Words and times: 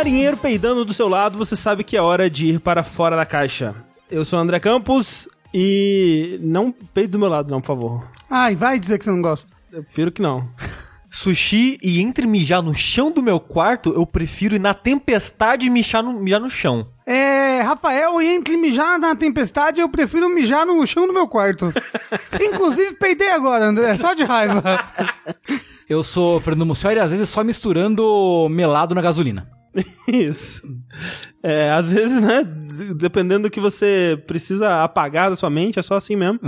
marinheiro 0.00 0.34
peidando 0.34 0.82
do 0.82 0.94
seu 0.94 1.08
lado, 1.08 1.36
você 1.36 1.54
sabe 1.54 1.84
que 1.84 1.94
é 1.94 2.00
hora 2.00 2.30
de 2.30 2.46
ir 2.46 2.60
para 2.60 2.82
fora 2.82 3.14
da 3.14 3.26
caixa. 3.26 3.74
Eu 4.10 4.24
sou 4.24 4.38
o 4.38 4.42
André 4.42 4.58
Campos 4.58 5.28
e 5.52 6.40
não 6.42 6.72
peide 6.72 7.12
do 7.12 7.18
meu 7.18 7.28
lado, 7.28 7.50
não, 7.50 7.60
por 7.60 7.66
favor. 7.66 8.08
Ai, 8.30 8.56
vai 8.56 8.78
dizer 8.78 8.96
que 8.96 9.04
você 9.04 9.10
não 9.10 9.20
gosta. 9.20 9.52
Eu 9.70 9.82
prefiro 9.84 10.10
que 10.10 10.22
não. 10.22 10.48
Sushi 11.10 11.76
e 11.82 12.00
entre 12.00 12.26
mijar 12.26 12.62
no 12.62 12.72
chão 12.72 13.10
do 13.10 13.22
meu 13.22 13.38
quarto, 13.38 13.92
eu 13.92 14.06
prefiro 14.06 14.56
ir 14.56 14.58
na 14.58 14.72
tempestade 14.72 15.66
e 15.66 15.70
mijar 15.70 16.02
no, 16.02 16.14
mijar 16.14 16.40
no 16.40 16.48
chão. 16.48 16.86
É, 17.04 17.60
Rafael, 17.60 18.22
entre 18.22 18.56
mijar 18.56 18.98
na 18.98 19.14
tempestade, 19.14 19.82
eu 19.82 19.88
prefiro 19.90 20.30
mijar 20.30 20.64
no 20.64 20.86
chão 20.86 21.06
do 21.06 21.12
meu 21.12 21.28
quarto. 21.28 21.74
Inclusive, 22.40 22.94
peidei 22.94 23.32
agora, 23.32 23.66
André, 23.66 23.98
só 23.98 24.14
de 24.14 24.24
raiva. 24.24 24.62
Eu 25.86 26.02
sou 26.02 26.40
Fernando 26.40 26.68
Mussoi 26.68 26.94
e 26.94 27.00
às 27.00 27.10
vezes 27.10 27.28
só 27.28 27.44
misturando 27.44 28.48
melado 28.48 28.94
na 28.94 29.02
gasolina. 29.02 29.59
Isso. 30.08 30.62
É, 31.42 31.70
às 31.70 31.92
vezes, 31.92 32.20
né, 32.20 32.44
dependendo 32.96 33.44
do 33.44 33.50
que 33.50 33.60
você 33.60 34.22
precisa 34.26 34.82
apagar 34.82 35.30
da 35.30 35.36
sua 35.36 35.50
mente, 35.50 35.78
é 35.78 35.82
só 35.82 35.96
assim 35.96 36.16
mesmo. 36.16 36.40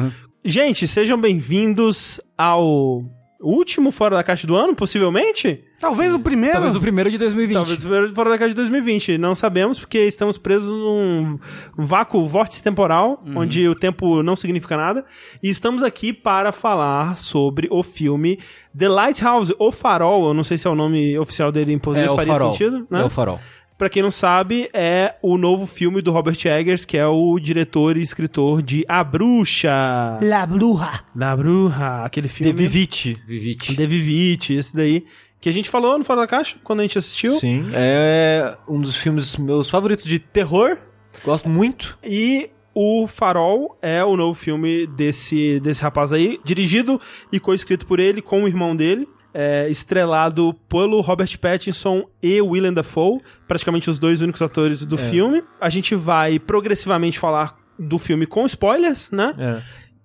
Gente, 0.44 0.88
sejam 0.88 1.20
bem-vindos 1.20 2.20
ao 2.36 3.04
último 3.42 3.90
Fora 3.90 4.16
da 4.16 4.22
Caixa 4.22 4.46
do 4.46 4.56
ano, 4.56 4.74
possivelmente? 4.74 5.64
Talvez 5.80 6.14
o 6.14 6.18
primeiro. 6.20 6.54
Talvez 6.54 6.76
o 6.76 6.80
primeiro 6.80 7.10
de 7.10 7.18
2020. 7.18 7.54
Talvez 7.54 7.78
o 7.78 7.82
primeiro 7.82 8.14
Fora 8.14 8.30
da 8.30 8.38
Caixa 8.38 8.50
de 8.50 8.56
2020. 8.56 9.18
Não 9.18 9.34
sabemos, 9.34 9.78
porque 9.80 9.98
estamos 10.06 10.38
presos 10.38 10.70
num 10.70 11.38
vácuo, 11.76 12.26
vórtice 12.26 12.62
temporal, 12.62 13.22
onde 13.36 13.68
o 13.68 13.74
tempo 13.74 14.22
não 14.22 14.36
significa 14.36 14.76
nada. 14.76 15.04
E 15.42 15.48
estamos 15.50 15.82
aqui 15.82 16.12
para 16.12 16.52
falar 16.52 17.16
sobre 17.16 17.68
o 17.70 17.82
filme 17.82 18.38
The 18.76 18.88
Lighthouse, 18.88 19.54
O 19.58 19.72
Farol. 19.72 20.28
Eu 20.28 20.34
não 20.34 20.44
sei 20.44 20.56
se 20.56 20.66
é 20.66 20.70
o 20.70 20.74
nome 20.74 21.18
oficial 21.18 21.50
dele 21.50 21.72
em 21.72 21.76
É 21.76 21.78
português, 21.78 22.12
o 22.12 22.16
faria 22.16 22.32
farol. 22.32 22.52
sentido, 22.52 22.86
né? 22.90 23.00
É 23.02 23.04
o 23.04 23.10
farol. 23.10 23.40
Pra 23.82 23.90
quem 23.90 24.00
não 24.00 24.12
sabe, 24.12 24.70
é 24.72 25.16
o 25.20 25.36
novo 25.36 25.66
filme 25.66 26.00
do 26.00 26.12
Robert 26.12 26.38
Eggers, 26.46 26.84
que 26.84 26.96
é 26.96 27.04
o 27.04 27.36
diretor 27.40 27.96
e 27.96 28.00
escritor 28.00 28.62
de 28.62 28.84
A 28.86 29.02
Bruxa. 29.02 30.20
La 30.22 30.46
Bruja. 30.46 31.02
La 31.16 31.36
Bruja, 31.36 32.04
aquele 32.04 32.28
filme. 32.28 32.52
De 32.52 32.56
Vivite. 32.56 33.20
Vivite. 33.26 33.74
De 33.74 33.84
Vivite, 33.84 34.54
esse 34.54 34.76
daí. 34.76 35.04
Que 35.40 35.48
a 35.48 35.52
gente 35.52 35.68
falou 35.68 35.98
no 35.98 36.04
Fora 36.04 36.20
da 36.20 36.28
Caixa, 36.28 36.58
quando 36.62 36.78
a 36.78 36.82
gente 36.84 36.96
assistiu. 36.96 37.32
Sim. 37.40 37.64
É 37.72 38.56
um 38.68 38.80
dos 38.80 38.94
filmes 38.94 39.36
meus 39.36 39.68
favoritos 39.68 40.04
de 40.04 40.20
terror. 40.20 40.78
Gosto 41.24 41.48
muito. 41.48 41.98
E 42.04 42.50
o 42.72 43.08
Farol 43.08 43.76
é 43.82 44.04
o 44.04 44.16
novo 44.16 44.38
filme 44.38 44.86
desse, 44.86 45.58
desse 45.58 45.82
rapaz 45.82 46.12
aí, 46.12 46.38
dirigido 46.44 47.00
e 47.32 47.40
co-escrito 47.40 47.84
por 47.84 47.98
ele, 47.98 48.22
com 48.22 48.44
o 48.44 48.46
irmão 48.46 48.76
dele. 48.76 49.08
É, 49.34 49.66
estrelado 49.70 50.54
pelo 50.68 51.00
Robert 51.00 51.38
Pattinson 51.38 52.06
e 52.22 52.40
Willem 52.42 52.72
Dafoe, 52.72 53.20
praticamente 53.48 53.88
os 53.88 53.98
dois 53.98 54.20
únicos 54.20 54.42
atores 54.42 54.84
do 54.84 54.98
filme. 54.98 55.42
A 55.58 55.70
gente 55.70 55.94
vai 55.94 56.38
progressivamente 56.38 57.18
falar 57.18 57.56
do 57.78 57.98
filme 57.98 58.26
com 58.26 58.44
spoilers, 58.46 59.10
né? 59.10 59.32
É. 59.38 59.62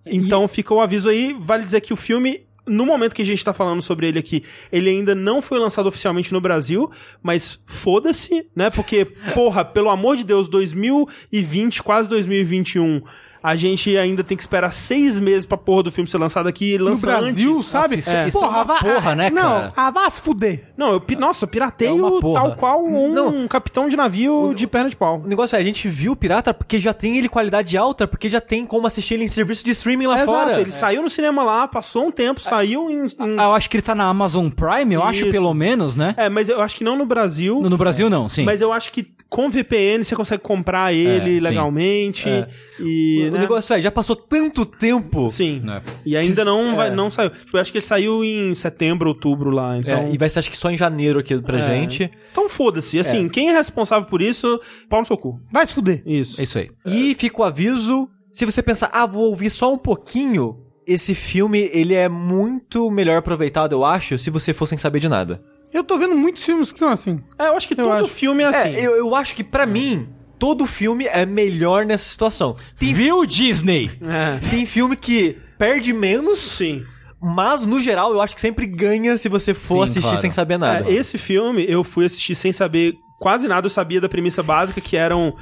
Então 0.09 0.47
fica 0.47 0.73
o 0.73 0.80
aviso 0.80 1.09
aí, 1.09 1.36
vale 1.39 1.64
dizer 1.64 1.81
que 1.81 1.94
o 1.94 1.95
filme, 1.95 2.45
no 2.66 2.86
momento 2.86 3.14
que 3.14 3.22
a 3.22 3.25
gente 3.25 3.44
tá 3.44 3.53
falando 3.53 3.81
sobre 3.81 4.08
ele 4.08 4.19
aqui, 4.19 4.44
ele 4.72 4.89
ainda 4.89 5.14
não 5.14 5.41
foi 5.41 5.59
lançado 5.59 5.88
oficialmente 5.88 6.31
no 6.31 6.41
Brasil, 6.41 6.89
mas 7.22 7.62
foda-se, 7.66 8.47
né? 8.56 8.69
Porque, 8.69 9.06
porra, 9.34 9.64
pelo 9.66 9.89
amor 9.89 10.16
de 10.17 10.23
Deus, 10.23 10.47
2020, 10.47 11.84
quase 11.84 12.09
2021, 12.09 13.02
a 13.48 13.56
gente 13.56 13.95
ainda 13.98 14.23
tem 14.23 14.36
que 14.36 14.44
esperar 14.44 14.72
seis 14.73 15.20
meses 15.20 15.45
pra 15.45 15.58
porra 15.58 15.84
do 15.84 15.92
filme 15.92 16.09
ser 16.09 16.17
lançado 16.17 16.48
aqui 16.48 16.73
e 16.73 16.78
No 16.78 16.86
lança 16.86 17.06
Brasil, 17.08 17.56
antes. 17.58 17.66
sabe? 17.67 17.95
Nossa, 17.95 18.12
isso- 18.20 18.28
isso 18.28 18.38
é 18.44 18.48
uma 18.48 18.64
vá- 18.64 18.80
porra, 18.80 19.16
né, 19.16 19.30
Não, 19.30 19.42
cara? 19.44 19.74
ah, 19.75 19.91
vá 19.91 20.09
se 20.09 20.22
fuder. 20.22 20.66
Não, 20.75 20.91
eu, 20.91 21.02
nossa, 21.18 21.46
É 21.46 21.47
pirateio 21.47 21.96
uma 21.96 22.19
porra. 22.19 22.41
tal 22.41 22.56
qual 22.56 22.84
um 22.84 23.13
Não. 23.13 23.47
capitão 23.47 23.88
de 23.88 23.96
navio 23.96 24.53
de 24.56 24.68
perna 24.68 24.90
de 24.90 24.96
pau. 24.96 25.22
O 25.24 25.28
negócio 25.28 25.56
é, 25.56 25.59
a 25.59 25.63
gente 25.63 25.88
viu 25.88 26.12
o 26.12 26.16
Pirata 26.16 26.53
porque 26.53 26.80
já 26.80 26.94
tem 26.94 27.18
ele 27.18 27.30
qualidade 27.30 27.78
alta, 27.78 28.07
porque 28.07 28.28
já 28.28 28.41
tem 28.41 28.66
como 28.66 28.86
assistir 28.88 29.13
ele 29.13 29.24
em 29.24 29.28
serviço 29.28 29.63
de 29.63 29.72
streaming 29.72 30.07
lá 30.07 30.16
Exato, 30.22 30.31
fora. 30.31 30.59
ele 30.62 30.72
saiu 30.72 31.02
no 31.02 31.09
cinema 31.09 31.44
lá, 31.44 31.68
passou 31.68 32.06
um 32.07 32.12
tempo, 32.12 32.40
saiu 32.41 32.90
em... 32.90 33.06
em- 33.06 33.40
Ah, 33.40 33.46
Eu 33.46 33.53
acho 33.53 33.69
que 33.69 33.78
ele 33.78 33.81
tá 33.84 33.96
na 33.96 34.06
Amazon 34.09 34.50
Prime, 34.50 34.94
eu 34.94 35.03
acho 35.03 35.22
Isso. 35.22 35.31
pelo 35.31 35.53
menos, 35.53 35.96
né? 35.96 36.13
É, 36.18 36.28
mas 36.30 36.50
eu 36.50 36.62
acho 36.62 36.75
que 36.78 36.84
não 36.84 36.96
no 36.97 37.06
Brasil. 37.06 37.62
No, 37.62 37.69
no 37.69 37.78
Brasil 37.78 38.09
não, 38.09 38.28
sim. 38.28 38.44
Mas 38.44 38.59
eu 38.62 38.74
acho 38.74 38.91
que 38.91 39.07
com 39.30 39.50
VPN 39.50 40.03
você 40.03 40.16
consegue 40.16 40.41
comprar 40.41 40.94
ele 40.94 41.38
É, 41.38 41.41
legalmente. 41.41 42.30
É. 42.30 42.47
E, 42.80 43.30
O 43.38 43.40
né? 43.40 43.44
negócio 43.46 43.74
é, 43.74 43.81
já 43.81 43.92
passou 43.92 44.16
tanto 44.16 44.66
tempo. 44.66 45.30
Sim. 45.30 45.62
É. 45.70 45.81
E 46.06 46.18
ainda 46.18 46.44
não, 46.44 46.75
vai, 46.75 46.88
é. 46.90 46.92
não 46.96 47.09
saiu. 47.09 47.30
Tipo, 47.30 47.58
eu 47.58 47.62
acho 47.62 47.72
que 47.72 47.78
ele 47.78 47.86
saiu 47.86 48.24
em 48.24 48.53
setembro, 48.56 49.09
outubro 49.09 49.50
lá. 49.50 49.75
É, 49.75 49.80
Então, 49.80 50.09
e 50.14 50.18
vai 50.18 50.28
ser 50.30 50.40
acho 50.40 50.52
que 50.52 50.58
só 50.58 50.70
em 50.70 50.78
janeiro 50.78 51.20
aqui 51.20 51.40
pra 51.42 51.59
É. 51.59 51.62
gente. 51.68 52.12
então 52.31 52.50
foda-se. 52.50 53.00
Assim, 53.00 53.28
quem 53.30 53.50
é 53.50 53.53
responsável 53.53 54.08
por 54.08 54.22
isso, 54.22 54.59
pau 54.90 55.00
no 55.00 55.06
seu 55.06 55.18
cu. 55.18 55.40
Vai 55.52 55.66
se 55.66 55.74
fuder. 55.74 56.02
Isso. 56.06 56.40
É 56.40 56.44
isso 56.44 56.58
aí. 56.58 56.70
E 56.86 57.14
fica 57.16 57.42
o 57.42 57.44
aviso, 57.46 58.09
se 58.31 58.46
você 58.46 58.62
pensar, 58.62 58.90
ah, 58.94 59.06
vou 59.06 59.30
ouvir 59.30 59.50
só 59.50 59.74
um 59.74 59.78
pouquinho, 59.78 60.58
esse 60.86 61.14
filme, 61.16 61.69
ele 61.74 61.94
é 61.94 62.08
muito 62.08 62.90
melhor 62.90 63.18
aproveitado, 63.18 63.74
eu 63.74 63.84
acho, 63.84 64.18
se 64.18 64.30
você 64.30 64.54
for 64.54 64.66
sem 64.68 64.78
saber 64.78 65.00
de 65.00 65.09
nada. 65.09 65.44
Eu 65.74 65.84
tô 65.84 65.98
vendo 65.98 66.16
muitos 66.16 66.44
filmes 66.46 66.72
que 66.72 66.80
são 66.80 66.90
assim. 66.90 67.22
É, 67.38 67.48
eu 67.50 67.54
acho 67.58 67.68
que 67.68 67.75
todo 67.75 67.92
acho. 67.92 68.08
filme 68.08 68.42
é 68.42 68.46
assim. 68.48 68.69
É, 68.69 68.86
eu, 68.88 68.96
eu 68.96 69.14
acho 69.14 69.36
que 69.36 69.44
pra 69.44 69.66
mim, 69.66 70.08
todo 70.38 70.66
filme 70.66 71.06
é 71.06 71.25
melhor 71.25 71.86
nessa 71.86 72.06
situação. 72.09 72.56
Tem, 72.78 72.94
Viu, 72.94 73.25
Disney? 73.25 73.92
É. 74.02 74.40
tem 74.50 74.66
filme 74.66 74.96
que 74.96 75.38
perde 75.58 75.94
menos, 75.94 76.40
Sim. 76.40 76.84
mas 77.22 77.66
no 77.66 77.81
geral 77.81 78.12
eu 78.14 78.22
acho 78.22 78.36
que 78.36 78.42
sempre 78.42 78.66
ganha 78.66 79.18
se 79.18 79.28
você 79.28 79.53
for 79.53 79.88
Sim, 79.88 79.92
assistir 79.92 80.02
claro. 80.02 80.18
sem 80.20 80.31
saber 80.31 80.58
nada. 80.58 80.90
É, 80.90 80.94
esse 80.94 81.18
filme 81.18 81.66
eu 81.68 81.84
fui 81.84 82.06
assistir 82.06 82.36
sem 82.36 82.52
saber 82.52 82.94
quase 83.20 83.48
nada. 83.48 83.66
Eu 83.66 83.72
sabia 83.72 84.00
da 84.00 84.08
premissa 84.09 84.44
básica, 84.44 84.80
que 84.80 84.96
eram 84.96 85.36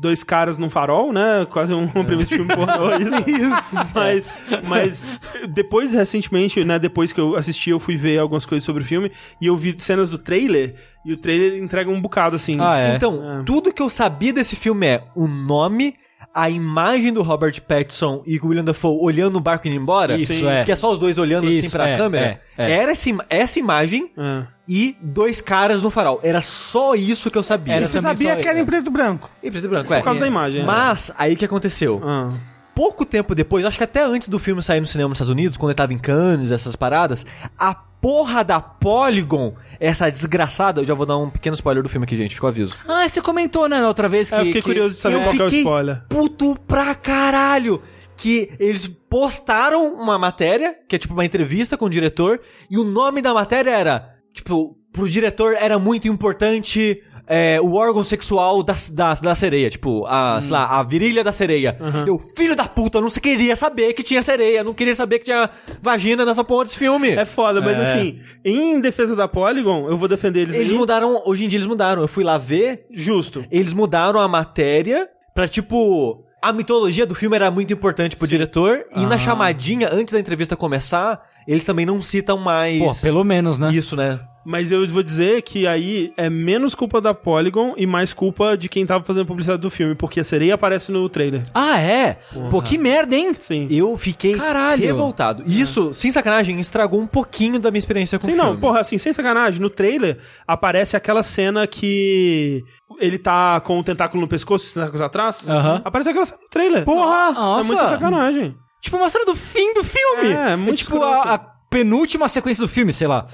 dois 0.00 0.22
caras 0.22 0.58
num 0.58 0.70
farol, 0.70 1.12
né? 1.12 1.46
Quase 1.50 1.72
um- 1.74 1.86
de 1.86 2.26
filme 2.26 2.54
pornô. 2.54 2.90
Isso. 2.98 3.30
Isso. 3.30 3.74
Mas, 3.94 4.30
mas 4.66 5.04
depois, 5.48 5.94
recentemente, 5.94 6.62
né, 6.64 6.78
depois 6.78 7.12
que 7.12 7.20
eu 7.20 7.36
assisti, 7.36 7.70
eu 7.70 7.80
fui 7.80 7.96
ver 7.96 8.18
algumas 8.18 8.46
coisas 8.46 8.64
sobre 8.64 8.82
o 8.82 8.86
filme 8.86 9.10
e 9.40 9.46
eu 9.46 9.56
vi 9.56 9.74
cenas 9.78 10.10
do 10.10 10.18
trailer 10.18 10.74
e 11.04 11.12
o 11.12 11.16
trailer 11.16 11.62
entrega 11.62 11.90
um 11.90 12.00
bocado, 12.00 12.36
assim. 12.36 12.56
Ah, 12.60 12.78
é. 12.78 12.94
Então, 12.96 13.40
É. 13.40 13.42
tudo 13.44 13.72
que 13.72 13.82
eu 13.82 13.88
sabia 13.88 14.32
desse 14.32 14.54
filme 14.56 14.86
é 14.86 15.04
o 15.14 15.26
nome, 15.26 15.94
a 16.40 16.48
imagem 16.50 17.12
do 17.12 17.22
Robert 17.22 17.60
Pattinson 17.62 18.22
e 18.26 18.38
o 18.38 18.46
William 18.46 18.64
Dafoe 18.64 18.96
olhando 19.00 19.36
o 19.36 19.40
barco 19.40 19.66
indo 19.66 19.76
embora. 19.76 20.16
Isso, 20.16 20.32
Sim. 20.34 20.46
é. 20.46 20.64
Que 20.64 20.72
é 20.72 20.76
só 20.76 20.92
os 20.92 21.00
dois 21.00 21.18
olhando 21.18 21.46
assim 21.48 21.56
Isso, 21.58 21.70
pra 21.72 21.88
é, 21.88 21.96
câmera. 21.96 22.40
é, 22.56 22.64
é. 22.70 22.72
Era 22.82 22.92
essa, 22.92 23.10
essa 23.28 23.58
imagem 23.58 24.10
É. 24.16 24.42
e 24.68 24.96
dois 25.02 25.40
caras 25.40 25.82
no 25.82 25.90
farol. 25.90 26.20
Era 26.22 26.40
só 26.40 26.94
isso 26.94 27.30
que 27.30 27.38
eu 27.38 27.42
sabia. 27.42 27.74
Era 27.74 27.88
Você 27.88 28.00
sabia 28.00 28.34
só- 28.34 28.40
que 28.40 28.46
era 28.48 28.60
em 28.60 28.64
preto 28.64 28.86
e 28.86 28.90
branco. 28.90 29.28
Em 29.42 29.50
preto 29.50 29.64
e 29.64 29.68
branco, 29.68 29.92
é. 29.92 29.98
Por 29.98 30.04
causa 30.04 30.20
da 30.20 30.26
imagem. 30.26 30.64
Mas, 30.64 31.10
aí 31.18 31.34
o 31.34 31.36
que 31.36 31.44
aconteceu? 31.44 32.00
Ah. 32.04 32.28
Pouco 32.78 33.04
tempo 33.04 33.34
depois, 33.34 33.64
acho 33.64 33.76
que 33.76 33.82
até 33.82 34.04
antes 34.04 34.28
do 34.28 34.38
filme 34.38 34.62
sair 34.62 34.78
no 34.78 34.86
cinema 34.86 35.08
nos 35.08 35.16
Estados 35.16 35.32
Unidos, 35.32 35.58
quando 35.58 35.70
ele 35.70 35.76
tava 35.76 35.92
em 35.92 35.98
Cannes, 35.98 36.52
essas 36.52 36.76
paradas, 36.76 37.26
a 37.58 37.74
porra 37.74 38.44
da 38.44 38.60
Polygon, 38.60 39.56
essa 39.80 40.08
desgraçada, 40.08 40.80
eu 40.80 40.84
já 40.84 40.94
vou 40.94 41.04
dar 41.04 41.18
um 41.18 41.28
pequeno 41.28 41.54
spoiler 41.54 41.82
do 41.82 41.88
filme 41.88 42.04
aqui, 42.04 42.16
gente, 42.16 42.36
fica 42.36 42.46
o 42.46 42.48
aviso. 42.48 42.76
Ah, 42.86 43.08
você 43.08 43.20
comentou, 43.20 43.68
né, 43.68 43.80
na 43.80 43.88
outra 43.88 44.08
vez 44.08 44.28
que... 44.28 44.36
É, 44.36 44.40
eu 44.42 44.44
fiquei 44.44 44.62
que- 44.62 44.68
curioso 44.68 44.94
de 44.94 45.00
saber 45.00 45.16
eu 45.16 45.22
qual 45.22 45.34
que 45.34 45.42
é 45.42 45.44
o 45.44 45.48
fiquei 45.48 45.62
spoiler. 45.62 46.04
puto 46.08 46.56
pra 46.68 46.94
caralho. 46.94 47.82
Que 48.16 48.52
eles 48.60 48.86
postaram 48.86 49.94
uma 49.94 50.16
matéria, 50.16 50.76
que 50.88 50.94
é 50.94 50.98
tipo 51.00 51.14
uma 51.14 51.24
entrevista 51.24 51.76
com 51.76 51.86
o 51.86 51.90
diretor, 51.90 52.40
e 52.70 52.78
o 52.78 52.84
nome 52.84 53.20
da 53.20 53.34
matéria 53.34 53.70
era, 53.70 54.14
tipo, 54.32 54.78
pro 54.92 55.08
diretor 55.08 55.54
era 55.54 55.78
muito 55.80 56.06
importante 56.06 57.02
é, 57.28 57.60
o 57.60 57.74
órgão 57.74 58.02
sexual 58.02 58.62
da, 58.62 58.74
da, 58.92 59.14
da 59.14 59.34
sereia, 59.34 59.68
tipo, 59.68 60.04
a, 60.06 60.40
sei 60.40 60.52
lá, 60.52 60.64
a 60.78 60.82
virilha 60.82 61.22
da 61.22 61.30
sereia. 61.32 61.76
Eu, 62.06 62.18
filho 62.18 62.56
da 62.56 62.64
puta, 62.64 63.00
não 63.00 63.10
se 63.10 63.20
queria 63.20 63.54
saber 63.54 63.92
que 63.92 64.02
tinha 64.02 64.22
sereia, 64.22 64.64
não 64.64 64.72
queria 64.72 64.94
saber 64.94 65.18
que 65.18 65.26
tinha 65.26 65.50
vagina 65.82 66.24
nessa 66.24 66.42
porra 66.42 66.64
desse 66.64 66.78
filme. 66.78 67.10
É 67.10 67.24
foda, 67.24 67.60
mas 67.60 67.78
assim, 67.78 68.20
em 68.44 68.80
defesa 68.80 69.14
da 69.14 69.28
Polygon, 69.28 69.88
eu 69.88 69.96
vou 69.98 70.08
defender 70.08 70.40
eles, 70.40 70.54
Eles 70.54 70.72
aí. 70.72 70.78
mudaram, 70.78 71.22
hoje 71.26 71.44
em 71.44 71.48
dia 71.48 71.58
eles 71.58 71.66
mudaram. 71.66 72.02
Eu 72.02 72.08
fui 72.08 72.24
lá 72.24 72.38
ver, 72.38 72.86
Justo. 72.90 73.44
eles 73.50 73.72
mudaram 73.72 74.20
a 74.20 74.28
matéria 74.28 75.08
pra, 75.34 75.46
tipo. 75.46 76.24
A 76.40 76.52
mitologia 76.52 77.04
do 77.04 77.16
filme 77.16 77.34
era 77.34 77.50
muito 77.50 77.72
importante 77.72 78.14
pro 78.14 78.24
diretor. 78.24 78.84
E 78.94 79.04
na 79.06 79.18
chamadinha, 79.18 79.88
antes 79.92 80.14
da 80.14 80.20
entrevista 80.20 80.54
começar, 80.54 81.20
eles 81.48 81.64
também 81.64 81.84
não 81.84 82.00
citam 82.00 82.38
mais. 82.38 82.78
Pô, 82.78 82.94
pelo 83.02 83.24
menos, 83.24 83.58
né? 83.58 83.72
Isso, 83.72 83.96
né? 83.96 84.20
Mas 84.48 84.72
eu 84.72 84.86
vou 84.88 85.02
dizer 85.02 85.42
que 85.42 85.66
aí 85.66 86.10
é 86.16 86.30
menos 86.30 86.74
culpa 86.74 87.02
da 87.02 87.12
Polygon 87.12 87.74
e 87.76 87.86
mais 87.86 88.14
culpa 88.14 88.56
de 88.56 88.66
quem 88.66 88.86
tava 88.86 89.04
fazendo 89.04 89.26
publicidade 89.26 89.60
do 89.60 89.68
filme, 89.68 89.94
porque 89.94 90.20
a 90.20 90.24
sereia 90.24 90.54
aparece 90.54 90.90
no 90.90 91.06
trailer. 91.06 91.42
Ah, 91.52 91.78
é? 91.78 92.18
Pô, 92.50 92.62
que 92.62 92.78
merda, 92.78 93.14
hein? 93.14 93.36
Sim. 93.38 93.68
Eu 93.70 93.94
fiquei 93.98 94.38
Caralho. 94.38 94.82
revoltado. 94.82 95.42
E 95.46 95.60
isso, 95.60 95.92
sem 95.92 96.10
sacanagem, 96.10 96.58
estragou 96.58 96.98
um 96.98 97.06
pouquinho 97.06 97.58
da 97.60 97.70
minha 97.70 97.78
experiência 97.78 98.18
com 98.18 98.24
Sim, 98.24 98.32
o 98.32 98.36
não, 98.36 98.44
filme. 98.46 98.60
porra, 98.62 98.80
assim, 98.80 98.96
sem 98.96 99.12
sacanagem, 99.12 99.60
no 99.60 99.68
trailer 99.68 100.18
aparece 100.46 100.96
aquela 100.96 101.22
cena 101.22 101.66
que 101.66 102.64
ele 102.98 103.18
tá 103.18 103.60
com 103.60 103.78
o 103.78 103.84
tentáculo 103.84 104.22
no 104.22 104.28
pescoço, 104.28 104.64
os 104.64 104.72
tentáculos 104.72 105.02
atrás. 105.02 105.46
Aham. 105.46 105.82
Aparece 105.84 106.08
aquela 106.08 106.24
cena 106.24 106.40
no 106.42 106.48
trailer. 106.48 106.84
Porra! 106.86 107.32
Nossa. 107.32 107.66
É 107.66 107.66
muita 107.66 107.88
sacanagem. 107.90 108.56
Tipo, 108.80 108.96
uma 108.96 109.10
cena 109.10 109.26
do 109.26 109.34
fim 109.36 109.74
do 109.74 109.84
filme. 109.84 110.32
É, 110.32 110.56
muito 110.56 110.78
tipo, 110.78 110.94
escroto. 110.96 111.28
a, 111.28 111.34
a 111.34 111.57
penúltima 111.70 112.28
sequência 112.28 112.62
do 112.62 112.68
filme, 112.68 112.92
sei 112.92 113.06
lá. 113.06 113.26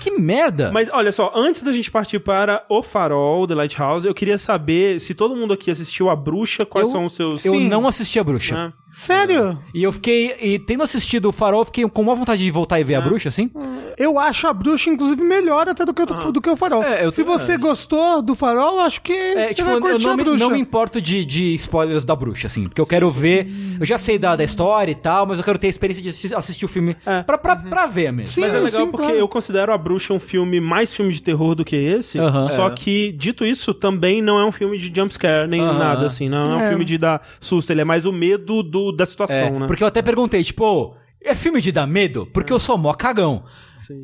Que 0.00 0.10
merda. 0.18 0.70
Mas 0.72 0.88
olha 0.92 1.12
só, 1.12 1.32
antes 1.34 1.62
da 1.62 1.72
gente 1.72 1.90
partir 1.90 2.18
para 2.18 2.64
O 2.68 2.82
Farol, 2.82 3.46
The 3.46 3.54
Lighthouse, 3.54 4.06
eu 4.06 4.14
queria 4.14 4.38
saber 4.38 5.00
se 5.00 5.14
todo 5.14 5.36
mundo 5.36 5.52
aqui 5.54 5.70
assistiu 5.70 6.10
A 6.10 6.16
Bruxa, 6.16 6.64
quais 6.66 6.86
Eu- 6.88 6.92
são 6.92 7.04
os 7.06 7.14
seus... 7.14 7.44
eu 7.44 7.52
Sim. 7.54 7.68
não 7.68 7.86
assisti 7.86 8.18
a 8.18 8.24
bruxa. 8.24 8.54
né? 8.54 8.72
Sério? 8.98 9.58
E 9.74 9.82
eu 9.82 9.92
fiquei. 9.92 10.34
E 10.40 10.58
tendo 10.58 10.82
assistido 10.82 11.26
o 11.28 11.32
Farol, 11.32 11.60
eu 11.60 11.64
fiquei 11.66 11.86
com 11.88 12.02
uma 12.02 12.14
vontade 12.14 12.42
de 12.42 12.50
voltar 12.50 12.80
e 12.80 12.84
ver 12.84 12.94
a 12.94 13.00
bruxa, 13.00 13.28
assim. 13.28 13.50
Eu 13.98 14.18
acho 14.18 14.46
a 14.46 14.52
bruxa, 14.52 14.88
inclusive, 14.90 15.22
melhor 15.22 15.68
até 15.68 15.84
do 15.84 15.92
que, 15.92 16.02
o, 16.02 16.06
do 16.32 16.40
que 16.40 16.48
o 16.50 16.56
farol. 16.56 16.82
É, 16.82 17.04
eu 17.04 17.10
Se 17.10 17.22
também 17.24 17.38
você 17.38 17.56
gostou 17.56 18.20
do 18.20 18.34
farol, 18.34 18.80
acho 18.80 19.00
que 19.00 19.12
É, 19.12 19.48
você 19.48 19.54
tipo, 19.54 19.66
vai 19.68 19.76
eu 19.76 19.80
curtir 19.80 20.04
não 20.04 20.12
a 20.12 20.16
me, 20.16 20.24
bruxa. 20.24 20.44
não 20.44 20.50
me 20.50 20.58
importo 20.58 21.00
de, 21.00 21.24
de 21.24 21.54
spoilers 21.54 22.04
da 22.04 22.14
bruxa, 22.14 22.46
assim, 22.46 22.64
porque 22.68 22.80
eu 22.80 22.86
quero 22.86 23.10
ver. 23.10 23.46
Eu 23.80 23.86
já 23.86 23.96
sei 23.96 24.18
da, 24.18 24.36
da 24.36 24.44
história 24.44 24.92
e 24.92 24.94
tal, 24.94 25.24
mas 25.26 25.38
eu 25.38 25.44
quero 25.44 25.58
ter 25.58 25.66
a 25.66 25.70
experiência 25.70 26.02
de 26.02 26.10
assis- 26.10 26.32
assistir 26.32 26.64
o 26.64 26.68
filme 26.68 26.94
É. 27.06 27.22
pra, 27.22 27.38
pra, 27.38 27.56
pra 27.56 27.86
ver 27.86 28.12
mesmo. 28.12 28.32
Sim, 28.34 28.40
Mas 28.42 28.54
é 28.54 28.60
legal 28.60 28.84
sim, 28.84 28.90
porque 28.90 29.06
claro. 29.06 29.18
eu 29.18 29.28
considero 29.28 29.72
A 29.72 29.78
Bruxa 29.78 30.12
um 30.12 30.20
filme 30.20 30.60
mais 30.60 30.94
filme 30.94 31.12
de 31.12 31.22
terror 31.22 31.54
do 31.54 31.64
que 31.64 31.76
esse. 31.76 32.18
Aham. 32.18 32.44
Só 32.48 32.68
É. 32.68 32.70
que, 32.72 33.12
dito 33.12 33.44
isso, 33.46 33.72
também 33.72 34.20
não 34.20 34.38
é 34.38 34.44
um 34.44 34.52
filme 34.52 34.76
de 34.78 34.92
jumpscare, 34.94 35.48
nem 35.48 35.60
Aham. 35.62 35.78
nada 35.78 36.06
assim. 36.06 36.28
Não 36.28 36.52
é 36.52 36.56
um 36.56 36.60
É. 36.60 36.68
filme 36.68 36.84
de 36.84 36.98
dar 36.98 37.22
susto. 37.40 37.70
Ele 37.70 37.80
é 37.80 37.84
mais 37.84 38.04
o 38.04 38.12
medo 38.12 38.62
do, 38.62 38.85
da 38.92 39.06
situação, 39.06 39.36
É, 39.36 39.50
né? 39.50 39.66
Porque 39.66 39.82
eu 39.82 39.88
até 39.88 40.02
perguntei, 40.02 40.42
tipo, 40.42 40.64
"Ô, 40.64 40.96
é 41.22 41.34
filme 41.34 41.60
de 41.60 41.72
dar 41.72 41.86
medo? 41.86 42.26
Porque 42.26 42.52
eu 42.52 42.60
sou 42.60 42.76
mó 42.78 42.92
cagão. 42.94 43.44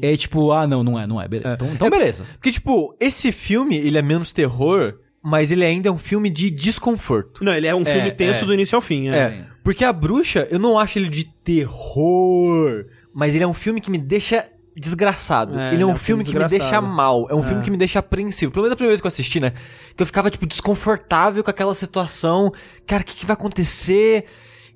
E 0.00 0.06
aí, 0.06 0.16
tipo, 0.16 0.52
ah, 0.52 0.66
não, 0.66 0.82
não 0.82 0.98
é, 0.98 1.06
não 1.06 1.20
é, 1.20 1.26
beleza. 1.26 1.54
Então, 1.54 1.68
então 1.72 1.90
beleza. 1.90 2.24
Porque, 2.34 2.52
tipo, 2.52 2.96
esse 3.00 3.32
filme, 3.32 3.76
ele 3.76 3.98
é 3.98 4.02
menos 4.02 4.32
terror, 4.32 4.94
mas 5.22 5.50
ele 5.50 5.64
ainda 5.64 5.88
é 5.88 5.92
um 5.92 5.98
filme 5.98 6.30
de 6.30 6.50
desconforto. 6.50 7.44
Não, 7.44 7.54
ele 7.54 7.66
é 7.66 7.74
um 7.74 7.84
filme 7.84 8.10
tenso 8.12 8.44
é. 8.44 8.46
do 8.46 8.54
início 8.54 8.76
ao 8.76 8.82
fim. 8.82 9.08
É. 9.08 9.16
É, 9.16 9.46
porque 9.64 9.84
a 9.84 9.92
bruxa, 9.92 10.46
eu 10.50 10.58
não 10.58 10.78
acho 10.78 10.98
ele 10.98 11.08
de 11.08 11.24
terror, 11.24 12.84
mas 13.14 13.34
ele 13.34 13.44
é 13.44 13.46
um 13.46 13.54
filme 13.54 13.80
que 13.80 13.90
me 13.90 13.98
deixa 13.98 14.46
desgraçado. 14.76 15.58
É, 15.58 15.74
ele 15.74 15.82
é 15.82 15.86
um 15.86 15.90
é 15.90 15.92
um 15.92 15.96
filme 15.96 16.24
filme 16.24 16.38
que 16.38 16.44
me 16.44 16.48
deixa 16.48 16.80
mal. 16.80 17.26
É 17.28 17.34
um 17.34 17.42
filme 17.42 17.62
que 17.62 17.70
me 17.70 17.76
deixa 17.76 17.98
apreensivo. 17.98 18.52
Pelo 18.52 18.62
menos 18.62 18.72
a 18.72 18.76
primeira 18.76 18.92
vez 18.92 19.00
que 19.00 19.06
eu 19.06 19.08
assisti, 19.08 19.38
né? 19.38 19.52
Que 19.96 20.02
eu 20.02 20.06
ficava, 20.06 20.30
tipo, 20.30 20.46
desconfortável 20.46 21.44
com 21.44 21.50
aquela 21.50 21.74
situação. 21.74 22.52
Cara, 22.86 23.02
o 23.02 23.04
que, 23.04 23.16
que 23.16 23.26
vai 23.26 23.34
acontecer? 23.34 24.26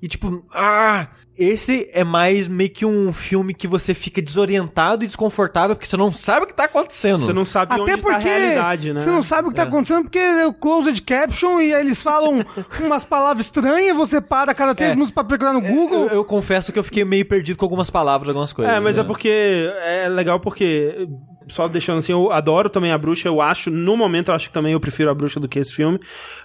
E 0.01 0.07
tipo, 0.07 0.45
ah, 0.53 1.07
esse 1.35 1.89
é 1.91 2.03
mais 2.03 2.47
meio 2.47 2.69
que 2.69 2.85
um 2.85 3.11
filme 3.11 3.53
que 3.53 3.67
você 3.67 3.93
fica 3.95 4.21
desorientado 4.21 5.03
e 5.03 5.07
desconfortável 5.07 5.75
porque 5.75 5.87
você 5.87 5.97
não 5.97 6.11
sabe 6.13 6.45
o 6.45 6.47
que 6.47 6.53
tá 6.53 6.65
acontecendo. 6.65 7.19
Você 7.19 7.33
não 7.33 7.43
sabe 7.43 7.73
Até 7.73 7.81
onde 7.81 7.97
porque 7.97 8.11
tá 8.11 8.17
a 8.17 8.19
realidade, 8.37 8.93
né? 8.93 9.01
você 9.01 9.09
não 9.09 9.23
sabe 9.23 9.47
o 9.47 9.49
que 9.51 9.55
tá 9.55 9.63
acontecendo, 9.63 10.03
porque 10.03 10.19
é 10.19 10.45
o 10.45 10.53
closed 10.53 11.01
caption 11.01 11.59
e 11.59 11.73
aí 11.73 11.81
eles 11.81 12.03
falam 12.03 12.45
umas 12.79 13.03
palavras 13.03 13.45
estranhas, 13.47 13.95
você 13.95 14.21
para 14.21 14.51
a 14.51 14.55
cada 14.55 14.75
três 14.75 14.91
É. 14.91 14.93
minutos 14.95 15.13
pra 15.13 15.23
procurar 15.23 15.53
no 15.53 15.61
Google. 15.61 16.07
Eu, 16.07 16.17
eu 16.17 16.25
confesso 16.25 16.71
que 16.71 16.77
eu 16.77 16.83
fiquei 16.83 17.03
meio 17.03 17.25
perdido 17.25 17.57
com 17.57 17.65
algumas 17.65 17.89
palavras, 17.89 18.29
algumas 18.29 18.53
coisas. 18.53 18.73
É, 18.75 18.79
mas 18.79 18.97
é 18.97 19.01
né? 19.01 19.07
porque 19.07 19.29
é 19.29 20.07
legal 20.09 20.39
porque 20.39 21.07
só 21.47 21.67
deixando 21.67 21.97
assim, 21.99 22.11
eu 22.11 22.31
adoro 22.31 22.69
também 22.69 22.91
a 22.91 22.97
bruxa, 22.97 23.27
eu 23.27 23.41
acho, 23.41 23.71
no 23.71 23.95
momento 23.97 24.29
eu 24.29 24.35
acho 24.35 24.47
que 24.47 24.53
também 24.53 24.73
eu 24.73 24.79
prefiro 24.79 25.09
a 25.09 25.15
bruxa 25.15 25.39
do 25.39 25.47
que 25.47 25.57
esse 25.59 25.73
filme, 25.73 25.97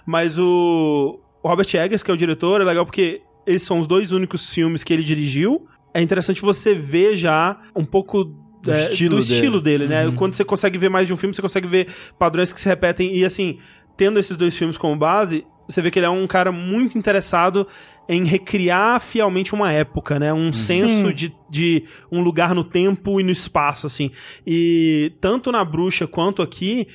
mas 0.05 0.39
o, 0.39 1.19
o 1.43 1.47
Robert 1.49 1.67
Eggers, 1.75 2.01
que 2.01 2.09
é 2.09 2.13
o 2.13 2.17
diretor, 2.17 2.61
é 2.61 2.63
legal 2.63 2.85
porque 2.85 3.21
esses 3.45 3.63
são 3.67 3.79
os 3.79 3.87
dois 3.87 4.11
únicos 4.11 4.53
filmes 4.53 4.83
que 4.83 4.93
ele 4.93 5.03
dirigiu. 5.03 5.67
É 5.93 6.01
interessante 6.01 6.41
você 6.41 6.73
ver 6.73 7.15
já 7.15 7.57
um 7.75 7.85
pouco 7.85 8.23
Do 8.61 8.71
é, 8.71 8.79
estilo 8.79 9.17
do 9.17 9.21
dele. 9.21 9.33
estilo 9.33 9.61
dele, 9.61 9.87
né? 9.87 10.11
Quando 10.15 10.33
você 10.33 10.43
consegue 10.43 10.77
ver 10.77 10.89
mais 10.89 11.07
de 11.07 11.13
um 11.13 11.17
filme, 11.17 11.35
você 11.35 11.41
consegue 11.41 11.67
ver 11.67 11.87
padrões 12.17 12.51
que 12.53 12.59
se 12.59 12.67
repetem 12.67 13.15
e 13.15 13.25
assim, 13.25 13.59
tendo 13.97 14.17
esses 14.17 14.35
dois 14.37 14.57
filmes 14.57 14.77
como 14.77 14.95
base, 14.95 15.45
você 15.67 15.81
vê 15.81 15.91
que 15.91 15.99
ele 15.99 16.05
é 16.05 16.09
um 16.09 16.25
cara 16.27 16.51
muito 16.51 16.97
interessado 16.97 17.67
em 18.09 18.25
recriar 18.25 18.99
fielmente 18.99 19.53
uma 19.53 19.71
época, 19.71 20.19
né? 20.19 20.33
Um 20.33 20.51
senso 20.51 21.13
de, 21.13 21.33
de 21.49 21.83
um 22.11 22.21
lugar 22.21 22.53
no 22.53 22.63
tempo 22.63 23.19
e 23.19 23.23
no 23.23 23.31
espaço, 23.31 23.87
assim. 23.87 24.11
E 24.45 25.13
tanto 25.21 25.51
na 25.51 25.63
Bruxa 25.63 26.05
quanto 26.05 26.41
aqui, 26.41 26.87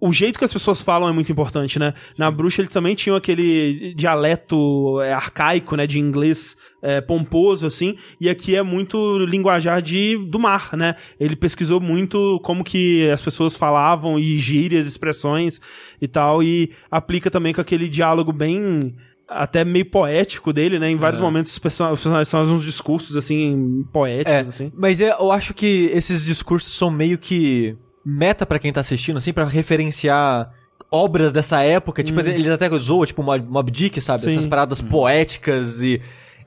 o 0.00 0.12
jeito 0.12 0.38
que 0.38 0.44
as 0.44 0.52
pessoas 0.52 0.82
falam 0.82 1.08
é 1.08 1.12
muito 1.12 1.32
importante, 1.32 1.78
né? 1.78 1.94
Na 2.18 2.30
Bruxa 2.30 2.60
eles 2.60 2.72
também 2.72 2.94
tinham 2.94 3.16
aquele 3.16 3.94
dialeto 3.94 5.00
é, 5.00 5.12
arcaico, 5.12 5.76
né? 5.76 5.86
De 5.86 5.98
inglês 5.98 6.56
é, 6.82 7.00
pomposo, 7.00 7.66
assim. 7.66 7.96
E 8.20 8.28
aqui 8.28 8.54
é 8.54 8.62
muito 8.62 9.18
linguajar 9.18 9.80
de, 9.80 10.16
do 10.28 10.38
mar, 10.38 10.70
né? 10.76 10.96
Ele 11.18 11.34
pesquisou 11.36 11.80
muito 11.80 12.38
como 12.44 12.62
que 12.64 13.08
as 13.10 13.22
pessoas 13.22 13.56
falavam 13.56 14.18
e 14.18 14.36
gírias, 14.38 14.86
expressões 14.86 15.60
e 16.00 16.06
tal. 16.08 16.42
E 16.42 16.70
aplica 16.90 17.30
também 17.30 17.54
com 17.54 17.60
aquele 17.60 17.88
diálogo 17.88 18.32
bem 18.32 18.94
até 19.26 19.64
meio 19.64 19.86
poético 19.86 20.52
dele, 20.52 20.78
né? 20.78 20.90
Em 20.90 20.96
vários 20.96 21.18
momentos 21.20 21.52
os 21.52 21.58
person- 21.58 21.90
os 21.92 21.98
personagens 22.00 22.28
são 22.28 22.42
uns 22.44 22.62
discursos, 22.64 23.16
assim, 23.16 23.82
poéticos, 23.90 24.32
É, 24.32 24.40
assim. 24.40 24.72
mas 24.76 25.00
é, 25.00 25.12
eu 25.18 25.32
acho 25.32 25.54
que 25.54 25.90
esses 25.94 26.26
discursos 26.26 26.74
são 26.74 26.90
meio 26.90 27.16
que 27.16 27.74
meta 28.04 28.44
pra 28.44 28.58
quem 28.58 28.72
tá 28.72 28.80
assistindo, 28.80 29.16
assim, 29.16 29.32
pra 29.32 29.44
referenciar 29.44 30.52
obras 30.90 31.32
dessa 31.32 31.62
época. 31.62 32.02
Tipo, 32.02 32.20
eles 32.20 32.50
até 32.50 32.68
zoam, 32.78 33.06
tipo, 33.06 33.22
Mob, 33.22 33.70
Dick, 33.70 34.00
sabe? 34.00 34.22
Hum. 34.22 34.24
Sim. 34.26 34.32
Essas 34.32 34.46
paradas 34.46 34.80
poéticas 34.80 35.82
e... 35.82 36.00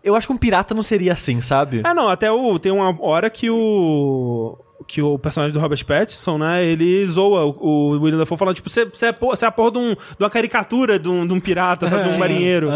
Eu 0.03 0.15
acho 0.15 0.27
que 0.27 0.33
um 0.33 0.37
pirata 0.37 0.73
não 0.73 0.83
seria 0.83 1.13
assim, 1.13 1.41
sabe? 1.41 1.81
Ah, 1.83 1.93
não, 1.93 2.07
até 2.07 2.31
o, 2.31 2.57
tem 2.57 2.71
uma 2.71 2.95
hora 3.01 3.29
que 3.29 3.49
o. 3.49 4.57
Que 4.87 5.01
o 5.01 5.17
personagem 5.17 5.53
do 5.53 5.59
Robert 5.59 5.83
Pattinson, 5.85 6.37
né? 6.37 6.63
Ele 6.65 7.05
zoa 7.07 7.45
o, 7.45 7.55
o 7.59 7.89
William 7.99 8.19
Dafoe 8.19 8.37
falando, 8.37 8.55
tipo, 8.55 8.69
você 8.69 8.81
é, 8.83 9.07
é 9.09 9.45
a 9.45 9.51
porra 9.51 9.71
de, 9.71 9.77
um, 9.79 9.93
de 9.93 10.19
uma 10.19 10.29
caricatura 10.29 10.99
de 10.99 11.09
um, 11.09 11.25
de 11.25 11.33
um 11.33 11.39
pirata, 11.39 11.87
sabe? 11.87 12.03
De 12.03 12.09
um 12.09 12.17
marinheiro. 12.19 12.69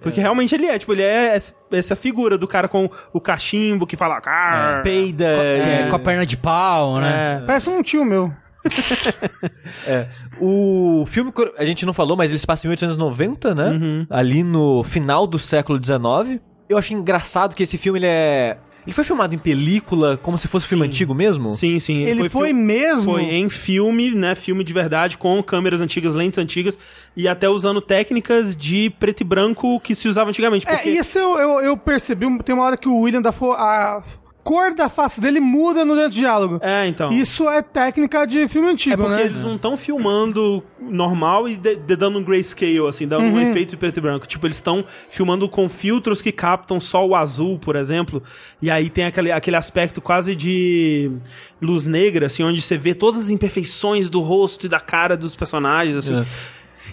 Porque 0.00 0.20
realmente 0.20 0.54
ele 0.54 0.66
é, 0.66 0.78
tipo, 0.78 0.92
ele 0.92 1.02
é 1.02 1.38
essa, 1.70 1.96
figura 1.96 2.38
do 2.38 2.48
cara 2.48 2.68
com 2.68 2.88
o 3.12 3.20
cachimbo 3.20 3.86
que 3.86 3.96
fala. 3.96 4.20
"Car". 4.20 4.82
Peida... 4.82 5.26
É, 5.26 5.88
com 5.90 5.96
a 5.96 5.98
perna 5.98 6.24
de 6.24 6.36
pau, 6.36 6.98
né? 7.00 7.40
É. 7.42 7.46
Parece 7.46 7.68
um 7.68 7.82
tio 7.82 8.04
meu. 8.04 8.32
É. 9.86 10.08
O 10.38 11.04
filme, 11.06 11.32
a 11.56 11.64
gente 11.64 11.86
não 11.86 11.92
falou, 11.92 12.16
mas 12.16 12.30
ele 12.30 12.38
se 12.38 12.46
passa 12.46 12.66
em 12.66 12.68
1890, 12.68 13.54
né? 13.54 13.70
Uhum. 13.70 14.06
Ali 14.10 14.42
no 14.42 14.82
final 14.82 15.26
do 15.26 15.38
século 15.38 15.82
XIX. 15.82 16.40
Eu 16.68 16.78
achei 16.78 16.96
engraçado 16.96 17.54
que 17.54 17.62
esse 17.62 17.78
filme, 17.78 17.98
ele 17.98 18.06
é... 18.06 18.58
Ele 18.90 18.94
foi 18.96 19.04
filmado 19.04 19.32
em 19.32 19.38
película, 19.38 20.16
como 20.16 20.36
se 20.36 20.48
fosse 20.48 20.66
um 20.66 20.68
filme 20.70 20.84
antigo 20.84 21.14
mesmo? 21.14 21.50
Sim, 21.50 21.78
sim. 21.78 22.02
Ele 22.02 22.28
foi, 22.28 22.48
fil- 22.48 22.56
mesmo? 22.56 23.04
Foi 23.04 23.22
em 23.22 23.48
filme, 23.48 24.10
né? 24.10 24.34
Filme 24.34 24.64
de 24.64 24.72
verdade, 24.72 25.16
com 25.16 25.40
câmeras 25.44 25.80
antigas, 25.80 26.12
lentes 26.12 26.40
antigas, 26.40 26.76
e 27.16 27.28
até 27.28 27.48
usando 27.48 27.80
técnicas 27.80 28.56
de 28.56 28.90
preto 28.98 29.20
e 29.20 29.24
branco 29.24 29.78
que 29.78 29.94
se 29.94 30.08
usava 30.08 30.30
antigamente. 30.30 30.66
É, 30.68 30.72
Porque... 30.72 30.90
isso 30.90 31.16
eu, 31.16 31.38
eu, 31.38 31.60
eu 31.60 31.76
percebi, 31.76 32.26
tem 32.42 32.52
uma 32.52 32.64
hora 32.64 32.76
que 32.76 32.88
o 32.88 32.98
William 32.98 33.22
Dafoe, 33.22 33.54
a 33.56 34.02
cor 34.42 34.74
da 34.74 34.88
face 34.88 35.20
dele 35.20 35.38
muda 35.40 35.84
no 35.84 36.08
diálogo. 36.08 36.58
É, 36.62 36.86
então. 36.86 37.10
Isso 37.12 37.48
é 37.48 37.60
técnica 37.62 38.26
de 38.26 38.48
filme 38.48 38.68
É 38.68 38.70
antigo, 38.72 38.96
porque 39.02 39.14
né? 39.14 39.24
eles 39.24 39.42
não 39.44 39.56
estão 39.56 39.76
filmando 39.76 40.62
normal 40.80 41.48
e 41.48 41.56
de- 41.56 41.76
de- 41.76 41.96
dando 41.96 42.18
um 42.18 42.24
grayscale, 42.24 42.86
assim, 42.88 43.06
dando 43.06 43.24
um 43.24 43.38
efeito 43.40 43.70
de 43.70 43.76
preto 43.76 43.98
e 43.98 44.00
branco. 44.00 44.26
Tipo, 44.26 44.46
eles 44.46 44.56
estão 44.56 44.84
filmando 45.08 45.48
com 45.48 45.68
filtros 45.68 46.22
que 46.22 46.32
captam 46.32 46.80
só 46.80 47.06
o 47.06 47.14
azul, 47.14 47.58
por 47.58 47.76
exemplo. 47.76 48.22
E 48.62 48.70
aí 48.70 48.88
tem 48.90 49.04
aquele, 49.04 49.30
aquele 49.30 49.56
aspecto 49.56 50.00
quase 50.00 50.34
de 50.34 51.10
luz 51.60 51.86
negra, 51.86 52.26
assim, 52.26 52.42
onde 52.42 52.60
você 52.62 52.76
vê 52.78 52.94
todas 52.94 53.20
as 53.22 53.30
imperfeições 53.30 54.08
do 54.08 54.20
rosto 54.20 54.66
e 54.66 54.68
da 54.68 54.80
cara 54.80 55.16
dos 55.16 55.36
personagens, 55.36 55.96
assim. 55.96 56.18
É. 56.18 56.24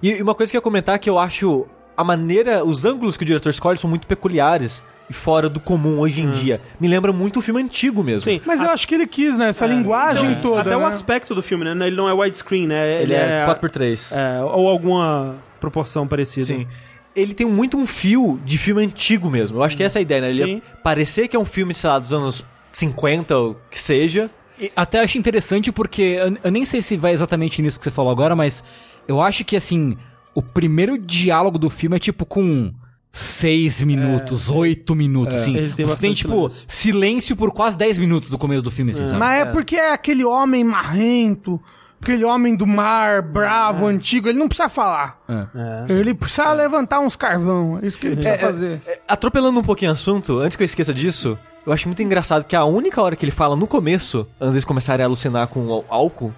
E 0.04 0.22
uma 0.22 0.36
coisa 0.36 0.51
que 0.51 0.58
eu 0.58 0.60
ia 0.60 0.63
comentar 0.63 0.96
é 0.96 1.00
que 1.00 1.10
eu 1.10 1.18
acho 1.18 1.66
a 1.96 2.04
maneira, 2.04 2.63
os 2.63 2.86
ângulos 2.86 3.18
que 3.18 3.24
o 3.24 3.25
diretor 3.25 3.50
escolhe 3.50 3.80
são 3.80 3.89
muito 3.89 4.06
peculiares 4.06 4.84
e 5.10 5.14
fora 5.14 5.48
do 5.50 5.60
comum 5.60 6.00
hoje 6.00 6.22
em 6.22 6.32
dia. 6.32 6.60
Me 6.80 6.88
lembra 6.88 7.14
muito 7.14 7.40
um 7.40 7.42
filme 7.42 7.62
antigo 7.62 8.04
mesmo. 8.04 8.30
Sim. 8.30 8.42
Mas 8.46 8.62
eu 8.62 8.70
acho 8.70 8.88
que 8.88 8.94
ele 8.96 9.08
quis, 9.08 9.38
né? 9.38 9.50
Essa 9.50 9.66
linguagem 9.66 10.32
Então, 10.32 10.42
toda. 10.42 10.62
Até 10.62 10.76
o 10.76 10.82
né? 10.82 10.86
aspecto 10.88 11.34
do 11.34 11.42
filme, 11.42 11.64
né? 11.64 11.88
Ele 11.88 11.96
não 11.96 12.10
é 12.10 12.14
widescreen, 12.14 12.68
né? 12.68 13.02
Ele 13.02 13.14
é 13.14 13.46
4x3. 13.46 14.16
é, 14.16 14.44
ou 14.44 14.68
alguma 14.68 15.36
proporção 15.60 16.08
parecida. 16.08 16.46
Sim. 16.46 16.68
Ele 17.16 17.34
tem 17.34 17.48
muito 17.48 17.78
um 17.78 17.86
fio 17.86 18.40
de 18.46 18.58
filme 18.58 18.84
antigo 18.84 19.30
mesmo. 19.30 19.58
Eu 19.58 19.64
acho 19.64 19.76
que 19.76 19.84
essa 19.84 19.98
é 19.98 20.00
a 20.00 20.04
ideia, 20.04 20.22
né? 20.22 20.30
Ele 20.30 20.44
Sim. 20.44 20.52
ia 20.56 20.62
parecer 20.84 21.28
que 21.28 21.36
é 21.36 21.40
um 21.40 21.46
filme, 21.46 21.74
sei 21.74 21.90
lá, 21.90 21.98
dos 22.00 22.14
anos 22.14 22.46
50 22.72 23.38
ou 23.38 23.58
que 23.72 23.82
seja. 23.82 24.30
E 24.60 24.72
Até 24.76 25.00
acho 25.00 25.18
interessante 25.18 25.72
porque 25.72 26.02
eu, 26.02 26.38
eu 26.44 26.52
nem 26.52 26.66
sei 26.66 26.82
se 26.82 26.96
vai 26.98 27.14
exatamente 27.14 27.62
nisso 27.62 27.80
que 27.80 27.84
você 27.86 27.92
falou 27.92 28.12
agora, 28.12 28.36
mas 28.36 28.64
eu 29.08 29.22
acho 29.22 29.44
que 29.46 29.56
assim, 29.56 29.98
o 30.36 30.42
primeiro 30.44 30.98
diálogo 30.98 31.58
do 31.58 31.70
filme 31.70 31.96
é 31.96 32.00
tipo 32.00 32.26
com 32.26 32.72
seis 33.17 33.81
minutos, 33.81 34.50
oito 34.50 34.95
minutos, 34.95 35.38
assim. 35.38 35.55
ele 35.55 35.59
tem 35.59 35.69
Você 35.69 35.75
tem, 35.75 35.86
bastante 35.86 36.17
tipo, 36.17 36.50
silêncio. 36.50 36.65
silêncio 36.67 37.36
por 37.36 37.51
quase 37.51 37.77
10 37.77 37.97
minutos 37.97 38.29
do 38.29 38.38
começo 38.38 38.62
do 38.62 38.69
filme, 38.71 38.91
assim, 38.91 39.07
sabe? 39.07 39.19
Mas 39.19 39.41
é 39.41 39.45
porque 39.45 39.75
é 39.75 39.91
aquele 39.91 40.24
homem 40.24 40.63
marrento, 40.63 41.59
aquele 42.01 42.24
homem 42.24 42.55
do 42.55 42.67
mar, 42.67 43.21
bravo, 43.24 43.88
antigo, 43.88 44.29
ele 44.29 44.38
não 44.38 44.47
precisa 44.47 44.69
falar. 44.69 45.19
É. 45.27 45.91
Ele 45.93 46.13
precisa 46.13 46.53
levantar 46.53 47.00
uns 47.00 47.15
carvão. 47.15 47.79
É 47.81 47.88
isso 47.88 47.97
que 47.97 48.07
ele 48.07 48.15
precisa 48.17 48.38
fazer. 48.38 48.81
É, 48.86 49.00
Atropelando 49.07 49.59
um 49.59 49.63
pouquinho 49.63 49.91
o 49.91 49.93
assunto, 49.95 50.38
antes 50.39 50.55
que 50.55 50.62
eu 50.62 50.65
esqueça 50.65 50.93
disso, 50.93 51.38
eu 51.65 51.74
acho 51.74 51.88
muito 51.88 52.03
engraçado 52.03 52.43
que 52.45 52.55
a 52.55 52.63
única 52.65 53.01
hora 53.01 53.15
que 53.15 53.25
ele 53.25 53.31
fala 53.31 53.55
no 53.55 53.65
começo, 53.65 54.27
antes 54.39 54.53
deles 54.53 54.65
começarem 54.65 55.03
a 55.03 55.07
alucinar 55.07 55.47
com 55.47 55.62
o 55.65 55.83
álcool, 55.89 56.31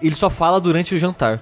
ele 0.00 0.14
só 0.14 0.28
fala 0.28 0.60
durante 0.60 0.94
o 0.94 0.98
jantar. 0.98 1.40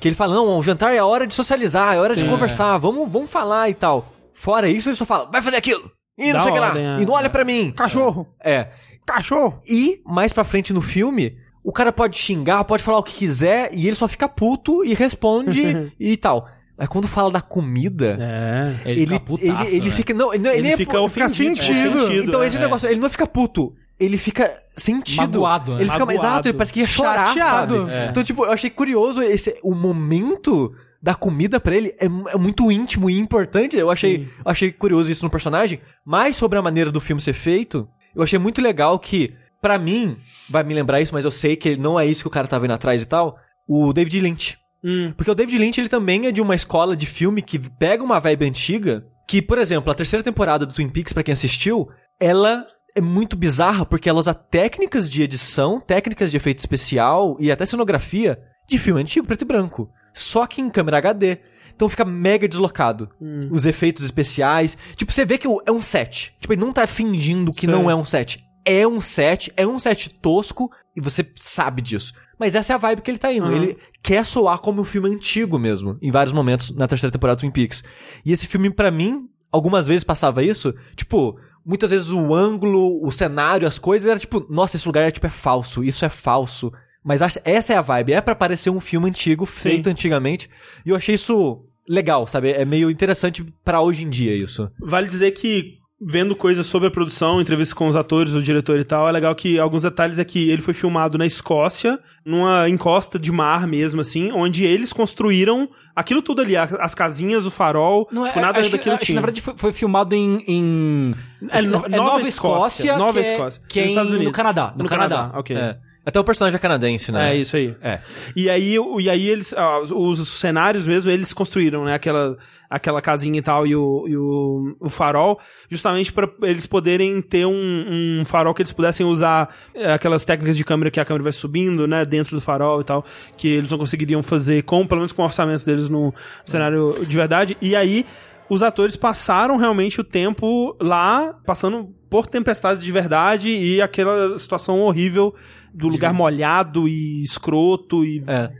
Que 0.00 0.08
ele 0.08 0.14
fala, 0.16 0.34
não, 0.34 0.56
o 0.56 0.62
jantar 0.62 0.94
é 0.94 0.98
a 0.98 1.04
hora 1.06 1.26
de 1.26 1.34
socializar, 1.34 1.94
é 1.94 1.98
hora 2.00 2.16
de 2.16 2.24
conversar, 2.24 2.78
vamos, 2.78 3.10
vamos 3.10 3.30
falar 3.30 3.68
e 3.68 3.74
tal. 3.74 4.10
Fora 4.32 4.68
isso, 4.68 4.88
ele 4.88 4.96
só 4.96 5.04
fala, 5.04 5.28
vai 5.30 5.42
fazer 5.42 5.56
aquilo. 5.56 5.90
E 6.18 6.32
não 6.32 6.40
sei 6.40 6.50
o 6.50 6.54
que 6.54 6.60
lá. 6.60 6.68
ordem, 6.68 6.86
é. 6.86 7.00
E 7.02 7.06
não 7.06 7.12
olha 7.14 7.28
pra 7.30 7.44
mim. 7.44 7.72
Cachorro. 7.76 8.26
É. 8.42 8.68
Cachorro. 9.06 9.60
E, 9.68 10.00
mais 10.06 10.32
pra 10.32 10.44
frente 10.44 10.72
no 10.72 10.80
filme, 10.80 11.36
o 11.62 11.72
cara 11.72 11.92
pode 11.92 12.16
xingar, 12.16 12.64
pode 12.64 12.82
falar 12.82 12.98
o 12.98 13.02
que 13.02 13.12
quiser, 13.14 13.70
e 13.72 13.86
ele 13.86 13.96
só 13.96 14.08
fica 14.08 14.28
puto 14.28 14.84
e 14.84 14.94
responde 14.94 15.92
e 16.00 16.16
tal. 16.16 16.48
Mas 16.78 16.88
quando 16.88 17.06
fala 17.06 17.30
da 17.30 17.42
comida, 17.42 18.16
É. 18.18 18.90
ele, 18.90 19.00
fica 19.02 19.14
ele, 19.14 19.20
putaço, 19.20 19.74
ele 19.74 19.84
né? 19.88 19.90
fica. 19.90 20.14
Não, 20.14 20.32
Ele 20.32 20.62
nem 20.62 20.72
é 20.72 20.76
fica 20.78 20.92
pu- 20.96 21.04
ofendido. 21.04 21.34
sentido. 21.36 21.98
é 21.98 22.00
sentido, 22.00 22.28
Então, 22.28 22.42
é. 22.42 22.46
esse 22.46 22.58
negócio, 22.58 22.88
ele 22.88 23.00
não 23.00 23.10
fica 23.10 23.26
puto. 23.26 23.74
Ele 24.00 24.16
fica 24.16 24.58
sentido. 24.76 25.20
Magoado, 25.40 25.74
né? 25.74 25.82
Ele 25.82 25.90
fica 25.90 26.06
Magoado. 26.06 26.26
exato, 26.26 26.48
ele 26.48 26.56
parece 26.56 26.72
que 26.72 26.80
ia 26.80 26.86
chorar, 26.86 27.26
Chateado. 27.26 27.76
sabe? 27.80 27.92
É. 27.92 28.06
Então, 28.06 28.24
tipo, 28.24 28.44
eu 28.46 28.50
achei 28.52 28.70
curioso 28.70 29.22
esse 29.22 29.58
o 29.62 29.74
momento 29.74 30.74
da 31.02 31.14
comida 31.14 31.58
pra 31.60 31.74
ele 31.76 31.94
é, 31.98 32.06
é 32.06 32.38
muito 32.38 32.70
íntimo 32.72 33.08
e 33.10 33.18
importante. 33.18 33.76
Eu 33.76 33.90
achei, 33.90 34.28
achei 34.44 34.72
curioso 34.72 35.10
isso 35.10 35.24
no 35.24 35.30
personagem. 35.30 35.80
Mas 36.04 36.36
sobre 36.36 36.58
a 36.58 36.62
maneira 36.62 36.90
do 36.90 37.00
filme 37.00 37.20
ser 37.20 37.34
feito, 37.34 37.86
eu 38.14 38.22
achei 38.22 38.38
muito 38.38 38.60
legal 38.60 38.98
que, 38.98 39.34
pra 39.60 39.78
mim, 39.78 40.16
vai 40.48 40.62
me 40.62 40.74
lembrar 40.74 41.00
isso, 41.00 41.12
mas 41.14 41.24
eu 41.24 41.30
sei 41.30 41.56
que 41.56 41.76
não 41.76 42.00
é 42.00 42.06
isso 42.06 42.22
que 42.22 42.28
o 42.28 42.30
cara 42.30 42.48
tava 42.48 42.64
indo 42.64 42.74
atrás 42.74 43.02
e 43.02 43.06
tal. 43.06 43.38
O 43.68 43.92
David 43.92 44.20
Lynch. 44.20 44.58
Hum. 44.82 45.12
Porque 45.16 45.30
o 45.30 45.34
David 45.34 45.58
Lynch, 45.58 45.78
ele 45.80 45.88
também 45.88 46.26
é 46.26 46.32
de 46.32 46.40
uma 46.40 46.54
escola 46.54 46.96
de 46.96 47.06
filme 47.06 47.42
que 47.42 47.58
pega 47.58 48.02
uma 48.02 48.18
vibe 48.18 48.46
antiga, 48.46 49.04
que, 49.28 49.40
por 49.42 49.58
exemplo, 49.58 49.90
a 49.92 49.94
terceira 49.94 50.22
temporada 50.22 50.64
do 50.66 50.72
Twin 50.72 50.88
Peaks, 50.88 51.12
pra 51.12 51.22
quem 51.22 51.32
assistiu, 51.32 51.88
ela 52.18 52.66
é 52.94 53.00
muito 53.00 53.36
bizarra 53.36 53.84
porque 53.86 54.08
ela 54.08 54.18
usa 54.18 54.34
técnicas 54.34 55.08
de 55.08 55.22
edição, 55.22 55.80
técnicas 55.80 56.30
de 56.30 56.36
efeito 56.36 56.58
especial 56.58 57.36
e 57.38 57.50
até 57.50 57.64
cenografia 57.66 58.40
de 58.68 58.78
filme 58.78 59.00
antigo, 59.00 59.26
preto 59.26 59.42
e 59.42 59.44
branco. 59.44 59.90
Só 60.14 60.46
que 60.46 60.60
em 60.60 60.70
câmera 60.70 60.98
HD. 60.98 61.38
Então 61.74 61.88
fica 61.88 62.04
mega 62.04 62.46
deslocado. 62.46 63.08
Os 63.50 63.64
efeitos 63.64 64.04
especiais. 64.04 64.76
Tipo, 64.96 65.12
você 65.12 65.24
vê 65.24 65.38
que 65.38 65.46
é 65.46 65.72
um 65.72 65.80
set. 65.80 66.34
Tipo, 66.38 66.52
ele 66.52 66.60
não 66.60 66.72
tá 66.72 66.86
fingindo 66.86 67.52
que 67.52 67.66
Sei. 67.66 67.70
não 67.74 67.90
é 67.90 67.94
um 67.94 68.04
set. 68.04 68.44
É 68.64 68.86
um 68.86 69.00
set, 69.00 69.50
é 69.56 69.66
um 69.66 69.78
set 69.78 70.10
tosco 70.20 70.70
e 70.94 71.00
você 71.00 71.26
sabe 71.36 71.80
disso. 71.80 72.12
Mas 72.38 72.54
essa 72.54 72.72
é 72.72 72.74
a 72.74 72.78
vibe 72.78 73.02
que 73.02 73.10
ele 73.10 73.18
tá 73.18 73.32
indo. 73.32 73.46
Uhum. 73.46 73.56
Ele 73.56 73.78
quer 74.02 74.24
soar 74.24 74.58
como 74.58 74.82
um 74.82 74.84
filme 74.84 75.08
antigo 75.08 75.58
mesmo, 75.58 75.98
em 76.00 76.10
vários 76.10 76.32
momentos 76.32 76.74
na 76.74 76.86
terceira 76.86 77.12
temporada 77.12 77.36
do 77.36 77.40
Twin 77.40 77.50
Peaks. 77.50 77.82
E 78.24 78.32
esse 78.32 78.46
filme, 78.46 78.70
pra 78.70 78.90
mim, 78.90 79.28
algumas 79.52 79.86
vezes 79.86 80.04
passava 80.04 80.42
isso, 80.42 80.74
tipo, 80.96 81.38
muitas 81.64 81.90
vezes 81.90 82.10
o 82.10 82.34
ângulo, 82.34 83.04
o 83.04 83.10
cenário, 83.10 83.66
as 83.66 83.78
coisas, 83.78 84.08
era 84.08 84.18
tipo, 84.18 84.46
nossa, 84.48 84.76
esse 84.76 84.86
lugar 84.86 85.06
é, 85.06 85.10
tipo, 85.10 85.26
é 85.26 85.30
falso, 85.30 85.84
isso 85.84 86.04
é 86.04 86.08
falso. 86.08 86.72
Mas 87.02 87.20
essa 87.44 87.72
é 87.72 87.76
a 87.76 87.80
vibe, 87.80 88.12
é 88.12 88.20
pra 88.20 88.34
parecer 88.34 88.70
um 88.70 88.80
filme 88.80 89.08
antigo, 89.08 89.46
feito 89.46 89.88
antigamente. 89.88 90.50
E 90.84 90.90
eu 90.90 90.96
achei 90.96 91.14
isso 91.14 91.64
legal, 91.88 92.26
sabe? 92.26 92.52
É 92.52 92.64
meio 92.64 92.90
interessante 92.90 93.42
pra 93.64 93.80
hoje 93.80 94.04
em 94.04 94.10
dia 94.10 94.34
isso. 94.34 94.70
Vale 94.78 95.08
dizer 95.08 95.30
que, 95.32 95.78
vendo 96.00 96.34
coisas 96.34 96.66
sobre 96.66 96.88
a 96.88 96.90
produção, 96.90 97.40
entrevistas 97.40 97.74
com 97.74 97.86
os 97.86 97.94
atores, 97.94 98.32
o 98.34 98.40
diretor 98.42 98.78
e 98.78 98.84
tal, 98.84 99.06
é 99.08 99.12
legal 99.12 99.34
que 99.34 99.58
alguns 99.58 99.82
detalhes 99.82 100.18
é 100.18 100.24
que 100.24 100.48
ele 100.50 100.62
foi 100.62 100.72
filmado 100.72 101.18
na 101.18 101.26
Escócia, 101.26 101.98
numa 102.24 102.68
encosta 102.68 103.18
de 103.18 103.30
mar 103.30 103.66
mesmo, 103.66 104.00
assim, 104.00 104.32
onde 104.32 104.64
eles 104.64 104.92
construíram 104.92 105.68
aquilo 105.94 106.22
tudo 106.22 106.40
ali, 106.40 106.56
as 106.56 106.94
casinhas, 106.94 107.44
o 107.44 107.50
farol, 107.50 108.08
Não, 108.10 108.24
tipo, 108.24 108.38
é, 108.38 108.42
nada 108.42 108.60
acho, 108.60 108.70
daquilo 108.70 108.94
acho 108.94 109.00
que 109.00 109.06
tinha. 109.06 109.16
na 109.16 109.20
verdade 109.20 109.42
foi, 109.42 109.54
foi 109.56 109.72
filmado 109.72 110.14
em. 110.14 110.42
em- 110.48 111.14
É, 111.50 111.60
no- 111.60 111.86
Nova 111.88 112.26
Escócia, 112.28 112.96
Nova 112.96 113.20
que 113.20 113.26
é- 113.26 113.32
Escócia, 113.32 113.62
Que 113.68 113.80
é 113.80 113.82
nos 113.82 113.90
Estados 113.90 114.10
em- 114.10 114.14
no 114.14 114.20
Unidos. 114.20 114.36
Canadá. 114.36 114.72
No, 114.76 114.82
No 114.84 114.88
Canadá. 114.88 115.16
Canadá, 115.16 115.38
ok. 115.38 115.56
É. 115.56 115.78
Até 116.04 116.18
o 116.18 116.24
personagem 116.24 116.56
é 116.56 116.60
canadense, 116.60 117.12
né? 117.12 117.32
É 117.32 117.36
isso 117.36 117.56
aí. 117.56 117.76
É. 117.82 118.00
E 118.34 118.48
aí, 118.48 118.76
e 118.98 119.10
aí 119.10 119.28
eles, 119.28 119.52
ah, 119.52 119.80
os, 119.80 119.90
os 119.90 120.28
cenários 120.28 120.86
mesmo, 120.86 121.10
eles 121.10 121.32
construíram, 121.32 121.84
né, 121.84 121.94
aquela, 121.94 122.38
aquela 122.70 123.02
casinha 123.02 123.38
e 123.38 123.42
tal, 123.42 123.66
e 123.66 123.76
o, 123.76 124.06
e 124.08 124.16
o, 124.16 124.76
o 124.80 124.88
farol, 124.88 125.38
justamente 125.68 126.10
para 126.10 126.28
eles 126.42 126.66
poderem 126.66 127.20
ter 127.20 127.44
um, 127.44 128.20
um 128.20 128.24
farol 128.24 128.54
que 128.54 128.62
eles 128.62 128.72
pudessem 128.72 129.04
usar 129.04 129.54
eh, 129.74 129.92
aquelas 129.92 130.24
técnicas 130.24 130.56
de 130.56 130.64
câmera 130.64 130.90
que 130.90 130.98
a 130.98 131.04
câmera 131.04 131.24
vai 131.24 131.32
subindo, 131.32 131.86
né, 131.86 132.06
dentro 132.06 132.34
do 132.34 132.40
farol 132.40 132.80
e 132.80 132.84
tal, 132.84 133.04
que 133.36 133.48
eles 133.48 133.70
não 133.70 133.78
conseguiriam 133.78 134.22
fazer, 134.22 134.62
com, 134.62 134.86
pelo 134.86 135.00
menos 135.00 135.12
com 135.12 135.20
o 135.20 135.24
orçamento 135.26 135.66
deles 135.66 135.90
no 135.90 136.14
cenário 136.46 137.04
de 137.06 137.14
verdade. 137.14 137.58
E 137.60 137.76
aí, 137.76 138.06
os 138.48 138.62
atores 138.62 138.96
passaram 138.96 139.58
realmente 139.58 140.00
o 140.00 140.04
tempo 140.04 140.74
lá, 140.80 141.38
passando 141.44 141.94
por 142.08 142.26
tempestades 142.26 142.82
de 142.82 142.90
verdade 142.90 143.48
e 143.48 143.80
aquela 143.80 144.38
situação 144.38 144.80
horrível 144.80 145.34
do 145.72 145.88
lugar 145.88 146.12
molhado 146.12 146.86
e 146.88 147.22
escroto 147.22 148.04
e 148.04 148.22
É. 148.26 148.50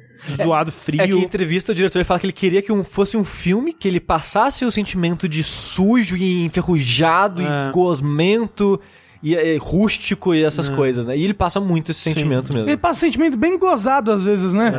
zoado 0.43 0.71
frio. 0.71 1.00
É 1.02 1.07
que 1.09 1.14
em 1.14 1.23
entrevista 1.23 1.73
o 1.73 1.75
diretor 1.75 2.05
fala 2.05 2.21
que 2.21 2.26
ele 2.26 2.33
queria 2.33 2.61
que 2.62 2.71
um, 2.71 2.85
fosse 2.85 3.17
um 3.17 3.25
filme 3.25 3.73
que 3.73 3.88
ele 3.88 4.00
passasse 4.00 4.64
o 4.64 4.71
sentimento 4.71 5.29
de 5.29 5.43
sujo 5.43 6.17
e 6.17 6.45
enferrujado 6.45 7.43
É. 7.43 7.69
e 7.69 7.73
gosmento 7.73 8.81
e 9.22 9.34
é, 9.36 9.56
rústico 9.58 10.34
e 10.34 10.42
essas 10.42 10.68
coisas, 10.68 11.06
né? 11.06 11.16
E 11.16 11.24
ele 11.24 11.34
passa 11.34 11.60
muito 11.60 11.90
esse 11.90 12.00
sentimento 12.00 12.52
mesmo. 12.54 12.68
Ele 12.68 12.76
passa 12.76 12.94
um 12.96 13.00
sentimento 13.08 13.36
bem 13.36 13.58
gozado 13.58 14.10
às 14.10 14.22
vezes, 14.22 14.52
né? 14.52 14.72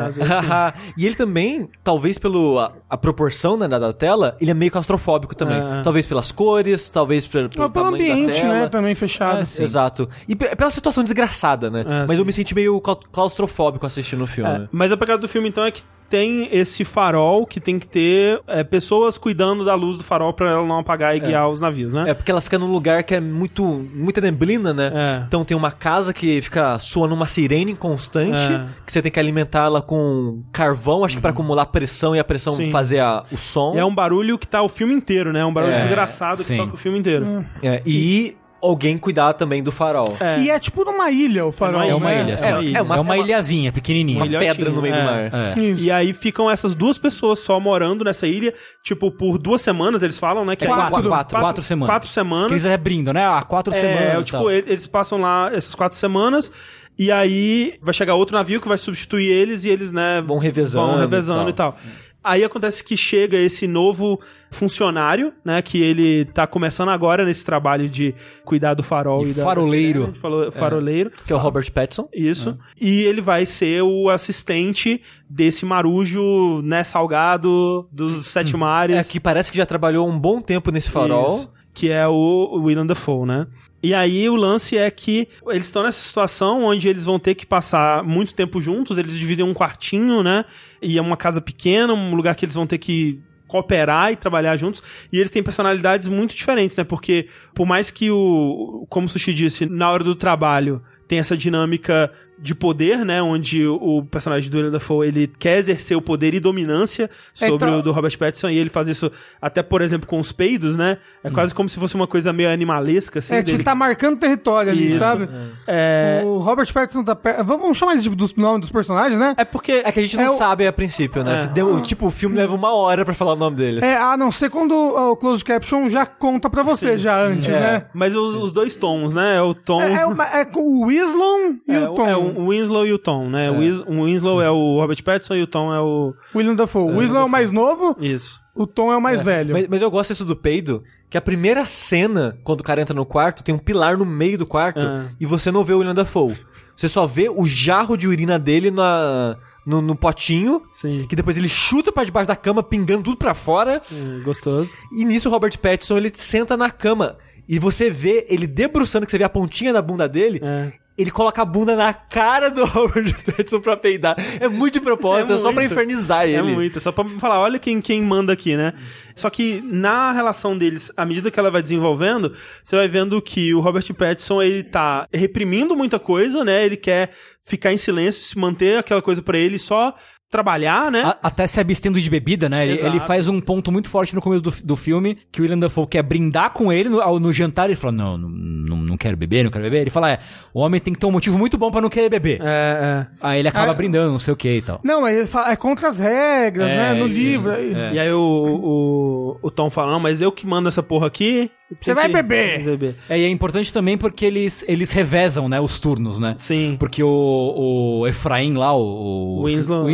e 0.98 1.05
ele 1.05 1.15
também, 1.15 1.69
talvez 1.83 2.17
pelo 2.17 2.60
a, 2.89 2.98
proporção 2.98 3.55
né, 3.57 3.67
da, 3.67 3.77
da 3.77 3.93
tela, 3.93 4.36
ele 4.41 4.51
é 4.51 4.53
meio 4.53 4.71
claustrofóbico 4.71 5.36
também. 5.36 5.57
É. 5.57 5.83
Talvez 5.83 6.05
pelas 6.05 6.31
cores, 6.31 6.89
talvez 6.89 7.27
pelo, 7.27 7.50
pelo, 7.50 7.69
pelo 7.69 7.86
ambiente, 7.86 8.41
tela. 8.41 8.53
né? 8.53 8.69
Também 8.69 8.95
fechado. 8.95 9.41
É, 9.41 9.45
sim. 9.45 9.63
Exato. 9.63 10.10
E 10.27 10.36
pe- 10.36 10.55
pela 10.55 10.71
situação 10.71 11.03
desgraçada, 11.03 11.69
né? 11.69 11.81
É, 11.81 12.01
Mas 12.07 12.12
sim. 12.12 12.17
eu 12.19 12.25
me 12.25 12.33
senti 12.33 12.55
meio 12.55 12.79
clau- 12.81 13.00
claustrofóbico 13.12 13.86
assistindo 13.86 14.24
o 14.24 14.27
filme. 14.27 14.50
É, 14.50 14.67
mas 14.71 14.91
a 14.91 14.98
pegada 14.98 15.19
do 15.21 15.27
filme, 15.27 15.50
então, 15.50 15.63
é 15.65 15.71
que 15.71 15.83
tem 16.12 16.50
esse 16.51 16.84
farol 16.84 17.46
que 17.46 17.62
tem 17.62 17.80
que 17.80 17.88
ter 17.88 18.41
é, 18.46 18.65
pessoas 18.65 19.18
cuidando 19.18 19.63
da 19.63 19.74
luz 19.75 19.96
do 19.98 20.03
farol 20.03 20.34
pra 20.34 20.50
ela 20.51 20.68
não 20.68 20.80
apagar 20.80 21.15
e 21.15 21.22
guiar 21.22 21.50
os 21.50 21.62
navios, 21.62 21.94
né? 21.94 22.10
É 22.10 22.13
porque 22.13 22.30
ela 22.30 22.41
fica 22.41 22.60
num 22.60 22.70
lugar 22.70 23.01
que 23.03 23.15
é 23.15 23.22
muito 23.22 23.63
muita 23.96 24.20
neblina, 24.20 24.74
né? 24.74 24.91
É. 24.94 25.24
Então 25.25 25.46
tem 25.46 25.56
uma 25.56 25.72
casa 25.72 26.13
que 26.13 26.41
fica 26.41 26.77
soando 26.80 27.15
uma 27.15 27.25
sirene 27.27 27.74
constante, 27.75 28.36
É. 28.51 28.65
que 28.86 28.91
você 28.91 29.01
tem 29.01 29.10
que 29.12 29.20
alimentá-la 29.20 29.82
com 29.82 30.44
carvão, 30.51 31.06
acho 31.06 31.15
que 31.15 31.22
pra 31.22 31.32
acumular 31.32 31.65
pressão 31.68 32.13
e 32.13 32.20
a 32.20 32.24
pressão 32.24 32.53
Sim. 32.58 32.72
fazer 32.72 33.00
a- 33.00 33.24
o 33.32 33.38
som. 33.38 33.74
E 33.74 33.77
é 33.80 33.86
um 33.86 33.96
barulho 33.96 34.38
que 34.38 34.48
tá 34.48 34.62
o 34.62 34.68
filme 34.68 34.94
inteiro, 34.94 35.32
né? 35.32 35.39
É 35.39 35.46
um 35.46 35.53
barulho 35.53 35.74
É, 35.74 35.77
desgraçado 35.80 36.38
que 36.41 36.48
sim. 36.50 36.58
toca 36.58 36.74
o 36.74 36.77
filme 36.77 37.00
inteiro. 37.00 37.46
É, 37.63 37.82
e 37.86 38.36
alguém 38.62 38.98
cuidar 38.98 39.34
também 39.34 39.62
do 39.63 39.72
farol. 39.72 40.15
É. 40.20 40.39
E 40.41 40.50
é 40.50 40.60
tipo 40.60 40.84
numa 40.86 41.10
ilha 41.12 41.46
o 41.46 41.51
farol. 41.51 41.82
É 41.82 41.96
uma 41.96 42.10
né? 42.10 42.22
ilha. 42.22 42.36
É, 42.36 42.44
É, 42.44 42.50
é 42.50 42.53
uma, 42.53 42.60
uma- 42.60 42.75
é 42.77 42.82
uma 42.82 42.96
é 42.96 43.00
uma- 43.01 43.18
ilhazinha, 43.18 43.72
pequenininha. 43.72 44.18
Uma 44.20 44.25
ilhotinho, 44.27 44.56
pedra 44.56 44.72
no 44.72 44.82
meio 44.82 44.94
é. 44.96 45.00
do 45.00 45.06
mar. 45.06 45.58
É. 45.58 45.60
Isso. 45.62 45.84
E 45.84 45.91
aí 45.91 46.13
ficam 46.13 46.50
essas 46.50 46.74
duas 46.74 46.98
pessoas 46.98 47.39
só 47.39 47.60
morando 47.60 48.03
nessa 48.03 48.27
ilha, 48.27 48.53
tipo, 48.84 49.10
por 49.12 49.38
duas 49.38 49.62
semanas, 49.62 50.03
eles 50.03 50.20
falam, 50.20 50.46
né? 50.46 50.56
Que 50.56 50.65
É 50.65 50.68
quatro, 50.68 51.10
quatro, 51.10 51.39
quatro 51.39 51.63
semanas. 51.63 51.94
Quatro 51.94 52.10
semanas. 52.10 52.48
Que 52.48 52.53
eles 52.53 52.65
abrindo, 52.65 53.12
né? 53.13 53.25
Há 53.25 53.41
quatro 53.44 53.74
É, 53.74 53.77
semanas. 53.77 54.22
e 54.22 54.24
tipo, 54.25 54.38
tal. 54.38 54.51
ele- 54.51 54.70
eles 54.70 54.86
passam 54.88 55.20
lá 55.20 55.50
essas 55.53 55.74
quatro 55.75 55.98
semanas. 55.98 56.51
E 57.00 57.12
aí 57.12 57.80
vai 57.82 57.94
chegar 57.94 58.13
outro 58.15 58.36
navio 58.36 58.62
que 58.62 58.68
vai 58.68 58.77
substituir 58.77 59.25
eles 59.32 59.63
e 59.63 59.70
eles, 59.70 59.91
né, 59.91 60.22
Vão 60.22 60.38
revezando 60.38 60.88
vão 60.91 61.00
revezando 61.00 61.48
e 61.48 61.50
e 61.50 61.53
tal. 61.53 61.75
Aí 62.24 62.44
acontece 62.44 62.84
que 62.84 62.96
chega 62.96 63.38
esse 63.38 63.66
novo 63.68 64.20
funcionário, 64.51 65.34
né, 65.44 65.62
que 65.62 65.82
ele 65.82 66.25
tá 66.25 66.46
começando 66.46 66.90
agora 66.90 67.25
nesse 67.25 67.44
trabalho 67.46 67.90
de 67.90 68.13
cuidar 68.46 68.74
do 68.74 68.84
farol 68.84 69.24
De 69.24 69.32
e 69.32 69.34
da 69.34 69.44
faroleiro. 69.44 70.00
da 70.00 70.06
cena, 70.06 70.13
de 70.13 70.20
falo- 70.20 70.51
faroleiro. 70.51 71.12
Que 71.25 71.34
é 71.34 71.36
o 71.36 71.40
Robert 71.40 71.72
Pattinson. 71.72 72.08
Isso. 72.13 72.58
E 72.80 73.01
ele 73.04 73.22
vai 73.22 73.46
ser 73.46 73.82
o 73.82 74.10
assistente 74.10 75.01
desse 75.30 75.66
marujo, 75.66 76.62
né, 76.63 76.84
salgado 76.84 77.88
dos 77.92 78.28
sete 78.28 78.56
mares. 78.56 78.98
É, 78.98 79.04
que 79.04 79.20
parece 79.20 79.51
que 79.51 79.58
já 79.58 79.66
trabalhou 79.66 80.08
um 80.08 80.20
bom 80.20 80.42
tempo 80.42 80.70
nesse 80.72 80.90
farol. 80.92 81.28
Isso, 81.28 81.54
que 81.74 81.90
é 81.90 82.06
o 82.08 82.60
William 82.63 82.86
Dafoe, 82.86 83.25
né? 83.25 83.48
E 83.84 83.94
aí 83.94 84.30
o 84.30 84.36
lance 84.36 84.78
é 84.78 84.90
que 84.92 85.28
eles 85.48 85.66
estão 85.66 85.84
nessa 85.84 86.02
situação 86.02 86.64
onde 86.64 86.88
eles 86.88 87.06
vão 87.06 87.18
ter 87.18 87.34
que 87.34 87.46
passar 87.46 88.04
muito 88.04 88.34
tempo 88.36 88.62
juntos, 88.62 88.98
eles 88.98 89.18
dividem 89.18 89.46
um 89.46 89.54
quartinho, 89.54 90.22
né? 90.22 90.46
E 90.82 90.98
é 90.98 91.02
uma 91.02 91.18
casa 91.18 91.42
pequena, 91.42 91.94
um 91.94 92.14
lugar 92.14 92.36
que 92.36 92.46
eles 92.46 92.56
vão 92.56 92.68
ter 92.68 92.78
que 92.78 93.20
cooperar 93.48 94.12
e 94.12 94.16
trabalhar 94.16 94.56
juntos. 94.56 94.82
E 95.12 95.18
eles 95.18 95.32
têm 95.32 95.44
personalidades 95.44 96.08
muito 96.08 96.36
diferentes, 96.36 96.78
né? 96.78 96.84
Porque 96.84 97.28
por 97.54 97.66
mais 97.66 97.90
que 97.90 98.12
o, 98.12 98.86
como 98.90 99.08
o 99.08 99.10
Sushi 99.10 99.34
disse, 99.34 99.66
na 99.66 99.92
hora 99.92 100.04
do 100.04 100.16
trabalho 100.16 100.82
tem 101.08 101.20
essa 101.20 101.36
dinâmica 101.36 102.12
de 102.41 102.55
poder, 102.55 103.05
né? 103.05 103.21
Onde 103.21 103.65
o 103.67 103.91
o 104.01 104.03
personagem 104.05 104.50
do 104.50 104.55
William 104.57 104.71
Dafoe, 104.71 105.07
ele 105.07 105.27
quer 105.39 105.57
exercer 105.57 105.95
o 105.98 106.01
poder 106.01 106.33
e 106.33 106.39
dominância 106.39 107.10
sobre 107.33 107.55
Então- 107.55 107.79
o 107.79 107.81
do 107.83 107.91
Robert 107.91 108.17
Pattinson, 108.17 108.50
e 108.50 108.57
ele 108.57 108.69
faz 108.69 108.88
isso 108.88 109.12
até, 109.41 109.62
por 109.62 109.81
exemplo, 109.81 110.07
com 110.07 110.19
os 110.19 110.31
peidos, 110.31 110.75
né? 110.77 110.98
É 111.24 111.29
quase 111.29 111.53
como 111.53 111.67
se 111.69 111.79
fosse 111.79 111.93
uma 111.95 112.07
coisa 112.07 112.31
meio 112.33 112.50
animalesca, 112.50 113.19
assim. 113.19 113.36
É, 113.36 113.38
tipo, 113.43 113.51
dele. 113.57 113.63
tá 113.63 113.75
marcando 113.75 114.17
território 114.17 114.71
ali, 114.71 114.89
Isso. 114.89 114.98
sabe? 115.00 115.27
É, 115.67 116.21
O 116.25 116.38
Robert 116.39 116.71
Pattinson 116.74 117.03
tá 117.03 117.15
perto. 117.15 117.43
Vamos 117.43 117.77
chamar 117.77 117.95
isso 117.95 118.10
dos 118.15 118.33
nomes 118.36 118.62
dos 118.62 118.71
personagens, 118.71 119.19
né? 119.19 119.33
é 119.38 119.45
porque... 119.45 119.81
É 119.86 119.91
que 119.91 120.00
a 120.00 120.03
gente 120.03 120.17
não 120.17 120.24
É 120.24 120.29
o- 120.29 120.33
sabe 120.33 120.65
a 120.65 120.74
princípio, 120.74 121.24
né? 121.24 121.43
É. 121.43 121.48
Deu- 121.48 121.79
tipo, 121.81 122.07
o 122.07 122.12
filme 122.12 122.36
leva 122.36 122.53
uma 122.55 122.74
hora 122.74 123.03
pra 123.05 123.13
falar 123.13 123.33
o 123.33 123.36
nome 123.36 123.57
deles. 123.57 123.83
É, 123.83 123.98
a 123.98 124.15
não 124.17 124.31
ser 124.31 124.50
quando 124.50 124.74
o 124.74 125.15
closed 125.15 125.43
caption 125.45 125.89
já 125.89 126.05
conta 126.05 126.50
pra 126.50 126.63
você, 126.63 126.98
já 126.98 127.21
antes, 127.24 127.50
É, 127.50 127.60
né? 127.60 127.86
Mas 127.93 128.15
os, 128.15 128.36
os 128.36 128.51
dois 128.51 128.75
tons, 128.75 129.13
né? 129.13 129.38
É 129.38 129.41
o 129.41 129.53
tom... 129.53 129.81
É, 129.81 130.01
é, 130.01 130.05
uma- 130.05 130.25
é 130.25 130.48
o 130.55 130.86
Wislon 130.86 131.55
e 131.67 131.71
é, 131.74 131.89
o 131.89 131.93
Tom. 131.93 132.07
é 132.07 132.17
um, 132.17 132.31
o 132.36 132.50
Winslow 132.50 132.86
e 132.86 132.94
o 132.94 132.98
Tom, 133.00 133.30
né? 133.30 133.50
O 133.52 133.60
Wis- 133.60 133.80
O 133.82 134.06
Winslow 134.06 134.42
é 134.42 134.50
o 134.50 134.80
Robert 134.80 135.04
Pattinson 135.04 135.36
e 135.36 135.42
o 135.44 135.48
Tom 135.48 135.74
é 135.74 135.80
o... 135.80 136.14
William 136.36 136.56
Dafoe. 136.56 136.92
O 136.94 137.00
Winslow 137.00 137.22
é 137.22 137.26
o 137.26 137.30
mais 137.30 137.52
novo, 137.52 137.96
Isso. 138.00 138.40
o 138.56 138.66
Tom 138.68 138.92
é 138.92 138.98
o 138.98 139.02
mais 139.02 139.24
velho. 139.24 139.54
Mas, 139.54 139.68
mas 139.68 139.82
eu 139.82 139.90
gosto 139.92 140.10
disso 140.12 140.26
do 140.26 140.36
peido, 140.36 140.84
que 141.10 141.18
a 141.18 141.22
primeira 141.22 141.66
cena, 141.66 142.38
quando 142.44 142.62
o 142.62 142.64
cara 142.64 142.82
entra 142.82 142.94
no 142.96 143.06
quarto, 143.06 143.44
tem 143.44 143.54
um 143.54 143.60
pilar 143.60 143.98
no 143.98 144.06
meio 144.06 144.38
do 144.38 144.46
quarto 144.46 144.86
Ah. 144.86 145.06
e 145.20 145.26
você 145.26 145.52
não 145.52 145.64
vê 145.64 145.74
o 145.74 145.80
William 145.80 145.94
Dafoe. 145.96 146.36
Você 146.76 146.88
só 146.88 147.06
vê 147.06 147.30
o 147.30 147.46
jarro 147.46 147.96
de 147.98 148.08
urina 148.08 148.40
dele 148.40 148.72
na, 148.72 149.38
no, 149.68 149.82
no 149.82 149.96
potinho, 149.96 150.64
Sim. 150.74 151.06
que 151.08 151.16
depois 151.16 151.38
ele 151.38 151.50
chuta 151.50 151.92
pra 151.92 152.04
debaixo 152.04 152.28
da 152.28 152.36
cama, 152.36 152.64
pingando 152.64 153.04
tudo 153.04 153.18
pra 153.18 153.34
fora. 153.36 153.82
É, 153.92 154.24
gostoso. 154.24 154.74
E 154.92 155.06
nisso 155.06 155.30
o 155.30 155.32
Robert 155.32 155.56
Pattinson, 155.60 155.98
ele 155.98 156.12
senta 156.14 156.58
na 156.58 156.72
cama. 156.72 157.18
E 157.48 157.60
você 157.60 157.90
vê 157.90 158.26
ele 158.30 158.48
debruçando, 158.48 159.06
que 159.06 159.12
você 159.12 159.18
vê 159.18 159.26
a 159.26 159.30
pontinha 159.30 159.74
da 159.74 159.82
bunda 159.82 160.08
dele. 160.08 160.40
É. 160.42 160.72
Ele 161.01 161.12
coloca 161.12 161.41
a 161.41 161.46
bunda 161.46 161.75
na 161.75 161.93
cara 161.93 162.50
do 162.50 162.63
Robert 162.65 163.15
Pattinson 163.24 163.60
pra 163.60 163.75
peidar. 163.75 164.15
É 164.39 164.48
muito 164.48 164.75
de 164.75 164.81
propósito, 164.81 165.34
é, 165.34 165.38
só 165.38 165.51
pra 165.51 165.63
infernizar 165.63 166.25
ele. 166.25 166.38
É 166.38 166.41
muito, 166.43 166.77
é 166.77 166.81
só 166.81 166.91
pra 166.91 167.03
falar, 167.20 167.39
olha 167.39 167.58
quem, 167.58 167.81
quem 167.81 168.01
manda 168.01 168.31
aqui, 168.31 168.55
né? 168.55 168.74
Só 169.15 169.29
que 169.29 169.62
na 169.62 170.12
relação 170.12 170.58
deles, 170.58 170.91
à 170.96 171.05
medida 171.05 171.31
que 171.31 171.39
ela 171.39 171.51
vai 171.51 171.62
desenvolvendo, 171.62 172.34
você 172.63 172.75
vai 172.75 172.88
vendo 172.88 173.22
que 173.22 173.53
o 173.53 173.60
Robert 173.60 173.93
Pattinson, 173.93 174.41
ele 174.41 174.63
tá 174.63 175.08
reprimindo 175.12 175.75
muita 175.75 176.00
coisa, 176.00 176.46
né? 176.46 176.63
Ele 176.65 176.77
quer 176.77 177.12
ficar 177.43 177.74
em 177.74 177.77
silêncio, 177.77 178.24
se 178.24 178.38
manter 178.38 178.77
aquela 178.77 179.01
coisa 179.01 179.22
pra 179.22 179.38
ele, 179.38 179.58
só 179.58 179.96
trabalhar, 180.32 180.90
né? 180.90 181.02
A- 181.04 181.18
até 181.24 181.46
se 181.46 181.60
abstendo 181.60 182.00
de 182.00 182.10
bebida, 182.10 182.48
né? 182.48 182.66
Ele, 182.66 182.80
ele 182.84 183.00
faz 183.02 183.28
um 183.28 183.40
ponto 183.42 183.72
muito 183.72 183.90
forte 183.90 184.16
no 184.16 184.22
começo 184.22 184.42
do, 184.42 184.54
do 184.64 184.78
filme, 184.78 185.18
que 185.32 185.42
o 185.42 185.44
William 185.44 185.60
Dafoe 185.60 185.86
quer 185.86 186.02
brindar 186.02 186.52
com 186.52 186.72
ele 186.72 186.88
no, 186.90 187.02
ao- 187.02 187.20
no 187.20 187.34
jantar. 187.34 187.66
Ele 187.66 187.76
fala, 187.76 187.92
não, 187.92 188.18
não, 188.18 188.78
não, 188.78 188.98
quero 188.98 189.18
beber, 189.18 189.44
não 189.44 189.52
quero 189.52 189.66
beber. 189.66 189.82
Ele 189.82 189.90
fala, 189.90 190.10
é, 190.12 190.20
o 190.54 190.62
homem 190.62 190.80
tem 190.80 190.94
que 190.94 191.00
ter 191.00 191.06
um 191.06 191.12
motivo 191.12 191.38
muito 191.38 191.58
bom 191.58 191.70
pra 191.70 191.82
não 191.82 191.90
querer 191.90 192.10
beber. 192.10 192.40
É, 192.42 193.06
Aí 193.22 193.40
ele 193.40 193.50
acaba 193.50 193.72
Ah, 193.72 193.76
brindando, 193.76 194.12
não 194.12 194.20
sei 194.20 194.34
o 194.34 194.38
que 194.38 194.50
e 194.58 194.62
tal. 194.62 194.80
Não, 194.84 195.02
mas 195.02 195.18
ele 195.18 195.28
fala, 195.28 195.52
é 195.52 195.56
contra 195.58 195.90
as 195.90 195.98
regras, 195.98 196.72
É, 196.72 196.76
né? 196.76 196.94
No 196.94 197.08
isso, 197.08 197.18
livro. 197.18 197.52
É. 197.52 197.94
E 197.94 198.00
aí 198.00 198.12
o, 198.14 198.20
o, 198.22 199.38
o 199.42 199.52
Tom 199.52 199.70
fala, 199.70 199.92
não, 199.92 200.00
mas 200.00 200.22
eu 200.22 200.32
que 200.32 200.48
mando 200.48 200.70
essa 200.70 200.82
porra 200.82 201.08
aqui. 201.08 201.52
Você 201.82 201.94
vai 201.94 202.10
beber. 202.10 202.66
beber. 202.66 202.96
É, 203.10 203.18
e 203.18 203.24
é 203.24 203.30
importante 203.30 203.72
também 203.72 203.98
porque 203.98 204.26
eles, 204.26 204.64
eles 204.68 204.92
revezam, 204.92 205.48
né, 205.48 205.58
os 205.62 205.80
turnos, 205.80 206.20
né? 206.20 206.36
Sim. 206.38 206.76
Porque 206.78 207.02
o, 207.02 208.00
o 208.02 208.08
Efraim 208.08 208.56
lá, 208.56 208.76
o, 208.76 209.40
o 209.40 209.46
Winslow. 209.46 209.84
o 209.86 209.88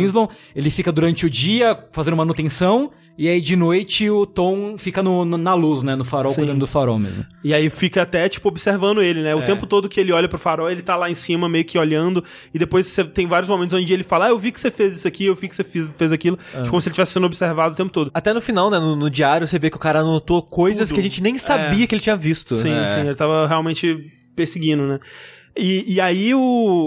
Ele 0.54 0.70
fica 0.70 0.90
durante 0.92 1.26
o 1.26 1.30
dia 1.30 1.78
fazendo 1.92 2.16
manutenção, 2.16 2.90
e 3.16 3.28
aí 3.28 3.40
de 3.40 3.56
noite 3.56 4.08
o 4.08 4.24
Tom 4.24 4.76
fica 4.78 5.02
no, 5.02 5.24
no- 5.24 5.36
na 5.36 5.52
luz, 5.52 5.82
né, 5.82 5.96
no 5.96 6.04
farol, 6.04 6.32
Sim. 6.32 6.42
cuidando 6.42 6.60
do 6.60 6.66
farol 6.68 6.98
mesmo. 7.00 7.26
E 7.42 7.52
aí 7.52 7.68
fica 7.68 8.02
até, 8.02 8.28
tipo, 8.28 8.48
observando 8.48 9.02
ele, 9.02 9.22
né? 9.22 9.34
O 9.34 9.40
É. 9.40 9.42
tempo 9.42 9.66
todo 9.66 9.88
que 9.88 9.98
ele 9.98 10.12
olha 10.12 10.28
pro 10.28 10.38
farol, 10.38 10.70
ele 10.70 10.82
tá 10.82 10.94
lá 10.94 11.10
em 11.10 11.16
cima, 11.16 11.48
meio 11.48 11.64
que 11.64 11.76
olhando. 11.76 12.22
E 12.54 12.58
depois 12.60 12.86
você 12.86 13.02
tem 13.04 13.26
vários 13.26 13.48
momentos 13.50 13.74
onde 13.74 13.92
ele 13.92 14.04
fala, 14.04 14.26
ah, 14.26 14.28
eu 14.28 14.38
vi 14.38 14.52
que 14.52 14.60
você 14.60 14.70
fez 14.70 14.94
isso 14.96 15.08
aqui, 15.08 15.26
eu 15.26 15.34
vi 15.34 15.48
que 15.48 15.56
você 15.56 15.64
fez, 15.64 15.90
fez 15.98 16.12
aquilo. 16.12 16.38
É. 16.54 16.58
Tipo, 16.58 16.70
como 16.70 16.80
se 16.80 16.88
ele 16.88 16.92
estivesse 16.92 17.12
sendo 17.12 17.26
observado 17.26 17.74
o 17.74 17.76
tempo 17.76 17.90
todo. 17.90 18.10
Até 18.14 18.32
no 18.32 18.40
final, 18.40 18.70
né, 18.70 18.78
no, 18.78 18.94
no 18.94 19.10
diário, 19.10 19.46
você 19.48 19.58
vê 19.58 19.68
que 19.68 19.76
o 19.76 19.80
cara 19.80 19.98
anotou 20.00 20.40
coisas 20.42 20.88
Tudo. 20.88 20.94
que 20.94 21.00
a 21.00 21.02
gente 21.02 21.20
nem 21.20 21.36
sabia 21.36 21.86
que 21.88 21.94
ele 21.96 22.02
tinha 22.02 22.16
visto. 22.16 22.54
Sim, 22.54 22.70
É. 22.70 22.86
sim, 22.94 23.00
ele 23.00 23.16
tava 23.16 23.48
realmente 23.48 24.12
perseguindo, 24.36 24.86
né? 24.86 25.00
E, 25.56 25.94
e 25.94 26.00
aí 26.00 26.32
o, 26.36 26.38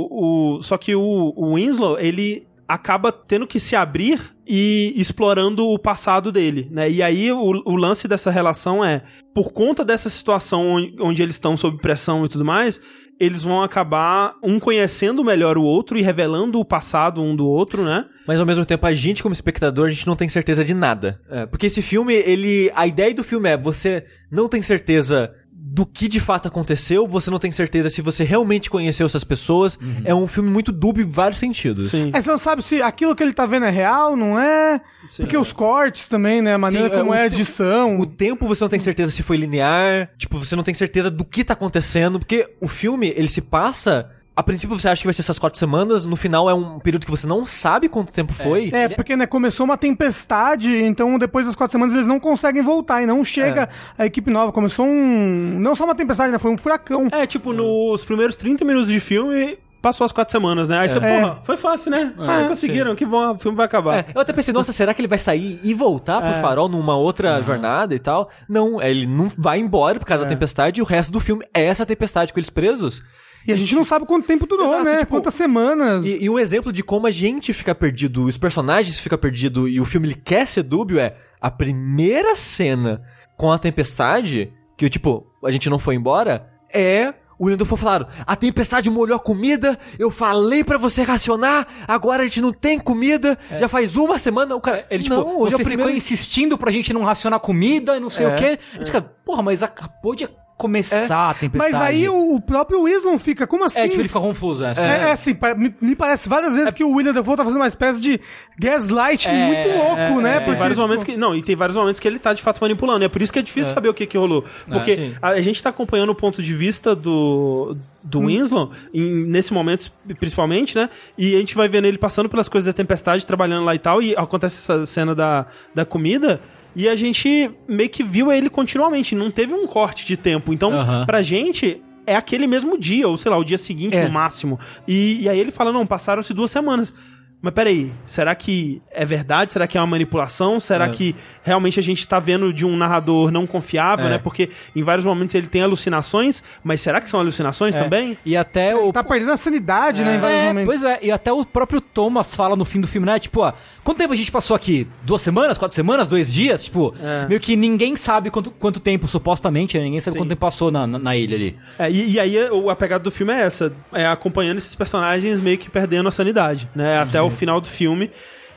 o. 0.10 0.62
Só 0.62 0.78
que 0.78 0.96
o, 0.96 1.34
o 1.36 1.56
Winslow, 1.56 2.00
ele 2.00 2.48
acaba 2.74 3.12
tendo 3.12 3.46
que 3.46 3.60
se 3.60 3.76
abrir 3.76 4.22
e 4.48 4.94
explorando 4.96 5.68
o 5.68 5.78
passado 5.78 6.32
dele, 6.32 6.70
né? 6.72 6.90
E 6.90 7.04
aí 7.04 7.32
o, 7.32 7.62
o 7.66 7.76
lance 7.76 8.08
dessa 8.08 8.32
relação 8.32 8.84
é, 8.84 9.04
por 9.36 9.52
conta 9.52 9.84
dessa 9.84 10.10
situação 10.10 10.66
onde, 10.66 10.96
onde 11.00 11.22
eles 11.22 11.36
estão 11.36 11.58
sob 11.58 11.78
pressão 11.80 12.24
e 12.26 12.30
tudo 12.30 12.46
mais, 12.46 12.80
eles 13.20 13.44
vão 13.44 13.62
acabar 13.62 14.36
um 14.42 14.60
conhecendo 14.60 15.24
melhor 15.24 15.58
o 15.58 15.64
outro 15.64 15.98
e 15.98 16.02
revelando 16.02 16.60
o 16.60 16.66
passado 16.66 17.22
um 17.22 17.36
do 17.36 17.46
outro, 17.46 17.84
né? 17.84 18.06
Mas 18.26 18.40
ao 18.40 18.46
mesmo 18.46 18.66
tempo, 18.66 18.86
a 18.86 18.94
gente, 18.94 19.22
como 19.22 19.34
espectador, 19.34 19.88
a 19.88 19.92
gente 19.92 20.08
não 20.08 20.16
tem 20.16 20.30
certeza 20.30 20.64
de 20.64 20.74
nada. 20.74 21.20
É, 21.30 21.46
porque 21.46 21.68
esse 21.68 21.82
filme, 21.82 22.14
ele. 22.14 22.72
A 22.74 22.88
ideia 22.88 23.14
do 23.14 23.24
filme 23.24 23.50
é 23.50 23.58
você 23.58 24.06
não 24.32 24.48
tem 24.48 24.62
certeza 24.62 25.32
do 25.74 25.86
que 25.86 26.10
de 26.10 26.20
fato 26.20 26.50
aconteceu, 26.50 27.08
você 27.08 27.32
não 27.32 27.40
tem 27.40 27.50
certeza 27.50 27.90
se 27.90 28.02
você 28.02 28.26
realmente 28.26 28.70
conheceu 28.70 29.06
essas 29.06 29.24
pessoas. 29.24 29.80
É 30.04 30.14
um 30.14 30.28
filme 30.28 30.50
muito 30.50 30.70
dúbio 30.70 31.06
em 31.06 31.08
vários 31.10 31.40
sentidos. 31.40 31.92
Sim. 31.92 32.12
É, 32.14 32.20
você 32.20 32.30
não 32.30 32.38
sabe 32.38 32.62
se 32.62 32.82
aquilo 32.82 33.16
que 33.16 33.24
ele 33.24 33.32
tá 33.32 33.46
vendo 33.46 33.66
é 33.66 33.70
real, 33.70 34.18
não 34.18 34.38
é? 34.38 34.82
Porque 35.16 35.38
os 35.38 35.54
cortes 35.54 36.10
também, 36.10 36.42
né? 36.42 36.56
A 36.56 36.58
maneira 36.58 36.90
Sim, 36.90 36.94
é, 36.96 36.98
como 37.00 37.12
o- 37.12 37.14
é 37.14 37.22
a 37.22 37.26
edição. 37.28 37.98
O 38.00 38.06
tempo 38.06 38.46
você 38.46 38.62
não 38.66 38.70
tem 38.70 38.80
certeza 38.82 39.12
se 39.12 39.24
foi 39.24 39.38
linear, 39.38 40.10
tipo, 40.18 40.38
você 40.38 40.58
não 40.58 40.64
tem 40.64 40.74
certeza 40.74 41.10
do 41.10 41.24
que 41.24 41.42
tá 41.42 41.54
acontecendo, 41.54 42.20
porque 42.20 42.46
o 42.60 42.68
filme, 42.68 43.14
ele 43.16 43.30
se 43.30 43.40
passa. 43.42 44.10
A 44.34 44.42
princípio 44.42 44.80
você 44.80 44.88
acha 44.88 45.02
que 45.02 45.08
vai 45.08 45.14
ser 45.14 45.22
essas 45.22 45.38
quatro 45.38 45.60
semanas, 45.60 46.06
no 46.06 46.16
final 46.16 46.50
é 46.50 46.54
um 46.54 46.80
período 46.80 47.06
que 47.06 47.12
você 47.12 47.28
não 47.28 47.46
sabe 47.46 47.90
quanto 47.90 48.14
tempo 48.14 48.34
foi. 48.34 48.70
É, 48.74 48.88
porque 48.88 49.16
né, 49.16 49.26
começou 49.28 49.66
uma 49.66 49.78
tempestade, 49.78 50.74
então 50.84 51.20
depois 51.20 51.46
das 51.46 51.56
quatro 51.56 51.72
semanas 51.74 51.94
eles 51.94 52.08
não 52.08 52.20
conseguem 52.20 52.62
voltar 52.62 53.02
e 53.02 53.06
não 53.06 53.24
chega 53.26 53.68
a 53.98 54.06
equipe 54.06 54.32
nova. 54.32 54.52
Começou 54.52 54.86
um. 54.86 55.58
Não 55.60 55.76
só 55.76 55.84
uma 55.84 55.96
tempestade, 55.96 56.32
né? 56.32 56.40
Foi 56.40 56.50
um 56.50 56.58
furacão. 56.58 57.08
É, 57.12 57.26
tipo, 57.26 57.52
nos 57.52 58.06
primeiros 58.06 58.36
30 58.38 58.64
minutos 58.64 58.90
de 58.90 59.00
filme, 59.02 59.60
passou 59.82 60.06
as 60.06 60.14
quatro 60.14 60.32
semanas, 60.32 60.70
né? 60.70 60.80
Aí 60.80 60.88
você, 60.90 60.98
É. 61.00 61.22
porra, 61.22 61.40
foi 61.44 61.58
fácil, 61.58 61.92
né? 61.92 62.14
Ah, 62.18 62.46
conseguiram, 62.48 62.96
que 62.96 63.06
bom, 63.06 63.34
o 63.34 63.38
filme 63.38 63.58
vai 63.58 63.66
acabar. 63.66 63.98
É, 64.00 64.06
eu 64.16 64.22
até 64.22 64.32
pensei, 64.32 64.54
nossa, 64.54 64.72
será 64.72 64.94
que 64.94 65.02
ele 65.02 65.08
vai 65.10 65.20
sair 65.20 65.60
e 65.62 65.74
voltar 65.74 66.22
pro 66.22 66.30
É. 66.32 66.42
farol 66.42 66.70
numa 66.70 66.96
outra 66.96 67.42
jornada 67.44 67.94
e 67.94 68.00
tal? 68.00 68.30
Não, 68.48 68.82
ele 68.82 69.06
não 69.06 69.28
vai 69.38 69.60
embora 69.60 70.00
por 70.00 70.06
causa 70.06 70.24
da 70.24 70.30
tempestade 70.30 70.80
e 70.80 70.82
o 70.84 70.86
resto 70.86 71.12
do 71.12 71.20
filme 71.20 71.44
é 71.54 71.66
essa 71.66 71.86
tempestade 71.86 72.32
com 72.32 72.40
eles 72.40 72.50
presos. 72.50 73.04
E 73.48 73.52
a 73.52 73.56
gente 73.56 73.74
não 73.76 73.84
sabe 73.84 74.06
quanto 74.06 74.28
tempo 74.28 74.46
durou, 74.46 74.68
Exato, 74.68 74.84
né? 74.84 74.98
tipo, 75.00 75.12
Quantas 75.12 75.34
semanas. 75.34 76.06
E, 76.06 76.24
e 76.26 76.30
um 76.30 76.38
exemplo 76.38 76.72
de 76.72 76.84
como 76.84 77.08
a 77.08 77.12
gente 77.12 77.54
fica 77.54 77.74
perdido, 77.74 78.24
os 78.26 78.38
personagens 78.38 79.00
ficam 79.00 79.18
perdidos 79.18 79.70
e 79.70 79.80
o 79.80 79.86
filme 79.86 80.08
ele 80.08 80.16
quer 80.16 80.48
ser 80.48 80.64
dúbio 80.64 81.00
é 81.00 81.16
a 81.40 81.50
primeira 81.50 82.36
cena 82.36 83.02
com 83.36 83.52
a 83.52 83.58
tempestade, 83.58 84.54
que 84.78 84.88
tipo, 84.90 85.26
a 85.44 85.50
gente 85.50 85.70
não 85.70 85.80
foi 85.80 85.96
embora, 85.96 86.48
é 86.72 87.14
o 87.40 87.50
Dafoe 87.58 87.76
falaram, 87.76 88.08
a 88.28 88.36
tempestade 88.36 88.88
molhou 88.88 89.16
a 89.18 89.20
comida, 89.20 89.76
eu 89.98 90.12
falei 90.12 90.64
pra 90.64 90.78
você 90.78 91.02
racionar, 91.02 91.66
agora 91.88 92.22
a 92.22 92.26
gente 92.28 92.40
não 92.40 92.54
tem 92.54 92.78
comida, 92.78 93.36
já 93.58 93.68
faz 93.68 93.96
uma 93.96 94.20
semana, 94.20 94.56
o 94.56 94.62
cara, 94.62 94.86
Ele, 94.92 95.02
tipo, 95.02 95.16
não, 95.16 95.40
hoje 95.40 95.56
é 95.56 95.58
você 95.58 95.64
o 95.64 95.66
primeiro... 95.66 95.90
ficou 95.92 95.98
insistindo 95.98 96.56
pra 96.56 96.70
gente 96.72 96.94
não 96.94 97.02
racionar 97.04 97.40
comida 97.40 97.98
e 97.98 98.00
não 98.00 98.12
sei 98.12 98.28
É, 98.28 98.30
o 98.30 98.38
quê. 98.38 98.60
Esse 98.80 98.92
cara, 98.92 99.12
porra, 99.26 99.42
mas 99.42 99.64
acabou 99.64 100.14
de 100.16 100.30
começar 100.62 101.30
a 101.30 101.34
tempestade. 101.34 101.74
Mas 101.74 101.82
aí 101.82 102.08
o, 102.08 102.40
próprio 102.40 102.84
Winslow 102.84 103.18
fica, 103.18 103.48
como 103.48 103.66
assim? 103.66 103.80
É, 103.80 103.88
tipo, 103.88 104.02
ele 104.02 104.08
fica 104.08 104.20
confuso, 104.20 104.62
né? 104.62 104.74
É, 104.78 104.82
é 104.82 105.12
assim, 105.12 105.34
pa- 105.34 105.56
me, 105.56 105.74
me 105.82 105.96
parece 105.96 106.30
várias 106.30 106.54
vezes 106.56 106.72
que 106.74 106.84
o 106.84 106.92
William 106.92 107.14
Dafoe 107.14 107.36
tá 107.36 107.44
fazendo 107.44 107.60
uma 107.60 107.68
espécie 107.68 108.00
de 108.00 108.20
gaslight 108.60 109.28
É, 109.28 109.48
muito 109.48 109.78
louco, 109.78 110.22
né? 110.22 110.38
Tem 110.38 110.46
Porque, 110.46 110.60
vários 110.60 110.78
tipo, 110.78 110.82
momentos 110.88 111.04
que. 111.04 111.18
Não, 111.18 111.36
e 111.36 111.42
tem 111.42 111.56
vários 111.56 111.76
momentos 111.76 112.00
que 112.00 112.08
ele 112.08 112.20
tá 112.20 112.34
de 112.34 112.42
fato 112.42 112.60
manipulando. 112.62 113.04
É 113.04 113.10
por 113.10 113.22
isso 113.22 113.34
que 113.34 113.40
é 113.40 113.42
difícil 113.42 113.74
saber 113.74 113.90
o 113.90 113.94
que, 113.94 114.06
que 114.06 114.18
rolou. 114.18 114.46
Porque 114.70 115.14
a, 115.22 115.30
a 115.30 115.42
gente 115.42 115.62
tá 115.62 115.70
acompanhando 115.70 116.10
o 116.12 116.16
ponto 116.16 116.42
de 116.44 116.54
vista 116.54 116.96
do. 116.96 117.76
Do 118.04 118.22
Winslow, 118.22 118.72
em- 118.92 119.26
nesse 119.28 119.54
momento 119.54 119.92
principalmente, 120.20 120.76
né? 120.76 120.90
E 121.16 121.36
a 121.36 121.40
gente 121.40 121.54
vai 121.54 121.70
vendo 121.70 121.86
ele 121.86 122.00
passando 122.00 122.28
pelas 122.28 122.50
coisas 122.50 122.66
da 122.66 122.74
tempestade, 122.74 123.26
trabalhando 123.28 123.64
lá 123.64 123.76
e 123.76 123.80
tal, 123.80 124.02
e 124.02 124.16
acontece 124.16 124.56
essa 124.60 124.86
cena 124.88 125.14
da, 125.14 125.46
da 125.76 125.86
comida, 125.86 126.42
e 126.76 126.88
a 126.88 126.96
gente 126.96 127.52
meio 127.68 127.90
que 127.90 128.04
viu 128.04 128.32
ele 128.32 128.50
continuamente, 128.50 129.16
não 129.16 129.30
teve 129.32 129.54
um 129.54 129.66
corte 129.68 130.06
de 130.06 130.16
tempo. 130.18 130.54
Então, 130.54 130.72
Aham. 130.74 131.06
pra 131.06 131.22
gente, 131.22 131.82
é 132.08 132.16
aquele 132.16 132.48
mesmo 132.48 132.78
dia, 132.78 133.08
ou 133.08 133.18
sei 133.18 133.30
lá, 133.32 133.38
o 133.38 133.44
dia 133.44 133.58
seguinte 133.58 133.98
É. 133.98 134.06
no 134.06 134.12
máximo. 134.12 134.60
E, 134.88 135.22
e 135.22 135.30
aí 135.30 135.40
ele 135.40 135.52
fala: 135.52 135.72
não, 135.72 135.86
passaram-se 135.86 136.34
duas 136.34 136.52
semanas. 136.52 136.94
Mas 137.42 137.54
peraí, 137.56 137.92
será 138.06 138.36
que 138.36 138.82
é 138.92 139.04
verdade? 139.04 139.52
Será 139.54 139.66
que 139.66 139.76
é 139.78 139.82
uma 139.82 139.88
manipulação? 139.88 140.60
Será 140.60 140.88
que 140.90 141.16
realmente 141.44 141.80
a 141.80 141.84
gente 141.84 142.08
tá 142.08 142.20
vendo 142.20 142.54
de 142.54 142.66
um 142.68 142.78
narrador 142.78 143.32
não 143.32 143.48
confiável, 143.48 144.06
É. 144.06 144.10
né? 144.12 144.18
Porque 144.20 144.52
em 144.76 144.84
vários 144.84 145.04
momentos 145.04 145.34
ele 145.34 145.48
tem 145.48 145.64
alucinações, 145.64 146.44
mas 146.64 146.82
será 146.82 147.02
que 147.02 147.10
são 147.10 147.20
alucinações 147.20 147.76
É. 147.76 147.82
também? 147.82 148.16
E 148.24 148.38
até 148.38 148.76
o. 148.76 148.94
Tá 148.94 149.04
perdendo 149.04 149.32
a 149.32 149.38
sanidade, 149.38 150.04
né? 150.04 150.18
Em 150.18 150.20
vários 150.20 150.40
É, 150.40 150.48
momentos. 150.50 150.66
pois 150.68 150.84
é, 150.84 151.00
e 151.02 151.10
até 151.12 151.34
o 151.34 151.44
próprio 151.44 151.82
Thomas 151.82 152.36
fala 152.36 152.56
no 152.56 152.64
fim 152.64 152.80
do 152.80 152.88
filme, 152.88 153.08
né? 153.08 153.18
Tipo, 153.18 153.42
ó, 153.42 153.54
quanto 153.84 153.98
tempo 153.98 154.14
a 154.14 154.16
gente 154.16 154.32
passou 154.32 154.56
aqui? 154.56 154.88
Duas 155.04 155.24
semanas? 155.24 155.58
Quatro 155.58 155.76
semanas? 155.76 156.08
Dois 156.08 156.32
dias? 156.32 156.64
Tipo, 156.66 156.94
É. 157.02 157.28
meio 157.28 157.40
que 157.42 157.56
ninguém 157.56 157.96
sabe 157.96 158.30
quanto, 158.30 158.52
quanto 158.52 158.80
tempo, 158.80 159.08
supostamente, 159.08 159.80
né? 159.80 159.84
ninguém 159.86 160.00
sabe 160.00 160.14
Sim. 160.14 160.20
quanto 160.20 160.30
tempo 160.30 160.42
passou 160.42 160.70
na, 160.70 160.86
na, 160.86 161.00
na 161.00 161.16
ilha 161.16 161.36
ali. 161.36 161.58
É, 161.80 161.90
e, 161.90 162.12
e 162.12 162.20
aí 162.20 162.38
o- 162.52 162.70
a 162.70 162.76
pegada 162.76 163.04
do 163.04 163.10
filme 163.10 163.34
é 163.34 163.42
essa, 163.42 163.74
é 163.92 164.06
acompanhando 164.06 164.60
esses 164.60 164.76
personagens 164.76 165.42
meio 165.42 165.58
que 165.58 165.72
perdendo 165.72 166.08
a 166.08 166.12
sanidade, 166.12 166.70
né? 166.76 167.00
Até 167.00 167.20
o 167.20 167.31
final 167.32 167.60
do 167.62 167.68
filme. 167.68 168.12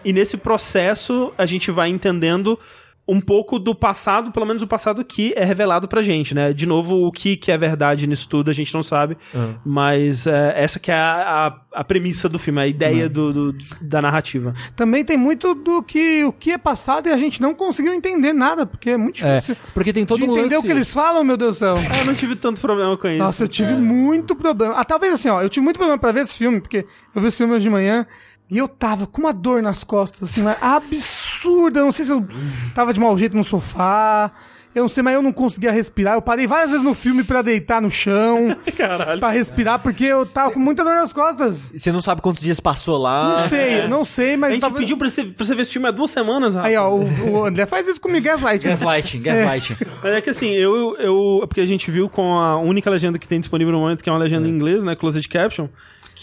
E 0.05 0.13
nesse 0.13 0.37
processo 0.37 1.33
a 1.39 1.47
gente 1.47 1.71
vai 1.71 1.89
entendendo 1.89 2.59
um 3.07 3.21
pouco 3.21 3.59
do 3.59 3.75
passado, 3.75 4.31
pelo 4.33 4.47
menos 4.47 4.63
o 4.63 4.67
passado 4.67 5.05
que 5.05 5.35
é 5.37 5.45
revelado 5.45 5.87
pra 5.87 6.03
gente, 6.03 6.35
né? 6.35 6.55
De 6.55 6.65
novo, 6.65 7.07
o 7.07 7.13
que, 7.13 7.37
que 7.37 7.53
é 7.53 7.59
verdade 7.59 8.07
nisso 8.07 8.27
tudo 8.27 8.51
a 8.51 8.55
gente 8.55 8.73
não 8.73 8.83
sabe, 8.83 9.15
mas 9.63 10.27
é, 10.27 10.55
essa 10.57 10.79
que 10.79 10.91
é 10.91 10.95
a, 10.95 11.55
a, 11.75 11.81
a 11.81 11.85
premissa 11.85 12.31
do 12.31 12.39
filme, 12.39 12.61
a 12.63 12.67
ideia 12.67 13.07
do, 13.07 13.31
do- 13.53 13.59
da 13.81 14.01
narrativa. 14.01 14.55
Também 14.75 15.05
tem 15.05 15.19
muito 15.19 15.55
do 15.55 15.83
que 15.83 16.25
o 16.25 16.33
que 16.33 16.53
é 16.53 16.57
passado 16.59 17.07
e 17.07 17.13
a 17.13 17.17
gente 17.19 17.43
não 17.43 17.55
conseguiu 17.55 17.93
entender 17.93 18.33
nada, 18.33 18.65
porque 18.65 18.91
é 18.91 18.97
muito 18.97 19.23
É, 19.23 19.35
difícil. 19.37 19.57
porque 19.75 19.93
tem 19.93 20.07
todo 20.07 20.21
de 20.21 20.25
um 20.25 20.33
entender 20.33 20.55
lance... 20.57 20.67
o 20.67 20.71
que 20.71 20.75
eles 20.75 20.93
falam, 20.93 21.23
meu 21.25 21.37
Deus 21.37 21.57
do 21.57 21.59
céu. 21.59 21.75
É, 21.75 22.01
Eu 22.01 22.05
não 22.07 22.15
tive 22.15 22.37
tanto 22.37 22.59
problema 22.59 22.97
com 22.97 23.07
isso. 23.07 23.19
Nossa, 23.19 23.45
eu 23.45 23.49
tive 23.49 23.75
muito 23.75 24.35
problema. 24.35 24.77
Ah, 24.79 24.85
talvez 24.85 25.13
assim, 25.13 25.29
ó, 25.29 25.43
eu 25.43 25.51
tive 25.51 25.63
muito 25.63 25.77
problema 25.77 25.99
pra 25.99 26.11
ver 26.11 26.21
esse 26.21 26.39
filme, 26.39 26.59
porque 26.59 26.87
eu 27.15 27.21
vi 27.21 27.29
esse 27.29 27.37
filme 27.37 27.53
hoje 27.53 27.65
de 27.65 27.71
manhã 27.71 28.07
e 28.55 28.59
eu 28.59 28.69
tava 28.69 29.05
com 29.05 29.21
uma 29.21 29.33
dor 29.33 29.61
nas 29.61 29.83
costas, 29.83 30.31
assim, 30.31 30.45
mas 30.45 30.57
absurda. 30.63 31.81
Eu 31.81 31.87
não 31.87 31.93
sei 31.93 32.05
se 32.05 32.13
eu 32.13 32.25
tava 32.73 32.93
de 32.93 33.01
mau 33.01 33.19
jeito 33.19 33.37
no 33.37 33.43
sofá. 33.43 34.31
Eu 34.73 34.83
não 34.83 34.89
sei, 34.89 35.03
mas 35.05 35.15
eu 35.15 35.23
não 35.23 35.33
conseguia 35.33 35.71
respirar. 35.73 36.15
Eu 36.15 36.23
parei 36.23 36.47
várias 36.49 36.71
vezes 36.71 36.85
no 36.85 36.95
filme 36.95 37.23
pra 37.25 37.43
deitar 37.43 37.81
no 37.83 37.91
chão, 37.91 38.57
Caralho. 38.77 39.21
pra 39.21 39.31
respirar, 39.31 39.79
porque 39.81 40.05
eu 40.05 40.25
tava 40.27 40.51
com 40.53 40.59
muita 40.61 40.83
dor 40.85 40.95
nas 40.95 41.13
costas. 41.13 41.69
Você 41.75 41.91
não 41.93 42.01
sabe 42.01 42.21
quantos 42.21 42.43
dias 42.43 42.59
passou 42.61 42.97
lá. 42.99 43.43
Não 43.43 43.49
sei, 43.49 43.89
não 43.89 44.05
sei, 44.05 44.35
A 44.35 44.39
mas 44.39 44.53
gente 44.53 44.61
tava... 44.61 44.79
pediu 44.79 44.97
pra 44.97 45.09
você, 45.09 45.25
pra 45.25 45.45
você 45.45 45.55
ver 45.55 45.63
esse 45.63 45.73
filme 45.73 45.87
há 45.87 45.93
duas 45.93 46.11
semanas, 46.11 46.55
Rafa. 46.57 46.67
Aí, 46.69 46.77
ó, 46.77 46.91
o, 46.93 47.31
o 47.31 47.45
André 47.45 47.67
faz 47.67 47.87
isso 47.89 48.01
comigo, 48.01 48.25
Gaslight. 48.25 48.67
Gaslighting, 48.67 49.23
gaslighting. 49.23 49.77
Mas 50.03 50.13
é 50.13 50.21
que 50.21 50.31
assim, 50.31 50.51
eu, 50.51 50.97
eu. 50.99 51.41
é 51.43 51.47
Porque 51.47 51.61
a 51.61 51.67
gente 51.67 51.89
viu 51.91 52.09
com 52.09 52.37
a 52.37 52.59
única 52.59 52.91
legenda 52.91 53.17
que 53.19 53.29
tem 53.29 53.39
disponível 53.41 53.73
no 53.73 53.79
momento, 53.81 54.03
que 54.03 54.09
é 54.09 54.13
uma 54.13 54.19
legenda 54.19 54.49
em 54.49 54.51
inglês, 54.51 54.83
né? 54.83 54.97
Closed 54.97 55.29
Caption. 55.29 55.69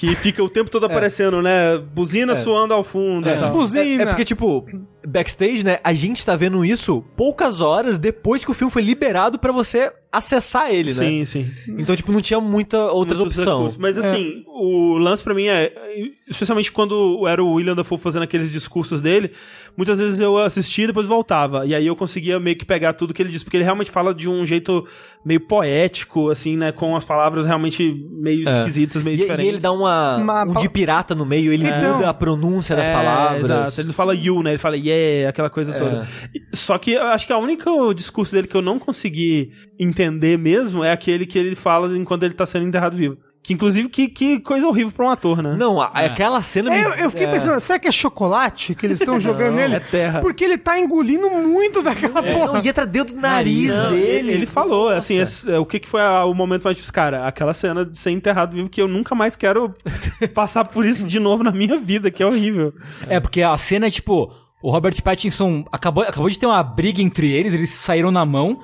Que 0.01 0.15
fica 0.15 0.43
o 0.43 0.49
tempo 0.49 0.71
todo 0.71 0.87
aparecendo, 0.87 1.43
né? 1.43 1.77
Buzina 1.77 2.35
suando 2.35 2.73
ao 2.73 2.83
fundo 2.83 3.29
e 3.29 3.37
tal. 3.37 3.51
Buzina. 3.51 4.01
É, 4.01 4.03
é 4.03 4.05
porque, 4.07 4.25
tipo, 4.25 4.65
backstage, 5.07 5.63
né? 5.63 5.79
A 5.83 5.93
gente 5.93 6.25
tá 6.25 6.35
vendo 6.35 6.63
isso 6.63 7.03
poucas 7.15 7.61
horas 7.61 7.97
depois 7.97 8.43
que 8.45 8.51
o 8.51 8.53
filme 8.53 8.71
foi 8.71 8.81
liberado 8.81 9.39
pra 9.39 9.51
você 9.51 9.91
acessar 10.11 10.69
ele, 10.71 10.89
né? 10.93 11.05
Sim, 11.05 11.25
sim. 11.25 11.45
Então, 11.69 11.95
tipo, 11.95 12.11
não 12.11 12.19
tinha 12.21 12.39
muita 12.41 12.77
outra 12.91 13.15
Muitos 13.17 13.37
opção. 13.37 13.57
recursos. 13.59 13.77
Mas 13.79 13.97
assim, 13.97 14.43
o 14.47 14.97
lance 14.97 15.23
pra 15.23 15.33
mim 15.33 15.47
é, 15.47 15.71
especialmente 16.29 16.69
quando 16.71 17.25
era 17.27 17.41
o 17.41 17.53
William 17.53 17.75
Dafoe 17.75 17.97
fazendo 17.97 18.23
aqueles 18.23 18.51
discursos 18.51 18.99
dele, 19.01 19.31
muitas 19.77 19.99
vezes 19.99 20.19
eu 20.19 20.37
assistia 20.37 20.83
e 20.83 20.87
depois 20.87 21.07
voltava. 21.07 21.65
E 21.65 21.73
aí 21.73 21.87
eu 21.87 21.95
conseguia 21.95 22.39
meio 22.41 22.57
que 22.57 22.65
pegar 22.65 22.91
tudo 22.93 23.13
que 23.13 23.21
ele 23.21 23.29
disse, 23.29 23.45
porque 23.45 23.55
ele 23.55 23.63
realmente 23.63 23.89
fala 23.89 24.13
de 24.13 24.27
um 24.29 24.45
jeito 24.45 24.85
meio 25.23 25.39
poético, 25.39 26.29
assim, 26.29 26.57
né? 26.57 26.73
Com 26.73 26.93
as 26.95 27.05
palavras 27.05 27.45
realmente 27.45 28.05
meio 28.11 28.47
É. 28.49 28.57
esquisitas, 28.59 29.01
meio 29.03 29.15
E, 29.15 29.17
diferentes. 29.19 29.45
e 29.45 29.47
ele 29.49 29.59
dá 29.59 29.71
uma, 29.71 30.17
Uma 30.17 30.43
um 30.43 30.53
de 30.55 30.67
pirata 30.67 31.15
no 31.15 31.25
meio, 31.25 31.53
ele 31.53 31.65
Então- 31.65 31.93
muda 31.95 32.09
a 32.09 32.13
pronúncia 32.13 32.75
das 32.75 32.85
É, 32.87 32.91
palavras. 32.93 33.43
Exato. 33.45 33.79
Ele 33.79 33.87
não 33.87 33.93
fala 33.93 34.13
you, 34.13 34.43
né? 34.43 34.51
Ele 34.51 34.57
fala 34.57 34.75
yeah, 34.75 34.90
aquela 35.27 35.49
coisa 35.49 35.73
toda. 35.73 36.07
E- 36.33 36.55
Só 36.55 36.77
que 36.77 36.91
eu 36.93 37.03
acho 37.07 37.25
que 37.27 37.33
a 37.33 37.37
única 37.37 37.69
discurso 37.95 38.33
dele 38.33 38.47
que 38.47 38.55
eu 38.55 38.61
não 38.61 38.79
consegui 38.79 39.51
entender 39.79 40.37
mesmo 40.37 40.83
é 40.83 40.91
aquele 40.91 41.25
que 41.25 41.37
ele 41.37 41.55
fala 41.55 41.97
enquanto 41.97 42.23
ele 42.23 42.33
tá 42.33 42.45
sendo 42.45 42.67
enterrado 42.67 42.95
vivo. 42.95 43.17
Que 43.43 43.53
inclusive, 43.55 43.89
que, 43.89 44.07
que 44.07 44.39
coisa 44.39 44.67
horrível 44.67 44.91
pra 44.91 45.07
um 45.07 45.09
ator, 45.09 45.41
né? 45.41 45.55
Não, 45.57 45.81
a- 45.81 45.87
aquela 45.87 46.43
cena 46.43 46.69
me... 46.69 46.75
É, 46.77 46.85
eu, 46.85 46.91
eu 47.05 47.09
fiquei 47.09 47.25
é. 47.25 47.31
pensando, 47.31 47.59
será 47.59 47.79
que 47.79 47.87
é 47.87 47.91
chocolate 47.91 48.75
que 48.75 48.85
eles 48.85 48.99
estão 48.99 49.17
jogando 49.19 49.55
nele? 49.55 49.77
é 49.77 49.79
terra. 49.79 50.21
Porque 50.21 50.43
ele 50.43 50.59
tá 50.59 50.79
engolindo 50.79 51.27
muito 51.27 51.81
daquela 51.81 52.21
porra. 52.21 52.53
Não, 52.59 52.63
e 52.63 52.69
entra 52.69 52.85
dentro 52.85 53.15
do 53.15 53.19
nariz 53.21 53.73
Não, 53.75 53.89
dele. 53.89 54.07
Ele, 54.29 54.31
ele 54.33 54.45
falou, 54.45 54.89
assim, 54.89 55.19
esse- 55.19 55.49
é, 55.51 55.57
o 55.57 55.65
que, 55.65 55.79
que 55.79 55.89
foi 55.89 56.01
a- 56.01 56.23
o 56.25 56.35
momento 56.35 56.65
mais 56.65 56.75
difícil? 56.75 56.93
Cara, 56.93 57.25
aquela 57.25 57.51
cena 57.55 57.83
de 57.83 57.97
ser 57.97 58.11
enterrado 58.11 58.53
vivo 58.55 58.69
que 58.69 58.79
eu 58.79 58.87
nunca 58.87 59.15
mais 59.15 59.35
quero 59.35 59.71
passar 60.35 60.65
por 60.65 60.85
isso 60.85 61.07
de 61.07 61.19
novo 61.19 61.43
na 61.43 61.51
minha 61.51 61.79
vida, 61.79 62.11
que 62.11 62.21
é 62.21 62.25
horrível. 62.27 62.71
É, 63.07 63.19
porque 63.19 63.41
a 63.41 63.57
cena 63.57 63.87
é 63.87 63.89
tipo, 63.89 64.31
o 64.61 64.69
Robert 64.69 65.01
Pattinson 65.01 65.65
acabou, 65.71 66.03
acabou 66.03 66.29
de 66.29 66.37
ter 66.37 66.45
uma 66.45 66.61
briga 66.63 67.01
entre 67.01 67.31
eles, 67.31 67.53
eles 67.53 67.71
saíram 67.71 68.11
na 68.11 68.25
mão. 68.25 68.59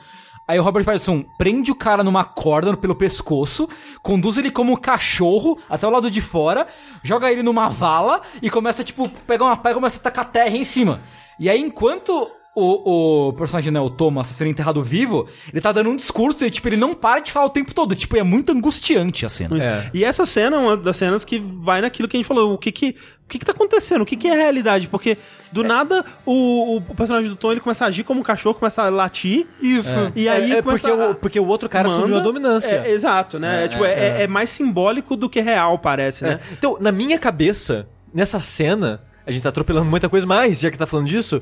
Aí 0.48 0.58
o 0.58 0.64
Robert 0.64 0.86
Pattinson 0.86 1.26
prende 1.38 1.72
o 1.72 1.76
cara 1.76 2.04
numa 2.04 2.24
corda 2.24 2.76
pelo 2.78 2.96
pescoço, 2.96 3.68
conduz 4.02 4.38
ele 4.38 4.50
como 4.50 4.72
um 4.72 4.78
cachorro 4.78 5.60
até 5.70 5.86
o 5.86 5.90
lado 5.90 6.10
de 6.10 6.22
fora, 6.22 6.66
joga 7.04 7.30
ele 7.30 7.44
numa 7.44 7.68
vala 7.68 8.22
e 8.42 8.50
começa, 8.50 8.82
tipo, 8.84 9.10
pegar 9.28 9.46
uma 9.46 9.58
pega 9.58 9.72
e 9.72 9.76
começa 9.76 10.00
a 10.00 10.02
tacar 10.02 10.32
terra 10.32 10.56
em 10.56 10.64
cima. 10.64 11.02
E 11.38 11.50
aí, 11.50 11.60
enquanto 11.60 12.32
o, 12.60 13.28
o 13.30 13.34
personagem, 13.34 13.72
né, 13.72 13.80
o 13.80 13.90
Thomas, 13.90 14.28
sendo 14.28 14.50
enterrado 14.50 14.82
vivo, 14.84 15.28
ele 15.52 15.62
tá 15.62 15.72
dando 15.72 15.90
um 15.92 15.96
discurso 15.96 16.44
e, 16.44 16.50
tipo, 16.50 16.68
ele 16.68 16.78
não 16.78 16.94
para 16.94 17.20
de 17.20 17.32
falar 17.32 17.46
o 17.46 17.50
tempo 17.52 17.74
todo. 17.74 17.96
Tipo, 17.96 18.18
é 18.18 18.24
muito 18.24 18.52
angustiante 18.52 19.26
a 19.26 19.30
cena. 19.30 19.62
É. 19.64 19.90
E 19.94 20.04
essa 20.04 20.26
cena 20.26 20.56
é 20.58 20.60
uma 20.60 20.76
das 20.78 20.98
cenas 20.98 21.24
que 21.24 21.40
vai 21.40 21.82
naquilo 21.82 22.08
que 22.08 22.18
a 22.18 22.20
gente 22.20 22.28
falou. 22.28 22.54
O 22.54 22.58
que 22.58 22.72
que, 22.72 22.96
o 23.26 23.28
que, 23.30 23.40
que 23.40 23.46
tá 23.46 23.52
acontecendo? 23.52 24.02
O 24.02 24.06
que, 24.06 24.16
que 24.16 24.28
é 24.28 24.32
a 24.34 24.36
realidade? 24.36 24.88
Porque 24.88 25.18
do 25.52 25.64
nada 25.64 26.04
o, 26.26 26.78
o 26.78 26.82
personagem 26.96 27.30
do 27.30 27.36
Tom 27.36 27.52
ele 27.52 27.62
começa 27.62 27.86
a 27.86 27.88
agir 27.90 28.04
como 28.04 28.20
um 28.20 28.24
cachorro, 28.24 28.56
começa 28.56 28.82
a 28.84 28.90
latir. 28.90 29.46
Isso. 29.62 30.12
E 30.16 30.28
aí 30.28 30.52
é, 30.54 30.58
é 30.58 30.62
começa 30.64 30.88
porque, 30.88 31.02
a- 31.02 31.10
o, 31.10 31.16
porque 31.16 31.40
o 31.40 31.46
outro 31.48 31.70
cara 31.70 31.88
manda. 31.88 32.00
assumiu 32.00 32.18
a 32.18 32.22
dominância. 32.22 32.84
É, 32.86 32.92
exato, 32.92 33.38
né? 33.40 33.66
É, 33.66 33.68
tipo, 33.68 33.86
é, 33.86 33.92
é- 33.92 34.24
é 34.24 34.28
mais 34.28 34.50
simbólico 34.50 35.16
do 35.16 35.30
que 35.30 35.40
real, 35.42 35.78
parece, 35.78 36.24
né? 36.24 36.40
É. 36.42 36.54
Então, 36.54 36.78
na 36.82 36.92
minha 36.92 37.20
cabeça, 37.20 37.88
nessa 38.14 38.40
cena, 38.40 39.02
a 39.26 39.32
gente 39.32 39.44
tá 39.44 39.50
atropelando 39.50 39.86
muita 39.86 40.10
coisa 40.10 40.26
mais, 40.26 40.60
já 40.60 40.72
que 40.72 40.78
tá 40.78 40.88
falando 40.88 41.08
disso, 41.08 41.42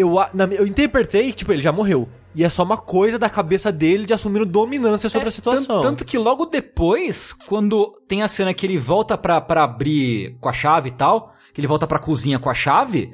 eu, 0.00 0.18
a- 0.18 0.30
na- 0.34 0.44
eu 0.46 0.66
interpretei 0.66 1.30
que, 1.30 1.38
tipo, 1.38 1.52
ele 1.52 1.62
já 1.62 1.72
morreu. 1.72 2.08
E 2.34 2.44
é 2.44 2.48
só 2.48 2.62
uma 2.62 2.76
coisa 2.76 3.18
da 3.18 3.28
cabeça 3.28 3.72
dele 3.72 4.06
de 4.06 4.14
assumir 4.14 4.44
dominância 4.44 5.08
sobre 5.08 5.26
É, 5.26 5.28
a 5.28 5.32
situação. 5.32 5.80
Tanto, 5.80 6.04
que 6.04 6.16
logo 6.16 6.46
depois, 6.46 7.32
quando 7.32 7.92
tem 8.06 8.22
a 8.22 8.28
cena 8.28 8.54
que 8.54 8.64
ele 8.64 8.78
volta 8.78 9.18
pra, 9.18 9.40
pra 9.40 9.64
abrir 9.64 10.36
com 10.40 10.48
a 10.48 10.52
chave 10.52 10.90
e 10.90 10.92
tal, 10.92 11.32
que 11.52 11.60
ele 11.60 11.66
volta 11.66 11.86
pra 11.88 11.98
cozinha 11.98 12.38
com 12.38 12.48
a 12.48 12.54
chave, 12.54 13.10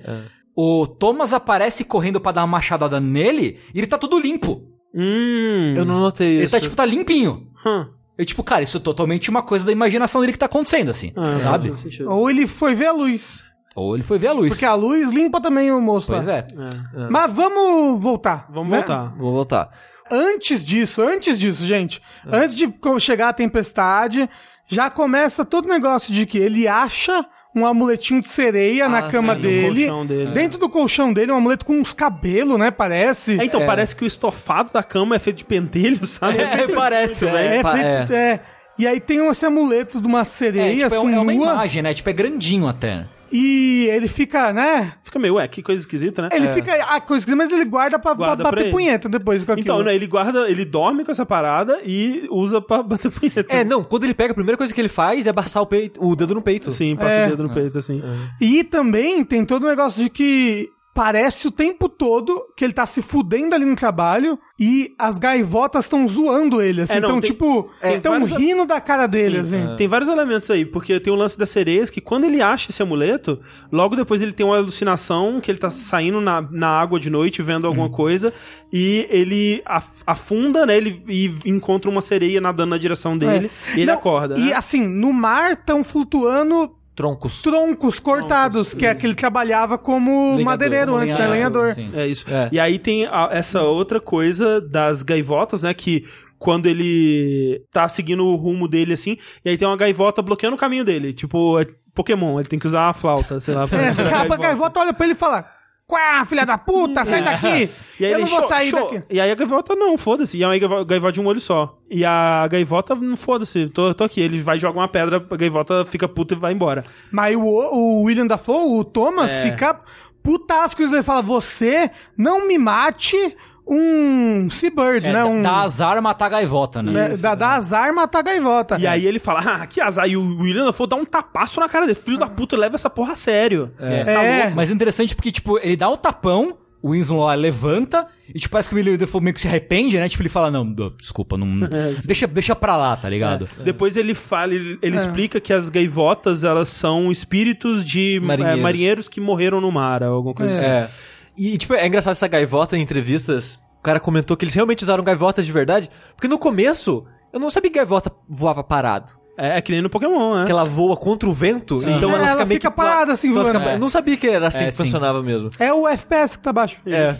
o 0.54 0.86
Thomas 0.86 1.32
aparece 1.32 1.82
correndo 1.84 2.20
pra 2.20 2.32
dar 2.32 2.42
uma 2.42 2.46
machadada 2.58 3.00
nele 3.00 3.58
e 3.74 3.78
ele 3.78 3.86
tá 3.86 3.96
tudo 3.96 4.18
limpo. 4.18 4.62
Hum. 4.94 5.74
Eu 5.76 5.84
não 5.84 5.98
notei 6.00 6.36
Ele 6.36 6.42
isso. 6.44 6.50
tá, 6.52 6.60
tipo, 6.60 6.76
tá 6.76 6.84
limpinho. 6.84 7.48
Hum. 7.66 7.86
E, 8.18 8.24
tipo, 8.24 8.42
cara, 8.42 8.62
isso 8.62 8.76
é 8.78 8.80
totalmente 8.80 9.28
uma 9.30 9.42
coisa 9.42 9.64
da 9.66 9.72
imaginação 9.72 10.20
dele 10.20 10.32
que 10.32 10.38
tá 10.38 10.46
acontecendo, 10.46 10.90
assim, 10.90 11.12
Ah, 11.16 11.38
sabe? 11.42 11.70
Ou 12.06 12.28
ele 12.30 12.46
foi 12.46 12.74
ver 12.74 12.86
a 12.86 12.92
luz. 12.92 13.44
Ou 13.76 13.94
ele 13.94 14.02
foi 14.02 14.18
ver 14.18 14.28
a 14.28 14.32
luz. 14.32 14.48
Porque 14.48 14.64
a 14.64 14.74
luz 14.74 15.10
limpa 15.10 15.40
também 15.40 15.70
o 15.70 15.80
moço 15.80 16.10
Pois 16.10 16.26
lá. 16.26 16.32
é. 16.38 16.38
É. 16.38 17.08
Mas 17.10 17.30
vamos 17.32 18.02
voltar. 18.02 18.46
Vamos 18.48 18.70
né? 18.72 18.78
voltar. 18.78 19.12
Vou 19.16 19.32
voltar. 19.32 19.70
Antes 20.10 20.64
disso, 20.64 21.02
antes 21.02 21.38
disso, 21.38 21.64
gente, 21.66 22.00
antes 22.26 22.56
de 22.56 22.72
chegar 23.00 23.28
a 23.28 23.32
tempestade, 23.32 24.28
já 24.66 24.88
começa 24.88 25.44
todo 25.44 25.66
o 25.66 25.68
negócio 25.68 26.12
de 26.12 26.24
que 26.26 26.38
ele 26.38 26.66
acha 26.66 27.26
um 27.54 27.66
amuletinho 27.66 28.20
de 28.20 28.28
sereia 28.28 28.88
na 28.88 28.98
Ah, 28.98 29.10
cama 29.10 29.34
sim, 29.34 29.42
dele. 29.42 29.86
colchão 29.86 30.06
dele. 30.06 30.30
Dentro 30.32 30.58
do 30.58 30.68
colchão 30.68 31.12
dele, 31.12 31.32
um 31.32 31.36
amuleto 31.36 31.64
com 31.64 31.72
uns 31.80 31.92
cabelos, 31.92 32.58
né? 32.58 32.70
Parece. 32.70 33.38
É, 33.40 33.44
então, 33.44 33.64
parece 33.66 33.96
que 33.96 34.04
o 34.04 34.06
estofado 34.06 34.70
da 34.72 34.82
cama 34.82 35.16
é 35.16 35.18
feito 35.18 35.38
de 35.38 35.44
pentelho, 35.44 36.06
sabe? 36.06 36.38
É, 36.38 36.68
parece, 36.72 37.26
é. 37.26 37.32
bem. 37.32 37.46
É 37.58 37.62
pa- 37.62 37.72
feito. 37.76 38.12
É. 38.12 38.40
E 38.78 38.86
aí 38.86 39.00
tem 39.00 39.26
esse 39.28 39.44
amuleto 39.44 40.00
de 40.02 40.06
uma 40.06 40.20
É, 40.20 40.24
sereia, 40.24 40.70
tipo, 40.88 40.94
é, 40.94 40.98
assim, 40.98 41.06
um- 41.08 41.14
é 41.14 41.18
uma 41.18 41.32
nua. 41.32 41.52
imagem, 41.54 41.82
né? 41.82 41.94
Tipo, 41.94 42.10
é 42.10 42.12
grandinho 42.12 42.68
até. 42.68 43.06
E 43.32 43.88
ele 43.90 44.08
fica, 44.08 44.52
né? 44.52 44.92
Fica 45.02 45.18
meio, 45.18 45.34
ué, 45.34 45.46
que 45.48 45.62
coisa 45.62 45.80
esquisita, 45.80 46.22
né? 46.22 46.28
Ele 46.32 46.48
fica. 46.48 46.72
A 46.74 47.00
coisa 47.00 47.22
esquisita, 47.22 47.36
mas 47.36 47.50
ele 47.52 47.64
guarda 47.68 47.98
pra, 47.98 48.14
Guarda 48.14 48.36
pra 48.36 48.44
pra 48.44 48.50
bater 48.52 48.64
ele. 48.66 48.72
punheta 48.72 49.08
depois 49.08 49.44
com 49.44 49.52
aquilo. 49.52 49.64
Então, 49.64 49.82
né, 49.82 49.94
ele 49.94 50.06
guarda, 50.06 50.48
ele 50.50 50.64
dorme 50.64 51.04
com 51.04 51.10
essa 51.12 51.26
parada 51.26 51.80
e 51.84 52.26
usa 52.30 52.60
pra 52.60 52.82
bater 52.82 53.10
punheta. 53.10 53.44
É, 53.48 53.64
não, 53.64 53.82
quando 53.82 54.04
ele 54.04 54.14
pega, 54.14 54.32
a 54.32 54.34
primeira 54.34 54.56
coisa 54.56 54.72
que 54.72 54.80
ele 54.80 54.88
faz 54.88 55.26
é 55.26 55.30
abaçar 55.30 55.62
o, 55.62 55.66
peito, 55.66 56.04
o 56.04 56.14
dedo 56.14 56.34
no 56.34 56.42
peito. 56.42 56.70
Sim, 56.70 56.96
passa 56.96 57.10
É. 57.10 57.26
o 57.26 57.30
dedo 57.30 57.42
no 57.44 57.50
peito, 57.54 57.78
assim. 57.78 58.02
E 58.40 58.62
também 58.64 59.24
tem 59.24 59.44
todo 59.44 59.64
o 59.64 59.68
negócio 59.68 60.02
de 60.02 60.08
que 60.10 60.70
parece 60.96 61.46
o 61.46 61.50
tempo 61.50 61.90
todo 61.90 62.46
que 62.56 62.64
ele 62.64 62.72
tá 62.72 62.86
se 62.86 63.02
fudendo 63.02 63.54
ali 63.54 63.66
no 63.66 63.76
trabalho 63.76 64.38
e 64.58 64.94
as 64.98 65.18
gaivotas 65.18 65.84
estão 65.84 66.08
zoando 66.08 66.62
ele, 66.62 66.80
assim. 66.80 66.94
É, 66.94 67.00
não, 67.00 67.08
então, 67.10 67.20
tem- 67.20 67.30
tipo, 67.30 67.70
tem 67.82 67.94
estão 67.96 68.12
vários- 68.12 68.30
rindo 68.32 68.64
da 68.64 68.80
cara 68.80 69.06
dele, 69.06 69.44
Sim, 69.44 69.62
assim. 69.66 69.76
Tem 69.76 69.86
vários 69.86 70.08
elementos 70.08 70.50
aí, 70.50 70.64
porque 70.64 70.98
tem 70.98 71.12
o 71.12 71.16
lance 71.16 71.38
das 71.38 71.50
sereias, 71.50 71.90
que 71.90 72.00
quando 72.00 72.24
ele 72.24 72.40
acha 72.40 72.70
esse 72.70 72.82
amuleto, 72.82 73.38
logo 73.70 73.94
depois 73.94 74.22
ele 74.22 74.32
tem 74.32 74.46
uma 74.46 74.56
alucinação, 74.56 75.38
que 75.38 75.50
ele 75.50 75.58
tá 75.58 75.70
saindo 75.70 76.18
na, 76.20 76.40
na 76.50 76.68
água 76.68 76.98
de 76.98 77.10
noite, 77.10 77.42
vendo 77.42 77.66
alguma 77.66 77.90
coisa, 77.90 78.32
e 78.72 79.06
ele 79.10 79.60
af- 79.66 80.02
afunda, 80.06 80.64
né, 80.64 80.78
ele, 80.78 81.04
e 81.06 81.30
encontra 81.44 81.90
uma 81.90 82.00
sereia 82.00 82.40
nadando 82.40 82.70
na 82.70 82.78
direção 82.78 83.18
dele, 83.18 83.50
e 83.76 83.80
ele 83.80 83.90
É. 83.90 83.92
Não, 83.92 83.94
acorda, 84.00 84.38
E 84.38 84.46
né? 84.46 84.52
assim, 84.54 84.86
no 84.88 85.12
mar 85.12 85.52
estão 85.52 85.84
flutuando 85.84 86.74
Troncos. 86.96 87.42
troncos 87.42 88.00
cortados, 88.00 88.72
que 88.72 88.86
é 88.86 88.94
que 88.94 89.06
ele 89.06 89.14
trabalhava 89.14 89.76
como 89.76 90.28
Lenhador, 90.30 90.44
madeireiro 90.46 90.92
como 90.92 91.02
antes, 91.04 91.14
né? 91.18 91.26
Lenhador. 91.28 91.74
sim. 91.74 91.90
É 91.94 92.06
isso. 92.06 92.24
É. 92.28 92.48
E 92.50 92.58
aí 92.58 92.78
tem 92.78 93.04
a- 93.06 93.28
essa 93.30 93.60
outra 93.62 94.00
coisa 94.00 94.60
das 94.62 95.02
gaivotas, 95.02 95.62
né? 95.62 95.74
Que 95.74 96.06
quando 96.38 96.66
ele 96.66 97.62
tá 97.72 97.88
seguindo 97.88 98.24
o 98.24 98.34
rumo 98.36 98.66
dele 98.66 98.94
assim, 98.94 99.16
e 99.44 99.50
aí 99.50 99.58
tem 99.58 99.68
uma 99.68 99.76
gaivota 99.76 100.22
bloqueando 100.22 100.56
o 100.56 100.58
caminho 100.58 100.84
dele. 100.84 101.12
Tipo, 101.12 101.58
é 101.60 101.66
Pokémon, 101.94 102.38
ele 102.40 102.48
tem 102.48 102.58
que 102.58 102.66
usar 102.66 102.88
a 102.88 102.94
flauta, 102.94 103.40
sei 103.40 103.54
lá. 103.54 103.66
pra 103.68 103.78
É, 103.80 103.88
a 104.32 104.36
gaivota 104.36 104.80
olha 104.80 104.92
pra 104.92 105.04
ele 105.06 105.14
e 105.14 105.18
fala: 105.18 105.46
Quá, 105.88 106.24
filha 106.24 106.44
da 106.44 106.58
puta, 106.58 107.04
sai 107.04 107.22
daqui! 107.22 107.70
E 108.00 108.04
aí 108.04 108.10
Eu 108.12 108.18
ele 108.18 108.20
não 108.22 108.26
vou 108.26 108.40
show- 108.40 108.48
sair 108.48 108.70
show. 108.70 108.90
daqui. 108.90 109.04
E 109.08 109.20
aí 109.20 109.30
a 109.30 109.34
gaivota, 109.36 109.76
não, 109.76 109.96
foda-se. 109.96 110.36
E 110.36 110.42
é 110.42 110.46
uma 110.46 110.58
gaivo- 110.58 110.84
gaivota 110.84 111.12
de 111.12 111.20
um 111.20 111.26
olho 111.26 111.38
só. 111.40 111.78
E 111.88 112.04
a 112.04 112.48
gaivota, 112.48 112.94
não 112.96 113.16
foda-se, 113.16 113.68
tô, 113.68 113.94
tô 113.94 114.02
aqui. 114.02 114.20
Ele 114.20 114.42
vai 114.42 114.58
jogar 114.58 114.80
uma 114.80 114.88
pedra, 114.88 115.24
a 115.30 115.36
gaivota 115.36 115.84
fica 115.84 116.08
puta 116.08 116.34
e 116.34 116.36
vai 116.36 116.52
embora. 116.52 116.84
Mas 117.12 117.36
o, 117.36 117.40
o 117.40 118.02
William 118.02 118.26
Dafoe, 118.26 118.80
o 118.80 118.82
Thomas, 118.82 119.30
É. 119.30 119.42
fica 119.50 119.80
putasco, 120.24 120.82
ele 120.82 121.04
fala, 121.04 121.22
você 121.22 121.88
não 122.18 122.48
me 122.48 122.58
mate 122.58 123.36
um 123.66 124.48
Seabird, 124.50 125.06
É, 125.06 125.12
né? 125.12 125.18
dá- 125.20 125.26
Um, 125.26 125.42
Dá 125.42 125.56
azar 125.62 126.00
matar 126.00 126.26
a 126.26 126.28
gaivota, 126.28 126.82
né? 126.82 126.92
né, 126.92 127.16
dá, 127.16 127.34
dá 127.34 127.48
azar 127.54 127.92
matar 127.94 128.20
a 128.20 128.22
gaivota. 128.22 128.76
E 128.78 128.86
aí 128.86 129.06
ele 129.06 129.18
fala, 129.18 129.40
ah, 129.40 129.66
que 129.66 129.80
azar. 129.80 130.08
E 130.08 130.16
o 130.16 130.38
William 130.40 130.64
Dafoe 130.64 130.86
dá 130.88 130.96
um 130.96 131.04
tapaço 131.04 131.58
na 131.60 131.68
cara 131.68 131.86
dele. 131.86 131.98
Filho 131.98 132.18
da 132.18 132.26
puta, 132.28 132.56
leva 132.56 132.76
essa 132.76 132.88
porra 132.88 133.12
a 133.12 133.16
sério. 133.16 133.70
É. 133.78 134.04
Tá 134.04 134.22
É. 134.22 134.50
Mas 134.50 134.70
é 134.70 134.72
interessante 134.74 135.14
porque, 135.14 135.32
tipo, 135.32 135.58
ele 135.58 135.76
dá 135.76 135.88
o 135.88 135.96
tapão, 135.96 136.56
o 136.82 136.90
Winslow 136.90 137.24
lá 137.26 137.34
levanta, 137.34 138.06
e 138.32 138.38
tipo, 138.38 138.52
parece 138.52 138.68
que 138.68 138.74
o 138.74 138.78
William 138.78 138.96
Defoe 138.96 139.20
meio 139.20 139.34
que 139.34 139.40
se 139.40 139.48
arrepende, 139.48 139.98
né? 139.98 140.08
Tipo, 140.08 140.22
ele 140.22 140.28
fala, 140.28 140.50
não, 140.50 140.70
desculpa, 141.00 141.36
não... 141.36 141.66
deixa, 142.04 142.26
deixa 142.28 142.54
pra 142.54 142.76
lá, 142.76 142.94
tá 142.94 143.08
ligado? 143.08 143.48
Depois 143.64 143.96
ele 143.96 144.14
fala, 144.14 144.54
ele, 144.54 144.78
ele 144.80 144.96
explica 144.96 145.40
que 145.40 145.52
as 145.52 145.68
gaivotas, 145.68 146.44
elas 146.44 146.68
são 146.68 147.10
espíritos 147.10 147.84
de 147.84 148.20
Marinheiros. 148.20 148.26
marinheiros, 148.38 148.62
marinheiros 148.62 149.08
que 149.08 149.20
morreram 149.20 149.60
no 149.60 149.72
mar, 149.72 150.02
ou 150.04 150.14
alguma 150.14 150.34
coisa 150.34 150.52
assim. 150.54 150.64
É. 150.66 150.88
E, 151.36 151.58
tipo, 151.58 151.74
é 151.74 151.86
engraçado 151.86 152.12
essa 152.12 152.28
gaivota 152.28 152.76
em 152.76 152.82
entrevistas. 152.82 153.54
O 153.78 153.82
cara 153.82 154.00
comentou 154.00 154.36
que 154.36 154.44
eles 154.44 154.54
realmente 154.54 154.82
usaram 154.84 155.04
gaivotas 155.04 155.44
de 155.46 155.52
verdade. 155.52 155.90
Porque 156.14 156.28
no 156.28 156.38
começo, 156.38 157.06
eu 157.32 157.38
não 157.38 157.50
sabia 157.50 157.70
que 157.70 157.76
gaivota 157.76 158.10
voava 158.28 158.64
parado. 158.64 159.12
É, 159.38 159.58
é 159.58 159.60
que 159.60 159.70
nem 159.70 159.82
no 159.82 159.90
Pokémon, 159.90 160.34
né? 160.36 160.46
Que 160.46 160.50
ela 160.50 160.64
voa 160.64 160.96
contra 160.96 161.28
o 161.28 161.32
vento, 161.32 161.76
então 161.82 162.10
É, 162.10 162.14
ela 162.14 162.18
fica 162.18 162.30
ela 162.30 162.44
meio 162.46 162.60
fica 162.60 162.70
que 162.70 162.76
parada, 162.76 163.12
assim, 163.12 163.30
ela 163.32 163.42
voando. 163.42 163.58
fica- 163.60 163.70
É. 163.72 163.78
Não 163.78 163.88
sabia 163.90 164.16
que 164.16 164.26
era 164.26 164.46
assim 164.46 164.64
É, 164.64 164.66
que 164.68 164.72
sim. 164.76 164.84
funcionava 164.84 165.22
mesmo. 165.22 165.50
É 165.58 165.72
o 165.74 165.86
FPS 165.86 166.36
que 166.38 166.42
tá 166.42 166.52
baixo. 166.54 166.78
É. 166.86 167.14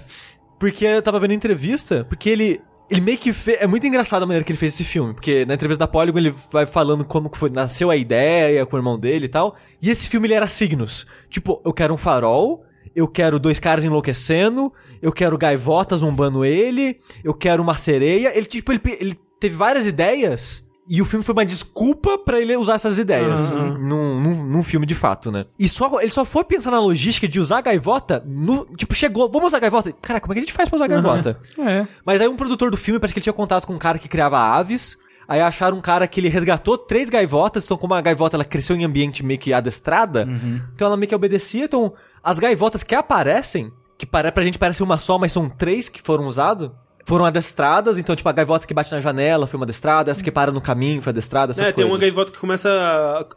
Porque 0.59 0.85
eu 0.87 1.02
tava 1.02 1.20
vendo 1.20 1.33
entrevista, 1.35 2.05
porque 2.09 2.31
ele. 2.31 2.61
Ele 2.88 3.00
meio 3.00 3.18
que 3.18 3.33
fez. 3.33 3.59
É 3.61 3.66
muito 3.66 3.85
engraçado 3.85 4.22
a 4.22 4.26
maneira 4.26 4.44
que 4.44 4.52
ele 4.52 4.59
fez 4.59 4.72
esse 4.72 4.85
filme. 4.85 5.12
Porque 5.12 5.44
na 5.44 5.55
entrevista 5.55 5.81
da 5.81 5.88
Polygon 5.88 6.18
ele 6.18 6.35
vai 6.52 6.64
falando 6.66 7.05
como 7.05 7.29
que 7.29 7.37
foi, 7.37 7.50
nasceu 7.50 7.90
a 7.90 7.96
ideia 7.96 8.64
com 8.64 8.76
o 8.76 8.79
irmão 8.79 8.96
dele 8.98 9.26
e 9.26 9.29
tal. 9.29 9.57
E 9.83 9.90
esse 9.90 10.07
filme 10.09 10.29
ele 10.29 10.35
era 10.35 10.46
signos. 10.46 11.05
Tipo, 11.29 11.61
eu 11.66 11.72
quero 11.72 11.92
um 11.92 11.96
farol, 11.96 12.62
eu 12.97 13.07
quero 13.07 13.39
dois 13.39 13.61
caras 13.61 13.85
enlouquecendo, 13.85 14.73
eu 15.03 15.13
quero 15.13 15.37
gaivotas 15.37 16.01
zombando 16.01 16.47
ele, 16.47 16.99
eu 17.23 17.35
quero 17.35 17.63
uma 17.63 17.77
sereia. 17.77 18.35
Ele, 18.35 18.47
tipo, 18.47 18.73
ele, 18.73 18.81
ele 18.99 19.19
teve 19.39 19.55
várias 19.55 19.87
ideias. 19.87 20.65
E 20.89 21.03
o 21.03 21.05
filme 21.05 21.23
foi 21.23 21.33
uma 21.35 21.45
desculpa 21.45 22.17
pra 22.17 22.41
ele 22.41 22.57
usar 22.57 22.77
essas 22.77 22.97
ideias 22.97 23.53
Aham. 23.53 23.77
num, 23.77 24.21
num, 24.21 24.45
num 24.45 24.63
filme 24.63 24.87
de 24.87 24.95
fato, 24.95 25.33
né? 25.33 25.45
E 25.59 25.69
só, 25.69 26.01
ele 26.01 26.13
só 26.13 26.25
foi 26.25 26.45
pensar 26.45 26.71
na 26.71 26.81
logística 26.81 27.27
de 27.27 27.41
usar 27.41 27.59
a 27.59 27.61
gaivota 27.61 28.23
no. 28.25 28.65
Tipo, 28.77 28.95
chegou, 28.95 29.29
vamos 29.29 29.49
usar 29.49 29.57
a 29.57 29.61
gaivota? 29.61 29.93
Cara, 30.01 30.21
como 30.21 30.33
é 30.33 30.35
que 30.35 30.39
a 30.39 30.43
gente 30.45 30.53
faz 30.53 30.69
pra 30.69 30.77
usar 30.77 30.85
a 30.85 30.89
gaivota? 30.89 31.41
É. 31.59 31.87
Mas 32.05 32.21
aí 32.21 32.29
um 32.29 32.37
produtor 32.37 32.71
do 32.71 32.77
filme 32.77 33.01
parece 33.01 33.13
que 33.13 33.19
ele 33.19 33.25
tinha 33.25 33.33
contato 33.33 33.67
com 33.67 33.75
um 33.75 33.79
cara 33.79 33.99
que 33.99 34.09
criava 34.09 34.39
aves. 34.39 34.97
Aí 35.29 35.41
acharam 35.41 35.77
um 35.77 35.81
cara 35.81 36.07
que 36.07 36.21
ele 36.21 36.29
resgatou 36.29 36.79
três 36.79 37.11
gaivotas. 37.11 37.65
Então, 37.65 37.77
como 37.77 37.95
a 37.95 38.01
gaivota 38.01 38.37
ela 38.37 38.45
cresceu 38.45 38.77
em 38.77 38.85
ambiente 38.85 39.27
meio 39.27 39.41
que 39.41 39.53
adestrada, 39.53 40.27
então 40.73 40.87
ela 40.87 40.97
meio 40.97 41.09
que 41.09 41.15
obedecia. 41.17 41.65
Então, 41.65 41.93
as 42.27 42.41
gaivotas 42.41 42.83
que 42.83 42.93
aparecem, 42.93 43.73
que 43.97 44.05
para, 44.05 44.33
pra 44.33 44.43
gente 44.43 44.59
parece 44.59 44.83
uma 44.83 44.99
só, 44.99 45.17
mas 45.17 45.31
são 45.31 45.49
três 45.49 45.89
que 45.89 46.03
foram 46.03 46.27
usados, 46.27 46.73
foram 47.07 47.25
adestradas. 47.25 47.97
Então, 47.99 48.14
tipo, 48.14 48.29
a 48.29 48.33
gaivota 48.33 48.66
que 48.66 48.75
bate 48.75 48.92
na 48.92 49.01
janela 49.01 49.47
foi 49.47 49.57
uma 49.59 49.64
adestrada, 49.64 50.11
essa 50.11 50.23
que 50.23 50.31
para 50.31 50.51
no 50.53 50.61
caminho 50.61 51.01
foi 51.01 51.11
adestrada, 51.12 51.53
essas 51.53 51.62
É, 51.62 51.66
tem 51.66 51.75
coisas. 51.77 51.92
uma 51.92 51.99
gaivota 51.99 52.33
que 52.33 52.38
começa. 52.38 52.69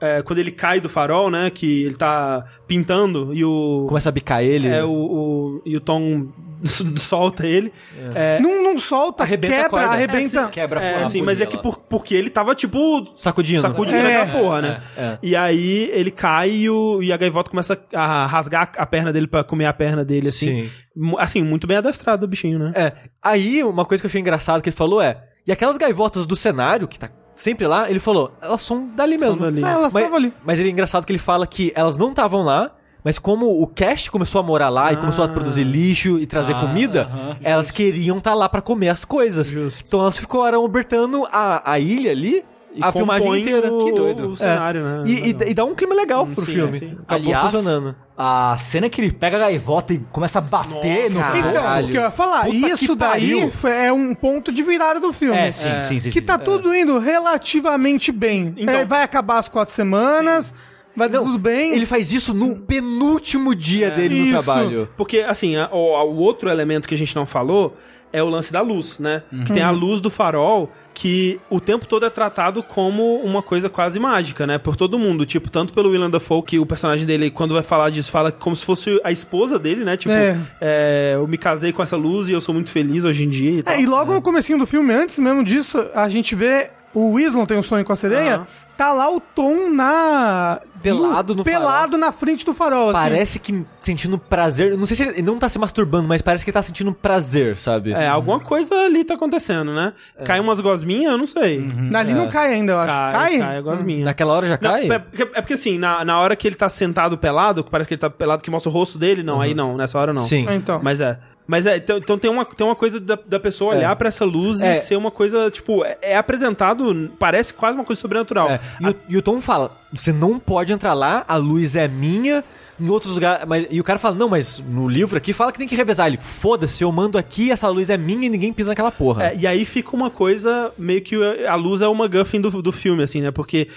é, 0.02 0.22
quando 0.24 0.40
ele 0.40 0.52
cai 0.52 0.80
do 0.82 0.90
farol, 0.90 1.30
né? 1.32 1.50
Que 1.50 1.84
ele 1.84 1.94
tá 1.96 2.46
pintando 2.68 3.34
e 3.34 3.46
o. 3.46 3.86
Começa 3.88 4.10
a 4.10 4.12
bicar 4.12 4.44
ele. 4.44 4.68
É, 4.68 4.84
o, 4.84 4.90
o- 4.92 5.62
e 5.66 5.78
o 5.78 5.80
Tom 5.82 6.28
solta 6.98 7.46
ele. 7.48 7.72
É, 8.16 8.40
Não, 8.40 8.64
não 8.64 8.78
solta, 8.80 9.24
Arrebenta 9.24 9.54
a 9.54 9.58
quebra, 9.58 9.70
corda. 9.70 9.88
arrebenta. 9.88 10.48
Quebra 10.50 10.82
é, 10.82 10.96
a 10.96 11.04
assim, 11.04 11.22
mas 11.22 11.40
é 11.40 11.46
que 11.46 11.58
por- 11.58 11.78
porque 11.80 12.14
ele 12.16 12.30
tava, 12.30 12.54
tipo, 12.56 13.14
Sacudindo. 13.18 13.62
sacudindo 13.62 13.98
É, 13.98 14.22
aquela 14.22 14.40
porra, 14.42 14.62
né? 14.62 14.82
é. 14.98 15.18
E 15.24 15.36
aí 15.36 15.90
ele 15.94 16.12
cai 16.12 16.50
e, 16.52 16.70
o- 16.70 17.02
e 17.02 17.14
a 17.14 17.18
gaivota 17.18 17.50
começa 17.50 17.80
a 17.94 18.26
rasgar 18.26 18.72
a 18.78 18.86
perna 18.86 19.14
dele 19.14 19.28
pra 19.28 19.44
comer 19.44 19.66
a 19.66 19.74
perna 19.74 20.04
dele, 20.04 20.28
assim. 20.30 20.64
Sim. 20.64 20.70
Assim, 21.18 21.44
muito 21.44 21.66
bem 21.68 21.78
adestrado 21.78 22.24
o 22.26 22.28
bichinho, 22.28 22.60
né? 22.60 22.74
É. 22.76 22.94
Aí, 23.22 23.64
uma 23.64 23.86
coisa 23.86 24.02
que 24.02 24.06
eu 24.08 24.10
achei 24.10 24.20
engraçado 24.22 24.62
que 24.62 24.70
ele 24.70 24.76
falou 24.76 25.02
é. 25.02 25.24
E 25.48 25.52
aquelas 25.52 25.78
gaivotas 25.78 26.26
do 26.26 26.36
cenário, 26.36 26.88
que 26.88 27.00
tá 27.00 27.10
sempre 27.36 27.66
lá, 27.66 27.90
ele 27.90 28.00
falou, 28.00 28.34
elas 28.42 28.62
são 28.62 28.88
dali 28.96 29.18
São 29.20 29.30
mesmo. 29.30 29.42
dali. 29.44 29.64
Ah, 29.64 29.70
elas 29.72 29.94
Mas, 29.94 30.04
estavam 30.04 30.18
ali. 30.18 30.34
mas 30.44 30.60
ele 30.60 30.70
é 30.70 30.72
engraçado 30.72 31.06
que 31.06 31.12
ele 31.12 31.20
fala 31.20 31.48
que 31.48 31.72
elas 31.76 31.98
não 31.98 32.10
estavam 32.10 32.44
lá, 32.44 32.76
mas 33.04 33.18
como 33.18 33.62
o 33.62 33.66
cast 33.66 34.12
começou 34.12 34.42
a 34.42 34.44
morar 34.44 34.68
lá 34.70 34.92
e 34.92 34.98
começou 34.98 35.24
a 35.24 35.28
Ah. 35.28 35.32
produzir 35.32 35.64
lixo 35.64 36.20
e 36.20 36.28
trazer 36.28 36.54
Ah, 36.54 36.60
comida, 36.60 37.04
aham. 37.04 37.38
elas 37.42 37.72
queriam 37.72 38.18
estar 38.18 38.34
lá 38.36 38.50
pra 38.50 38.62
comer 38.62 38.90
as 38.90 39.06
coisas. 39.06 39.48
Justo. 39.48 39.86
Então 39.88 40.02
elas 40.02 40.18
ficaram 40.18 40.64
obertando 40.66 41.26
a, 41.32 41.72
a 41.72 41.80
ilha 41.80 42.12
ali, 42.12 42.44
E 42.74 42.84
a 42.84 42.92
filmagem 42.92 43.42
inteira. 43.42 43.74
O, 43.74 43.86
Que 43.86 43.92
doido. 43.92 44.30
O 44.32 44.36
cenário, 44.38 44.84
né? 44.84 45.04
E, 45.08 45.32
e- 45.32 45.50
e 45.52 45.54
dá 45.54 45.66
um 45.66 45.74
clima 45.74 45.96
legal 45.96 46.26
pro 46.28 46.46
Sim, 46.46 46.52
filme. 46.54 46.74
sim. 46.78 46.92
Acabou 47.02 47.26
Aliás, 47.26 47.52
funcionando. 47.52 47.96
a 48.18 48.56
cena 48.60 48.90
que 48.90 49.02
ele 49.02 49.12
pega 49.12 49.38
a 49.38 49.40
gaivota 49.42 49.94
e 49.94 50.00
começa 50.12 50.38
a 50.40 50.42
bater 50.42 51.10
no 51.10 51.20
Nossa, 51.20 51.32
poço. 51.32 51.48
Então, 51.50 51.84
o 51.86 51.90
que 51.90 51.98
eu 51.98 52.02
ia 52.02 52.12
falar, 52.12 52.46
Puta 52.46 52.68
isso 52.68 52.96
daí 52.96 53.52
é 53.66 53.92
um 53.92 54.14
ponto 54.14 54.52
de 54.52 54.62
virada 54.62 55.00
do 55.00 55.12
filme. 55.12 55.38
É, 55.38 55.52
sim, 55.52 55.68
sim, 55.84 56.00
sim. 56.00 56.12
Que 56.12 56.20
sim. 56.20 56.26
tá 56.26 56.38
tudo 56.38 56.74
indo 56.76 57.00
relativamente 57.00 58.12
bem. 58.12 58.54
Então- 58.58 58.74
É, 58.74 58.86
vai 58.86 59.04
acabar 59.04 59.40
as 59.40 59.50
quatro 59.50 59.74
semanas, 59.74 60.54
vai 60.96 61.10
dar 61.10 61.20
tudo 61.20 61.40
bem. 61.40 61.74
Ele 61.74 61.86
faz 61.86 62.12
isso 62.14 62.34
no 62.34 62.56
penúltimo 62.60 63.56
dia 63.56 63.90
dele 63.92 64.20
no 64.20 64.26
Isso. 64.28 64.44
trabalho. 64.44 64.90
Porque, 64.96 65.20
assim, 65.20 65.56
a- 65.56 65.70
o, 65.72 65.78
o 66.12 66.16
outro 66.18 66.50
elemento 66.50 66.88
que 66.88 66.94
a 66.94 66.98
gente 66.98 67.16
não 67.16 67.26
falou 67.26 67.76
é 68.12 68.22
o 68.24 68.28
lance 68.30 68.52
da 68.52 68.62
luz, 68.62 69.00
né? 69.00 69.24
Que 69.46 69.54
tem 69.54 69.62
a 69.64 69.72
luz 69.72 70.02
do 70.02 70.10
farol 70.10 70.72
que 70.94 71.40
o 71.50 71.62
tempo 71.62 71.88
todo 71.88 72.06
é 72.06 72.10
tratado 72.10 72.62
como 72.62 73.18
uma 73.24 73.42
coisa 73.42 73.70
quase 73.70 73.98
mágica, 74.00 74.46
né? 74.46 74.58
Por 74.58 74.76
todo 74.76 75.00
mundo. 75.00 75.26
Tipo, 75.26 75.50
tanto 75.50 75.72
pelo 75.72 75.90
Willem 75.92 76.10
Dafoe, 76.10 76.42
que 76.44 76.60
o 76.60 76.66
personagem 76.66 77.06
dele, 77.06 77.32
quando 77.32 77.54
vai 77.54 77.64
falar 77.64 77.90
disso, 77.90 78.12
fala 78.12 78.34
como 78.34 78.54
se 78.54 78.66
fosse 78.66 79.00
a 79.04 79.10
esposa 79.12 79.58
dele, 79.58 79.86
né? 79.86 79.96
Tipo, 79.96 80.14
É. 80.14 80.38
é, 80.60 81.12
eu 81.16 81.26
me 81.26 81.38
casei 81.38 81.72
com 81.72 81.82
essa 81.82 81.96
luz 81.96 82.28
e 82.28 82.34
eu 82.34 82.42
sou 82.42 82.54
muito 82.54 82.70
feliz 82.70 83.06
hoje 83.06 83.24
em 83.24 83.30
dia 83.30 83.60
e 83.60 83.64
tal. 83.64 83.74
É, 83.74 83.82
e 83.82 83.86
logo 83.86 84.14
no 84.14 84.22
comecinho 84.22 84.60
do 84.60 84.66
filme, 84.68 84.94
antes 84.94 85.18
mesmo 85.20 85.42
disso, 85.44 85.78
a 85.94 86.10
gente 86.10 86.36
vê 86.36 86.70
o 86.94 87.14
Weasley 87.14 87.46
tem 87.46 87.58
um 87.58 87.62
sonho 87.62 87.86
com 87.86 87.94
a 87.94 87.96
sereia, 87.96 88.36
Aham. 88.36 88.48
Tá 88.80 88.94
lá 88.94 89.14
o 89.14 89.20
Tom 89.20 89.70
na... 89.70 90.62
Pelado 90.82 91.36
no 91.36 91.44
Pelado 91.44 91.98
na 91.98 92.10
frente 92.14 92.46
do 92.46 92.54
farol, 92.54 92.92
assim. 92.92 92.94
Parece 92.94 93.38
que 93.38 93.66
sentindo 93.82 94.18
prazer. 94.18 94.78
Não 94.78 94.86
sei 94.86 94.96
se 94.96 95.04
ele 95.04 95.22
não 95.22 95.38
tá 95.38 95.50
se 95.50 95.60
masturbando, 95.60 96.08
mas 96.08 96.22
parece 96.22 96.46
que 96.46 96.50
ele 96.52 96.54
tá 96.54 96.62
sentindo 96.62 96.94
prazer, 96.94 97.58
sabe? 97.58 97.92
É, 97.92 98.08
alguma 98.08 98.40
coisa 98.40 98.74
ali 98.86 99.04
tá 99.04 99.16
acontecendo, 99.16 99.74
né? 99.74 99.92
Cai 100.24 100.40
umas 100.40 100.62
gosminhas, 100.62 101.12
eu 101.12 101.18
não 101.18 101.28
sei. 101.28 101.70
Ali 101.94 102.14
não 102.14 102.30
cai 102.30 102.54
ainda, 102.54 102.72
eu 102.72 102.80
acho. 102.80 102.88
Cai, 102.94 103.12
Cai? 103.14 103.40
cai, 103.40 103.58
a 103.58 103.62
gosminha. 103.62 104.06
Naquela 104.06 104.32
hora 104.32 104.48
já 104.48 104.58
Não, 104.62 104.72
cai? 104.72 104.90
é, 104.90 105.00
porque, 105.00 105.22
é 105.24 105.42
porque 105.42 105.54
assim, 105.56 105.78
na, 105.78 106.06
na 106.06 106.18
hora 106.18 106.34
que 106.38 106.48
ele 106.48 106.56
tá 106.56 106.70
sentado 106.70 107.18
pelado, 107.18 107.62
que 107.62 107.70
parece 107.70 107.90
que 107.90 107.96
ele 107.96 108.00
tá 108.02 108.10
pelado, 108.10 108.42
que 108.42 108.50
mostra 108.50 108.70
o 108.70 108.74
rosto 108.74 108.98
dele, 108.98 109.22
não, 109.22 109.42
aí 109.42 109.54
não, 109.54 109.76
nessa 109.76 110.00
hora 110.00 110.14
não. 110.14 110.22
Sim. 110.22 110.46
Ah, 110.48 110.56
Então. 110.56 110.80
Mas 110.82 111.02
é. 111.02 111.20
Mas 111.50 111.66
é, 111.66 111.78
então, 111.78 111.98
então 111.98 112.20
tem, 112.20 112.30
uma, 112.30 112.46
tem 112.46 112.64
uma 112.64 112.76
coisa 112.76 113.00
da, 113.00 113.18
da 113.26 113.40
pessoa 113.40 113.74
olhar 113.76 113.96
pra 113.96 114.08
essa 114.08 114.24
luz 114.24 114.62
É. 114.62 114.74
e 114.78 114.82
ser 114.82 114.96
uma 114.96 115.10
coisa, 115.10 115.50
tipo, 115.50 115.84
é, 115.84 115.98
é 116.00 116.16
apresentado, 116.16 117.10
parece 117.18 117.56
quase 117.56 117.76
uma 117.76 117.84
coisa 117.84 118.00
sobrenatural. 118.00 118.52
É, 118.52 118.60
E, 118.80 118.88
o, 118.88 118.96
e 119.10 119.18
o 119.18 119.22
Tom 119.24 119.42
fala: 119.42 119.76
você 119.92 120.14
não 120.14 120.38
pode 120.38 120.72
entrar 120.72 120.94
lá, 120.94 121.26
a 121.28 121.36
luz 121.38 121.76
é 121.76 121.88
minha. 121.88 122.44
Em 122.80 122.88
outros 122.88 123.16
lugares. 123.16 123.44
Mas, 123.48 123.66
e 123.72 123.82
o 123.82 123.84
cara 123.84 123.98
fala: 123.98 124.16
não, 124.16 124.30
mas 124.30 124.60
no 124.60 124.88
livro 124.88 125.18
aqui 125.18 125.34
fala 125.34 125.52
que 125.52 125.58
tem 125.58 125.68
que 125.68 125.76
revezar. 125.76 126.06
Ele, 126.06 126.18
foda-se, 126.18 126.84
eu 126.84 126.92
mando 126.92 127.18
aqui, 127.18 127.52
essa 127.52 127.68
luz 127.68 127.90
é 127.90 127.98
minha 127.98 128.28
e 128.28 128.30
ninguém 128.30 128.54
pisa 128.54 128.70
naquela 128.70 128.92
porra. 128.92 129.30
É, 129.30 129.36
e 129.36 129.48
aí 129.48 129.66
fica 129.66 129.96
uma 129.96 130.12
coisa, 130.12 130.72
meio 130.78 131.02
que 131.02 131.16
a 131.48 131.56
luz 131.56 131.82
é 131.82 131.88
uma 131.88 132.04
MacGuffin 132.08 132.40
do, 132.40 132.62
do 132.62 132.72
filme, 132.72 133.02
assim, 133.02 133.22
né? 133.22 133.32
Porque 133.32 133.68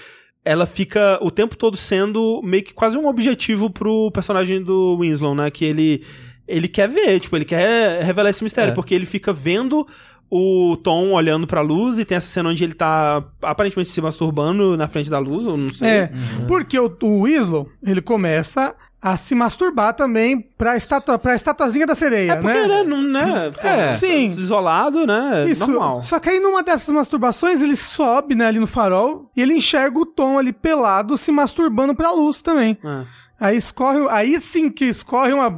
ela 0.45 0.65
fica 0.67 1.17
o 1.21 1.31
tempo 1.31 1.57
todo 1.57 1.75
sendo 1.75 2.39
meio 2.43 2.61
que 2.63 2.73
quase 2.73 2.97
um 2.97 3.07
objetivo 3.07 3.69
pro 3.69 4.11
personagem 4.11 4.61
do 4.61 4.97
Winslow, 4.99 5.33
né? 5.33 5.49
Que 5.49 5.65
ele, 5.65 6.03
ele 6.47 6.67
quer 6.67 6.87
ver, 6.89 7.19
tipo, 7.19 7.35
ele 7.35 7.45
quer 7.45 8.03
revelar 8.03 8.29
esse 8.29 8.43
mistério, 8.43 8.71
É. 8.71 8.73
porque 8.75 8.93
ele 8.93 9.05
fica 9.05 9.31
vendo 9.33 9.87
o 10.29 10.75
Tom 10.77 11.11
olhando 11.11 11.45
pra 11.45 11.61
luz 11.61 11.99
e 11.99 12.05
tem 12.05 12.17
essa 12.17 12.27
cena 12.27 12.49
onde 12.49 12.63
ele 12.63 12.73
tá 12.73 13.23
aparentemente 13.41 13.89
se 13.91 14.01
masturbando 14.01 14.75
na 14.75 14.87
frente 14.87 15.09
da 15.09 15.19
luz, 15.19 15.45
ou 15.45 15.55
não 15.55 15.69
sei. 15.69 15.87
É, 15.87 16.11
porque 16.47 16.79
o, 16.79 16.91
o 17.03 17.27
ele 17.85 18.01
começa 18.01 18.75
a 18.99 19.17
se 19.17 19.35
masturbar 19.35 19.93
também 19.93 20.39
pra, 20.57 20.77
estátua, 20.77 21.19
pra 21.19 21.35
estatuazinha 21.35 21.85
da 21.85 21.93
sereia, 21.93 22.31
É 22.31 22.35
porque, 22.37 22.53
né? 22.53 22.67
né, 22.67 22.83
não, 22.83 23.01
né? 23.01 23.51
pô, 23.61 23.67
É. 23.67 23.89
Sim. 23.95 24.29
Isolado, 24.29 25.05
né? 25.05 25.45
Isso. 25.49 25.69
Normal. 25.69 26.01
Só 26.03 26.19
que 26.21 26.29
aí 26.29 26.39
numa 26.39 26.63
dessas 26.63 26.87
masturbações 26.95 27.59
ele 27.61 27.75
sobe, 27.75 28.33
né, 28.33 28.47
ali 28.47 28.59
no 28.59 28.65
farol 28.65 29.29
e 29.35 29.41
ele 29.41 29.53
enxerga 29.55 29.99
o 29.99 30.05
Tom 30.05 30.39
ali 30.39 30.53
pelado 30.53 31.17
se 31.17 31.31
masturbando 31.33 31.93
pra 31.93 32.11
luz 32.13 32.41
também. 32.41 32.77
É, 32.81 33.03
Aí 33.43 33.57
escorre, 33.57 33.99
aí 34.09 34.39
sim 34.39 34.69
que 34.69 34.85
escorre 34.85 35.33
uma 35.33 35.53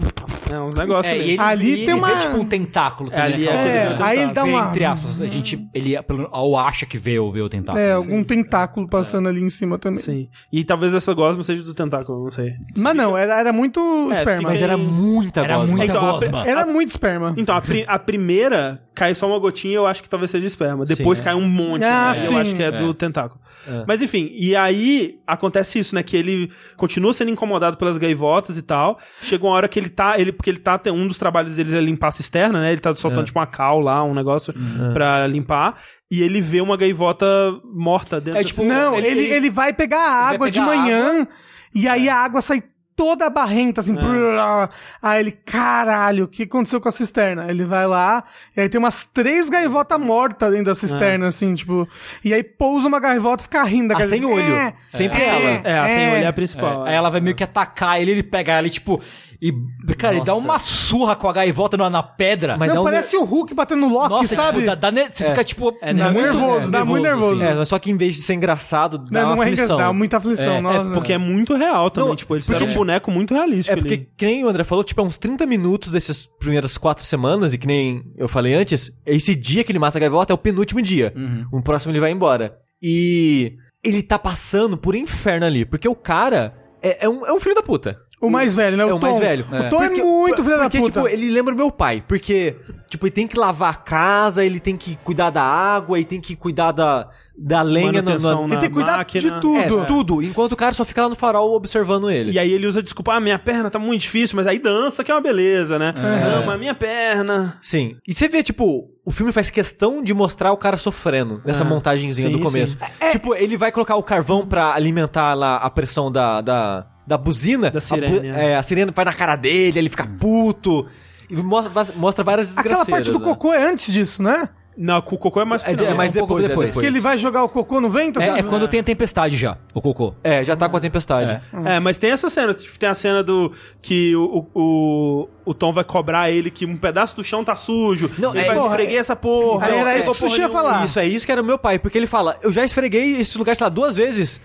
é 0.52 0.60
uns 0.60 0.76
negócios 0.76 1.06
É, 1.14 1.20
ali. 1.20 1.30
ele, 1.32 1.40
Ali 1.40 1.72
e 1.72 1.76
tem 1.76 1.84
ele 1.86 1.94
uma- 1.94 2.08
vê, 2.08 2.20
tipo 2.22 2.38
um 2.38 2.46
tentáculo 2.46 3.10
também. 3.10 3.24
ali 3.26 3.48
é 3.48 3.50
aquela 3.50 3.62
aquele 3.64 3.88
coisa, 3.88 4.04
É, 4.04 4.06
aí 4.08 4.20
ele 4.24 4.34
dá 4.34 4.44
vê, 4.44 4.50
uma- 4.50 4.70
Entre 4.70 4.86
aspas, 4.86 5.22
a 5.22 5.26
gente, 5.28 5.68
ele 5.74 6.02
pelo- 6.04 6.30
ou 6.32 6.58
acha 6.58 6.86
que 6.86 6.98
vê 6.98 7.18
ou 7.20 7.32
vê 7.32 7.42
o 7.42 7.50
tentáculo. 7.50 7.84
é, 7.84 7.92
algum 7.94 8.24
tentáculo 8.24 8.88
passando 8.88 9.28
ali 9.30 9.42
em 9.42 9.50
cima 9.50 9.78
também. 9.80 10.00
Sim. 10.00 10.30
E 10.52 10.64
talvez 10.64 10.94
essa 10.96 11.14
gosma 11.14 11.42
seja 11.44 11.64
do 11.64 11.74
tentáculo, 11.74 12.24
não 12.24 12.32
sei. 12.32 12.54
Mas 12.78 12.96
não, 12.96 13.16
era, 13.18 13.40
era 13.40 13.54
muito 13.54 13.80
É, 14.12 14.18
esperma. 14.20 14.50
Mas 14.50 14.62
era 14.62 14.78
muita 14.78 15.42
Era 15.44 15.58
gosma. 15.58 15.76
muita 15.78 15.92
Então, 15.94 16.08
a- 16.08 16.12
gosma. 16.12 16.48
Era 16.48 16.66
muito 16.66 16.90
esperma. 16.90 17.34
Então, 17.38 17.56
a, 17.56 17.62
pri- 17.62 17.86
a 17.88 18.00
primeira 18.00 18.82
cai 18.96 19.14
só 19.14 19.28
uma 19.28 19.38
gotinha, 19.40 19.76
eu 19.76 19.86
acho 19.86 20.02
que 20.02 20.10
talvez 20.10 20.32
seja 20.32 20.46
esperma. 20.48 20.86
Depois 20.86 21.18
Sim, 21.20 21.24
é. 21.24 21.26
cai 21.26 21.36
um 21.36 21.48
monte, 21.48 21.84
Ah, 21.84 22.14
né? 22.16 22.28
Eu 22.28 22.38
acho 22.38 22.56
que 22.56 22.64
é, 22.64 22.72
do 22.72 22.94
tentáculo. 22.94 23.40
Mas 23.88 24.00
enfim, 24.04 24.30
e 24.32 24.56
aí 24.56 25.18
acontece 25.26 25.80
isso, 25.80 25.96
né? 25.96 26.04
Que 26.04 26.16
ele 26.16 26.52
continua 26.78 27.12
sendo 27.14 27.32
incomodado 27.32 27.75
pelas 27.76 27.98
gaivotas 27.98 28.58
e 28.58 28.62
tal. 28.62 29.00
Chega 29.22 29.46
uma 29.46 29.54
hora 29.54 29.68
que 29.68 29.80
ele 29.80 29.90
tá. 29.90 30.20
Ele, 30.20 30.32
porque 30.32 30.50
ele 30.50 30.60
tá. 30.60 30.78
tem- 30.78 30.92
Um 30.94 31.08
dos 31.08 31.18
trabalhos 31.20 31.56
deles 31.56 31.74
é 31.74 31.80
limpar 31.82 32.08
a 32.08 32.12
cisterna, 32.12 32.60
né? 32.62 32.72
Ele 32.72 32.82
tá 32.82 32.94
soltando 32.96 33.26
tipo 33.26 33.38
uma 33.40 33.46
cal 33.48 33.80
lá, 33.80 34.04
um 34.04 34.14
negócio 34.14 34.54
pra 34.94 35.28
limpar. 35.28 35.78
E 36.12 36.22
ele 36.22 36.40
vê 36.40 36.62
uma 36.62 36.78
gaivota 36.78 37.26
morta 37.74 38.22
dentro 38.22 38.40
É, 38.40 38.44
da 38.44 38.48
tipo, 38.48 38.62
cisterna. 38.62 38.86
Não, 38.92 38.98
ele, 38.98 39.26
ele, 39.26 39.50
vai 39.50 39.74
pegar 39.74 40.00
a 40.00 40.30
água 40.30 40.50
de 40.52 40.60
manhã 40.62 41.28
e 41.74 41.88
aí 41.88 42.08
a 42.08 42.16
água 42.16 42.42
sai 42.42 42.62
toda 42.96 43.30
barrenta, 43.30 43.82
assim. 43.82 43.94
brrr. 43.94 44.70
Aí 45.02 45.20
ele, 45.20 45.32
caralho, 45.32 46.26
o 46.26 46.28
que 46.28 46.44
aconteceu 46.44 46.80
com 46.80 46.90
a 46.90 46.92
cisterna? 46.92 47.50
Ele 47.50 47.66
vai 47.66 47.86
lá, 47.86 48.24
e 48.56 48.62
aí 48.62 48.70
tem 48.70 48.80
umas 48.80 49.06
três 49.06 49.50
gaivotas 49.50 50.00
mortas 50.00 50.52
dentro 50.52 50.66
da 50.66 50.76
cisterna, 50.76 51.28
assim, 51.28 51.54
tipo. 51.56 51.88
E 52.24 52.34
aí 52.34 52.44
pousa 52.44 52.88
uma 52.88 53.00
gaivota 53.00 53.44
e 53.44 53.46
fica 53.46 53.64
rindo. 53.64 53.92
A 53.92 53.96
aquela 53.98 54.10
sem 54.10 54.26
olho. 54.26 54.54
"É, 54.56 54.74
Sempre 54.88 55.22
é, 55.24 55.28
ela. 55.28 55.62
É, 55.64 55.80
a 55.80 55.88
sem 55.90 56.04
é." 56.06 56.14
olho 56.14 56.24
é 56.24 56.28
a 56.28 56.34
principal. 56.34 56.86
É, 56.86 56.90
aí 56.90 56.96
ela 56.96 57.10
vai 57.10 57.22
meio 57.22 57.36
que 57.36 57.44
atacar 57.44 58.00
ele, 58.02 58.12
ele 58.12 58.24
pega 58.24 58.54
ela 58.54 58.68
e, 58.68 58.70
tipo. 58.70 59.02
E, 59.48 59.94
cara, 59.96 60.16
ele 60.16 60.26
dá 60.26 60.34
uma 60.34 60.58
surra 60.58 61.16
com 61.16 61.28
a 61.30 61.34
gaivota 61.34 61.78
na, 61.78 61.90
na 61.90 62.02
pedra. 62.02 62.58
Mas 62.58 62.68
Não, 62.70 62.76
dá 62.76 62.82
um 62.82 62.84
parece 62.84 63.16
o 63.16 63.24
Hulk 63.24 63.54
batendo 63.54 63.82
no 63.82 63.94
Loki, 63.94 64.10
Nossa, 64.10 64.36
sabe? 64.36 64.58
tipo, 64.60 64.68
dá, 64.68 64.76
dá 64.76 64.92
ne- 64.92 65.10
você 65.12 65.26
fica, 65.26 65.44
tipo, 65.44 65.78
É 65.82 65.94
nervoso, 65.94 66.40
muito 66.40 66.72
dá 66.72 66.84
muito 66.86 67.04
nervoso. 67.04 67.42
É, 67.44 67.54
mas 67.54 67.68
só 67.70 67.78
que 67.78 67.92
em 67.92 67.98
vez 67.98 68.16
de 68.16 68.22
ser 68.24 68.34
engraçado, 68.34 68.98
dá 68.98 69.22
não, 69.22 69.28
uma 69.30 69.36
não 69.36 69.44
é 69.44 69.46
aflição. 69.46 69.78
dá 69.78 69.94
muita 69.94 70.18
aflição, 70.18 70.54
É, 70.54 70.58
é, 70.58 70.62
nossa. 70.62 70.92
Porque 70.94 71.14
é 71.14 71.18
muito 71.18 71.56
real 71.56 71.92
também. 71.92 72.10
Não, 72.10 72.16
tipo, 72.16 72.36
eles 72.36 72.46
porque, 72.46 72.58
fizeram 72.60 72.74
um 72.74 72.76
boneco 72.78 73.12
muito 73.12 73.34
realístico. 73.34 73.74
É 73.78 73.80
porque, 73.82 73.94
ali. 73.94 74.10
que 74.18 74.26
nem 74.26 74.44
o 74.44 74.50
André 74.50 74.64
falou, 74.64 74.84
tipo, 74.84 75.00
é 75.00 75.04
uns 75.04 75.18
30 75.18 75.46
minutos 75.46 75.92
dessas 75.92 76.26
primeiras 76.26 76.78
quatro 76.78 77.06
semanas, 77.06 77.54
e 77.54 77.58
que 77.58 77.68
nem 77.68 78.04
eu 78.18 78.28
falei 78.28 78.54
antes, 78.56 78.92
esse 79.06 79.36
dia 79.36 79.64
que 79.64 79.72
ele 79.72 79.80
mata 79.80 79.98
a 79.98 80.02
gaivota 80.02 80.34
é 80.34 80.36
o 80.36 80.38
penúltimo 80.38 80.82
dia. 80.82 81.14
O 81.52 81.62
próximo 81.62 81.92
ele 81.92 82.00
vai 82.00 82.12
embora. 82.12 82.56
E 82.82 83.54
ele 83.84 84.02
tá 84.02 84.18
passando 84.18 84.78
por 84.78 84.96
inferno 84.96 85.46
ali, 85.46 85.66
porque 85.66 85.88
o 85.88 85.96
cara 85.96 86.56
é, 86.82 87.06
é 87.06 87.10
um, 87.10 87.26
é 87.26 87.34
um 87.34 87.40
filho 87.40 87.56
da 87.56 87.62
puta. 87.64 87.98
O 88.28 88.32
mais 88.32 88.56
velho, 88.56 88.78
né? 88.78 88.84
É 88.84 88.86
O 88.94 88.98
o 88.98 89.02
mais 89.02 89.14
Tom. 89.16 89.20
velho. 89.20 89.46
O 89.46 89.70
Tom 89.70 89.84
é 89.84 89.90
muito 89.90 90.44
filho 90.44 90.58
da 90.58 90.64
Porque, 90.64 90.78
puta. 90.80 90.92
tipo, 91.02 91.08
ele 91.08 91.30
lembra 91.32 91.54
meu 91.56 91.72
pai. 91.72 92.04
Porque, 92.08 92.56
tipo, 92.90 93.06
ele 93.06 93.12
tem 93.12 93.28
que 93.28 93.38
lavar 93.38 93.72
a 93.72 93.76
casa, 93.76 94.44
ele 94.46 94.60
tem 94.60 94.76
que 94.78 94.96
cuidar 95.04 95.30
da 95.30 95.44
água, 95.44 95.98
ele 95.98 96.06
tem 96.06 96.20
que 96.22 96.36
cuidar 96.36 96.72
da, 96.72 97.10
da 97.38 97.62
lenha 97.62 98.02
no, 98.02 98.20
na 98.20 98.42
Ele 98.54 98.58
tem 98.58 98.70
que 98.70 98.76
cuidar 98.76 98.98
máquina. 98.98 99.22
de 99.22 99.42
tudo. 99.42 99.58
É, 99.82 99.86
tudo. 99.86 100.22
Enquanto 100.24 100.52
o 100.54 100.56
cara 100.56 100.74
só 100.74 100.86
fica 100.86 101.04
lá 101.04 101.10
no 101.10 101.16
farol 101.16 101.54
observando 101.56 102.10
ele. 102.10 102.32
E 102.32 102.40
aí 102.40 102.52
ele 102.52 102.66
usa 102.68 102.82
desculpa, 102.82 103.14
ah, 103.14 103.20
minha 103.20 103.38
perna 103.40 103.70
tá 103.70 103.80
muito 103.80 104.02
difícil, 104.02 104.36
mas 104.36 104.48
aí 104.48 104.58
dança 104.60 105.04
que 105.04 105.12
é 105.12 105.14
uma 105.14 105.22
beleza, 105.22 105.78
né? 105.80 105.92
Não, 105.96 106.46
mas 106.46 106.60
minha 106.60 106.74
perna. 106.76 107.58
Sim. 107.62 107.96
E 108.08 108.14
você 108.14 108.28
vê, 108.28 108.42
tipo, 108.44 108.90
o 109.06 109.12
filme 109.12 109.32
faz 109.32 109.50
questão 109.50 110.02
de 110.04 110.14
mostrar 110.14 110.52
o 110.52 110.58
cara 110.58 110.78
sofrendo 110.78 111.42
nessa 111.46 111.64
Ah, 111.64 111.68
montagenzinha 111.68 112.28
sim, 112.30 112.34
do 112.34 112.40
começo. 112.40 112.78
É, 113.00 113.12
Tipo, 113.12 113.34
ele 113.36 113.56
vai 113.56 113.72
colocar 113.72 113.96
o 113.96 114.04
carvão 114.04 114.46
pra 114.46 114.74
alimentar 114.74 115.34
lá 115.36 115.56
a 115.58 115.70
pressão 115.70 116.12
da, 116.12 116.42
da, 116.42 116.86
da 117.06 117.18
buzina. 117.18 117.70
Da 117.72 117.80
A 117.80 117.82
sirene, 117.82 118.20
bu- 118.20 118.26
é. 118.26 118.52
é, 118.52 118.56
a 118.56 118.64
sirene 118.64 118.92
vai 118.94 119.06
na 119.06 119.14
cara 119.14 119.36
dele, 119.36 119.80
ele 119.80 119.90
fica 119.90 120.06
puto. 120.20 120.86
E 121.30 121.36
mostra, 121.36 121.94
mostra 121.96 122.24
várias 122.24 122.52
Aquela 122.58 122.76
desgraceiras. 122.76 123.08
parte 123.08 123.12
do 123.12 123.20
né? 123.20 123.26
cocô 123.34 123.54
é 123.54 123.68
antes 123.70 123.92
disso, 123.94 124.22
né? 124.22 124.50
Não, 124.78 124.98
o 124.98 125.02
cocô 125.02 125.40
é 125.40 125.46
mais 125.46 125.62
É, 125.64 125.70
final. 125.70 125.86
é 125.86 125.94
mais 125.94 126.12
um 126.12 126.16
pouco 126.16 126.34
depois, 126.34 126.46
é 126.46 126.50
depois. 126.50 126.68
depois. 126.68 126.86
Que 126.86 126.92
ele 126.92 127.00
vai 127.00 127.18
jogar 127.18 127.44
o 127.46 127.50
cocô 127.50 127.80
no 127.80 127.90
vento, 127.90 128.20
É, 128.22 128.40
é 128.40 128.44
quando 128.44 128.68
tem 128.68 128.82
a 128.82 128.84
tempestade 128.84 129.38
já, 129.38 129.58
o 129.74 129.82
cocô. 129.82 130.14
É, 130.22 130.44
já 130.44 130.54
tá 130.54 130.68
com 130.68 130.76
a 130.76 130.80
tempestade. 130.82 131.42
É, 131.64 131.80
mas 131.80 131.98
tem 131.98 132.12
essa 132.12 132.30
cena, 132.30 132.54
tipo, 132.54 132.78
tem 132.78 132.90
a 132.90 132.94
cena 132.94 133.24
do 133.24 133.54
que 133.82 134.14
o, 134.18 134.46
o, 134.54 135.30
o 135.46 135.54
Tom 135.54 135.72
vai 135.72 135.86
cobrar 135.86 136.30
ele 136.30 136.52
que 136.52 136.66
um 136.66 136.76
pedaço 136.76 137.16
do 137.16 137.24
chão 137.24 137.42
tá 137.42 137.56
sujo. 137.56 138.12
Não, 138.18 138.32
ele 138.32 138.40
é- 138.42 138.48
vai 138.48 138.56
porra, 138.58 138.68
esfreguei 138.72 138.98
essa 138.98 139.16
porra. 139.16 139.66
Aí 139.66 139.72
não 139.72 139.80
era 139.88 139.98
isso 139.98 140.12
que 140.12 140.24
ia 140.26 140.30
nenhuma. 140.30 140.50
falar. 140.50 140.84
Isso, 140.86 141.00
é 141.00 141.08
isso 141.08 141.26
que 141.26 141.32
era 141.32 141.42
o 141.42 141.46
meu 141.46 141.58
pai, 141.58 141.80
porque 141.80 141.98
ele 141.98 142.06
fala, 142.08 142.36
eu 142.44 142.52
já 142.52 142.66
esfreguei 142.66 143.16
esse 143.16 143.38
lugar, 143.38 143.56
sei 143.56 143.64
lá, 143.64 143.70
duas 143.70 143.96
vezes. 143.96 144.42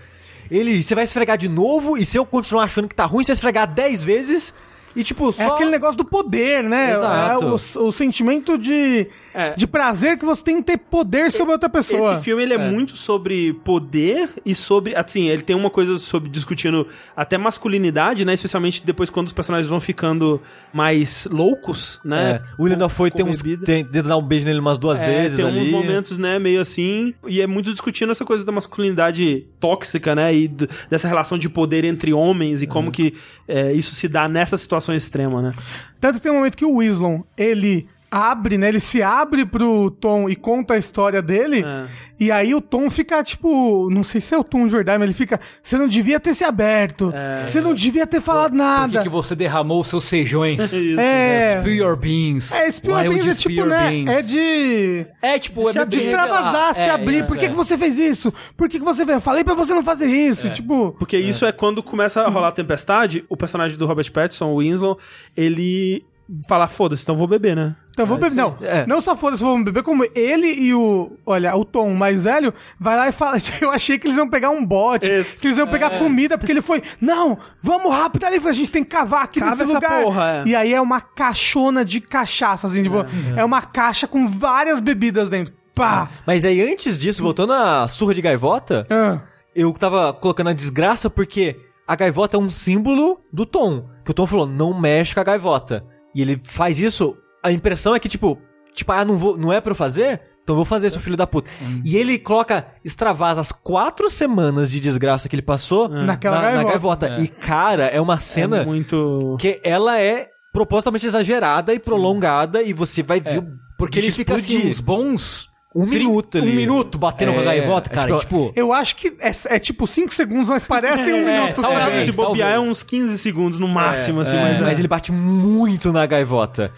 Ele, 0.51 0.83
você 0.83 0.93
vai 0.93 1.05
esfregar 1.05 1.37
de 1.37 1.47
novo, 1.47 1.97
e 1.97 2.03
se 2.03 2.17
eu 2.17 2.25
continuar 2.25 2.65
achando 2.65 2.89
que 2.89 2.93
tá 2.93 3.05
ruim, 3.05 3.23
você 3.23 3.31
esfregar 3.31 3.73
dez 3.73 4.03
vezes, 4.03 4.53
e 4.95 5.03
tipo, 5.03 5.31
só... 5.31 5.43
É 5.43 5.45
aquele 5.47 5.71
negócio 5.71 5.97
do 5.97 6.05
poder, 6.05 6.63
né? 6.63 6.91
Exato. 6.93 7.43
É 7.43 7.79
o, 7.79 7.87
o 7.87 7.91
sentimento 7.91 8.57
de, 8.57 9.07
É. 9.33 9.51
de 9.55 9.65
prazer 9.67 10.17
que 10.17 10.25
você 10.25 10.43
tem 10.43 10.57
em 10.57 10.61
ter 10.61 10.77
poder 10.77 11.31
sobre 11.31 11.53
outra 11.53 11.69
pessoa. 11.69 12.13
Esse 12.13 12.23
filme 12.23 12.43
ele 12.43 12.53
é, 12.53 12.57
muito 12.57 12.95
sobre 12.97 13.53
poder 13.53 14.29
e 14.45 14.53
sobre. 14.55 14.95
Assim, 14.95 15.27
ele 15.29 15.41
tem 15.41 15.55
uma 15.55 15.69
coisa 15.69 15.97
sobre 15.97 16.29
discutindo 16.29 16.87
até 17.15 17.37
masculinidade, 17.37 18.25
né? 18.25 18.33
Especialmente 18.33 18.85
depois 18.85 19.09
quando 19.09 19.27
os 19.27 19.33
personagens 19.33 19.69
vão 19.69 19.79
ficando 19.79 20.41
mais 20.73 21.27
loucos, 21.31 21.99
né? 22.03 22.31
É, 22.31 22.41
o 22.57 22.63
William 22.63 22.77
Dafoe 22.77 23.11
com 23.11 23.17
tem 23.17 23.25
uns... 23.25 23.41
Tem, 23.65 23.85
dar 23.85 24.17
um 24.17 24.21
beijo 24.21 24.45
nele 24.45 24.59
umas 24.59 24.77
duas 24.77 25.01
É, 25.01 25.05
vezes 25.05 25.37
tem 25.37 25.45
ali. 25.45 25.59
uns 25.61 25.69
momentos, 25.69 26.17
né, 26.17 26.39
meio 26.39 26.61
assim, 26.61 27.13
e 27.27 27.41
é 27.41 27.47
muito 27.47 27.71
discutindo 27.71 28.11
essa 28.11 28.23
coisa 28.25 28.43
da 28.45 28.51
masculinidade 28.51 29.45
tóxica, 29.59 30.15
né, 30.15 30.33
e 30.33 30.47
do- 30.47 30.67
dessa 30.89 31.07
relação 31.07 31.37
de 31.37 31.49
poder 31.49 31.83
entre 31.85 32.13
homens 32.13 32.61
e 32.61 32.67
como 32.67 32.91
que 32.91 33.13
é, 33.47 33.73
isso 33.73 33.93
se 33.95 34.07
dá 34.07 34.27
nessa 34.27 34.57
situação 34.57 34.80
extrema, 34.95 35.41
né. 35.41 35.51
Tanto 35.99 36.15
que 36.15 36.21
tem 36.21 36.31
um 36.31 36.35
momento 36.35 36.57
que 36.57 36.65
o 36.65 36.77
Winslow, 36.77 37.25
ele 37.37 37.87
abre, 38.11 38.57
né? 38.57 38.67
Ele 38.67 38.81
se 38.81 39.01
abre 39.01 39.45
pro 39.45 39.89
Tom 39.89 40.29
e 40.29 40.35
conta 40.35 40.73
a 40.73 40.77
história 40.77 41.21
dele. 41.21 41.63
É. 41.65 41.87
E 42.19 42.29
aí 42.29 42.53
o 42.53 42.59
Tom 42.59 42.89
fica, 42.89 43.23
tipo, 43.23 43.89
não 43.89 44.03
sei 44.03 44.19
se 44.19 44.35
é 44.35 44.37
o 44.37 44.43
Tom 44.43 44.65
de 44.67 44.71
verdade, 44.71 44.99
mas 44.99 45.07
ele 45.07 45.17
fica, 45.17 45.39
você 45.63 45.77
não 45.77 45.87
devia 45.87 46.19
ter 46.19 46.33
se 46.33 46.43
aberto. 46.43 47.13
Você 47.47 47.61
não 47.61 47.73
devia 47.73 48.05
ter 48.05 48.21
falado 48.21 48.51
Por 48.51 48.57
que, 48.57 48.63
nada. 48.63 49.01
que 49.01 49.09
você 49.09 49.33
derramou 49.33 49.79
os 49.81 49.87
seus 49.87 50.09
feijões? 50.09 50.71
É. 51.01 51.57
Spill 51.59 51.75
your 51.75 51.95
beans. 51.95 52.51
É, 52.51 52.69
Spill 52.69 52.95
Why 52.95 53.09
Beans 53.09 53.25
é 53.27 53.33
spill 53.33 53.51
tipo, 53.51 53.61
your 53.61 53.69
né? 53.69 53.89
beans? 53.89 54.09
É 54.09 54.21
de. 54.21 55.05
É, 55.21 55.39
tipo, 55.39 55.69
é 55.69 55.85
De 55.85 55.97
extravasar, 55.97 56.75
se 56.75 56.81
é, 56.81 56.89
abrir. 56.89 57.19
isso, 57.19 57.29
Por 57.29 57.37
que, 57.37 57.45
é. 57.45 57.49
que 57.49 57.55
você 57.55 57.77
fez 57.77 57.97
isso? 57.97 58.33
Por 58.57 58.67
que, 58.67 58.77
que 58.77 58.85
você 58.85 59.05
fez? 59.05 59.15
Eu 59.15 59.21
falei 59.21 59.43
pra 59.43 59.53
você 59.53 59.73
não 59.73 59.83
fazer 59.83 60.07
isso. 60.07 60.49
Tipo. 60.49 60.95
Porque 60.97 61.17
isso 61.17 61.45
é 61.45 61.51
quando 61.51 61.81
começa 61.81 62.21
a 62.21 62.29
rolar 62.29 62.49
a 62.49 62.51
tempestade, 62.51 63.23
o 63.29 63.37
personagem 63.37 63.77
do 63.77 63.85
Robert 63.85 64.11
Pattinson, 64.11 64.47
o 64.47 64.57
Winslow, 64.59 64.97
ele 65.35 66.03
fala, 66.47 66.67
foda-se, 66.67 67.03
então 67.03 67.15
vou 67.15 67.27
beber, 67.27 67.55
né. 67.55 67.75
Então 67.91 68.05
vou 68.05 68.17
beber. 68.17 68.35
Não, 68.35 68.57
é. 68.61 68.85
não 68.87 69.01
só 69.01 69.15
foda-se, 69.17 69.43
vou 69.43 69.61
beber, 69.63 69.83
como 69.83 70.05
ele 70.15 70.47
e 70.47 70.73
o. 70.73 71.17
Olha, 71.25 71.55
o 71.55 71.65
Tom 71.65 71.93
mais 71.93 72.23
velho 72.23 72.53
vai 72.79 72.95
lá 72.95 73.09
e 73.09 73.11
fala. 73.11 73.37
Eu 73.61 73.69
achei 73.69 73.99
que 73.99 74.07
eles 74.07 74.17
iam 74.17 74.29
pegar 74.29 74.49
um 74.49 74.65
bote, 74.65 75.05
que 75.39 75.47
eles 75.47 75.57
iam 75.57 75.67
pegar 75.67 75.91
comida, 75.99 76.37
porque 76.37 76.51
ele 76.51 76.61
foi. 76.61 76.81
Não, 77.01 77.37
vamos 77.61 77.93
rápido 77.93 78.23
ali, 78.25 78.39
a 78.43 78.51
gente 78.53 78.71
tem 78.71 78.83
que 78.83 78.89
cavar 78.89 79.23
aqui 79.23 79.39
Cava 79.39 79.51
nesse 79.51 79.63
essa 79.63 79.73
lugar. 79.73 80.03
porra, 80.03 80.43
é. 80.45 80.49
E 80.49 80.55
aí 80.55 80.73
é 80.73 80.79
uma 80.81 81.01
caixona 81.01 81.83
de 81.83 81.99
cachaça, 81.99 82.67
assim, 82.67 82.83
tipo, 82.83 82.97
é, 83.35 83.43
uma 83.43 83.61
caixa 83.61 84.07
com 84.07 84.27
várias 84.27 84.79
bebidas 84.79 85.29
dentro. 85.29 85.53
Pá! 85.75 86.09
Mas 86.25 86.43
aí, 86.45 86.61
antes 86.61 86.97
disso, 86.97 87.21
voltando 87.23 87.53
à 87.53 87.87
surra 87.87 88.13
de 88.13 88.21
gaivota, 88.21 88.85
Ah. 88.89 89.19
eu 89.55 89.71
tava 89.73 90.13
colocando 90.13 90.49
a 90.49 90.53
desgraça 90.53 91.09
porque 91.09 91.57
a 91.87 91.95
gaivota 91.95 92.37
é 92.37 92.39
um 92.39 92.49
símbolo 92.49 93.19
do 93.31 93.45
Tom. 93.45 93.85
Que 94.05 94.11
o 94.11 94.13
Tom 94.13 94.25
falou, 94.27 94.45
não 94.47 94.73
mexe 94.79 95.13
com 95.13 95.19
a 95.21 95.23
gaivota. 95.23 95.83
E 96.13 96.21
ele 96.21 96.37
faz 96.43 96.77
isso, 96.79 97.15
a 97.43 97.51
impressão 97.51 97.95
é 97.95 97.99
que, 97.99 98.07
tipo, 98.09 98.37
tipo, 98.73 98.91
ah, 98.91 99.03
não, 99.05 99.17
vou, 99.17 99.37
não 99.37 99.51
é 99.51 99.59
pra 99.61 99.71
eu 99.71 99.75
fazer? 99.75 100.21
Então 100.43 100.53
eu 100.53 100.57
vou 100.57 100.65
fazer, 100.65 100.89
seu 100.89 100.99
filho 100.99 101.15
da 101.15 101.27
puta. 101.27 101.49
E 101.85 101.95
ele 101.95 102.17
coloca, 102.17 102.65
extravasa 102.83 103.39
as 103.39 103.51
quatro 103.51 104.09
semanas 104.09 104.71
de 104.71 104.79
desgraça 104.79 105.29
que 105.29 105.35
ele 105.35 105.41
passou 105.43 105.87
Naquela 105.87 106.41
na, 106.41 106.51
na 106.51 106.63
gaivota. 106.63 107.07
gaivota. 107.07 107.23
E, 107.23 107.27
cara, 107.27 107.85
é 107.85 108.01
uma 108.01 108.17
cena 108.17 108.61
É 108.61 108.65
muito... 108.65 109.37
que 109.39 109.61
ela 109.63 109.99
é 109.99 110.27
propositalmente 110.51 111.05
exagerada 111.05 111.73
e 111.73 111.79
prolongada 111.79 112.61
e 112.63 112.73
você 112.73 113.03
vai 113.03 113.19
ver 113.21 113.39
o 113.39 113.47
Porque 113.77 113.99
ele 113.99 114.11
fica 114.11 114.35
assim, 114.35 114.67
uns 114.67 114.79
bons... 114.79 115.50
Um 115.73 115.87
tri- 115.87 115.99
minuto 115.99 116.37
ali. 116.37 116.51
Um 116.51 116.55
minuto 116.55 116.97
batendo 116.97 117.31
com 117.33 117.39
a 117.39 117.41
É, 117.43 117.45
gaivota, 117.45 117.89
é 117.89 117.93
cara. 117.93 118.07
tipo- 118.17 118.19
tipo... 118.47 118.53
Eu 118.55 118.73
acho 118.73 118.95
que 118.95 119.07
é, 119.19 119.31
é 119.55 119.59
tipo 119.59 119.87
5 119.87 120.13
segundos, 120.13 120.49
mas 120.49 120.63
parece 120.63 121.13
um 121.13 121.27
É, 121.27 121.39
minuto, 121.41 121.61
talvez. 121.61 121.83
sabe? 121.83 122.05
Se 122.05 122.11
bobear 122.17 122.51
é 122.51 122.59
uns 122.59 122.83
15 122.83 123.17
segundos 123.17 123.57
no 123.57 123.67
máximo, 123.67 124.19
assim, 124.21 124.35
É, 124.35 124.41
mas... 124.41 124.59
mas 124.59 124.77
é. 124.77 124.81
ele 124.81 124.87
bate 124.87 125.11
muito 125.11 125.93
na 125.93 126.05
gaivota. 126.05 126.71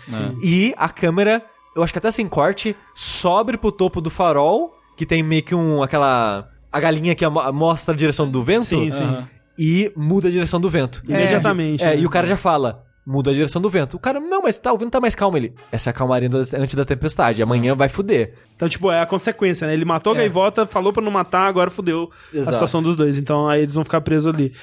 E 0.44 0.74
a 0.78 0.90
câmera, 0.90 1.42
eu 1.76 1.82
acho 1.84 1.92
que 1.92 1.98
até 2.00 2.12
sem 2.12 2.28
corte, 2.28 2.76
sobe 2.94 3.58
pro 3.58 3.72
topo 3.72 4.00
do 4.00 4.12
farol, 4.12 4.74
que 4.96 5.06
tem 5.08 5.24
meio 5.24 5.42
que 5.44 5.56
um. 5.56 5.82
aquela. 5.82 6.48
a 6.72 6.80
galinha 6.80 7.16
que 7.16 7.28
mo- 7.28 7.52
mostra 7.52 7.94
a 7.94 7.98
direção 7.98 8.30
do 8.30 8.44
vento. 8.44 8.66
Sim, 8.66 8.92
sim. 8.92 9.04
Aham. 9.04 9.28
E 9.58 9.92
muda 9.96 10.28
a 10.28 10.32
direção 10.32 10.60
do 10.60 10.70
vento. 10.70 11.02
Imediatamente, 11.08 11.84
É, 11.84 11.96
né? 11.96 11.98
e 12.00 12.06
o 12.06 12.10
cara 12.10 12.26
já 12.28 12.38
fala. 12.38 12.84
Muda 13.06 13.32
a 13.32 13.34
direção 13.34 13.62
do 13.62 13.70
vento. 13.70 13.96
O 13.96 14.00
cara, 14.00 14.20
não, 14.20 14.42
mas 14.44 14.58
tá, 14.58 14.72
o 14.72 14.78
vento 14.78 14.92
tá 14.92 15.02
mais 15.02 15.14
calmo. 15.14 15.36
Ele, 15.36 15.54
essa 15.72 15.90
é 15.90 15.92
a 15.92 15.94
calmaria 15.94 16.30
da- 16.30 16.38
antes 16.58 16.74
da 16.76 16.86
tempestade. 16.86 17.44
Amanhã 17.44 17.76
vai 17.76 17.90
fuder. 17.90 18.34
Então, 18.56 18.70
tipo, 18.70 18.90
é 18.90 19.02
a 19.02 19.06
consequência, 19.06 19.68
né? 19.68 19.74
Ele 19.74 19.84
matou 19.84 20.14
a 20.14 20.16
gaivota, 20.16 20.66
falou 20.66 20.94
pra 20.94 21.04
não 21.04 21.12
matar, 21.12 21.48
agora 21.48 21.70
fudeu 21.70 22.10
a 22.34 22.38
Exato. 22.38 22.54
situação 22.54 22.82
dos 22.82 22.96
dois. 22.96 23.18
Então, 23.18 23.50
aí 23.50 23.62
eles 23.64 23.76
vão 23.76 23.84
ficar 23.84 24.00
presos 24.00 24.34
ali. 24.34 24.54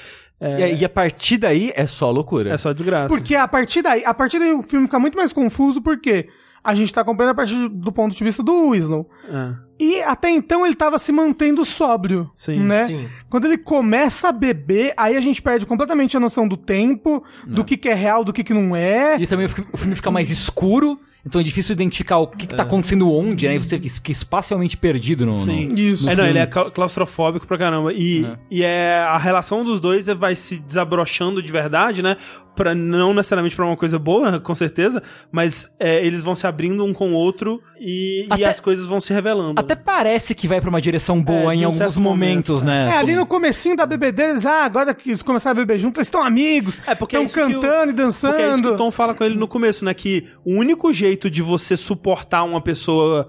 E, 0.40 0.62
aí- 0.62 0.78
e 0.80 0.84
a 0.86 0.88
partir 0.88 1.36
daí 1.36 1.70
é 1.76 1.86
só 1.86 2.10
loucura. 2.10 2.50
É 2.50 2.56
só 2.56 2.72
desgraça. 2.72 3.08
Porque 3.08 3.34
a 3.34 3.46
partir 3.46 3.82
daí, 3.82 4.02
a 4.06 4.14
partir 4.14 4.38
daí 4.38 4.52
o 4.54 4.62
filme 4.62 4.86
fica 4.86 4.98
muito 4.98 5.18
mais 5.18 5.34
confuso, 5.34 5.82
porque 5.82 6.28
a 6.62 6.74
gente 6.74 6.92
tá 6.92 7.00
acompanhando 7.00 7.32
a 7.32 7.34
partir 7.34 7.68
do 7.68 7.90
ponto 7.92 8.14
de 8.14 8.22
vista 8.24 8.42
do 8.42 8.70
Winslow. 8.70 9.08
É. 9.28 9.54
E 9.82 10.02
até 10.02 10.28
então 10.28 10.66
ele 10.66 10.74
tava 10.74 10.98
se 10.98 11.10
mantendo 11.10 11.64
sóbrio, 11.64 12.30
Sim, 12.34 12.60
né? 12.60 12.84
sim. 12.84 13.08
Quando 13.30 13.46
ele 13.46 13.56
começa 13.56 14.28
a 14.28 14.32
beber, 14.32 14.92
aí 14.96 15.16
a 15.16 15.20
gente 15.22 15.40
perde 15.40 15.64
completamente 15.64 16.16
a 16.16 16.20
noção 16.20 16.46
do 16.46 16.56
tempo, 16.56 17.24
do 17.46 17.64
que 17.64 17.76
que 17.78 17.88
é 17.88 17.94
real, 17.94 18.22
do 18.22 18.32
que 18.32 18.44
que 18.44 18.52
não 18.52 18.76
é. 18.76 19.18
E 19.18 19.26
também 19.26 19.46
o 19.46 19.48
fi- 19.48 19.64
o 19.72 19.76
filme 19.78 19.96
fica 19.96 20.10
mais 20.10 20.30
escuro 20.30 20.98
Então 21.24 21.38
é 21.38 21.44
difícil 21.44 21.74
identificar 21.74 22.16
o 22.18 22.26
que, 22.26 22.46
que 22.46 22.54
tá 22.54 22.62
acontecendo 22.62 23.10
onde, 23.12 23.46
né? 23.46 23.54
E 23.54 23.58
você 23.58 23.78
fica 23.78 24.10
espacialmente 24.10 24.74
perdido 24.76 25.24
no. 25.26 25.32
no- 25.32 25.38
Sim. 25.44 25.68
Isso. 25.74 26.08
É, 26.08 26.16
não, 26.16 26.24
ele 26.26 26.38
é 26.38 26.46
cla- 26.46 26.70
claustrofóbico 26.70 27.46
pra 27.46 27.58
caramba. 27.58 27.92
E 27.92 28.24
é. 28.24 28.38
e 28.50 28.62
é 28.62 28.98
a 29.00 29.18
relação 29.18 29.62
dos 29.64 29.80
dois 29.80 30.06
vai 30.06 30.34
se 30.34 30.58
desabrochando 30.58 31.42
de 31.42 31.52
verdade, 31.52 32.02
né? 32.02 32.16
Pra, 32.54 32.74
não 32.74 33.14
necessariamente 33.14 33.54
pra 33.56 33.64
uma 33.64 33.76
coisa 33.76 33.98
boa, 33.98 34.38
com 34.40 34.54
certeza, 34.54 35.02
mas 35.32 35.72
é, 35.78 36.04
eles 36.04 36.22
vão 36.22 36.34
se 36.34 36.46
abrindo 36.46 36.84
um 36.84 36.92
com 36.92 37.12
o 37.12 37.14
outro 37.14 37.62
e, 37.78 38.26
e 38.28 38.32
Até- 38.32 38.44
as 38.44 38.60
coisas 38.60 38.86
vão 38.86 39.00
se 39.00 39.12
revelando. 39.12 39.58
Até 39.60 39.74
parece 39.76 40.34
que 40.34 40.46
vai 40.48 40.60
pra 40.60 40.68
uma 40.68 40.80
direção 40.80 41.22
boa 41.22 41.52
É, 41.52 41.56
em 41.56 41.64
um 41.64 41.68
alguns 41.68 41.96
momentos, 41.96 42.62
momento, 42.62 42.64
né? 42.66 42.90
É, 42.94 42.98
ali 42.98 43.14
no 43.14 43.24
comecinho 43.24 43.76
da 43.76 43.86
bebedeira, 43.86 44.32
eles, 44.32 44.44
ah, 44.44 44.64
agora 44.64 44.92
que 44.92 45.10
eles 45.10 45.22
começaram 45.22 45.58
a 45.58 45.64
beber 45.64 45.78
juntos, 45.78 45.98
eles 45.98 46.08
estão 46.08 46.22
amigos, 46.24 46.80
É, 46.86 46.94
porque 46.94 47.16
é 47.16 47.22
estão 47.22 47.42
isso 47.44 47.50
que 47.50 47.56
o- 47.56 47.60
cantando 47.62 47.92
e 47.92 47.94
dançando. 47.94 48.32
Porque 48.32 48.42
é 48.44 48.50
isso 48.50 48.62
que 48.62 48.68
o 48.68 48.76
Tom 48.76 48.90
fala 48.90 49.14
com 49.14 49.24
ele 49.24 49.36
no 49.36 49.48
começo, 49.48 49.84
né? 49.84 49.94
Que 49.94 50.28
o 50.44 50.54
único 50.54 50.92
jeito 50.92 51.30
de 51.30 51.40
você 51.40 51.76
suportar 51.76 52.42
uma 52.44 52.60
pessoa 52.60 53.28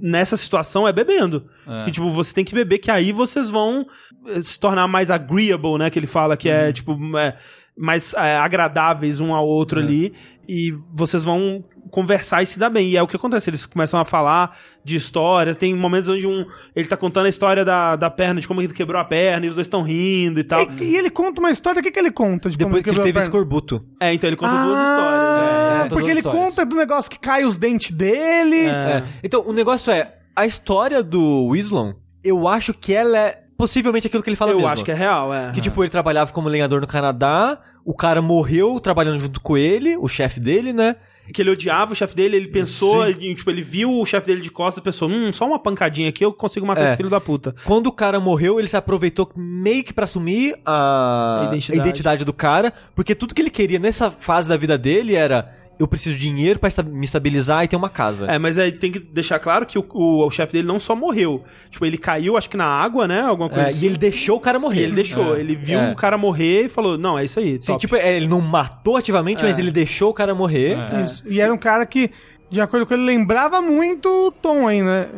nessa 0.00 0.36
situação 0.36 0.88
é 0.88 0.92
bebendo. 0.92 1.46
É. 1.66 1.84
Que, 1.84 1.90
tipo, 1.90 2.08
você 2.10 2.32
tem 2.32 2.44
que 2.44 2.54
beber, 2.54 2.78
que 2.78 2.90
aí 2.90 3.12
vocês 3.12 3.50
vão 3.50 3.84
eh, 4.28 4.40
se 4.42 4.58
tornar 4.58 4.86
mais 4.88 5.10
agreeable, 5.10 5.76
né? 5.78 5.90
Que 5.90 5.98
ele 5.98 6.06
fala 6.06 6.36
que 6.36 6.48
Uhum. 6.48 6.54
é, 6.54 6.72
tipo, 6.72 7.18
é, 7.18 7.36
mais 7.80 8.12
é, 8.14 8.36
agradáveis 8.36 9.20
um 9.20 9.34
ao 9.34 9.46
outro 9.46 9.80
É. 9.80 9.82
ali. 9.82 10.12
E 10.48 10.74
vocês 10.92 11.22
vão 11.22 11.64
conversar 11.92 12.42
e 12.42 12.46
se 12.46 12.58
dar 12.58 12.70
bem. 12.70 12.88
E 12.88 12.96
é 12.96 13.02
o 13.02 13.06
que 13.06 13.14
acontece. 13.14 13.48
Eles 13.50 13.64
começam 13.66 14.00
a 14.00 14.04
falar 14.04 14.56
de 14.84 14.96
histórias. 14.96 15.54
Tem 15.56 15.72
momentos 15.74 16.08
onde 16.08 16.26
um, 16.26 16.44
ele 16.74 16.88
tá 16.88 16.96
contando 16.96 17.26
a 17.26 17.28
história 17.28 17.64
da, 17.64 17.94
da 17.94 18.10
perna, 18.10 18.40
de 18.40 18.48
como 18.48 18.60
ele 18.60 18.72
quebrou 18.72 19.00
a 19.00 19.04
perna, 19.04 19.46
e 19.46 19.48
os 19.48 19.54
dois 19.54 19.66
estão 19.68 19.82
rindo 19.82 20.40
e 20.40 20.44
tal. 20.44 20.60
E, 20.80 20.82
e 20.82 20.96
ele 20.96 21.08
conta 21.08 21.40
uma 21.40 21.50
história, 21.52 21.78
o 21.80 21.82
que, 21.82 21.90
que 21.92 21.98
ele 22.00 22.10
conta? 22.10 22.50
De 22.50 22.56
como 22.58 22.68
Depois 22.74 22.82
que 22.82 22.90
ele 22.90 23.00
teve 23.12 23.18
escorbuto. 23.20 23.84
É, 24.00 24.12
então 24.12 24.28
ele 24.28 24.36
conta 24.36 24.52
duas 24.54 24.76
Ah, 24.76 24.90
histórias. 24.90 25.20
é. 25.20 25.78
conta 25.82 25.88
porque 25.88 26.00
duas 26.00 26.10
ele 26.10 26.18
histórias. 26.20 26.44
conta 26.44 26.66
do 26.66 26.76
negócio 26.76 27.10
que 27.10 27.18
cai 27.20 27.44
os 27.44 27.56
dentes 27.56 27.92
dele. 27.92 28.66
É. 28.66 29.02
Então, 29.22 29.44
o 29.46 29.52
negócio 29.52 29.92
é, 29.92 30.14
a 30.34 30.46
história 30.46 31.00
do 31.00 31.46
Wislon, 31.46 31.92
eu 32.24 32.48
acho 32.48 32.74
que 32.74 32.92
ela 32.92 33.16
é 33.18 33.42
possivelmente 33.60 34.06
aquilo 34.06 34.22
que 34.22 34.28
ele 34.30 34.36
fala 34.36 34.50
Eu 34.52 34.56
mesmo. 34.56 34.70
acho 34.70 34.84
que 34.84 34.90
é 34.90 34.94
real, 34.94 35.32
é. 35.32 35.52
Que, 35.52 35.60
tipo, 35.60 35.82
ele 35.82 35.90
trabalhava 35.90 36.32
como 36.32 36.48
lenhador 36.48 36.80
no 36.80 36.86
Canadá, 36.86 37.58
o 37.84 37.94
cara 37.94 38.20
morreu 38.22 38.80
trabalhando 38.80 39.18
junto 39.20 39.40
com 39.40 39.56
ele, 39.56 39.96
o 39.96 40.08
chefe 40.08 40.40
dele, 40.40 40.72
né? 40.72 40.96
que 41.32 41.42
ele 41.42 41.50
odiava 41.50 41.92
o 41.92 41.94
chefe 41.94 42.16
dele, 42.16 42.34
ele 42.34 42.48
pensou, 42.48 43.06
ele, 43.06 43.36
tipo, 43.36 43.48
ele 43.48 43.62
viu 43.62 43.88
o 44.00 44.04
chefe 44.04 44.26
dele 44.26 44.40
de 44.40 44.50
costas 44.50 44.80
e 44.80 44.84
pensou, 44.84 45.08
hum, 45.08 45.32
só 45.32 45.46
uma 45.46 45.60
pancadinha 45.60 46.08
aqui 46.08 46.24
eu 46.24 46.32
consigo 46.32 46.66
matar 46.66 46.80
É. 46.82 46.86
esse 46.88 46.96
filho 46.96 47.08
da 47.08 47.20
puta. 47.20 47.54
Quando 47.64 47.86
o 47.86 47.92
cara 47.92 48.18
morreu, 48.18 48.58
ele 48.58 48.66
se 48.66 48.76
aproveitou 48.76 49.30
meio 49.36 49.84
que 49.84 49.92
pra 49.94 50.04
assumir 50.06 50.56
a, 50.66 51.42
A 51.42 51.44
identidade. 51.46 51.78
a 51.78 51.82
identidade 51.84 52.24
do 52.24 52.32
cara, 52.32 52.72
porque 52.96 53.14
tudo 53.14 53.32
que 53.32 53.40
ele 53.40 53.48
queria 53.50 53.78
nessa 53.78 54.10
fase 54.10 54.48
da 54.48 54.56
vida 54.56 54.76
dele 54.76 55.14
era 55.14 55.54
eu 55.80 55.88
preciso 55.88 56.14
de 56.16 56.20
dinheiro 56.20 56.60
pra 56.60 56.66
esta- 56.68 56.82
me 56.82 57.04
estabilizar 57.04 57.64
e 57.64 57.68
ter 57.68 57.74
uma 57.74 57.88
casa. 57.88 58.26
É, 58.26 58.38
mas 58.38 58.58
aí 58.58 58.70
tem 58.70 58.92
que 58.92 58.98
deixar 59.00 59.38
claro 59.40 59.64
que 59.66 59.78
o, 59.78 59.84
o, 59.94 60.26
o 60.26 60.30
chefe 60.30 60.52
dele 60.52 60.68
não 60.68 60.78
só 60.78 60.94
morreu. 60.94 61.42
Tipo, 61.70 61.86
ele 61.86 61.96
caiu, 61.98 62.36
acho 62.36 62.48
que 62.50 62.56
na 62.56 62.66
água, 62.66 63.08
né? 63.08 63.22
Alguma 63.22 63.48
coisa 63.48 63.64
É, 63.64 63.70
assim. 63.70 63.86
e 63.86 63.88
ele 63.88 63.96
deixou 63.98 64.36
o 64.36 64.40
cara 64.40 64.58
morrer. 64.58 64.80
E 64.80 64.84
ele 64.84 64.92
deixou. 64.94 65.36
Ele 65.36 65.56
viu 65.56 65.78
É. 65.80 65.90
o 65.90 65.96
cara 65.96 66.16
morrer 66.18 66.66
e 66.66 66.68
falou, 66.68 66.96
não, 66.98 67.18
é 67.18 67.24
isso 67.24 67.40
aí. 67.40 67.58
Sim, 67.60 67.72
top. 67.72 67.80
tipo, 67.80 67.96
é, 67.96 68.14
ele 68.16 68.28
não 68.28 68.40
matou 68.40 68.96
ativamente, 68.96 69.42
É. 69.42 69.48
mas 69.48 69.58
ele 69.58 69.70
deixou 69.72 70.10
o 70.10 70.14
cara 70.14 70.34
morrer. 70.34 70.76
Isso. 71.02 71.22
E 71.26 71.40
era 71.40 71.52
um 71.52 71.58
cara 71.58 71.84
que, 71.86 72.10
de 72.50 72.60
acordo 72.60 72.84
com 72.86 72.92
ele, 72.94 73.04
lembrava 73.04 73.60
muito 73.62 74.08
o 74.08 74.30
Tom 74.30 74.68
aí, 74.68 74.82
né? 74.82 75.08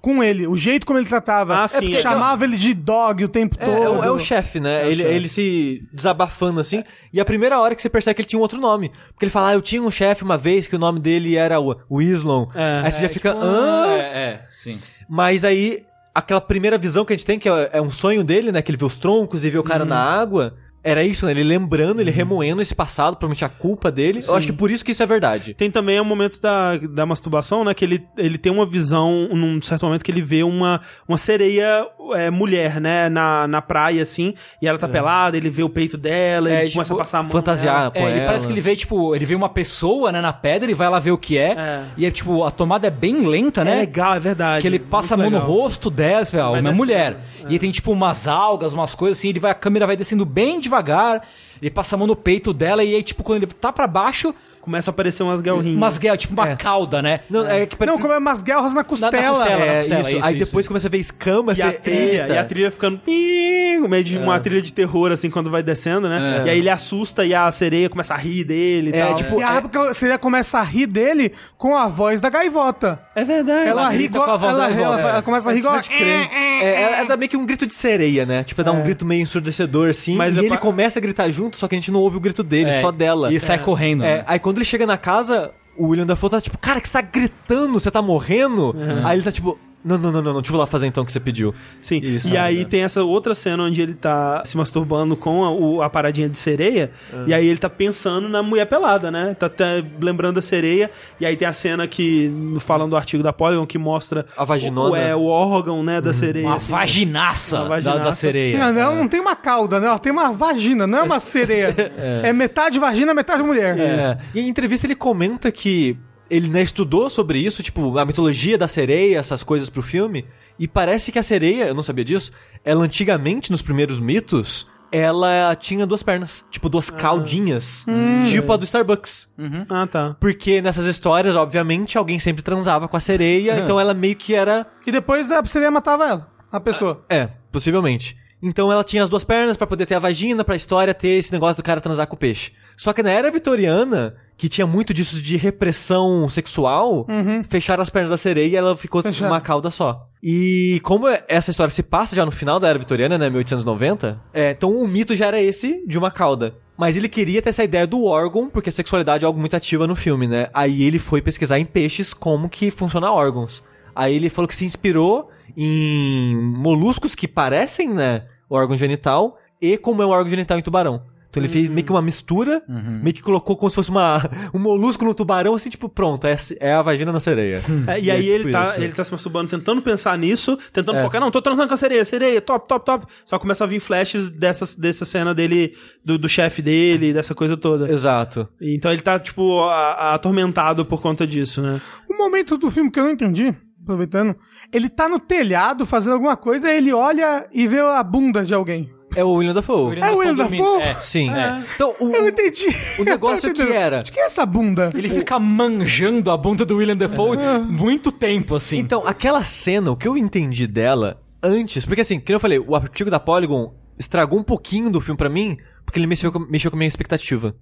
Com 0.00 0.24
ele, 0.24 0.46
o 0.46 0.56
jeito 0.56 0.86
como 0.86 0.98
ele 0.98 1.06
tratava. 1.06 1.62
Ah, 1.62 1.68
sim, 1.68 1.76
é 1.76 1.80
porque 1.80 1.96
é. 1.96 2.00
chamava 2.00 2.44
ele 2.44 2.56
de 2.56 2.72
dog 2.72 3.22
o 3.22 3.28
tempo 3.28 3.56
É, 3.58 3.64
todo. 3.66 3.82
é 3.84 3.88
o, 3.90 4.04
é 4.04 4.10
o 4.10 4.18
chefe, 4.18 4.58
né? 4.58 4.82
É 4.82 4.86
o 4.86 4.90
ele, 4.90 5.02
chefe. 5.02 5.14
ele 5.14 5.28
se 5.28 5.88
desabafando 5.92 6.58
assim. 6.58 6.82
E 7.12 7.20
a 7.20 7.24
primeira 7.24 7.60
hora 7.60 7.74
que 7.74 7.82
você 7.82 7.90
percebe 7.90 8.14
que 8.14 8.22
ele 8.22 8.28
tinha 8.28 8.38
um 8.38 8.42
outro 8.42 8.58
nome. 8.58 8.90
Porque 9.12 9.26
ele 9.26 9.30
fala, 9.30 9.50
ah, 9.50 9.54
eu 9.54 9.60
tinha 9.62 9.82
um 9.82 9.90
chefe 9.90 10.22
uma 10.22 10.38
vez 10.38 10.66
que 10.66 10.74
o 10.76 10.78
nome 10.78 11.00
dele 11.00 11.36
era 11.36 11.60
o 11.60 11.76
o 11.88 12.00
Islon. 12.00 12.46
É. 12.54 12.82
aí 12.84 12.90
você 12.92 13.02
já 13.02 13.08
fica, 13.08 13.32
tipo, 13.34 13.44
ah. 13.44 13.86
É, 13.90 14.00
é, 14.00 14.46
sim. 14.50 14.80
Mas 15.08 15.44
aí, 15.44 15.82
aquela 16.14 16.40
primeira 16.40 16.78
visão 16.78 17.04
que 17.04 17.12
a 17.12 17.16
gente 17.16 17.26
tem, 17.26 17.38
que 17.38 17.48
é, 17.48 17.70
é 17.74 17.82
um 17.82 17.90
sonho 17.90 18.24
dele, 18.24 18.50
né? 18.50 18.62
Que 18.62 18.70
ele 18.70 18.78
vê 18.78 18.84
os 18.84 18.96
troncos 18.96 19.44
e 19.44 19.50
vê 19.50 19.58
o 19.58 19.62
cara 19.64 19.84
na 19.84 19.98
água. 20.02 20.56
Era 20.82 21.04
isso, 21.04 21.26
né? 21.26 21.32
Ele 21.32 21.44
lembrando, 21.44 22.00
ele 22.00 22.10
remoendo 22.10 22.62
esse 22.62 22.74
passado, 22.74 23.16
provavelmente 23.16 23.44
a 23.44 23.48
culpa 23.48 23.90
dele. 23.92 24.20
Eu 24.26 24.34
acho 24.36 24.46
que 24.46 24.52
por 24.52 24.70
isso 24.70 24.84
que 24.84 24.92
isso 24.92 25.02
é 25.02 25.06
verdade. 25.06 25.52
Tem 25.54 25.70
também 25.70 26.00
o 26.00 26.04
momento 26.04 26.40
da, 26.40 26.76
da 26.78 27.04
masturbação, 27.04 27.64
né? 27.64 27.74
Que 27.74 27.84
ele, 27.84 28.06
ele 28.16 28.38
tem 28.38 28.50
uma 28.50 28.64
visão, 28.64 29.28
num 29.32 29.60
certo 29.60 29.84
momento, 29.84 30.02
que 30.02 30.10
ele 30.10 30.22
vê 30.22 30.42
uma, 30.42 30.80
uma 31.06 31.18
sereia 31.18 31.86
é, 32.14 32.30
mulher, 32.30 32.80
né? 32.80 33.08
Na, 33.10 33.46
na 33.46 33.60
praia, 33.60 34.02
assim. 34.02 34.34
E 34.62 34.66
ela 34.66 34.78
tá 34.78 34.88
pelada, 34.88 35.36
ele 35.36 35.50
vê 35.50 35.62
o 35.62 35.68
peito 35.68 35.98
dela, 35.98 36.50
É, 36.50 36.60
ele 36.60 36.70
tipo, 36.70 36.74
começa 36.76 36.94
a 36.94 36.96
passar 36.96 37.18
a 37.18 37.22
mão 37.24 37.30
fantasiar. 37.32 37.78
nela. 37.78 37.90
com 37.90 37.98
É, 37.98 38.10
ele 38.10 38.20
parece 38.26 38.46
que 38.46 38.52
ele 38.52 38.60
vê, 38.60 38.74
tipo, 38.74 39.14
ele 39.14 39.26
vê 39.26 39.34
uma 39.34 39.48
pessoa, 39.50 40.10
né, 40.10 40.20
na 40.20 40.32
pedra 40.32 40.70
e 40.70 40.74
vai 40.74 40.88
lá 40.88 40.98
ver 40.98 41.10
o 41.10 41.18
que 41.18 41.36
é. 41.36 41.50
É. 41.52 41.84
E 41.98 42.06
é, 42.06 42.10
tipo, 42.10 42.42
a 42.44 42.50
tomada 42.50 42.86
é 42.86 42.90
bem 42.90 43.26
lenta, 43.26 43.60
É 43.60 43.64
né? 43.64 43.74
legal, 43.76 44.14
é 44.14 44.20
verdade. 44.20 44.62
Que 44.62 44.66
ele 44.68 44.78
passa 44.78 45.12
a 45.14 45.16
mão 45.16 45.30
Muito 45.30 45.42
no 45.42 45.46
legal. 45.46 45.62
rosto 45.62 45.90
dela, 45.90 46.24
vê, 46.24 46.38
ó, 46.38 46.58
uma 46.58 46.72
mulher. 46.72 47.18
E 47.48 47.52
aí 47.52 47.58
tem, 47.58 47.70
tipo, 47.70 47.92
umas 47.92 48.26
algas, 48.26 48.72
umas 48.72 48.94
coisas 48.94 49.18
assim, 49.18 49.28
ele 49.28 49.40
vai, 49.40 49.50
a 49.50 49.54
câmera 49.54 49.86
vai 49.86 49.96
descendo 49.96 50.24
bem 50.24 50.58
devagar, 50.70 51.26
ele 51.60 51.70
passa 51.70 51.96
a 51.96 51.98
mão 51.98 52.06
no 52.06 52.16
peito 52.16 52.54
dela, 52.54 52.84
e 52.84 52.94
aí, 52.94 53.02
tipo, 53.02 53.22
quando 53.22 53.42
ele 53.42 53.52
tá 53.52 53.72
pra 53.72 53.86
baixo, 53.86 54.34
Começa 54.60 54.90
a 54.90 54.92
aparecer 54.92 55.22
umas 55.22 55.40
galrinhas. 55.40 55.76
umas 55.76 55.96
guerras, 55.96 56.18
tipo, 56.18 56.34
uma 56.34 56.54
cauda, 56.54 57.00
né? 57.00 57.20
Não, 57.30 57.46
é 57.48 57.64
que 57.64 57.76
Não, 57.86 57.98
como 57.98 58.12
é 58.12 58.18
umas 58.18 58.42
guerras 58.42 58.74
na 58.74 58.84
costela. 58.84 59.10
costela. 59.12 59.64
É, 59.64 59.78
costela, 59.78 60.00
isso. 60.00 60.10
isso, 60.16 60.26
Aí 60.26 60.36
isso, 60.36 60.44
depois 60.46 60.68
começa 60.68 60.86
a 60.88 60.90
ver 60.90 60.98
escama, 60.98 61.54
E 61.56 61.62
a 61.62 61.72
trilha, 61.72 62.20
Eita. 62.22 62.32
e 62.34 62.38
a 62.38 62.44
trilha 62.44 62.70
ficando 62.70 63.00
meio 63.06 64.04
de 64.04 64.18
uma 64.18 64.38
trilha 64.38 64.60
de 64.60 64.72
terror, 64.72 65.10
assim, 65.12 65.30
quando 65.30 65.50
vai 65.50 65.62
descendo, 65.62 66.08
né? 66.08 66.42
É. 66.42 66.46
E 66.46 66.50
aí 66.50 66.58
ele 66.58 66.68
assusta 66.68 67.24
e 67.24 67.34
a 67.34 67.50
sereia 67.50 67.88
começa 67.88 68.12
a 68.12 68.16
rir 68.18 68.44
dele 68.44 68.90
e 68.90 68.94
É, 68.96 69.06
tal. 69.06 69.14
tipo, 69.16 69.40
E 69.40 69.42
a 69.42 69.54
época 69.54 69.94
você 69.94 70.18
começa 70.18 70.58
a 70.58 70.62
rir 70.62 70.86
dele 70.86 71.32
com 71.56 71.74
a 71.74 71.88
voz 71.88 72.20
da 72.20 72.28
gaivota. 72.28 73.00
é 73.14 73.24
verdade. 73.24 73.68
Ela, 73.68 73.88
ri 73.88 73.96
grita 73.98 74.16
igual. 74.18 74.28
com 74.28 74.34
a 74.34 74.36
voz 74.36 74.52
ela, 74.52 74.60
da 74.62 74.68
gaivota, 74.68 74.98
ela- 75.00 75.08
é. 75.08 75.12
ela 75.12 75.22
começa 75.22 75.48
a 75.50 75.52
rir 75.52 75.58
igual. 75.60 75.76
É, 75.76 76.64
é, 76.64 77.00
é 77.00 77.04
dar 77.06 77.16
meio 77.16 77.28
que 77.30 77.36
um 77.36 77.46
grito 77.46 77.66
de 77.66 77.74
sereia, 77.74 78.26
né? 78.26 78.44
Tipo, 78.44 78.60
é 78.60 78.64
dar 78.64 78.72
um 78.72 78.82
grito 78.82 79.04
meio 79.06 79.22
ensurdecedor, 79.22 79.88
assim. 79.90 80.14
Mas 80.16 80.36
e 80.36 80.40
é 80.40 80.44
ele 80.44 80.56
começa 80.58 80.98
a 80.98 81.02
gritar 81.02 81.30
junto, 81.30 81.56
só 81.56 81.66
que 81.66 81.74
a 81.74 81.78
gente 81.78 81.90
não 81.90 82.00
ouve 82.00 82.18
o 82.18 82.20
grito 82.20 82.42
dele, 82.42 82.70
É, 82.70 82.80
só 82.80 82.90
dela. 82.90 83.32
E 83.32 83.40
sai 83.40 83.58
correndo, 83.58 84.04
É, 84.04 84.18
né? 84.18 84.24
aí 84.26 84.38
quando 84.50 84.58
ele 84.58 84.64
chega 84.64 84.84
na 84.84 84.98
casa, 84.98 85.52
o 85.76 85.86
William 85.86 86.04
Dafoe 86.04 86.28
tá 86.28 86.40
tipo, 86.40 86.58
cara, 86.58 86.80
que 86.80 86.88
você 86.88 86.94
tá 86.94 87.00
gritando? 87.00 87.72
Você 87.74 87.88
tá 87.88 88.02
morrendo? 88.02 88.74
Aí 89.04 89.16
ele 89.16 89.22
tá 89.22 89.30
tipo, 89.30 89.56
não, 89.84 89.96
não, 89.96 90.12
não, 90.12 90.22
não, 90.22 90.32
não, 90.34 90.40
deixa 90.42 90.54
eu 90.54 90.58
lá 90.58 90.66
fazer 90.66 90.86
então 90.86 91.02
o 91.02 91.06
que 91.06 91.12
você 91.12 91.20
pediu. 91.20 91.54
Sim, 91.80 91.98
Isso, 92.02 92.28
e 92.28 92.36
aí 92.36 92.64
tem 92.64 92.82
essa 92.82 93.02
outra 93.02 93.34
cena 93.34 93.62
onde 93.64 93.80
ele 93.80 93.94
tá 93.94 94.42
se 94.44 94.56
masturbando 94.56 95.16
com 95.16 95.42
a, 95.44 95.50
o- 95.50 95.80
a 95.82 95.88
paradinha 95.88 96.28
de 96.28 96.36
sereia, 96.36 96.90
Ah. 97.12 97.24
e 97.26 97.32
aí 97.34 97.46
ele 97.46 97.58
tá 97.58 97.70
pensando 97.70 98.28
na 98.28 98.42
mulher 98.42 98.66
pelada, 98.66 99.10
né? 99.10 99.34
Tá 99.38 99.46
até 99.46 99.82
lembrando 100.00 100.34
da 100.36 100.42
sereia, 100.42 100.90
e 101.18 101.24
aí 101.24 101.36
tem 101.36 101.48
a 101.48 101.52
cena 101.52 101.86
que, 101.86 102.30
falando 102.60 102.90
do 102.90 102.96
artigo 102.96 103.22
da 103.22 103.32
Polygon, 103.32 103.64
que 103.66 103.78
mostra 103.78 104.26
A 104.36 104.44
vaginona. 104.44 104.90
o, 104.92 104.96
é, 104.96 105.16
o 105.16 105.24
órgão, 105.24 105.82
né, 105.82 106.00
da 106.00 106.12
sereia. 106.12 106.46
Uma 106.46 106.56
assim. 106.56 106.70
vaginaça, 106.72 107.56
Uma 107.56 107.62
da- 107.62 107.68
vaginaça. 107.70 108.00
Da, 108.00 108.12
sereia. 108.12 108.58
Não, 108.72 108.80
ela 108.80 108.94
não 108.94 109.08
tem 109.08 109.20
uma 109.20 109.34
cauda, 109.36 109.80
né? 109.80 109.86
Ela 109.86 109.98
tem 109.98 110.12
uma 110.12 110.30
vagina, 110.32 110.86
não 110.86 110.98
é 110.98 111.02
uma 111.02 111.18
sereia. 111.20 111.74
é. 112.22 112.32
metade 112.32 112.78
vagina, 112.78 113.14
metade 113.14 113.42
mulher. 113.42 113.78
É. 113.78 114.18
E 114.34 114.40
em 114.40 114.48
entrevista 114.48 114.86
ele 114.86 114.94
comenta 114.94 115.50
que 115.50 115.96
ele 116.30 116.48
né, 116.48 116.62
estudou 116.62 117.10
sobre 117.10 117.38
isso, 117.40 117.62
tipo, 117.62 117.98
a 117.98 118.04
mitologia 118.04 118.56
da 118.56 118.68
sereia, 118.68 119.18
essas 119.18 119.42
coisas 119.42 119.68
pro 119.68 119.82
filme, 119.82 120.24
e 120.58 120.68
parece 120.68 121.10
que 121.10 121.18
a 121.18 121.22
sereia, 121.22 121.64
eu 121.64 121.74
não 121.74 121.82
sabia 121.82 122.04
disso, 122.04 122.32
ela 122.64 122.84
antigamente, 122.84 123.50
nos 123.50 123.60
primeiros 123.60 123.98
mitos, 123.98 124.68
ela 124.92 125.54
tinha 125.56 125.86
duas 125.86 126.02
pernas, 126.02 126.44
tipo 126.50 126.68
duas 126.68 126.90
caudinhas, 126.90 127.84
tipo 128.28 128.52
a 128.52 128.56
do 128.56 128.64
Starbucks. 128.64 129.28
Ah, 129.68 129.86
tá. 129.86 130.16
Porque 130.20 130.60
nessas 130.60 130.86
histórias, 130.86 131.36
obviamente, 131.36 131.96
alguém 131.96 132.18
sempre 132.18 132.42
transava 132.42 132.88
com 132.88 132.96
a 132.96 133.00
sereia, 133.00 133.58
então 133.58 133.78
ela 133.78 133.94
meio 133.94 134.16
que 134.16 134.34
era. 134.34 134.66
E 134.86 134.92
depois 134.92 135.30
a 135.30 135.44
sereia 135.44 135.70
matava 135.70 136.06
ela, 136.06 136.30
a 136.50 136.60
pessoa. 136.60 137.04
É, 137.08 137.28
possivelmente. 137.52 138.16
Então 138.42 138.72
ela 138.72 138.82
tinha 138.84 139.02
as 139.02 139.08
duas 139.08 139.24
pernas 139.24 139.56
pra 139.56 139.66
poder 139.66 139.86
ter 139.86 139.94
a 139.94 139.98
vagina, 139.98 140.44
pra 140.44 140.56
história 140.56 140.94
ter 140.94 141.10
esse 141.18 141.32
negócio 141.32 141.62
do 141.62 141.64
cara 141.64 141.80
transar 141.80 142.06
com 142.06 142.14
o 142.14 142.18
peixe. 142.18 142.52
Só 142.76 142.92
que 142.92 143.02
na 143.02 143.10
era 143.10 143.30
vitoriana, 143.30 144.16
que 144.38 144.48
tinha 144.48 144.66
muito 144.66 144.94
disso 144.94 145.20
de 145.20 145.36
repressão 145.36 146.26
sexual, 146.28 147.06
fecharam 147.48 147.82
as 147.82 147.90
pernas 147.90 148.10
da 148.10 148.16
sereia 148.16 148.46
e 148.46 148.56
ela 148.56 148.74
ficou 148.76 149.02
Fecharam. 149.02 149.30
uma 149.30 149.40
cauda 149.40 149.70
só. 149.70 150.06
E 150.22 150.80
como 150.82 151.06
essa 151.28 151.50
história 151.50 151.70
se 151.70 151.82
passa 151.82 152.16
já 152.16 152.24
no 152.24 152.32
final 152.32 152.58
da 152.58 152.68
era 152.68 152.78
vitoriana, 152.78 153.18
né, 153.18 153.28
1890, 153.28 154.18
é, 154.32 154.52
então 154.52 154.72
o 154.74 154.88
mito 154.88 155.14
já 155.14 155.26
era 155.26 155.40
esse 155.42 155.86
de 155.86 155.98
uma 155.98 156.10
cauda. 156.10 156.54
Mas 156.76 156.96
ele 156.96 157.10
queria 157.10 157.42
ter 157.42 157.50
essa 157.50 157.62
ideia 157.62 157.86
do 157.86 158.04
órgão, 158.04 158.48
porque 158.48 158.70
a 158.70 158.72
sexualidade 158.72 159.24
é 159.24 159.26
algo 159.26 159.38
muito 159.38 159.54
ativa 159.54 159.86
no 159.86 159.94
filme, 159.94 160.26
né? 160.26 160.48
Aí 160.54 160.82
ele 160.82 160.98
foi 160.98 161.20
pesquisar 161.20 161.58
em 161.58 161.66
peixes 161.66 162.14
como 162.14 162.48
que 162.48 162.70
funciona 162.70 163.12
órgãos. 163.12 163.62
Aí 163.94 164.16
ele 164.16 164.30
falou 164.30 164.48
que 164.48 164.54
se 164.54 164.64
inspirou 164.64 165.28
em 165.56 166.36
moluscos 166.36 167.14
que 167.14 167.26
parecem, 167.28 167.88
né, 167.92 168.24
o 168.48 168.54
órgão 168.56 168.76
genital 168.76 169.38
e 169.60 169.76
como 169.76 170.02
é 170.02 170.06
o 170.06 170.10
órgão 170.10 170.28
genital 170.28 170.58
em 170.58 170.62
tubarão. 170.62 171.02
Então 171.28 171.40
ele 171.40 171.48
fez 171.48 171.68
meio 171.68 171.86
que 171.86 171.92
uma 171.92 172.02
mistura, 172.02 172.60
meio 172.68 173.14
que 173.14 173.22
colocou 173.22 173.56
como 173.56 173.70
se 173.70 173.76
fosse 173.76 173.88
uma, 173.88 174.20
um 174.52 174.58
molusco 174.58 175.04
no 175.04 175.14
tubarão, 175.14 175.54
assim, 175.54 175.70
tipo, 175.70 175.88
pronto, 175.88 176.26
é, 176.26 176.34
é 176.58 176.72
a 176.72 176.82
vagina 176.82 177.12
na 177.12 177.20
sereia. 177.20 177.62
É, 177.86 178.00
e 178.00 178.10
aí 178.10 178.28
é 178.28 178.32
ele, 178.34 178.44
tipo 178.46 178.50
tá, 178.50 178.70
isso. 178.70 178.80
ele 178.80 178.92
tá 178.92 179.04
se 179.04 179.12
masturbando, 179.12 179.48
tentando 179.48 179.80
pensar 179.80 180.18
nisso, 180.18 180.58
tentando 180.72 180.98
focar, 181.00 181.20
não, 181.20 181.30
tô 181.30 181.40
transando 181.40 181.68
com 181.68 181.74
a 181.74 181.76
sereia, 181.76 182.04
sereia, 182.04 182.40
top, 182.40 182.66
top, 182.66 182.84
top. 182.84 183.06
Só 183.24 183.38
começa 183.38 183.62
a 183.62 183.66
vir 183.68 183.78
flashes 183.78 184.28
dessa, 184.28 184.64
dessa 184.80 185.04
cena 185.04 185.32
dele, 185.32 185.76
do, 186.04 186.18
do 186.18 186.28
chefe 186.28 186.62
dele, 186.62 187.12
dessa 187.12 187.32
coisa 187.32 187.56
toda. 187.56 187.88
Exato. 187.92 188.48
Então 188.60 188.90
ele 188.90 189.00
tá, 189.00 189.16
tipo, 189.16 189.60
a- 189.60 189.92
a- 189.92 190.14
atormentado 190.14 190.84
por 190.84 191.00
conta 191.00 191.24
disso, 191.24 191.62
né? 191.62 191.80
Um 192.10 192.18
momento 192.18 192.58
do 192.58 192.72
filme 192.72 192.90
que 192.90 192.98
eu 192.98 193.04
não 193.04 193.12
entendi, 193.12 193.54
aproveitando, 193.82 194.36
ele 194.72 194.88
tá 194.88 195.08
no 195.08 195.18
telhado 195.18 195.84
fazendo 195.86 196.12
alguma 196.14 196.36
coisa, 196.36 196.70
ele 196.72 196.92
olha 196.92 197.46
e 197.52 197.66
vê 197.66 197.80
a 197.80 198.02
bunda 198.02 198.44
de 198.44 198.54
alguém. 198.54 198.90
É 199.16 199.24
o 199.24 199.30
William 199.32 199.52
Dafoe. 199.54 199.98
É 199.98 200.10
o 200.12 200.18
William 200.18 200.36
Dafoe? 200.36 200.82
É. 200.82 200.94
Sim. 200.94 201.30
Então, 201.74 201.92
o, 201.98 202.14
Eu 202.14 202.20
não 202.22 202.28
entendi. 202.28 202.66
o 203.00 203.02
negócio 203.02 203.50
entendendo. 203.50 203.68
que 203.72 203.76
era- 203.76 204.02
De 204.02 204.12
que 204.12 204.20
é 204.20 204.26
essa 204.26 204.46
bunda? 204.46 204.90
Ele 204.94 205.08
fica 205.08 205.36
manjando 205.36 206.30
a 206.30 206.36
bunda 206.36 206.64
do 206.64 206.76
William 206.76 206.96
Dafoe 206.96 207.36
muito 207.68 208.12
tempo, 208.12 208.54
assim. 208.54 208.78
Então, 208.78 209.02
aquela 209.04 209.42
cena, 209.42 209.90
o 209.90 209.96
que 209.96 210.06
eu 210.06 210.16
entendi 210.16 210.66
dela 210.68 211.20
antes, 211.42 211.84
porque 211.84 212.02
assim, 212.02 212.20
como 212.20 212.36
eu 212.36 212.40
falei, 212.40 212.58
o 212.60 212.76
artigo 212.76 213.10
da 213.10 213.18
Polygon 213.18 213.74
estragou 213.98 214.38
um 214.38 214.44
pouquinho 214.44 214.88
do 214.90 215.00
filme 215.00 215.18
pra 215.18 215.28
mim, 215.28 215.56
porque 215.84 215.98
ele 215.98 216.06
mexeu 216.06 216.30
com, 216.30 216.38
mexeu 216.38 216.70
com 216.70 216.76
a 216.76 216.78
minha 216.78 216.86
expectativa. 216.88 217.56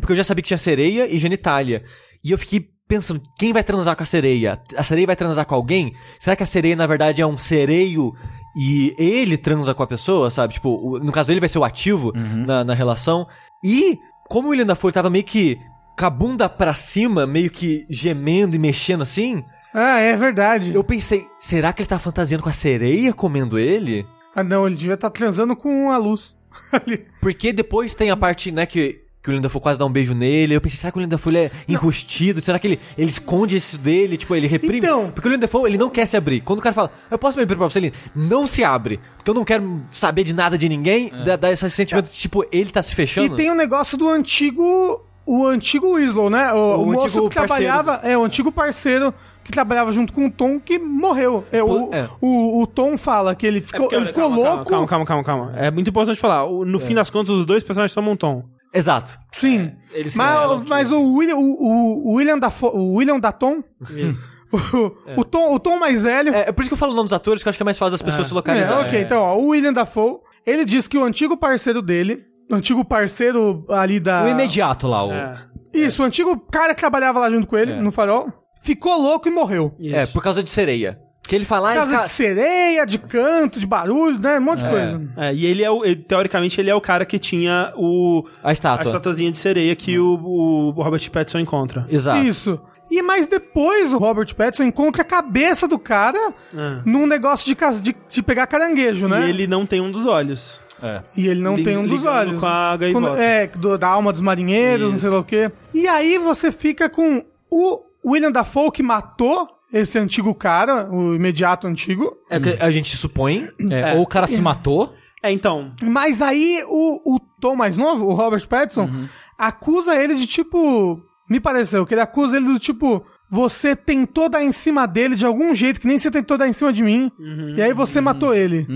Porque 0.00 0.12
eu 0.12 0.16
já 0.16 0.24
sabia 0.24 0.42
que 0.42 0.48
tinha 0.48 0.58
sereia 0.58 1.08
e 1.10 1.18
genitália. 1.18 1.82
E 2.22 2.30
eu 2.30 2.36
fiquei 2.36 2.68
pensando, 2.90 3.22
quem 3.38 3.52
vai 3.52 3.62
transar 3.64 3.96
com 3.96 4.02
a 4.02 4.06
sereia? 4.06 4.60
A 4.76 4.82
sereia 4.82 5.06
vai 5.06 5.16
transar 5.16 5.46
com 5.46 5.54
alguém? 5.54 5.94
Será 6.18 6.34
que 6.36 6.42
a 6.42 6.46
sereia, 6.46 6.74
na 6.76 6.86
verdade, 6.86 7.22
é 7.22 7.26
um 7.26 7.38
sereio 7.38 8.12
e 8.56 8.94
ele 8.98 9.36
transa 9.38 9.72
com 9.72 9.82
a 9.82 9.86
pessoa, 9.86 10.30
sabe? 10.30 10.54
Tipo, 10.54 10.98
no 10.98 11.12
caso, 11.12 11.32
ele 11.32 11.40
vai 11.40 11.48
ser 11.48 11.58
o 11.58 11.64
ativo 11.64 12.12
na, 12.14 12.64
na 12.64 12.74
relação. 12.74 13.26
E, 13.64 13.96
como 14.28 14.48
o 14.48 14.50
William 14.50 14.66
Dafoe 14.66 14.90
tava 14.92 15.08
meio 15.08 15.24
que 15.24 15.56
com 15.98 16.04
a 16.04 16.10
bunda 16.10 16.48
pra 16.48 16.74
cima, 16.74 17.26
meio 17.26 17.50
que 17.50 17.86
gemendo 17.88 18.56
e 18.56 18.58
mexendo 18.58 19.02
assim, 19.02 19.44
Ah, 19.72 19.98
é 20.00 20.16
verdade. 20.16 20.74
eu 20.74 20.82
pensei, 20.82 21.26
será 21.38 21.72
que 21.72 21.82
ele 21.82 21.88
tá 21.88 21.98
fantasiando 21.98 22.42
com 22.42 22.48
a 22.50 22.52
sereia 22.52 23.12
comendo 23.14 23.58
ele? 23.58 24.04
Ah, 24.34 24.42
não, 24.42 24.66
ele 24.66 24.76
devia 24.76 24.94
estar 24.94 25.10
transando 25.10 25.54
com 25.54 25.90
a 25.90 25.96
luz. 25.98 26.34
Porque 27.20 27.52
depois 27.52 27.94
tem 27.94 28.10
a 28.10 28.16
parte, 28.16 28.50
né, 28.50 28.66
que, 28.66 29.00
que 29.22 29.28
o 29.28 29.32
Linda 29.32 29.42
Dafoe 29.44 29.60
quase 29.60 29.78
dá 29.78 29.84
um 29.84 29.90
beijo 29.92 30.14
nele. 30.14 30.54
Eu 30.54 30.60
pensei, 30.60 30.78
será 30.78 30.90
que 30.90 30.98
o 30.98 31.00
Linda 31.00 31.16
Dafoe 31.16 31.30
ele 31.32 31.38
é 31.44 31.50
enrustido? 31.68 32.40
Será 32.40 32.58
que 32.58 32.66
ele, 32.66 32.80
ele 32.96 33.08
esconde 33.10 33.56
isso 33.56 33.78
dele? 33.78 34.16
Tipo, 34.16 34.34
ele 34.34 34.46
reprime? 34.46 34.78
Então. 34.78 35.10
Porque 35.10 35.28
o 35.28 35.30
Linda 35.30 35.42
Dafoe, 35.46 35.68
ele 35.70 35.76
não 35.78 35.90
quer 35.90 36.06
se 36.06 36.16
abrir. 36.16 36.40
Quando 36.40 36.60
o 36.60 36.62
cara 36.62 36.74
fala, 36.74 36.90
eu 37.10 37.18
posso 37.18 37.36
me 37.36 37.42
abrir 37.42 37.56
pra 37.56 37.68
você? 37.68 37.78
Ele 37.78 37.92
não 38.14 38.46
se 38.46 38.64
abre. 38.64 38.98
Porque 39.16 39.30
eu 39.30 39.34
não 39.34 39.44
quero 39.44 39.82
saber 39.90 40.24
de 40.24 40.32
nada 40.34 40.56
de 40.56 40.68
ninguém. 40.68 41.10
Dá, 41.24 41.36
dá 41.36 41.52
esse 41.52 41.68
sentimento 41.70 42.10
de, 42.10 42.16
tipo, 42.16 42.44
ele 42.50 42.70
tá 42.70 42.80
se 42.80 42.92
E 42.92 42.96
fechando. 42.96 43.36
tem 43.36 43.50
o 43.50 43.54
negócio 43.54 43.98
do 43.98 44.08
antigo. 44.08 45.04
O 45.26 45.46
antigo 45.46 45.94
Winslow, 45.96 46.30
né? 46.30 46.52
O, 46.52 46.56
O 46.56 46.82
o 46.82 46.92
moço 46.92 47.28
que 47.28 47.34
trabalhava. 47.34 48.00
É, 48.02 48.16
o 48.16 48.24
antigo 48.24 48.50
parceiro 48.50 49.14
que 49.44 49.52
trabalhava 49.52 49.92
junto 49.92 50.12
com 50.12 50.26
o 50.26 50.30
Tom 50.30 50.58
que 50.58 50.78
morreu. 50.78 51.44
É, 51.52 51.62
o, 51.62 51.92
é. 51.92 52.08
o, 52.20 52.62
o 52.62 52.66
Tom 52.66 52.96
fala 52.96 53.34
que 53.34 53.46
ele 53.46 53.58
É 53.58 53.62
ficou, 53.62 53.80
porque, 53.82 53.96
ele 53.96 54.06
ficou 54.06 54.22
calma, 54.22 54.36
louco. 54.36 54.64
Calma, 54.70 54.86
calma, 54.86 55.04
calma, 55.04 55.24
calma. 55.24 55.52
É 55.56 55.70
muito 55.70 55.90
importante 55.90 56.18
falar. 56.18 56.48
No 56.48 56.78
fim 56.80 56.94
das 56.94 57.10
contas, 57.10 57.30
os 57.36 57.44
dois 57.46 57.62
personagens 57.62 57.94
tomam 57.94 58.12
um 58.12 58.16
tom. 58.16 58.42
Exato. 58.72 59.18
Sim. 59.32 59.72
se 60.08 60.16
mas 60.16 60.68
mas 60.68 60.92
o 60.92 61.14
William, 61.14 61.36
o, 61.36 62.08
o, 62.08 62.14
William 62.14 62.38
da 62.38 62.52
o 62.62 62.94
William 62.96 63.18
Daton, 63.18 63.62
Isso. 63.90 64.30
o, 64.52 65.20
o, 65.20 65.24
Tom, 65.24 65.54
o 65.54 65.58
Tom 65.58 65.78
mais 65.78 66.02
velho. 66.02 66.34
É, 66.34 66.48
é 66.48 66.52
por 66.52 66.62
isso 66.62 66.70
que 66.70 66.74
eu 66.74 66.78
falo 66.78 66.92
o 66.92 66.96
nome 66.96 67.06
dos 67.06 67.12
atores, 67.12 67.42
que 67.42 67.48
eu 67.48 67.50
acho 67.50 67.58
que 67.58 67.62
é 67.62 67.64
mais 67.64 67.78
fácil 67.78 67.92
das 67.92 68.02
pessoas 68.02 68.26
se 68.28 68.32
É, 68.32 68.36
localizarem. 68.36 68.86
ok, 68.86 69.00
então, 69.00 69.20
ó, 69.22 69.36
o 69.36 69.48
William 69.48 69.72
Dafoe, 69.72 70.18
ele 70.46 70.64
diz 70.64 70.86
que 70.86 70.96
o 70.98 71.04
antigo 71.04 71.36
parceiro 71.36 71.82
dele, 71.82 72.24
o 72.50 72.54
antigo 72.54 72.84
parceiro 72.84 73.64
ali 73.68 73.98
da. 74.00 74.24
O 74.24 74.28
imediato 74.28 74.86
lá, 74.86 75.04
o... 75.04 75.12
É. 75.12 75.46
Isso, 75.72 76.02
o 76.02 76.04
antigo 76.04 76.36
cara 76.50 76.74
que 76.74 76.80
trabalhava 76.80 77.20
lá 77.20 77.30
junto 77.30 77.46
com 77.46 77.56
ele, 77.56 77.72
É. 77.72 77.80
no 77.80 77.90
farol, 77.92 78.28
ficou 78.62 79.00
louco 79.00 79.28
e 79.28 79.30
morreu. 79.30 79.74
Isso. 79.78 79.94
É, 79.96 80.06
por 80.06 80.22
causa 80.22 80.42
de 80.42 80.50
sereia. 80.50 80.98
Que 81.30 81.36
ele 81.36 81.44
fala, 81.44 81.70
ah, 81.70 81.74
causa 81.76 81.94
ele 81.94 82.02
de 82.02 82.08
sereia, 82.08 82.84
de 82.84 82.98
canto, 82.98 83.60
de 83.60 83.66
barulho, 83.66 84.18
né? 84.18 84.38
Um 84.38 84.42
monte 84.42 84.64
de 84.64 84.68
coisa. 84.68 85.00
É, 85.16 85.32
e 85.32 85.46
ele 85.46 85.62
é 85.62 85.70
o. 85.70 85.84
ele- 85.84 85.94
teoricamente, 86.02 86.60
ele 86.60 86.68
é 86.68 86.74
o 86.74 86.80
cara 86.80 87.06
que 87.06 87.20
tinha 87.20 87.72
o. 87.76 88.24
a 88.42 88.48
A 88.48 88.52
estátua. 88.52 88.84
estatuazinha 88.86 89.30
de 89.30 89.38
sereia 89.38 89.76
que 89.76 89.96
o, 89.96 90.14
o 90.14 90.70
Robert 90.72 91.08
Pattinson 91.08 91.38
encontra. 91.38 91.86
Exato. 91.88 92.18
Isso. 92.26 92.60
E 92.90 93.00
mais 93.00 93.28
depois 93.28 93.92
o 93.92 93.98
Robert 93.98 94.34
Pattinson 94.34 94.64
encontra 94.64 95.02
a 95.02 95.04
cabeça 95.04 95.68
do 95.68 95.78
cara 95.78 96.18
É. 96.52 96.80
num 96.84 97.06
negócio 97.06 97.46
de, 97.46 97.54
cas- 97.54 97.80
de, 97.80 97.94
de 98.08 98.22
pegar 98.24 98.48
caranguejo, 98.48 99.06
né? 99.06 99.26
E 99.26 99.30
ele 99.30 99.46
não 99.46 99.64
tem 99.64 99.80
um 99.80 99.92
dos 99.92 100.06
olhos. 100.06 100.60
É. 100.82 101.00
E 101.16 101.28
ele 101.28 101.40
não 101.40 101.54
Lig- 101.54 101.62
tem 101.64 101.76
um 101.76 101.86
dos 101.86 102.04
olhos. 102.04 102.40
com 102.40 102.46
a 102.46 102.76
gaivota. 102.76 103.06
Quando- 103.06 103.20
é, 103.22 103.46
do- 103.46 103.78
da 103.78 103.86
alma 103.86 104.10
dos 104.12 104.20
marinheiros, 104.20 104.88
não 104.88 104.96
Isso. 104.96 105.02
sei 105.02 105.10
lá 105.10 105.18
o 105.20 105.24
quê. 105.24 105.52
E 105.72 105.86
aí 105.86 106.18
você 106.18 106.50
fica 106.50 106.88
com 106.90 107.24
o 107.48 107.80
William 108.04 108.32
Dafoe 108.32 108.72
que 108.72 108.82
matou 108.82 109.48
esse 109.72 109.98
antigo 109.98 110.34
cara, 110.34 110.90
o 110.90 111.14
imediato 111.14 111.66
antigo. 111.66 112.16
É 112.28 112.38
o 112.38 112.40
que 112.40 112.56
a 112.60 112.70
gente 112.70 112.96
supõe. 112.96 113.48
É, 113.70 113.92
É. 113.92 113.94
Ou 113.94 114.02
o 114.02 114.06
cara 114.06 114.26
se 114.26 114.40
matou. 114.40 114.94
É, 115.22 115.30
então. 115.30 115.72
Mas 115.82 116.22
aí 116.22 116.62
o, 116.66 117.16
o 117.16 117.20
Tom 117.40 117.54
mais 117.54 117.76
novo, 117.76 118.06
o 118.06 118.14
Robert 118.14 118.46
Pattinson, 118.48 118.84
Uhum. 118.86 119.06
acusa 119.38 119.94
ele 119.96 120.14
de 120.14 120.26
tipo. 120.26 121.02
Me 121.28 121.38
pareceu 121.38 121.86
que 121.86 121.94
ele 121.94 122.00
acusa 122.00 122.36
ele 122.36 122.46
do 122.46 122.58
tipo. 122.58 123.04
Você 123.32 123.76
tentou 123.76 124.28
dar 124.28 124.42
em 124.42 124.50
cima 124.50 124.86
dele 124.86 125.14
de 125.14 125.24
algum 125.24 125.54
jeito, 125.54 125.80
que 125.80 125.86
nem 125.86 125.96
você 125.98 126.10
tentou 126.10 126.36
dar 126.36 126.48
em 126.48 126.52
cima 126.52 126.72
de 126.72 126.82
mim. 126.82 127.12
Uhum. 127.16 127.54
E 127.56 127.62
aí 127.62 127.72
você 127.72 128.00
matou 128.00 128.34
ele. 128.34 128.66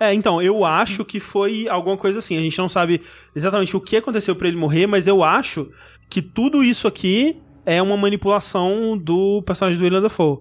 É, 0.00 0.12
então, 0.12 0.42
eu 0.42 0.64
acho 0.64 1.04
que 1.04 1.20
foi 1.20 1.68
alguma 1.68 1.96
coisa 1.96 2.18
assim. 2.18 2.36
A 2.36 2.40
gente 2.40 2.58
não 2.58 2.68
sabe 2.68 3.00
exatamente 3.36 3.76
o 3.76 3.80
que 3.80 3.96
aconteceu 3.96 4.34
pra 4.34 4.48
ele 4.48 4.56
morrer, 4.56 4.88
mas 4.88 5.06
eu 5.06 5.22
acho 5.22 5.70
que 6.10 6.20
tudo 6.20 6.64
isso 6.64 6.88
aqui 6.88 7.36
é 7.66 7.80
uma 7.82 7.96
manipulação 7.96 8.96
do 8.96 9.42
personagem 9.42 9.78
do 9.78 9.84
William 9.84 10.02
Dafoe. 10.02 10.38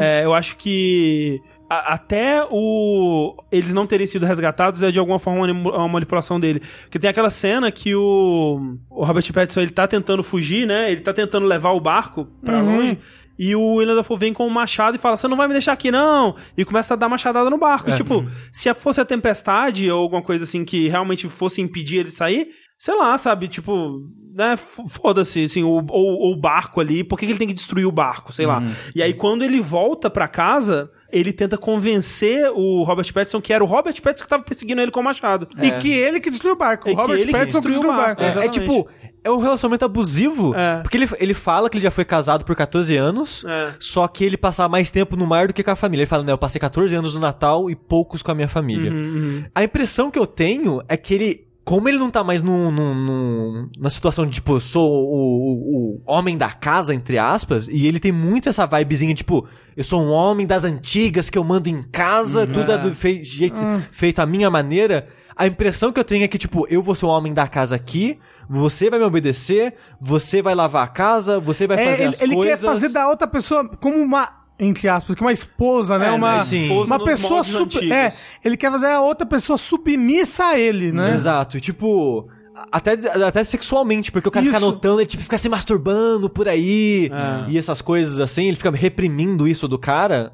É, 0.00 0.24
eu 0.24 0.32
acho 0.34 0.56
que 0.56 1.40
até 1.68 2.44
o 2.50 3.34
eles 3.50 3.72
não 3.72 3.86
terem 3.86 4.06
sido 4.06 4.26
resgatados 4.26 4.82
é 4.82 4.90
de 4.90 4.98
alguma 4.98 5.18
forma 5.18 5.40
uma 5.40 5.46
mani- 5.54 5.68
uma 5.68 5.88
manipulação 5.88 6.38
dele. 6.38 6.60
Porque 6.82 6.98
tem 6.98 7.08
aquela 7.08 7.30
cena 7.30 7.70
que 7.72 7.94
o, 7.94 8.76
o 8.90 9.04
Robert 9.04 9.32
Pattinson 9.32 9.60
ele 9.62 9.70
tá 9.70 9.86
tentando 9.86 10.22
fugir, 10.22 10.66
né? 10.66 10.90
Ele 10.92 11.00
tá 11.00 11.12
tentando 11.12 11.46
levar 11.46 11.70
o 11.70 11.80
barco 11.80 12.26
pra 12.44 12.60
longe. 12.60 12.98
E 13.38 13.56
o 13.56 13.76
William 13.76 13.96
Dafoe 13.96 14.18
vem 14.18 14.32
com 14.34 14.46
um 14.46 14.50
machado 14.50 14.94
e 14.96 15.00
fala: 15.00 15.16
Você 15.16 15.26
não 15.26 15.36
vai 15.36 15.48
me 15.48 15.54
deixar 15.54 15.72
aqui, 15.72 15.90
não! 15.90 16.36
E 16.56 16.64
começa 16.64 16.92
a 16.92 16.96
dar 16.96 17.08
machadada 17.08 17.48
no 17.48 17.56
barco. 17.56 17.88
E, 17.88 17.94
tipo, 17.94 18.26
se 18.52 18.72
fosse 18.74 19.00
a 19.00 19.04
tempestade 19.04 19.90
ou 19.90 20.02
alguma 20.02 20.20
coisa 20.22 20.44
assim 20.44 20.64
que 20.66 20.88
realmente 20.88 21.26
fosse 21.28 21.60
impedir 21.62 22.00
ele 22.00 22.04
de 22.10 22.14
sair, 22.14 22.48
sei 22.78 22.94
lá, 22.94 23.16
sabe? 23.16 23.48
Tipo, 23.48 24.02
né? 24.34 24.56
Foda-se, 24.88 25.44
assim, 25.44 25.62
o, 25.62 25.68
ou, 25.68 25.86
ou 25.90 26.32
o 26.32 26.36
barco 26.36 26.80
ali, 26.80 27.04
por 27.04 27.18
que, 27.18 27.26
que 27.26 27.32
ele 27.32 27.38
tem 27.38 27.48
que 27.48 27.54
destruir 27.54 27.86
o 27.86 27.92
barco? 27.92 28.32
Sei 28.32 28.46
lá. 28.46 28.62
E 28.94 29.02
aí, 29.02 29.12
quando 29.14 29.42
ele 29.44 29.60
volta 29.60 30.08
pra 30.10 30.26
casa, 30.28 30.90
ele 31.10 31.32
tenta 31.32 31.58
convencer 31.58 32.50
o 32.54 32.82
Robert 32.84 33.12
Pattinson 33.12 33.40
que 33.40 33.52
era 33.52 33.62
o 33.62 33.66
Robert 33.66 34.00
Pattinson 34.00 34.24
que 34.24 34.28
tava 34.30 34.42
perseguindo 34.42 34.80
ele 34.80 34.90
com 34.90 35.00
o 35.00 35.04
machado. 35.04 35.46
E 35.60 35.70
que 35.72 35.92
ele 35.92 36.20
que 36.20 36.30
destruiu 36.30 36.54
o 36.54 36.58
barco. 36.58 36.88
E 36.88 36.92
O 36.92 36.94
que 36.96 37.00
Robert 37.00 37.16
ele 37.18 37.26
que 37.26 37.32
Pattinson 37.32 37.60
que 37.60 37.68
destruiu 37.68 37.90
destruiu 37.90 37.90
o 37.90 37.94
o 37.94 38.06
barco. 38.06 38.22
barco. 38.22 38.38
É, 38.40 38.44
é 38.46 38.48
tipo, 38.48 38.88
é 39.22 39.30
um 39.30 39.36
relacionamento 39.38 39.84
abusivo. 39.84 40.54
É. 40.54 40.78
Porque 40.82 40.96
ele, 40.96 41.08
ele 41.18 41.34
fala 41.34 41.68
que 41.68 41.76
ele 41.76 41.82
já 41.82 41.90
foi 41.90 42.04
casado 42.04 42.44
por 42.44 42.56
14 42.56 42.96
anos, 42.96 43.44
É. 43.46 43.74
só 43.78 44.08
que 44.08 44.24
ele 44.24 44.36
passava 44.38 44.68
mais 44.68 44.90
tempo 44.90 45.16
no 45.16 45.26
mar 45.26 45.48
do 45.48 45.52
que 45.54 45.62
com 45.62 45.70
a 45.70 45.76
família. 45.76 46.02
Ele 46.02 46.08
fala, 46.08 46.22
né, 46.24 46.32
eu 46.32 46.38
passei 46.38 46.60
14 46.60 46.94
anos 46.94 47.12
no 47.14 47.20
Natal 47.20 47.70
e 47.70 47.76
poucos 47.76 48.22
com 48.22 48.30
a 48.30 48.34
minha 48.34 48.48
família. 48.48 48.90
Uhum, 48.90 49.44
A 49.54 49.62
impressão 49.64 50.10
que 50.10 50.18
eu 50.18 50.26
tenho 50.26 50.80
é 50.88 50.96
que 50.96 51.12
ele. 51.14 51.51
Como 51.64 51.88
ele 51.88 51.96
não 51.98 52.10
tá 52.10 52.24
mais 52.24 52.42
num, 52.42 52.72
num, 52.72 52.92
num- 52.94 53.70
na 53.78 53.88
situação 53.88 54.26
de, 54.26 54.32
tipo, 54.32 54.54
eu 54.54 54.60
sou 54.60 54.90
o, 54.90 55.14
o- 55.14 56.00
o 56.00 56.02
homem 56.12 56.36
da 56.36 56.50
casa, 56.50 56.92
entre 56.92 57.18
aspas, 57.18 57.68
e 57.68 57.86
ele 57.86 58.00
tem 58.00 58.10
muito 58.10 58.48
essa 58.48 58.66
vibezinha, 58.66 59.14
tipo, 59.14 59.46
eu 59.76 59.84
sou 59.84 60.02
um 60.02 60.10
homem 60.10 60.44
das 60.44 60.64
antigas 60.64 61.30
que 61.30 61.38
eu 61.38 61.44
mando 61.44 61.68
em 61.68 61.80
casa, 61.82 62.46
tudo 62.48 62.72
é 62.72 62.78
do 62.78 62.92
fei- 62.94 63.22
jeito, 63.22 63.56
feito 63.92 64.18
à 64.18 64.26
minha 64.26 64.50
maneira. 64.50 65.06
A 65.36 65.46
impressão 65.46 65.92
que 65.92 66.00
eu 66.00 66.04
tenho 66.04 66.24
é 66.24 66.28
que, 66.28 66.36
tipo, 66.36 66.66
eu 66.68 66.82
vou 66.82 66.94
ser 66.96 67.06
o 67.06 67.08
homem 67.08 67.32
da 67.32 67.46
casa 67.46 67.76
aqui, 67.76 68.18
você 68.50 68.90
vai 68.90 68.98
me 68.98 69.04
obedecer, 69.04 69.74
você 70.00 70.42
vai 70.42 70.54
lavar 70.56 70.84
a 70.84 70.88
casa, 70.88 71.38
você 71.38 71.66
vai 71.68 71.78
É, 71.80 71.84
fazer 71.90 72.02
ele, 72.02 72.14
as 72.14 72.20
ele 72.20 72.34
coisas. 72.34 72.60
quer 72.60 72.66
fazer 72.66 72.88
da 72.88 73.08
outra 73.08 73.26
pessoa 73.28 73.68
como 73.80 73.96
uma. 73.98 74.41
Entre 74.64 74.88
aspas, 74.88 75.16
que 75.16 75.20
uma 75.22 75.32
esposa, 75.32 75.98
né? 75.98 76.08
É, 76.08 76.10
uma 76.12 76.36
né? 76.36 76.44
Sim. 76.44 76.62
Esposa 76.62 76.86
uma 76.86 76.98
nos 76.98 77.06
pessoa 77.10 77.42
super. 77.44 77.90
É, 77.92 78.12
ele 78.44 78.56
quer 78.56 78.70
fazer 78.70 78.86
a 78.86 79.00
outra 79.00 79.26
pessoa 79.26 79.58
submissa 79.58 80.44
a 80.46 80.58
ele, 80.58 80.92
né? 80.92 81.12
Exato, 81.14 81.56
e 81.56 81.60
tipo. 81.60 82.28
Até, 82.70 82.92
até 82.92 83.42
sexualmente, 83.42 84.12
porque 84.12 84.28
o 84.28 84.30
cara 84.30 84.44
fica 84.44 84.56
Isso. 84.58 84.64
anotando, 84.66 85.00
ele 85.00 85.06
tipo, 85.06 85.22
fica 85.22 85.38
se 85.38 85.48
masturbando 85.48 86.28
por 86.28 86.46
aí, 86.46 87.10
É. 87.10 87.50
e 87.50 87.58
essas 87.58 87.80
coisas 87.80 88.20
assim, 88.20 88.44
ele 88.44 88.56
fica 88.56 88.70
reprimindo 88.70 89.48
isso 89.48 89.66
do 89.66 89.78
cara. 89.78 90.32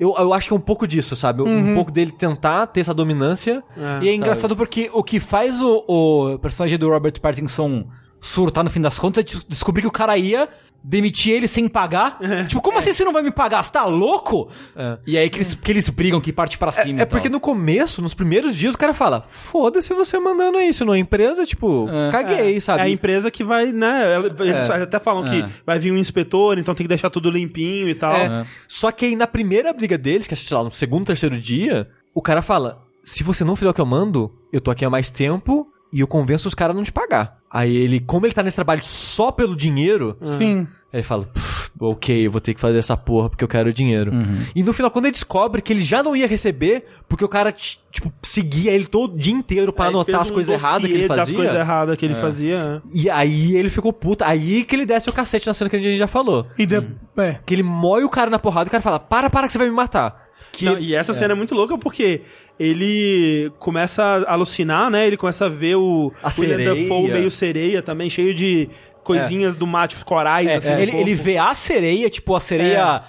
Eu, 0.00 0.14
eu 0.18 0.32
acho 0.32 0.48
que 0.48 0.54
é 0.54 0.56
um 0.56 0.60
pouco 0.60 0.88
disso, 0.88 1.14
sabe? 1.14 1.42
Uhum. 1.42 1.72
Um 1.72 1.74
pouco 1.74 1.92
dele 1.92 2.10
tentar 2.10 2.66
ter 2.68 2.80
essa 2.80 2.94
dominância. 2.94 3.62
É. 3.76 4.04
E 4.04 4.08
é 4.08 4.14
engraçado 4.14 4.56
porque 4.56 4.90
o 4.94 5.04
que 5.04 5.20
faz 5.20 5.60
o, 5.60 5.84
o 5.86 6.38
personagem 6.38 6.78
do 6.78 6.88
Robert 6.88 7.20
Pattinson 7.20 7.84
surtar 8.20 8.64
no 8.64 8.70
fim 8.70 8.80
das 8.80 8.98
contas 8.98 9.22
é 9.22 9.26
de- 9.26 9.46
descobrir 9.46 9.82
que 9.82 9.88
o 9.88 9.92
cara 9.92 10.16
ia 10.16 10.48
demitir 10.82 11.32
ele 11.34 11.48
sem 11.48 11.68
pagar. 11.68 12.18
Tipo, 12.48 12.62
como 12.62 12.78
assim 12.78 12.92
você 12.92 13.04
não 13.04 13.12
vai 13.12 13.22
me 13.22 13.30
pagar? 13.30 13.62
Você 13.62 13.72
tá 13.72 13.84
louco? 13.84 14.48
É. 14.76 14.98
E 15.06 15.18
aí 15.18 15.28
que 15.28 15.38
eles, 15.38 15.54
que 15.54 15.72
eles 15.72 15.88
brigam, 15.88 16.20
que 16.20 16.32
parte 16.32 16.56
pra 16.56 16.72
cima. 16.72 17.00
É 17.00 17.02
e 17.02 17.06
porque 17.06 17.28
tal. 17.28 17.32
no 17.34 17.40
começo, 17.40 18.00
nos 18.00 18.14
primeiros 18.14 18.54
dias, 18.54 18.74
o 18.74 18.78
cara 18.78 18.94
fala: 18.94 19.24
foda-se 19.28 19.92
você 19.92 20.18
mandando 20.18 20.60
isso 20.60 20.84
numa 20.84 20.98
empresa, 20.98 21.44
tipo, 21.44 21.88
É. 21.90 22.10
caguei, 22.10 22.56
É 22.56 22.60
sabe? 22.60 22.82
a 22.82 22.88
empresa 22.88 23.30
que 23.30 23.42
vai, 23.44 23.72
né? 23.72 24.16
Eles 24.40 24.68
É. 24.70 24.82
até 24.82 24.98
falam 24.98 25.24
que 25.24 25.42
É. 25.42 25.48
vai 25.66 25.78
vir 25.78 25.92
um 25.92 25.98
inspetor, 25.98 26.58
então 26.58 26.74
tem 26.74 26.84
que 26.84 26.88
deixar 26.88 27.10
tudo 27.10 27.30
limpinho 27.30 27.88
e 27.88 27.94
tal. 27.94 28.12
É. 28.12 28.46
Só 28.66 28.90
que 28.90 29.04
aí 29.06 29.16
na 29.16 29.26
primeira 29.26 29.72
briga 29.72 29.98
deles, 29.98 30.26
que 30.26 30.34
é, 30.34 30.36
sei 30.36 30.56
lá, 30.56 30.62
no 30.64 30.70
segundo, 30.70 31.06
terceiro 31.06 31.38
dia, 31.40 31.88
o 32.14 32.22
cara 32.22 32.40
fala: 32.42 32.82
se 33.04 33.22
você 33.24 33.44
não 33.44 33.56
fizer 33.56 33.70
o 33.70 33.74
que 33.74 33.80
eu 33.80 33.86
mando, 33.86 34.32
eu 34.52 34.60
tô 34.60 34.70
aqui 34.70 34.84
há 34.84 34.90
mais 34.90 35.10
tempo 35.10 35.66
e 35.92 36.00
eu 36.00 36.06
convenço 36.06 36.46
os 36.48 36.54
caras 36.54 36.74
a 36.74 36.76
não 36.76 36.82
te 36.84 36.92
pagar. 36.92 37.37
Aí 37.50 37.74
ele, 37.76 38.00
como 38.00 38.26
ele 38.26 38.34
tá 38.34 38.42
nesse 38.42 38.56
trabalho 38.56 38.82
só 38.82 39.30
pelo 39.30 39.56
dinheiro, 39.56 40.16
Sim. 40.36 40.66
Aí 40.92 41.00
ele 41.00 41.02
fala, 41.02 41.24
"Pff, 41.24 41.58
ok, 41.80 42.26
eu 42.26 42.30
vou 42.30 42.40
ter 42.40 42.54
que 42.54 42.60
fazer 42.60 42.78
essa 42.78 42.96
porra 42.96 43.28
porque 43.28 43.44
eu 43.44 43.48
quero 43.48 43.72
dinheiro. 43.72 44.12
Uhum. 44.12 44.40
E 44.54 44.62
no 44.62 44.72
final, 44.72 44.90
quando 44.90 45.06
ele 45.06 45.12
descobre 45.12 45.62
que 45.62 45.72
ele 45.72 45.82
já 45.82 46.02
não 46.02 46.16
ia 46.16 46.26
receber, 46.26 46.84
porque 47.08 47.24
o 47.24 47.28
cara, 47.28 47.52
tipo, 47.52 48.12
seguia 48.22 48.72
ele 48.72 48.86
todo 48.86 49.14
o 49.14 49.18
dia 49.18 49.34
inteiro 49.34 49.74
ele 49.76 49.86
anotar 49.86 50.22
as 50.22 50.30
um 50.30 50.34
coisas 50.34 50.54
erradas 50.54 50.90
que 50.90 50.96
ele 50.96 51.06
fazia. 51.06 51.36
coisas 51.36 51.54
erradas 51.54 51.96
que 51.96 52.04
ele 52.04 52.14
fazia. 52.14 52.82
E 52.92 53.08
aí 53.08 53.56
ele 53.56 53.70
ficou 53.70 53.92
puto. 53.92 54.24
Aí 54.24 54.64
que 54.64 54.74
ele 54.74 54.86
desce 54.86 55.08
o 55.08 55.12
cacete 55.12 55.46
na 55.46 55.54
cena 55.54 55.70
que 55.70 55.76
a 55.76 55.82
gente 55.82 55.96
já 55.96 56.06
falou. 56.06 56.46
E 56.58 56.66
de... 56.66 56.76
é. 57.18 57.38
Que 57.44 57.54
ele 57.54 57.62
moe 57.62 58.02
o 58.04 58.10
cara 58.10 58.30
na 58.30 58.38
porrada 58.38 58.66
e 58.66 58.68
o 58.68 58.70
cara 58.70 58.82
fala, 58.82 58.98
para, 58.98 59.30
para 59.30 59.46
que 59.46 59.52
você 59.52 59.58
vai 59.58 59.68
me 59.68 59.74
matar. 59.74 60.27
Que 60.58 60.64
Não, 60.64 60.78
e 60.78 60.94
essa 60.94 61.12
cena 61.14 61.32
é 61.32 61.36
muito 61.36 61.54
louca 61.54 61.78
porque 61.78 62.22
ele 62.58 63.52
começa 63.58 64.02
a 64.02 64.32
alucinar, 64.32 64.90
né? 64.90 65.06
Ele 65.06 65.16
começa 65.16 65.46
a 65.46 65.48
ver 65.48 65.76
o 65.76 66.12
A 66.22 66.30
William. 66.36 66.74
Dafoe 66.74 67.10
meio 67.12 67.30
sereia 67.30 67.80
também, 67.82 68.10
cheio 68.10 68.34
de 68.34 68.68
coisinhas 69.04 69.54
do 69.54 69.66
mar, 69.66 69.86
tipo 69.88 70.04
corais, 70.04 70.48
É, 70.48 70.54
assim. 70.56 70.70
no 70.72 70.80
ele, 70.80 70.96
ele 70.96 71.14
vê 71.14 71.38
a 71.38 71.54
sereia, 71.54 72.10
tipo, 72.10 72.34
a 72.34 72.40
sereia 72.40 73.02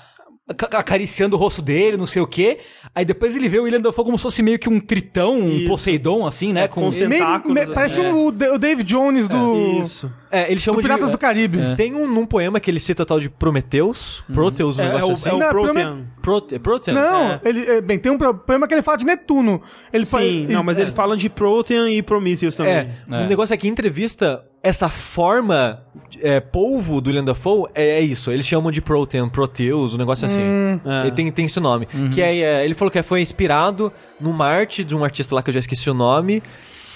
ca- 0.55 0.77
acariciando 0.79 1.35
o 1.35 1.39
rosto 1.39 1.61
dele, 1.61 1.97
não 1.97 2.05
sei 2.05 2.21
o 2.21 2.27
quê. 2.27 2.59
Aí 2.99 3.05
depois 3.05 3.33
ele 3.33 3.47
vê 3.47 3.57
o 3.59 3.63
William 3.63 3.79
Dafoe 3.79 4.03
como 4.03 4.17
se 4.17 4.23
fosse 4.23 4.43
meio 4.43 4.59
que 4.59 4.67
um 4.67 4.77
tritão, 4.77 5.39
um 5.39 5.57
Isso. 5.59 5.67
Poseidon, 5.67 6.25
assim, 6.27 6.51
né? 6.51 6.67
com 6.67 6.81
com 6.81 6.87
os 6.89 6.97
Meio- 6.97 7.09
tentáculos, 7.09 7.53
me- 7.55 7.61
assim. 7.61 7.73
parece 7.73 7.99
É. 8.01 8.03
um, 8.11 8.25
o 8.27 8.31
Da- 8.31 8.53
o 8.53 8.57
Dave 8.57 8.83
Jones 8.83 9.27
do, 9.29 9.79
Isso. 9.81 10.11
É, 10.31 10.51
ele 10.51 10.59
chama 10.59 10.75
do 10.77 10.81
de... 10.81 10.87
Piratas 10.89 11.09
do 11.11 11.17
Caribe. 11.17 11.57
Tem 11.77 11.95
um 11.95 12.05
num 12.07 12.25
poema 12.25 12.59
que 12.59 12.69
ele 12.69 12.79
cita 12.79 13.03
o 13.03 13.05
tal 13.05 13.19
de 13.19 13.29
Prometheus. 13.29 14.21
Proteus, 14.33 14.77
um 14.77 14.81
É, 14.81 14.85
é 14.85 14.87
negócio 14.89 15.09
o, 15.09 15.13
assim. 15.13 15.29
é 15.29 15.33
o 15.33 15.37
Não, 15.39 15.49
Prothean. 15.49 16.05
Prote- 16.21 16.55
é 16.55 16.59
Proteus? 16.59 16.95
Não, 16.97 17.31
É. 17.31 17.41
ele, 17.45 17.61
é, 17.65 17.81
bem, 17.81 17.97
tem 17.97 18.11
um 18.11 18.17
problema 18.17 18.67
que 18.67 18.73
ele 18.73 18.81
fala 18.81 18.97
de 18.97 19.05
Netuno. 19.05 19.61
Ele 19.93 20.05
fala- 20.05 20.23
Sim, 20.23 20.47
não, 20.49 20.61
mas 20.63 20.77
ele 20.77 20.91
fala 20.91 21.15
de 21.15 21.29
Prothean 21.29 21.89
e 21.89 22.01
Prometheus 22.01 22.55
também. 22.55 22.73
É, 22.73 22.87
É. 23.09 23.23
o 23.23 23.27
negócio 23.27 23.53
é 23.53 23.57
que 23.57 23.67
em 23.67 23.71
entrevista, 23.71 24.43
essa 24.61 24.89
forma 24.89 25.83
é, 26.21 26.39
polvo 26.39 26.99
do 27.01 27.07
William 27.07 27.23
Dafoe 27.23 27.65
é, 27.73 27.99
é 27.99 28.01
isso. 28.01 28.31
Eles 28.31 28.45
chamam 28.45 28.71
de 28.71 28.81
Protean, 28.81 29.29
Proteus, 29.29 29.93
um 29.93 29.97
negócio 29.97 30.25
assim. 30.25 30.41
É. 30.85 31.01
Ele 31.03 31.11
tem, 31.11 31.31
tem 31.31 31.45
esse 31.45 31.59
nome. 31.59 31.87
Que 32.13 32.21
é, 32.21 32.37
é, 32.39 32.65
ele 32.65 32.73
falou 32.73 32.88
que 32.89 33.01
foi 33.01 33.21
inspirado 33.21 33.91
numa 34.19 34.45
arte 34.47 34.83
de 34.83 34.95
um 34.95 35.03
artista 35.03 35.33
lá 35.35 35.41
que 35.43 35.49
eu 35.49 35.53
já 35.53 35.59
esqueci 35.59 35.89
o 35.89 35.93
nome. 35.93 36.41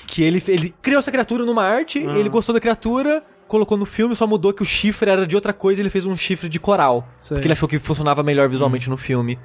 Que 0.08 0.22
ele, 0.24 0.44
ele 0.48 0.74
criou 0.82 1.00
essa 1.00 1.12
criatura 1.12 1.46
numa 1.46 1.64
arte, 1.64 2.00
ele 2.00 2.28
gostou 2.30 2.54
da 2.54 2.60
criatura, 2.60 3.24
colocou 3.48 3.78
no 3.78 3.86
filme, 3.86 4.16
só 4.16 4.28
mudou 4.28 4.52
que 4.54 4.62
o 4.62 4.66
chifre 4.66 5.10
era 5.10 5.26
de 5.26 5.36
outra 5.36 5.54
coisa 5.54 5.80
e 5.80 5.84
ele 5.84 5.90
fez 5.90 6.06
um 6.06 6.16
chifre 6.16 6.50
de 6.50 6.60
coral. 6.60 7.08
Sei. 7.20 7.36
Porque 7.36 7.48
ele 7.48 7.54
achou 7.54 7.70
que 7.70 7.80
funcionava 7.80 8.22
melhor 8.22 8.50
visualmente 8.50 8.90
no 8.90 8.98
filme. 8.98 9.40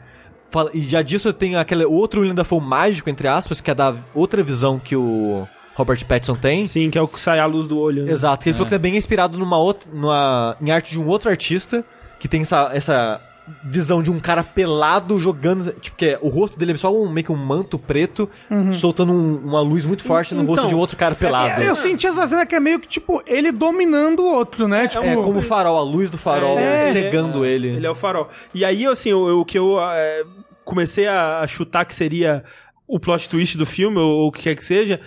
Fala- 0.51 0.70
e 0.74 0.80
já 0.80 1.01
disso 1.01 1.32
tem 1.32 1.55
aquele 1.57 1.84
outro 1.84 2.20
William 2.22 2.34
Dafoe 2.34 2.61
mágico, 2.61 3.09
entre 3.09 3.28
aspas, 3.28 3.61
que 3.61 3.70
é 3.70 3.74
da 3.74 3.94
outra 4.14 4.42
visão 4.42 4.78
que 4.80 4.96
o 4.96 5.46
Robert 5.76 6.05
Pattinson 6.07 6.34
tem. 6.34 6.64
Sim, 6.66 6.90
que 6.90 6.99
é 6.99 7.03
o 7.03 7.07
que 7.07 7.20
sai 7.20 7.38
a 7.38 7.46
luz 7.46 7.68
do 7.68 7.78
olho. 7.78 8.05
né? 8.05 8.11
Exato, 8.11 8.42
que 8.42 8.49
ele 8.49 8.55
falou 8.55 8.66
que 8.66 8.74
também 8.74 8.94
é 8.94 8.96
inspirado 8.96 9.38
numa 9.38 9.59
outra, 9.59 9.88
numa, 9.92 10.57
em 10.61 10.70
arte 10.72 10.90
de 10.90 10.99
um 11.01 11.07
outro 11.07 11.30
artista, 11.30 11.84
que 12.18 12.26
tem 12.26 12.40
essa, 12.40 12.70
essa 12.72 13.20
visão 13.64 14.03
de 14.03 14.11
um 14.11 14.18
cara 14.18 14.42
pelado 14.42 15.18
jogando, 15.18 15.72
tipo, 15.80 15.96
que 15.96 16.07
é, 16.07 16.18
o 16.20 16.28
rosto 16.28 16.59
dele 16.59 16.72
é 16.72 16.76
só 16.76 16.92
um, 16.94 17.09
meio 17.11 17.24
que 17.24 17.32
um 17.32 17.36
manto 17.36 17.78
preto, 17.78 18.28
soltando 18.72 19.12
um- 19.12 19.36
uma 19.38 19.61
luz 19.61 19.84
muito 19.84 20.03
forte 20.03 20.34
no 20.34 20.40
rosto 20.42 20.53
Então, 20.61 20.66
de 20.68 20.74
um 20.74 20.78
outro 20.78 20.96
cara 20.96 21.14
pelado. 21.14 21.62
Eu 21.62 21.74
senti 21.76 22.07
essa 22.07 22.26
cena 22.26 22.44
que 22.46 22.55
é 22.55 22.61
meio 22.61 22.78
que, 22.80 22.88
tipo, 22.88 23.22
ele 23.26 23.51
dominando 23.53 24.20
o 24.20 24.26
outro, 24.34 24.66
né? 24.68 24.86
tipo, 24.86 25.05
É 25.05 25.14
como 25.16 25.38
o 25.38 25.42
farol, 25.42 25.78
a 25.78 25.82
luz 25.82 26.09
do 26.11 26.18
farol 26.18 26.59
É, 26.59 26.90
cegando 26.92 27.44
é, 27.44 27.49
ele. 27.51 27.68
Ele 27.68 27.86
é 27.86 27.90
o 27.90 27.94
farol. 27.94 28.28
E 28.55 28.64
aí, 28.64 28.86
assim, 28.86 29.12
o, 29.12 29.40
o 29.40 29.44
que 29.44 29.59
eu 29.59 29.80
é, 29.80 30.24
comecei 30.64 31.07
a 31.07 31.44
chutar 31.46 31.84
que 31.84 31.94
seria 31.94 32.44
o 32.86 32.99
plot 32.99 33.28
twist 33.28 33.57
do 33.59 33.66
filme, 33.66 33.99
ou, 33.99 34.11
ou 34.20 34.28
o 34.28 34.32
que 34.32 34.42
quer 34.42 34.55
que 34.55 34.64
seja, 34.64 35.01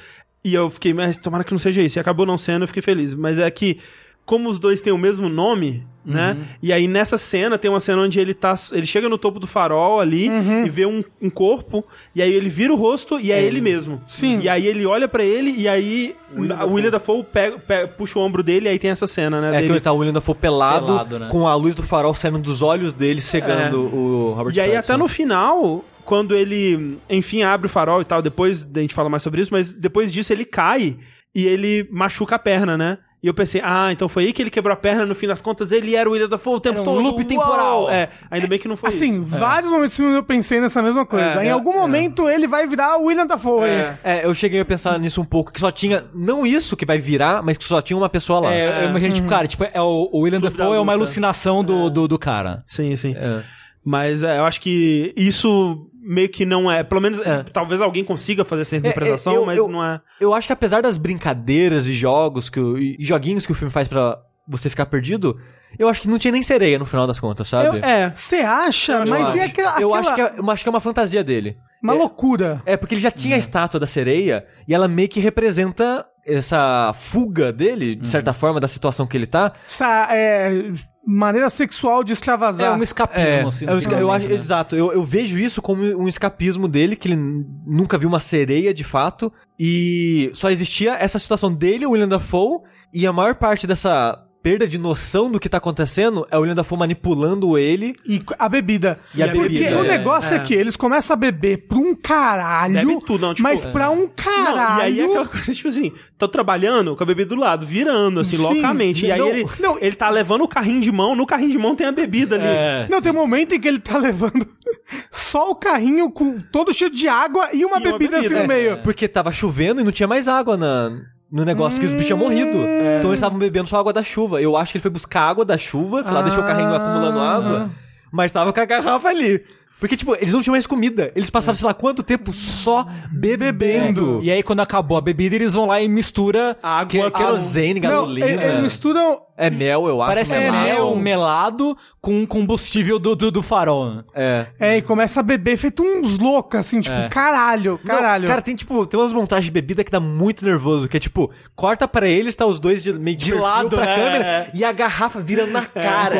e 0.43 0.53
eu 0.53 0.69
fiquei, 0.69 0.93
mas 0.93 1.17
tomara 1.17 1.43
que 1.43 1.51
não 1.51 1.59
seja 1.59 1.81
isso. 1.81 1.97
E 1.97 1.99
acabou 1.99 2.25
não 2.25 2.37
sendo, 2.37 2.63
eu 2.63 2.67
fiquei 2.67 2.81
feliz. 2.81 3.13
Mas 3.13 3.39
é 3.39 3.49
que, 3.51 3.79
como 4.25 4.49
os 4.49 4.59
dois 4.59 4.81
têm 4.81 4.93
o 4.93 4.97
mesmo 4.97 5.29
nome, 5.29 5.85
né? 6.03 6.37
E 6.61 6.73
aí 6.73 6.87
nessa 6.87 7.17
cena, 7.17 7.57
tem 7.57 7.69
uma 7.69 7.79
cena 7.79 8.01
onde 8.01 8.19
ele 8.19 8.33
tá. 8.33 8.55
Ele 8.71 8.85
chega 8.85 9.07
no 9.07 9.17
topo 9.17 9.39
do 9.39 9.45
farol 9.47 9.99
ali 9.99 10.29
e 10.65 10.69
vê 10.69 10.85
um, 10.85 11.03
um 11.21 11.29
corpo, 11.29 11.85
e 12.15 12.21
aí 12.21 12.31
ele 12.33 12.49
vira 12.49 12.73
o 12.73 12.75
rosto 12.75 13.19
e 13.19 13.31
é 13.31 13.41
ele 13.41 13.61
mesmo. 13.61 14.01
Sim. 14.07 14.39
E 14.41 14.49
aí 14.49 14.65
ele 14.65 14.85
olha 14.85 15.07
pra 15.07 15.23
ele, 15.23 15.53
e 15.57 15.67
aí 15.67 16.15
o 16.35 16.73
William 16.73 16.89
Dafoe 16.91 17.23
pega, 17.23 17.59
pega- 17.59 17.87
puxa 17.87 18.17
o 18.17 18.21
ombro 18.21 18.41
dele, 18.41 18.65
e 18.67 18.69
aí 18.69 18.79
tem 18.79 18.89
essa 18.91 19.05
cena, 19.07 19.39
né? 19.41 19.49
É 19.49 19.51
que 19.51 19.61
dele- 19.61 19.73
ele 19.73 19.79
tá 19.81 19.91
o 19.91 19.97
William 19.97 20.13
Dafoe 20.13 20.35
pelado, 20.35 20.85
Pelado, 20.87 21.19
né? 21.19 21.27
com 21.29 21.47
a 21.47 21.53
luz 21.55 21.75
do 21.75 21.83
farol 21.83 22.13
saindo 22.15 22.39
dos 22.39 22.61
olhos 22.61 22.93
dele, 22.93 23.21
cegando 23.21 23.81
o 23.93 24.33
Robert 24.33 24.53
É. 24.53 24.57
E 24.57 24.59
aí, 24.61 24.71
Pattinson. 24.71 24.93
até 24.93 24.97
no 25.01 25.07
final, 25.07 25.85
quando 26.03 26.35
ele, 26.35 26.97
enfim, 27.09 27.43
abre 27.43 27.67
o 27.67 27.69
farol 27.69 28.01
e 28.01 28.05
tal, 28.05 28.21
depois 28.21 28.67
a 28.75 28.79
gente 28.79 28.93
fala 28.95 29.09
mais 29.09 29.21
sobre 29.23 29.41
isso, 29.41 29.51
mas 29.53 29.73
depois 29.73 30.11
disso 30.11 30.33
ele 30.33 30.45
cai 30.45 30.97
e 31.33 31.45
ele 31.45 31.87
machuca 31.91 32.35
a 32.35 32.39
perna, 32.39 32.77
né? 32.77 32.97
E 33.23 33.27
eu 33.27 33.35
pensei, 33.35 33.61
ah, 33.63 33.91
então 33.91 34.09
foi 34.09 34.25
aí 34.25 34.33
que 34.33 34.41
ele 34.41 34.49
quebrou 34.49 34.73
a 34.73 34.75
perna, 34.75 35.05
no 35.05 35.13
fim 35.13 35.27
das 35.27 35.41
contas 35.43 35.71
ele 35.71 35.95
era 35.95 36.09
o 36.09 36.13
William 36.13 36.27
Dafoe 36.27 36.55
o 36.55 36.59
tempo 36.59 36.79
Era 36.79 36.81
um 36.81 36.85
todo. 36.95 37.03
loop 37.03 37.19
Uau! 37.19 37.27
temporal. 37.27 37.91
É, 37.91 38.09
ainda 38.31 38.47
bem 38.47 38.57
que 38.57 38.67
não 38.67 38.75
foi 38.75 38.89
Assim, 38.89 39.21
isso. 39.21 39.37
vários 39.37 39.69
momentos 39.69 39.93
do 39.93 39.97
filme 39.97 40.15
eu 40.15 40.23
pensei 40.23 40.59
nessa 40.59 40.81
mesma 40.81 41.05
coisa. 41.05 41.39
É, 41.39 41.45
em 41.45 41.49
é, 41.49 41.51
algum 41.51 41.73
momento 41.73 42.27
ele 42.27 42.47
vai 42.47 42.65
virar 42.65 42.97
o 42.97 43.05
William 43.05 43.27
Dafoe. 43.27 43.69
É. 43.69 43.97
É, 44.03 44.25
eu 44.25 44.33
cheguei 44.33 44.59
a 44.59 44.65
pensar 44.65 44.97
nisso 44.97 45.21
um 45.21 45.25
pouco, 45.25 45.51
que 45.51 45.59
só 45.59 45.69
tinha, 45.69 46.03
não 46.15 46.47
isso 46.47 46.75
que 46.75 46.83
vai 46.83 46.97
virar, 46.97 47.43
mas 47.43 47.59
que 47.59 47.63
só 47.63 47.79
tinha 47.79 47.95
uma 47.95 48.09
pessoa 48.09 48.39
lá. 48.39 48.53
É, 48.53 48.85
eu 48.85 48.89
imaginei, 48.89 49.13
tipo, 49.13 49.27
cara, 49.27 49.47
tipo, 49.47 49.63
é 49.71 49.79
o, 49.81 50.09
o 50.11 50.21
William 50.21 50.41
da 50.41 50.49
Dafoe 50.49 50.75
é 50.75 50.79
uma 50.79 50.93
alucinação 50.93 51.63
do, 51.63 51.91
do, 51.91 52.07
do 52.07 52.17
cara. 52.17 52.63
Sim, 52.65 52.95
sim. 52.95 53.13
É. 53.15 53.43
Mas 53.85 54.23
é, 54.23 54.39
eu 54.39 54.45
acho 54.45 54.59
que 54.61 55.13
isso 55.15 55.90
meio 56.01 56.27
que 56.29 56.45
não 56.45 56.69
é. 56.71 56.83
Pelo 56.83 56.99
menos, 57.01 57.19
É. 57.21 57.37
tipo, 57.37 57.51
talvez 57.51 57.79
alguém 57.81 58.03
consiga 58.03 58.43
fazer 58.43 58.63
essa 58.63 58.75
interpretação, 58.77 59.33
É, 59.33 59.37
eu- 59.37 59.45
mas 59.45 59.57
eu- 59.57 59.67
não 59.67 59.83
é. 59.85 60.01
Eu 60.19 60.33
acho 60.33 60.47
que 60.47 60.53
apesar 60.53 60.81
das 60.81 60.97
brincadeiras 60.97 61.85
e 61.85 61.93
jogos 61.93 62.49
que 62.49 62.59
o- 62.59 62.77
e 62.77 62.97
joguinhos 62.99 63.45
que 63.45 63.51
o 63.51 63.55
filme 63.55 63.71
faz 63.71 63.87
pra 63.87 64.17
você 64.47 64.69
ficar 64.69 64.87
perdido, 64.87 65.39
eu 65.77 65.87
acho 65.87 66.01
que 66.01 66.07
não 66.09 66.17
tinha 66.17 66.31
nem 66.31 66.41
sereia 66.43 66.79
no 66.79 66.85
final 66.85 67.05
das 67.05 67.19
contas, 67.19 67.47
sabe? 67.47 67.77
Eu- 67.79 67.83
é. 67.85 68.11
Você 68.15 68.37
acha? 68.37 68.93
Eu 68.93 69.07
Mas 69.07 69.27
acho. 69.27 69.37
e 69.37 69.41
aquela, 69.41 69.79
Eu 69.81 69.93
aquela- 69.93 69.99
acho 69.99 70.15
que, 70.15 70.21
é, 70.21 70.39
eu 70.39 70.51
acho 70.51 70.63
que 70.63 70.69
é 70.69 70.71
uma 70.71 70.79
fantasia 70.79 71.23
dele. 71.23 71.55
Uma 71.83 71.93
loucura. 71.93 72.61
É, 72.65 72.77
porque 72.77 72.93
ele 72.95 73.01
já 73.01 73.09
tinha 73.09 73.35
a 73.35 73.39
estátua 73.39 73.79
da 73.79 73.87
sereia 73.87 74.45
e 74.67 74.73
ela 74.75 74.87
meio 74.87 75.09
que 75.09 75.19
representa 75.19 76.05
essa 76.25 76.93
fuga 76.93 77.51
dele, 77.51 77.95
de 77.95 78.07
certa 78.07 78.33
forma, 78.33 78.59
da 78.59 78.67
situação 78.67 79.07
que 79.07 79.17
ele 79.17 79.27
tá. 79.27 79.53
Essa 79.67 80.07
é, 80.11 80.71
maneira 81.05 81.49
sexual 81.49 82.03
de 82.03 82.13
extravasar. 82.13 82.67
É 82.67 82.71
um 82.77 82.83
escapismo, 82.83 83.21
É, 83.27 83.41
assim. 83.43 83.65
é 83.67 83.73
um 83.73 83.77
esca- 83.77 83.99
eu 83.99 84.11
acho, 84.11 84.27
né? 84.27 84.33
exato. 84.33 84.75
Eu, 84.75 84.91
eu 84.93 85.03
vejo 85.03 85.37
isso 85.37 85.61
como 85.61 85.81
um 85.83 86.07
escapismo 86.07 86.67
dele, 86.67 86.95
que 86.95 87.07
ele 87.07 87.17
nunca 87.65 87.97
viu 87.97 88.07
uma 88.09 88.19
sereia 88.19 88.73
de 88.73 88.83
fato. 88.83 89.31
E 89.59 90.29
só 90.33 90.49
existia 90.51 90.93
essa 90.93 91.17
situação 91.19 91.53
dele, 91.53 91.85
o 91.85 91.91
William 91.91 92.07
Dafoe, 92.07 92.59
e 92.93 93.05
a 93.07 93.13
maior 93.13 93.35
parte 93.35 93.65
dessa 93.65 94.17
perda 94.41 94.67
de 94.67 94.77
noção 94.77 95.29
do 95.29 95.39
que 95.39 95.47
tá 95.47 95.57
acontecendo 95.57 96.27
é 96.31 96.37
o 96.37 96.41
William 96.41 96.55
Dafoe 96.55 96.77
manipulando 96.77 97.57
ele. 97.57 97.95
E 98.05 98.21
a 98.39 98.49
bebida. 98.49 98.99
E 99.13 99.21
a 99.21 99.27
Porque 99.27 99.49
bebida, 99.49 99.77
o 99.77 99.85
é. 99.85 99.87
negócio 99.87 100.33
é. 100.33 100.37
É. 100.37 100.39
que 100.39 100.53
eles 100.53 100.75
começam 100.75 101.13
a 101.13 101.17
beber 101.17 101.67
pra 101.67 101.77
um 101.77 101.95
caralho. 101.95 102.73
Bebe 102.73 103.05
tudo, 103.05 103.21
não, 103.21 103.33
tipo, 103.33 103.47
mas 103.47 103.65
pra 103.65 103.89
um 103.89 104.07
caralho. 104.07 104.55
Não, 104.55 104.79
e 104.79 104.81
aí 104.81 104.99
é 104.99 105.05
aquela 105.05 105.27
coisa, 105.27 105.53
tipo 105.53 105.67
assim, 105.69 105.91
tô 106.17 106.27
trabalhando 106.27 106.95
com 106.95 107.03
a 107.03 107.05
bebida 107.05 107.35
do 107.35 107.39
lado, 107.39 107.65
virando, 107.65 108.19
assim, 108.19 108.37
Sim. 108.37 108.43
loucamente. 108.43 109.05
E 109.05 109.11
aí 109.11 109.19
Não, 109.19 109.27
ele, 109.27 109.45
não. 109.59 109.77
ele 109.79 109.95
tá 109.95 110.09
levando 110.09 110.41
o 110.43 110.47
carrinho 110.47 110.81
de 110.81 110.91
mão, 110.91 111.15
no 111.15 111.25
carrinho 111.25 111.51
de 111.51 111.57
mão 111.57 111.75
tem 111.75 111.87
a 111.87 111.91
bebida 111.91 112.35
ali. 112.35 112.45
É, 112.45 112.87
Não, 112.89 113.01
tem 113.01 113.11
um 113.11 113.15
momento 113.15 113.53
em 113.53 113.59
que 113.59 113.67
ele 113.67 113.79
tá 113.79 113.97
levando 113.97 114.45
só 115.11 115.51
o 115.51 115.55
carrinho 115.55 116.09
com 116.11 116.39
todo 116.51 116.73
cheio 116.73 116.89
de 116.89 117.07
água 117.07 117.49
e 117.53 117.63
uma 117.65 117.77
E 117.77 117.81
uma 117.87 117.91
bebida, 117.91 118.19
assim 118.19 118.29
bebida, 118.29 118.41
no 118.41 118.47
meio. 118.47 118.77
Porque 118.83 119.07
tava 119.07 119.31
chovendo 119.31 119.81
e 119.81 119.83
não 119.83 119.91
tinha 119.91 120.07
mais 120.07 120.27
água 120.27 120.57
na, 120.57 120.91
no 121.31 121.45
negócio 121.45 121.79
que 121.79 121.85
os 121.85 121.91
bichos 121.91 122.07
tinham 122.07 122.19
morrido. 122.19 122.57
Então 122.97 123.09
eles 123.09 123.19
estavam 123.19 123.39
bebendo 123.39 123.67
só 123.69 123.79
água 123.79 123.93
da 123.93 124.03
chuva. 124.03 124.41
Eu 124.41 124.57
acho 124.57 124.71
que 124.73 124.77
ele 124.77 124.81
foi 124.81 124.91
buscar 124.91 125.21
água 125.21 125.45
da 125.45 125.57
chuva, 125.57 126.03
sei 126.03 126.11
lá, 126.13 126.21
deixou 126.21 126.43
o 126.43 126.47
carrinho 126.47 126.73
acumulando 126.75 127.19
água. 127.19 127.69
Mas 128.11 128.31
tava 128.31 128.51
com 128.51 128.59
a 128.59 128.65
garrafa 128.65 129.07
ali. 129.07 129.41
Porque, 129.79 129.97
tipo, 129.97 130.13
eles 130.15 130.31
não 130.31 130.41
tinham 130.43 130.53
mais 130.53 130.67
comida. 130.67 131.11
Eles 131.15 131.31
passaram, 131.31 131.57
sei 131.57 131.65
lá, 131.65 131.73
quanto 131.73 132.03
tempo 132.03 132.31
só 132.31 132.85
bebendo. 133.11 134.19
E 134.21 134.29
aí, 134.29 134.43
quando 134.43 134.59
acabou 134.59 134.95
a 134.95 135.01
bebida, 135.01 135.35
eles 135.35 135.55
vão 135.55 135.65
lá 135.65 135.81
e 135.81 135.87
mistura 135.87 136.55
Água 136.61 136.85
Que, 136.85 137.11
querosene, 137.17 137.79
Não, 137.79 137.89
gasolina. 137.89 138.27
eles 138.27 138.43
eles 138.45 138.61
misturam. 138.63 139.21
É 139.37 139.49
mel, 139.49 139.87
eu 139.87 140.01
acho. 140.01 140.09
Parece 140.11 140.37
né? 140.37 140.51
mel 140.51 140.95
melado 140.95 141.75
com 141.99 142.25
combustível 142.27 142.99
do, 142.99 143.15
do, 143.15 143.31
do 143.31 143.41
farol. 143.41 143.89
né? 143.89 144.03
É. 144.13 144.45
É, 144.59 144.77
e 144.77 144.81
começa 144.81 145.19
a 145.19 145.23
beber 145.23 145.57
feito 145.57 145.81
uns 145.83 146.17
loucos, 146.19 146.59
assim, 146.59 146.79
tipo, 146.81 146.95
É. 146.95 147.09
caralho, 147.09 147.79
Não, 147.83 147.95
caralho. 147.95 148.27
cara, 148.27 148.41
tem 148.41 148.55
tipo, 148.55 148.85
tem 148.85 148.99
umas 148.99 149.13
montagens 149.13 149.45
de 149.45 149.51
bebida 149.51 149.83
que 149.83 149.89
dá 149.91 149.99
muito 149.99 150.45
nervoso, 150.45 150.87
que 150.87 150.97
é 150.97 150.99
tipo, 150.99 151.31
corta 151.55 151.87
pra 151.87 152.07
eles, 152.07 152.35
tá 152.35 152.45
os 152.45 152.59
dois 152.59 152.83
de, 152.83 152.93
meio 152.93 153.17
de, 153.17 153.25
De 153.25 153.33
lado, 153.33 153.75
pra 153.77 153.85
né? 153.85 153.95
câmera 153.95 154.23
É. 154.25 154.51
e 154.53 154.63
a 154.63 154.71
garrafa 154.71 155.19
virando 155.19 155.51
na 155.51 155.65
cara. 155.65 156.15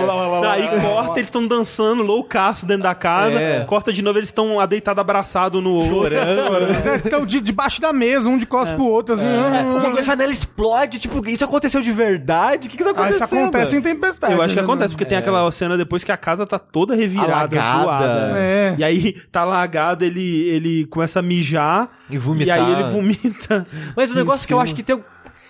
Aí 0.52 0.68
corta, 0.82 1.20
eles 1.20 1.28
estão 1.28 1.46
dançando 1.46 2.02
loucaço 2.04 2.66
dentro 2.66 2.84
da 2.84 2.96
casa. 2.96 3.40
É. 3.40 3.64
Corta 3.66 3.92
de 3.94 4.02
novo, 4.02 4.18
eles 4.18 4.30
estão 4.30 4.66
deitados 4.68 5.00
abraçados 5.02 5.62
no 5.62 5.84
Chorando. 5.84 6.72
Então, 7.06 7.26
de, 7.26 7.40
debaixo 7.42 7.82
da 7.82 7.94
mesa, 7.94 8.30
um 8.30 8.38
de 8.38 8.46
costas 8.46 8.76
pro 8.76 8.86
outro, 8.86 9.16
assim. 9.16 9.28
ah, 9.28 9.92
E 9.96 10.00
a 10.00 10.02
janela 10.02 10.32
explode, 10.32 11.00
tipo, 11.00 11.28
isso 11.28 11.44
aconteceu 11.46 11.82
de 11.82 11.92
verdade? 11.92 12.68
O 12.68 12.72
que 12.72 12.78
que 12.78 12.84
tá 12.84 12.92
Ah, 12.92 12.94
acontecendo? 13.02 13.26
isso 13.26 13.36
acontece 13.36 13.76
em 13.76 13.82
tempestade. 13.82 14.34
Eu 14.34 14.42
acho 14.42 14.54
que 14.54 14.60
né? 14.60 14.64
acontece, 14.64 14.94
porque 14.94 15.06
tem 15.06 15.18
aquela 15.18 15.52
cena 15.52 15.78
depois 15.78 16.04
que 16.04 16.12
a 16.12 16.18
casa 16.18 16.46
tá 16.46 16.58
toda 16.60 16.96
revirada, 16.96 17.32
Alagada. 17.60 17.84
zoada. 17.84 18.40
É. 18.40 18.76
E 18.78 18.84
aí 18.84 19.14
tá 19.32 19.42
alagado, 19.42 20.04
ele, 20.06 20.44
ele 20.50 20.86
começa 20.86 21.20
a 21.20 21.22
mijar. 21.22 21.90
E 22.10 22.18
vomitar. 22.18 22.58
E 22.58 22.62
aí 22.62 22.72
ele 22.72 22.84
vomita. 22.90 23.66
Mas 23.96 24.12
o 24.12 24.16
negócio 24.16 24.48
que 24.48 24.54
eu 24.54 24.60
acho 24.60 24.74
que 24.76 24.84
tem. 24.84 25.04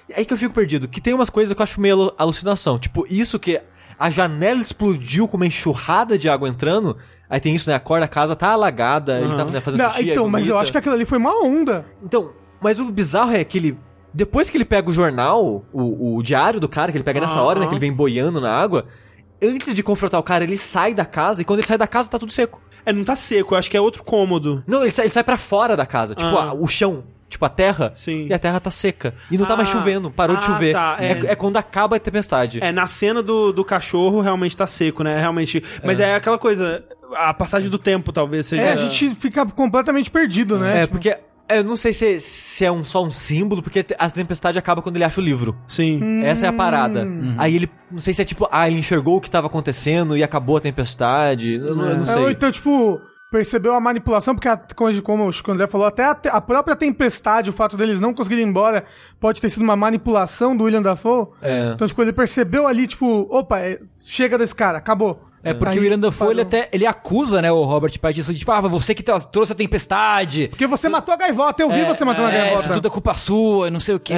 É 0.10 0.20
aí 0.20 0.26
que 0.26 0.34
eu 0.34 0.38
fico 0.38 0.54
perdido. 0.54 0.88
Que 0.88 1.00
tem 1.00 1.14
umas 1.14 1.30
coisas 1.30 1.56
que 1.56 1.62
eu 1.62 1.64
acho 1.64 1.80
meio 1.80 1.96
alu- 1.96 2.14
alucinação. 2.18 2.78
Tipo, 2.78 3.06
isso 3.10 3.40
que 3.40 3.62
a 3.98 4.10
janela 4.10 4.62
explodiu 4.62 5.28
com 5.28 5.38
uma 5.38 5.46
enxurrada 5.46 6.18
de 6.18 6.28
água 6.28 6.50
entrando. 6.50 6.98
Aí 7.30 7.40
tem 7.40 7.56
isso, 7.56 7.70
né? 7.70 7.76
Acorda, 7.76 8.06
a 8.06 8.10
casa 8.10 8.36
tá 8.36 8.50
alagada, 8.50 9.20
ele 9.22 9.34
tá 9.36 9.46
né, 9.46 9.62
fazendo 9.62 9.82
Não, 9.82 9.92
xixi, 9.92 10.10
então, 10.10 10.28
mas 10.28 10.48
eu 10.50 10.58
acho 10.58 10.70
que 10.72 10.78
aquilo 10.78 10.96
ali 10.96 11.06
foi 11.06 11.18
uma 11.18 11.32
onda. 11.46 11.86
Então, 12.04 12.34
mas 12.60 12.78
o 12.78 12.86
bizarro 12.92 13.32
é 13.34 13.44
que 13.44 13.58
ele. 13.58 13.78
Depois 14.14 14.50
que 14.50 14.58
ele 14.58 14.66
pega 14.66 14.90
o 14.90 14.94
jornal, 14.94 15.64
o, 15.72 16.18
o 16.18 16.24
diário 16.24 16.60
do 16.60 16.68
cara, 16.68 16.92
que 16.92 16.98
ele 16.98 17.04
pega 17.04 17.20
nessa 17.22 17.36
Aham. 17.36 17.44
hora, 17.44 17.60
né? 17.60 17.66
Que 17.68 17.74
ele 17.74 17.80
vem 17.80 17.94
boiando 17.94 18.42
na 18.42 18.54
água. 18.54 18.86
Antes 19.42 19.74
de 19.74 19.82
confrontar 19.82 20.20
o 20.20 20.24
cara, 20.24 20.44
ele 20.44 20.58
sai 20.58 20.94
da 20.94 21.06
casa 21.06 21.42
e 21.42 21.46
quando 21.46 21.60
ele 21.60 21.68
sai 21.68 21.78
da 21.78 21.88
casa 21.88 22.10
tá 22.10 22.20
tudo 22.20 22.32
seco. 22.32 22.62
É, 22.86 22.92
não 22.92 23.04
tá 23.04 23.16
seco, 23.16 23.54
eu 23.54 23.58
acho 23.60 23.70
que 23.70 23.78
é 23.78 23.82
outro 23.82 24.04
cômodo. 24.04 24.64
Não, 24.68 24.82
ele 24.82 24.92
sai, 24.92 25.06
ele 25.06 25.14
sai 25.14 25.24
pra 25.24 25.38
fora 25.38 25.76
da 25.78 25.86
casa. 25.86 26.14
Tipo, 26.16 26.36
Ah. 26.38 26.50
a- 26.50 26.54
o 26.54 26.68
chão. 26.68 27.04
Tipo, 27.30 27.46
a 27.46 27.50
terra. 27.50 27.94
Sim. 27.96 28.28
E 28.30 28.34
a 28.34 28.38
terra 28.40 28.60
tá 28.60 28.70
seca. 28.70 29.16
E 29.32 29.38
não 29.38 29.46
tá 29.46 29.56
mais 29.56 29.70
Ah. 29.70 29.72
chovendo. 29.72 30.12
Parou 30.12 30.36
de 30.36 30.44
Ah, 30.44 30.46
chover. 30.48 30.74
tá, 30.74 30.98
é. 31.00 31.06
é. 31.14 31.32
é 31.32 31.36
quando 31.36 31.56
acaba 31.56 31.96
a 31.96 32.00
tempestade. 32.00 32.60
É, 32.62 32.72
na 32.74 32.86
cena 32.88 33.24
do, 33.24 33.54
do 33.54 33.64
cachorro 33.64 34.20
realmente 34.20 34.58
tá 34.58 34.68
seco, 34.68 35.02
né? 35.04 35.18
Realmente. 35.18 35.64
Mas 35.84 36.00
é, 36.02 36.14
aquela 36.16 36.38
coisa. 36.38 36.84
A 37.16 37.34
passagem 37.34 37.70
do 37.70 37.78
tempo 37.80 38.12
talvez 38.12 38.46
seja. 38.48 38.62
É, 38.64 38.74
a 38.74 38.76
gente 38.76 39.16
fica 39.16 39.46
completamente 39.46 40.12
perdido, 40.12 40.60
né? 40.60 40.80
É, 40.80 40.82
Tipo, 40.82 40.92
porque. 40.94 41.18
Eu 41.56 41.64
não 41.64 41.76
sei 41.76 41.94
se, 41.94 42.20
se 42.20 42.66
é 42.66 42.72
um, 42.72 42.84
só 42.84 43.04
um 43.04 43.10
símbolo, 43.10 43.62
porque 43.62 43.86
a 43.98 44.10
tempestade 44.10 44.58
acaba 44.60 44.82
quando 44.82 44.96
ele 44.98 45.04
acha 45.04 45.20
o 45.20 45.24
livro. 45.24 45.56
Sim. 45.68 46.24
Essa 46.24 46.46
é 46.46 46.50
a 46.50 46.54
parada. 46.54 47.08
Aí 47.38 47.56
ele. 47.56 47.70
Não 47.92 48.00
sei 48.00 48.14
se 48.14 48.22
é 48.22 48.26
tipo, 48.26 48.48
ah, 48.52 48.68
ele 48.70 48.80
enxergou 48.80 49.18
o 49.18 49.22
que 49.22 49.30
tava 49.30 49.48
acontecendo 49.48 50.16
e 50.16 50.24
acabou 50.24 50.58
a 50.58 50.62
tempestade. 50.62 51.54
Eu, 51.56 51.76
não- 51.76 51.86
eu 51.90 51.96
não 51.98 52.04
É, 52.04 52.06
sei. 52.06 52.22
ou 52.22 52.32
então, 52.32 52.52
tipo, 52.52 53.02
percebeu 53.32 53.74
a 53.74 53.80
manipulação, 53.80 54.34
porque, 54.36 54.48
a, 54.48 54.58
como, 55.04 55.26
o 55.28 55.32
Chico 55.32 55.52
André 55.52 55.68
falou, 55.68 55.88
até 55.88 56.06
a, 56.06 56.16
te- 56.16 56.28
a 56.30 56.40
própria 56.42 56.76
tempestade, 56.76 57.50
o 57.50 57.54
fato 57.54 57.78
deles 57.78 58.00
não 58.00 58.14
conseguirem 58.14 58.46
ir 58.46 58.50
embora, 58.50 58.84
pode 59.20 59.40
ter 59.42 59.50
sido 59.50 59.62
uma 59.64 59.76
manipulação 59.76 60.56
do 60.56 60.66
William 60.66 60.82
Dafoe. 60.82 61.28
É. 61.42 61.72
Então, 61.74 61.88
tipo, 61.88 62.02
ele 62.02 62.14
percebeu 62.14 62.68
ali, 62.68 62.88
tipo, 62.88 63.28
opa, 63.30 63.60
é, 63.60 63.80
chega 64.00 64.38
desse 64.38 64.54
cara, 64.56 64.78
acabou. 64.78 65.28
É 65.44 65.54
porque 65.54 65.80
Aí 65.80 65.86
o 65.86 65.94
ele 65.94 66.12
parou. 66.12 66.42
até 66.42 66.70
ele 66.72 66.86
acusa, 66.86 67.42
né, 67.42 67.52
o 67.52 67.64
Robert 67.64 67.98
Pattinson 68.00 68.34
de 68.34 68.40
tipo, 68.40 68.52
ah, 68.52 68.62
você 68.62 68.94
que 68.94 69.04
trouxe 69.04 69.52
a 69.52 69.56
tempestade. 69.56 70.48
Porque 70.50 70.68
você 70.68 70.88
matou 70.88 71.14
a 71.14 71.18
gaivota, 71.18 71.64
eu 71.64 71.70
vi 71.70 71.84
você 71.84 72.06
matando 72.06 72.28
a 72.28 72.32
é, 72.32 72.38
gaivota. 72.38 72.64
isso 72.64 72.74
tudo 72.74 72.88
é 72.88 72.92
culpa 72.92 73.14
sua, 73.14 73.72
não 73.72 73.80
sei 73.80 73.96
o 73.96 74.00
quê. 74.00 74.14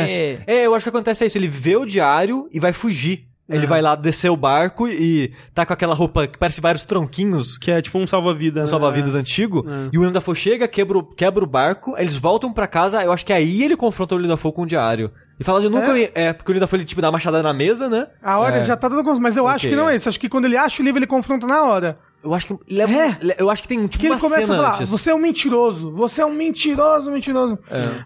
É, 0.46 0.66
eu 0.66 0.76
acho 0.76 0.84
que 0.84 0.90
acontece 0.90 1.26
isso. 1.26 1.38
Ele 1.38 1.48
vê 1.48 1.76
o 1.76 1.86
diário 1.86 2.48
e 2.52 2.60
vai 2.60 2.74
fugir. 2.74 3.28
Ele 3.50 3.68
vai 3.68 3.82
lá 3.82 3.94
descer 3.94 4.30
o 4.30 4.38
barco 4.38 4.88
e 4.88 5.34
tá 5.54 5.66
com 5.66 5.74
aquela 5.74 5.94
roupa 5.94 6.26
que 6.26 6.38
parece 6.38 6.62
vários 6.62 6.86
tronquinhos. 6.86 7.58
Que 7.58 7.72
é 7.72 7.82
tipo 7.82 8.00
um 8.00 8.08
salva-vida. 8.08 8.62
Um 8.62 8.64
né? 8.64 8.70
salva-vidas 8.70 9.16
antigo. 9.16 9.66
E 9.92 9.98
o 9.98 10.02
William 10.02 10.14
Dafoe 10.14 10.36
chega, 10.36 10.68
quebra 10.68 10.98
o, 10.98 11.04
quebra 11.04 11.44
o 11.44 11.48
barco, 11.48 11.94
eles 11.98 12.16
voltam 12.16 12.54
pra 12.54 12.68
casa. 12.68 13.04
Eu 13.04 13.12
acho 13.12 13.26
que 13.26 13.34
aí 13.34 13.64
ele 13.64 13.76
confronta 13.76 14.16
o 14.16 14.18
William 14.18 14.30
Dafoe 14.32 14.54
com 14.54 14.64
o 14.64 14.66
diário. 14.66 15.12
E 15.40 15.44
fala, 15.44 15.64
eu 15.64 15.70
nunca. 15.70 15.98
ia- 15.98 16.12
É, 16.14 16.32
porque 16.32 16.50
o 16.50 16.54
William 16.54 16.62
Dafoe 16.62 16.78
ele, 16.80 16.86
tipo, 16.86 17.02
dá 17.02 17.08
uma 17.08 17.14
machadada 17.14 17.44
na 17.44 17.54
mesa, 17.54 17.90
né? 17.90 18.08
A 18.22 18.38
hora 18.40 18.62
já 18.62 18.78
tá 18.78 18.90
toda 18.90 19.20
Mas 19.20 19.36
eu 19.36 19.48
acho 19.48 19.66
Ok, 19.66 19.70
que 19.72 19.76
não 19.76 19.90
é. 19.90 19.94
é 19.94 19.96
isso. 19.96 20.08
Acho 20.08 20.20
que 20.20 20.30
quando 20.30 20.46
ele 20.46 20.56
acha 20.56 20.82
o 20.82 20.86
livro, 20.86 21.00
ele 21.00 21.08
confronta 21.08 21.48
na 21.48 21.64
hora. 21.64 21.98
Eu 22.24 22.34
acho 22.34 22.48
que. 22.48 22.74
Leva, 22.74 22.94
É. 22.94 23.18
le- 23.22 23.36
Eu 23.38 23.50
acho 23.50 23.62
que 23.64 23.68
tem 23.68 23.86
tipo 23.88 24.00
Que 24.02 24.08
ele 24.12 24.20
começa 24.20 24.42
cena 24.42 24.54
a 24.54 24.58
falar, 24.58 24.76
antes. 24.76 24.90
você 24.90 25.10
é 25.10 25.16
um 25.16 25.20
mentiroso, 25.20 25.92
você 25.92 26.22
é 26.22 26.26
um 26.26 26.32
mentiroso, 26.34 27.12
mentiroso. 27.12 27.58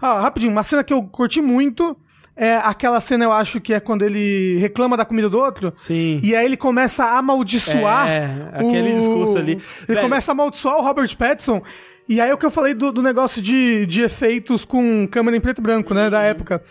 Ah, 0.01 0.21
rapidinho, 0.21 0.51
uma 0.51 0.63
cena 0.63 0.83
que 0.83 0.93
eu 0.93 1.03
curti 1.03 1.41
muito 1.41 1.95
é 2.35 2.55
aquela 2.55 2.99
cena, 3.01 3.25
eu 3.25 3.33
acho 3.33 3.59
que 3.59 3.73
é 3.73 3.79
quando 3.79 4.03
ele 4.03 4.57
reclama 4.59 4.95
da 4.95 5.03
comida 5.05 5.29
do 5.29 5.37
outro. 5.37 5.73
Sim. 5.75 6.19
E 6.23 6.35
aí 6.35 6.45
ele 6.45 6.57
começa 6.57 7.03
a 7.03 7.17
amaldiçoar. 7.17 8.07
É, 8.07 8.29
aquele 8.53 8.93
discurso 8.93 9.37
ali. 9.37 9.51
Ele 9.53 9.61
Velho. 9.87 10.01
começa 10.01 10.31
a 10.31 10.33
amaldiçoar 10.33 10.77
o 10.77 10.81
Robert 10.81 11.15
Pattinson. 11.17 11.61
E 12.09 12.21
aí 12.21 12.29
é 12.29 12.33
o 12.33 12.37
que 12.37 12.45
eu 12.45 12.51
falei 12.51 12.73
do, 12.73 12.89
do 12.91 13.03
negócio 13.03 13.41
de, 13.41 13.85
de 13.85 14.01
efeitos 14.01 14.63
com 14.63 15.05
câmera 15.11 15.35
em 15.35 15.41
preto 15.41 15.59
e 15.59 15.61
branco, 15.61 15.93
né, 15.93 16.05
Uhum. 16.05 16.09
da 16.09 16.21
época. 16.21 16.63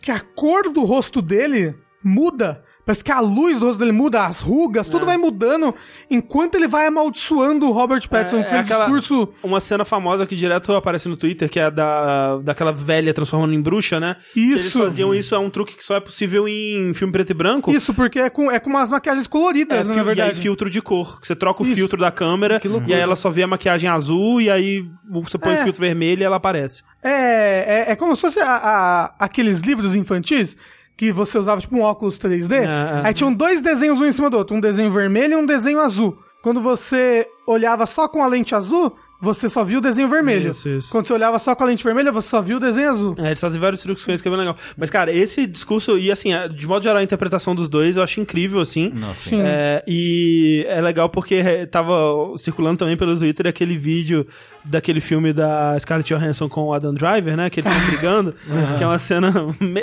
Que 0.00 0.10
a 0.10 0.20
cor 0.20 0.72
do 0.72 0.84
rosto 0.84 1.20
dele 1.20 1.74
muda. 2.02 2.64
Parece 2.84 3.04
que 3.04 3.12
a 3.12 3.20
luz 3.20 3.58
do 3.60 3.66
rosto 3.66 3.78
dele 3.78 3.92
muda, 3.92 4.26
as 4.26 4.40
rugas, 4.40 4.88
tudo 4.88 5.06
vai 5.06 5.16
mudando 5.16 5.72
enquanto 6.10 6.56
ele 6.56 6.66
vai 6.66 6.86
amaldiçoando 6.88 7.66
o 7.68 7.70
Robert 7.72 8.08
Pattinson 8.08 8.42
com 8.42 8.48
É, 8.48 8.56
é 8.56 8.58
aquele 8.58 8.60
aquela- 8.60 8.84
discurso. 8.86 9.28
Uma 9.40 9.60
cena 9.60 9.84
famosa 9.84 10.26
que 10.26 10.34
direto 10.34 10.72
aparece 10.74 11.08
no 11.08 11.16
Twitter, 11.16 11.48
que 11.48 11.60
é 11.60 11.70
da, 11.70 12.38
daquela 12.38 12.72
velha 12.72 13.14
transformando 13.14 13.54
em 13.54 13.60
bruxa, 13.62 14.00
né? 14.00 14.16
Isso. 14.34 14.58
Eles 14.58 14.72
faziam 14.72 15.14
isso, 15.14 15.32
é 15.32 15.38
um 15.38 15.48
truque 15.48 15.76
que 15.76 15.84
só 15.84 15.94
é 15.94 16.00
possível 16.00 16.48
em 16.48 16.92
filme 16.92 17.12
preto 17.12 17.30
e 17.30 17.34
branco. 17.34 17.70
Isso, 17.70 17.94
porque 17.94 18.18
é 18.18 18.28
com, 18.28 18.50
é 18.50 18.58
com 18.58 18.70
umas 18.70 18.90
maquiagens 18.90 19.28
coloridas, 19.28 19.78
É, 19.78 19.84
né, 19.84 19.88
na 19.90 19.96
e 19.96 19.98
aí 20.00 20.04
verdade. 20.04 20.40
filtro 20.40 20.68
de 20.68 20.82
cor. 20.82 21.20
que 21.20 21.26
Você 21.28 21.36
troca 21.36 21.62
o 21.62 21.66
Isso. 21.66 21.76
filtro 21.76 22.00
da 22.00 22.10
câmera 22.10 22.60
e 22.86 22.92
aí 22.94 23.00
ela 23.00 23.14
só 23.14 23.30
vê 23.30 23.44
a 23.44 23.46
maquiagem 23.46 23.88
azul 23.88 24.40
e 24.40 24.50
aí 24.50 24.84
você 25.08 25.38
põe 25.38 25.54
É. 25.54 25.60
o 25.60 25.64
filtro 25.64 25.80
vermelho 25.80 26.22
e 26.22 26.24
ela 26.24 26.36
aparece. 26.36 26.82
É, 27.00 27.86
é, 27.88 27.92
é 27.92 27.96
como 27.96 28.14
se 28.16 28.22
fosse 28.22 28.40
a- 28.40 28.56
a- 28.56 29.14
aqueles 29.20 29.60
livros 29.60 29.94
infantis 29.94 30.56
que 30.96 31.12
você 31.12 31.38
usava 31.38 31.60
tipo 31.60 31.76
um 31.76 31.82
óculos 31.82 32.18
3D. 32.18 32.52
É, 32.52 32.64
é. 32.64 33.02
Aí 33.04 33.14
tinham 33.14 33.32
dois 33.32 33.60
desenhos 33.60 34.00
um 34.00 34.06
em 34.06 34.12
cima 34.12 34.30
do 34.30 34.36
outro, 34.36 34.56
um 34.56 34.60
desenho 34.60 34.92
vermelho 34.92 35.34
e 35.34 35.36
um 35.36 35.46
desenho 35.46 35.80
azul. 35.80 36.18
Quando 36.42 36.60
você 36.60 37.26
olhava 37.46 37.86
só 37.86 38.08
com 38.08 38.22
a 38.22 38.26
lente 38.26 38.54
azul, 38.54 38.96
você 39.22 39.48
só 39.48 39.62
viu 39.64 39.78
o 39.78 39.80
desenho 39.80 40.08
vermelho. 40.08 40.50
Isso, 40.50 40.68
isso. 40.68 40.90
Quando 40.90 41.06
você 41.06 41.12
olhava 41.12 41.38
só 41.38 41.54
com 41.54 41.62
a 41.62 41.66
lente 41.66 41.84
vermelha, 41.84 42.10
você 42.10 42.28
só 42.28 42.42
viu 42.42 42.56
o 42.56 42.60
desenho 42.60 42.90
azul. 42.90 43.14
É, 43.18 43.28
eles 43.28 43.40
fazem 43.40 43.60
vários 43.60 43.80
truques 43.80 44.04
com 44.04 44.10
isso 44.12 44.20
que 44.22 44.28
é 44.28 44.32
bem 44.32 44.40
legal. 44.40 44.56
Mas, 44.76 44.90
cara, 44.90 45.12
esse 45.12 45.46
discurso, 45.46 45.96
e 45.96 46.10
assim, 46.10 46.30
de 46.54 46.66
modo 46.66 46.82
geral, 46.82 46.98
a 46.98 47.02
interpretação 47.04 47.54
dos 47.54 47.68
dois 47.68 47.96
eu 47.96 48.02
acho 48.02 48.20
incrível, 48.20 48.60
assim. 48.60 48.90
Nossa. 48.94 49.30
Sim. 49.30 49.40
É, 49.40 49.82
e 49.86 50.66
é 50.68 50.80
legal 50.80 51.08
porque 51.08 51.36
é, 51.36 51.64
tava 51.66 51.94
circulando 52.36 52.78
também 52.78 52.96
pelo 52.96 53.16
Twitter 53.16 53.46
aquele 53.46 53.78
vídeo 53.78 54.26
daquele 54.64 55.00
filme 55.00 55.32
da 55.32 55.76
Scarlett 55.78 56.12
Johansson 56.14 56.48
com 56.48 56.62
o 56.64 56.74
Adam 56.74 56.92
Driver, 56.94 57.36
né? 57.36 57.48
Que 57.48 57.60
eles 57.60 57.70
estão 57.72 57.86
brigando. 57.90 58.34
que 58.78 58.82
é 58.82 58.86
uma 58.86 58.98
cena. 58.98 59.32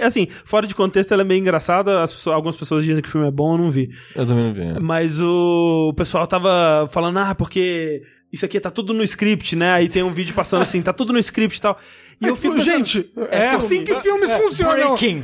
Assim, 0.04 0.28
fora 0.44 0.68
de 0.68 0.76
contexto, 0.76 1.12
ela 1.14 1.22
é 1.22 1.26
meio 1.26 1.40
engraçada. 1.40 2.02
As 2.04 2.14
pessoas- 2.14 2.36
algumas 2.36 2.56
pessoas 2.56 2.84
dizem 2.84 3.02
que 3.02 3.08
o 3.08 3.12
filme 3.12 3.28
é 3.28 3.32
bom, 3.32 3.54
eu 3.54 3.58
não 3.58 3.72
vi. 3.72 3.90
Eu 4.16 4.26
também 4.26 4.46
não 4.46 4.54
vi. 4.54 4.80
Mas 4.82 5.20
o, 5.22 5.90
o 5.90 5.94
pessoal 5.94 6.26
tava 6.28 6.88
falando, 6.92 7.18
ah, 7.20 7.36
porque 7.36 8.04
isso 8.32 8.46
aqui 8.46 8.60
tá 8.60 8.70
tudo 8.70 8.94
no 8.94 9.04
script, 9.04 9.56
né? 9.56 9.74
Aí 9.74 9.90
tem 9.90 10.04
um 10.04 10.12
vídeo 10.14 10.34
passando 10.36 10.62
assim, 10.62 10.82
tá 10.82 10.94
tudo 10.94 11.12
no 11.14 11.20
script 11.20 11.58
e 11.58 11.62
tal. 11.62 11.80
E 12.22 12.28
eu 12.28 12.36
fico 12.36 12.56
pensando- 12.56 12.76
Gente, 12.78 13.10
é, 13.32 13.48
assim 13.52 13.84
que 13.86 13.96
filmes 14.02 14.30
funcionam. 14.32 14.90
Breaking. 14.90 15.24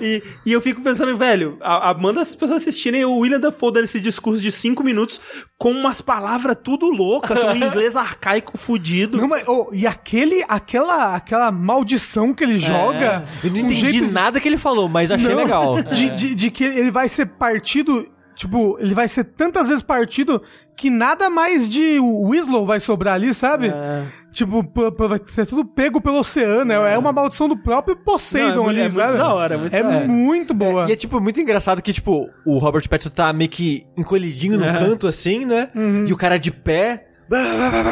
e, 0.00 0.22
e 0.46 0.52
eu 0.52 0.60
fico 0.60 0.80
pensando, 0.80 1.16
velho, 1.16 1.58
a, 1.60 1.90
a- 1.90 1.94
manda 1.94 2.20
as 2.20 2.34
pessoas 2.34 2.62
assistirem 2.62 3.04
o 3.04 3.18
William 3.18 3.38
Dafoe 3.40 3.72
dando 3.72 3.84
esse 3.84 4.00
discurso 4.00 4.40
de 4.42 4.50
cinco 4.50 4.82
minutos 4.82 5.20
com 5.58 5.70
umas 5.70 6.00
palavras 6.00 6.56
tudo 6.62 6.88
loucas, 6.90 7.42
um 7.42 7.54
inglês 7.56 7.96
arcaico 7.96 8.56
fudido. 8.56 9.18
Não, 9.18 9.28
mas, 9.28 9.44
oh, 9.46 9.68
e 9.72 9.86
aquele, 9.86 10.44
aquela, 10.48 11.14
aquela 11.14 11.50
maldição 11.52 12.32
que 12.34 12.42
ele 12.44 12.58
joga. 12.58 13.24
Eu 13.44 13.50
não 13.50 13.56
um 13.56 13.58
entendi 13.66 13.74
jeito 13.74 14.06
de- 14.06 14.10
nada 14.12 14.40
que 14.40 14.48
ele 14.48 14.58
falou, 14.58 14.88
mas 14.88 15.10
achei 15.10 15.28
Não, 15.28 15.36
legal. 15.36 15.82
De, 15.82 16.10
de, 16.10 16.34
de 16.34 16.50
que 16.50 16.64
ele 16.64 16.90
vai 16.90 17.08
ser 17.08 17.26
partido. 17.26 18.08
Tipo, 18.34 18.76
ele 18.80 18.94
vai 18.94 19.08
ser 19.08 19.24
tantas 19.24 19.68
vezes 19.68 19.82
partido 19.82 20.42
que 20.76 20.88
nada 20.90 21.28
mais 21.28 21.68
de 21.68 21.98
Winslow 22.00 22.64
vai 22.64 22.80
sobrar 22.80 23.14
ali, 23.14 23.32
sabe? 23.34 23.68
É. 23.68 24.02
Tipo, 24.32 24.64
vai 24.96 25.20
ser 25.26 25.46
tudo 25.46 25.64
pego 25.64 26.00
pelo 26.00 26.18
oceano. 26.18 26.72
É, 26.72 26.94
é 26.94 26.98
uma 26.98 27.12
maldição 27.12 27.48
do 27.48 27.56
próprio 27.56 27.94
Poseidon 27.94 28.48
Não, 28.48 28.62
é 28.62 28.64
muito- 28.64 28.68
ali, 28.70 28.78
é 28.80 28.82
muito 28.84 28.94
sabe? 28.96 29.18
da 29.18 29.34
hora, 29.34 29.54
é 29.54 29.58
muito 29.58 29.74
é 29.76 29.82
da 29.82 29.88
hora. 29.88 30.08
muito 30.08 30.54
boa. 30.54 30.88
E 30.88 30.92
é, 30.92 30.96
tipo, 30.96 31.20
muito 31.20 31.40
engraçado 31.40 31.82
que, 31.82 31.92
tipo, 31.92 32.28
o 32.46 32.58
Robert 32.58 32.88
Pattinson 32.88 33.10
tá 33.10 33.32
meio 33.32 33.50
que 33.50 33.86
encolhidinho 33.96 34.58
no 34.58 34.64
É. 34.64 34.72
canto, 34.78 35.06
assim, 35.06 35.44
né? 35.44 35.68
E 36.06 36.12
o 36.12 36.16
cara 36.16 36.38
de 36.38 36.50
pé. 36.50 37.08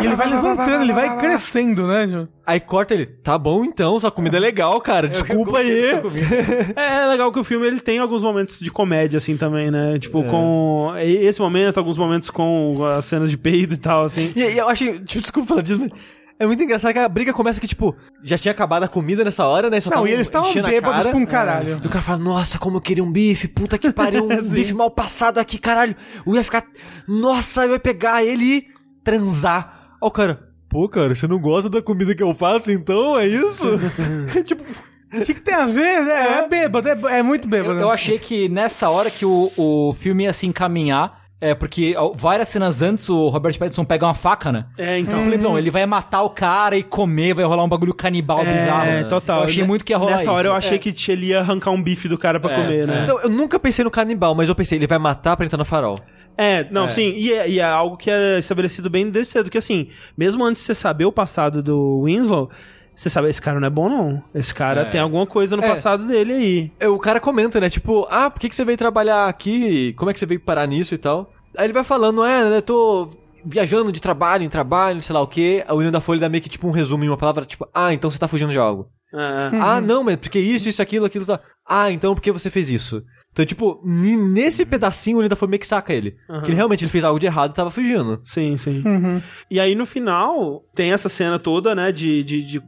E 0.03 0.07
ele 0.07 0.17
vai 0.17 0.29
levantando, 0.29 0.83
ele 0.83 0.93
vai 0.93 1.17
crescendo, 1.19 1.87
né, 1.87 2.07
Ju? 2.07 2.29
Aí 2.47 2.59
corta 2.61 2.95
ele, 2.95 3.07
tá 3.07 3.39
bom 3.39 3.65
então, 3.65 3.99
sua 4.01 4.11
comida 4.11 4.37
é 4.37 4.41
legal, 4.41 4.81
cara, 4.81 5.09
desculpa 5.09 5.59
aí. 5.59 5.83
É 6.77 7.07
legal 7.07 7.31
que 7.33 7.39
o 7.39 7.45
filme 7.45 7.67
ele 7.67 7.81
tem 7.81 7.99
alguns 7.99 8.23
momentos 8.23 8.59
de 8.59 8.71
comédia, 8.71 9.19
assim, 9.19 9.37
também, 9.37 9.71
né? 9.71 9.99
Tipo, 9.99 10.21
É. 10.21 10.29
com 10.29 10.93
esse 10.99 11.41
momento, 11.41 11.79
alguns 11.79 11.97
momentos 11.99 12.31
com 12.31 12.79
as 12.99 13.05
cenas 13.07 13.31
de 13.31 13.37
peido 13.37 13.75
e 13.75 13.79
tal, 13.79 14.05
assim. 14.05 14.33
E, 14.35 14.41
e 14.43 14.59
eu 14.59 14.69
achei, 14.69 14.99
tipo, 15.01 15.21
desculpa 15.21 15.49
falar 15.49 15.63
disso, 15.63 15.81
mas 15.81 15.91
é 16.39 16.47
muito 16.47 16.63
engraçado 16.63 16.93
que 16.95 16.99
a 16.99 17.09
briga 17.09 17.33
começa 17.35 17.61
que, 17.61 17.69
tipo, 17.69 17.95
já 18.23 18.39
tinha 18.39 18.51
acabado 18.53 18.83
a 18.83 18.89
comida 18.89 19.23
nessa 19.23 19.45
hora, 19.45 19.69
né? 19.69 19.79
Só 19.79 19.91
Não, 19.91 20.07
e 20.07 20.11
eles 20.11 20.23
estavam 20.23 20.53
bêbados 20.53 20.99
cara. 20.99 21.11
pra 21.11 21.19
um 21.19 21.27
caralho. 21.27 21.81
E 21.85 21.87
o 21.87 21.91
cara 21.91 22.03
fala, 22.03 22.19
nossa, 22.19 22.59
como 22.59 22.79
eu 22.79 22.81
queria 22.81 23.05
um 23.05 23.13
bife, 23.13 23.47
puta 23.47 23.77
que 23.79 23.93
pariu, 23.93 24.25
um 24.29 24.51
bife 24.51 24.73
mal 24.73 24.91
passado 24.91 25.39
aqui, 25.39 25.59
caralho. 25.59 25.95
Eu 26.27 26.35
ia 26.35 26.43
ficar, 26.43 26.65
nossa, 27.07 27.67
eu 27.67 27.73
ia 27.73 27.79
pegar 27.79 28.25
ele 28.25 28.45
e 28.45 28.67
transar. 29.11 29.97
Ó 30.01 30.07
o 30.07 30.11
cara, 30.11 30.41
pô, 30.69 30.89
cara, 30.89 31.15
você 31.15 31.27
não 31.27 31.39
gosta 31.39 31.69
da 31.69 31.83
comida 31.83 32.15
que 32.15 32.23
eu 32.23 32.35
faço, 32.35 32.71
então? 32.73 33.19
É 33.19 33.27
isso? 33.27 33.67
tipo, 34.45 34.63
O 35.13 35.25
que, 35.25 35.35
que 35.35 35.41
tem 35.41 35.55
a 35.55 35.67
ver, 35.67 36.03
né? 36.05 36.39
É, 36.39 36.49
bêbado, 36.49 36.89
é, 36.89 37.19
é 37.19 37.23
muito 37.23 37.49
bêbado. 37.49 37.75
Eu, 37.75 37.81
eu 37.81 37.91
achei 37.91 38.19
que 38.19 38.49
nessa 38.49 38.89
hora 38.89 39.11
que 39.11 39.25
o, 39.27 39.51
o 39.57 39.95
filme 39.95 40.25
ia 40.25 40.33
se 40.33 40.47
encaminhar, 40.47 41.19
é 41.41 41.55
porque 41.55 41.95
várias 42.15 42.49
cenas 42.49 42.83
antes 42.83 43.09
o 43.09 43.29
Robert 43.29 43.59
Pattinson 43.59 43.85
pega 43.85 44.07
uma 44.07 44.15
faca, 44.15 44.53
né? 44.53 44.67
É, 44.79 44.99
então. 44.99 45.17
Eu 45.19 45.25
falei, 45.25 45.39
não, 45.39 45.59
ele 45.59 45.71
vai 45.71 45.85
matar 45.87 46.23
o 46.23 46.31
cara 46.31 46.77
e 46.77 46.83
comer, 46.83 47.35
vai 47.35 47.45
rolar 47.45 47.65
um 47.65 47.69
bagulho 47.69 47.95
canibal 47.95 48.45
bizarro. 48.45 48.87
É, 48.89 49.05
total. 49.05 49.41
Eu 49.43 49.49
achei 49.49 49.65
muito 49.65 49.85
que 49.85 49.93
ia 49.93 49.97
rolar 49.97 50.13
Nessa 50.19 50.31
hora 50.31 50.43
isso. 50.43 50.49
eu 50.49 50.55
achei 50.55 50.79
que 50.79 50.95
ele 51.11 51.27
ia 51.29 51.41
arrancar 51.41 51.71
um 51.71 51.83
bife 51.83 52.09
do 52.09 52.19
cara 52.19 52.39
pra 52.39 52.53
É, 52.53 52.57
comer, 52.57 52.87
né? 52.87 53.01
então, 53.05 53.19
eu 53.23 53.31
nunca 53.31 53.59
pensei 53.59 53.85
no 53.85 53.91
canibal, 53.91 54.35
mas 54.35 54.49
eu 54.49 54.55
pensei, 54.55 54.79
ele 54.79 54.87
vai 54.87 54.99
matar 54.99 55.37
pra 55.37 55.45
entrar 55.47 55.59
no 55.59 55.65
farol. 55.65 55.99
É, 56.37 56.67
não, 56.71 56.89
sim, 56.89 57.13
e 57.17 57.33
é, 57.33 57.49
e 57.51 57.59
é 57.59 57.65
algo 57.65 57.97
que 57.97 58.11
é 58.11 58.39
estabelecido 58.39 58.89
bem 58.89 59.11
desde 59.11 59.33
cedo, 59.33 59.51
que 59.51 59.59
assim, 59.59 59.89
mesmo 60.17 60.43
antes 60.45 60.63
de 60.63 60.67
você 60.67 60.75
saber 60.75 61.05
o 61.05 61.13
passado 61.13 61.63
do 61.63 62.03
Winslow, 62.05 62.51
você 62.97 63.09
sabe, 63.11 63.29
esse 63.29 63.41
cara 63.41 63.59
não 63.61 63.67
é 63.67 63.71
bom 63.71 63.89
não. 63.89 64.23
Esse 64.35 64.55
cara 64.55 64.83
É. 64.83 64.85
tem 64.85 65.01
alguma 65.01 65.27
coisa 65.27 65.57
no 65.57 65.63
É. 65.65 65.69
passado 65.69 66.07
dele 66.07 66.33
aí. 66.33 66.73
É, 66.81 66.89
O 66.89 66.99
cara 66.99 67.21
comenta, 67.21 67.61
né? 67.61 67.69
Tipo, 67.71 68.07
ah, 68.11 68.31
por 68.31 68.39
que, 68.41 68.49
que 68.49 68.55
você 68.55 68.65
veio 68.65 68.77
trabalhar 68.79 69.27
aqui? 69.29 69.93
Como 69.95 70.11
é 70.11 70.15
que 70.15 70.19
você 70.19 70.27
veio 70.27 70.41
parar 70.41 70.67
nisso 70.67 70.95
e 70.95 70.99
tal? 70.99 71.33
Aí 71.57 71.67
ele 71.67 71.73
vai 71.73 71.85
falando, 71.85 72.25
é, 72.25 72.57
eu 72.57 72.63
tô 72.63 73.09
viajando 73.45 73.91
de 73.91 74.01
trabalho 74.01 74.45
em 74.45 74.49
trabalho, 74.51 75.01
sei 75.01 75.15
lá 75.15 75.21
o 75.23 75.27
quê. 75.27 75.65
A 75.67 75.75
William 75.75 75.91
da 75.93 76.01
Folha 76.01 76.21
dá 76.21 76.29
meio 76.29 76.43
que 76.43 76.49
tipo 76.51 76.69
um 76.69 76.73
resumo 76.73 77.03
em 77.05 77.09
uma 77.09 77.17
palavra, 77.17 77.45
tipo, 77.47 77.67
ah, 77.75 77.93
então 77.95 78.11
você 78.11 78.19
tá 78.19 78.29
fugindo 78.29 78.53
de 78.53 78.59
algo. 78.59 78.89
É. 79.15 79.57
Ah, 79.61 79.81
não, 79.81 80.05
mas 80.05 80.17
porque 80.17 80.39
isso, 80.39 80.69
isso, 80.69 80.81
aquilo, 80.83 81.07
aquilo. 81.07 81.25
tá. 81.27 81.41
Ah, 81.67 81.91
então 81.91 82.15
porque 82.15 82.31
você 82.31 82.51
fez 82.51 82.69
isso. 82.71 83.03
Então, 83.33 83.45
tipo, 83.45 83.81
nesse 83.85 84.65
pedacinho 84.67 85.17
o 85.17 85.19
William 85.21 85.29
da 85.31 85.37
Folha 85.37 85.51
meio 85.51 85.61
que 85.61 85.67
saca 85.67 85.93
ele. 85.95 86.17
Que 86.43 86.51
ele 86.51 86.57
realmente 86.57 86.83
ele 86.85 86.91
fez 86.91 87.05
algo 87.05 87.19
de 87.21 87.27
errado 87.27 87.53
e 87.53 87.55
tava 87.55 87.71
fugindo. 87.71 88.21
Sim, 88.25 88.57
sim. 88.57 88.83
Uhum. 88.85 89.23
E 89.51 89.61
aí 89.61 89.75
no 89.77 89.87
final, 89.87 90.65
tem 90.75 90.93
essa 90.93 91.09
cena 91.09 91.39
toda, 91.39 91.75
né, 91.75 91.93
de, 91.93 92.25
de, 92.25 92.43
de- 92.43 92.63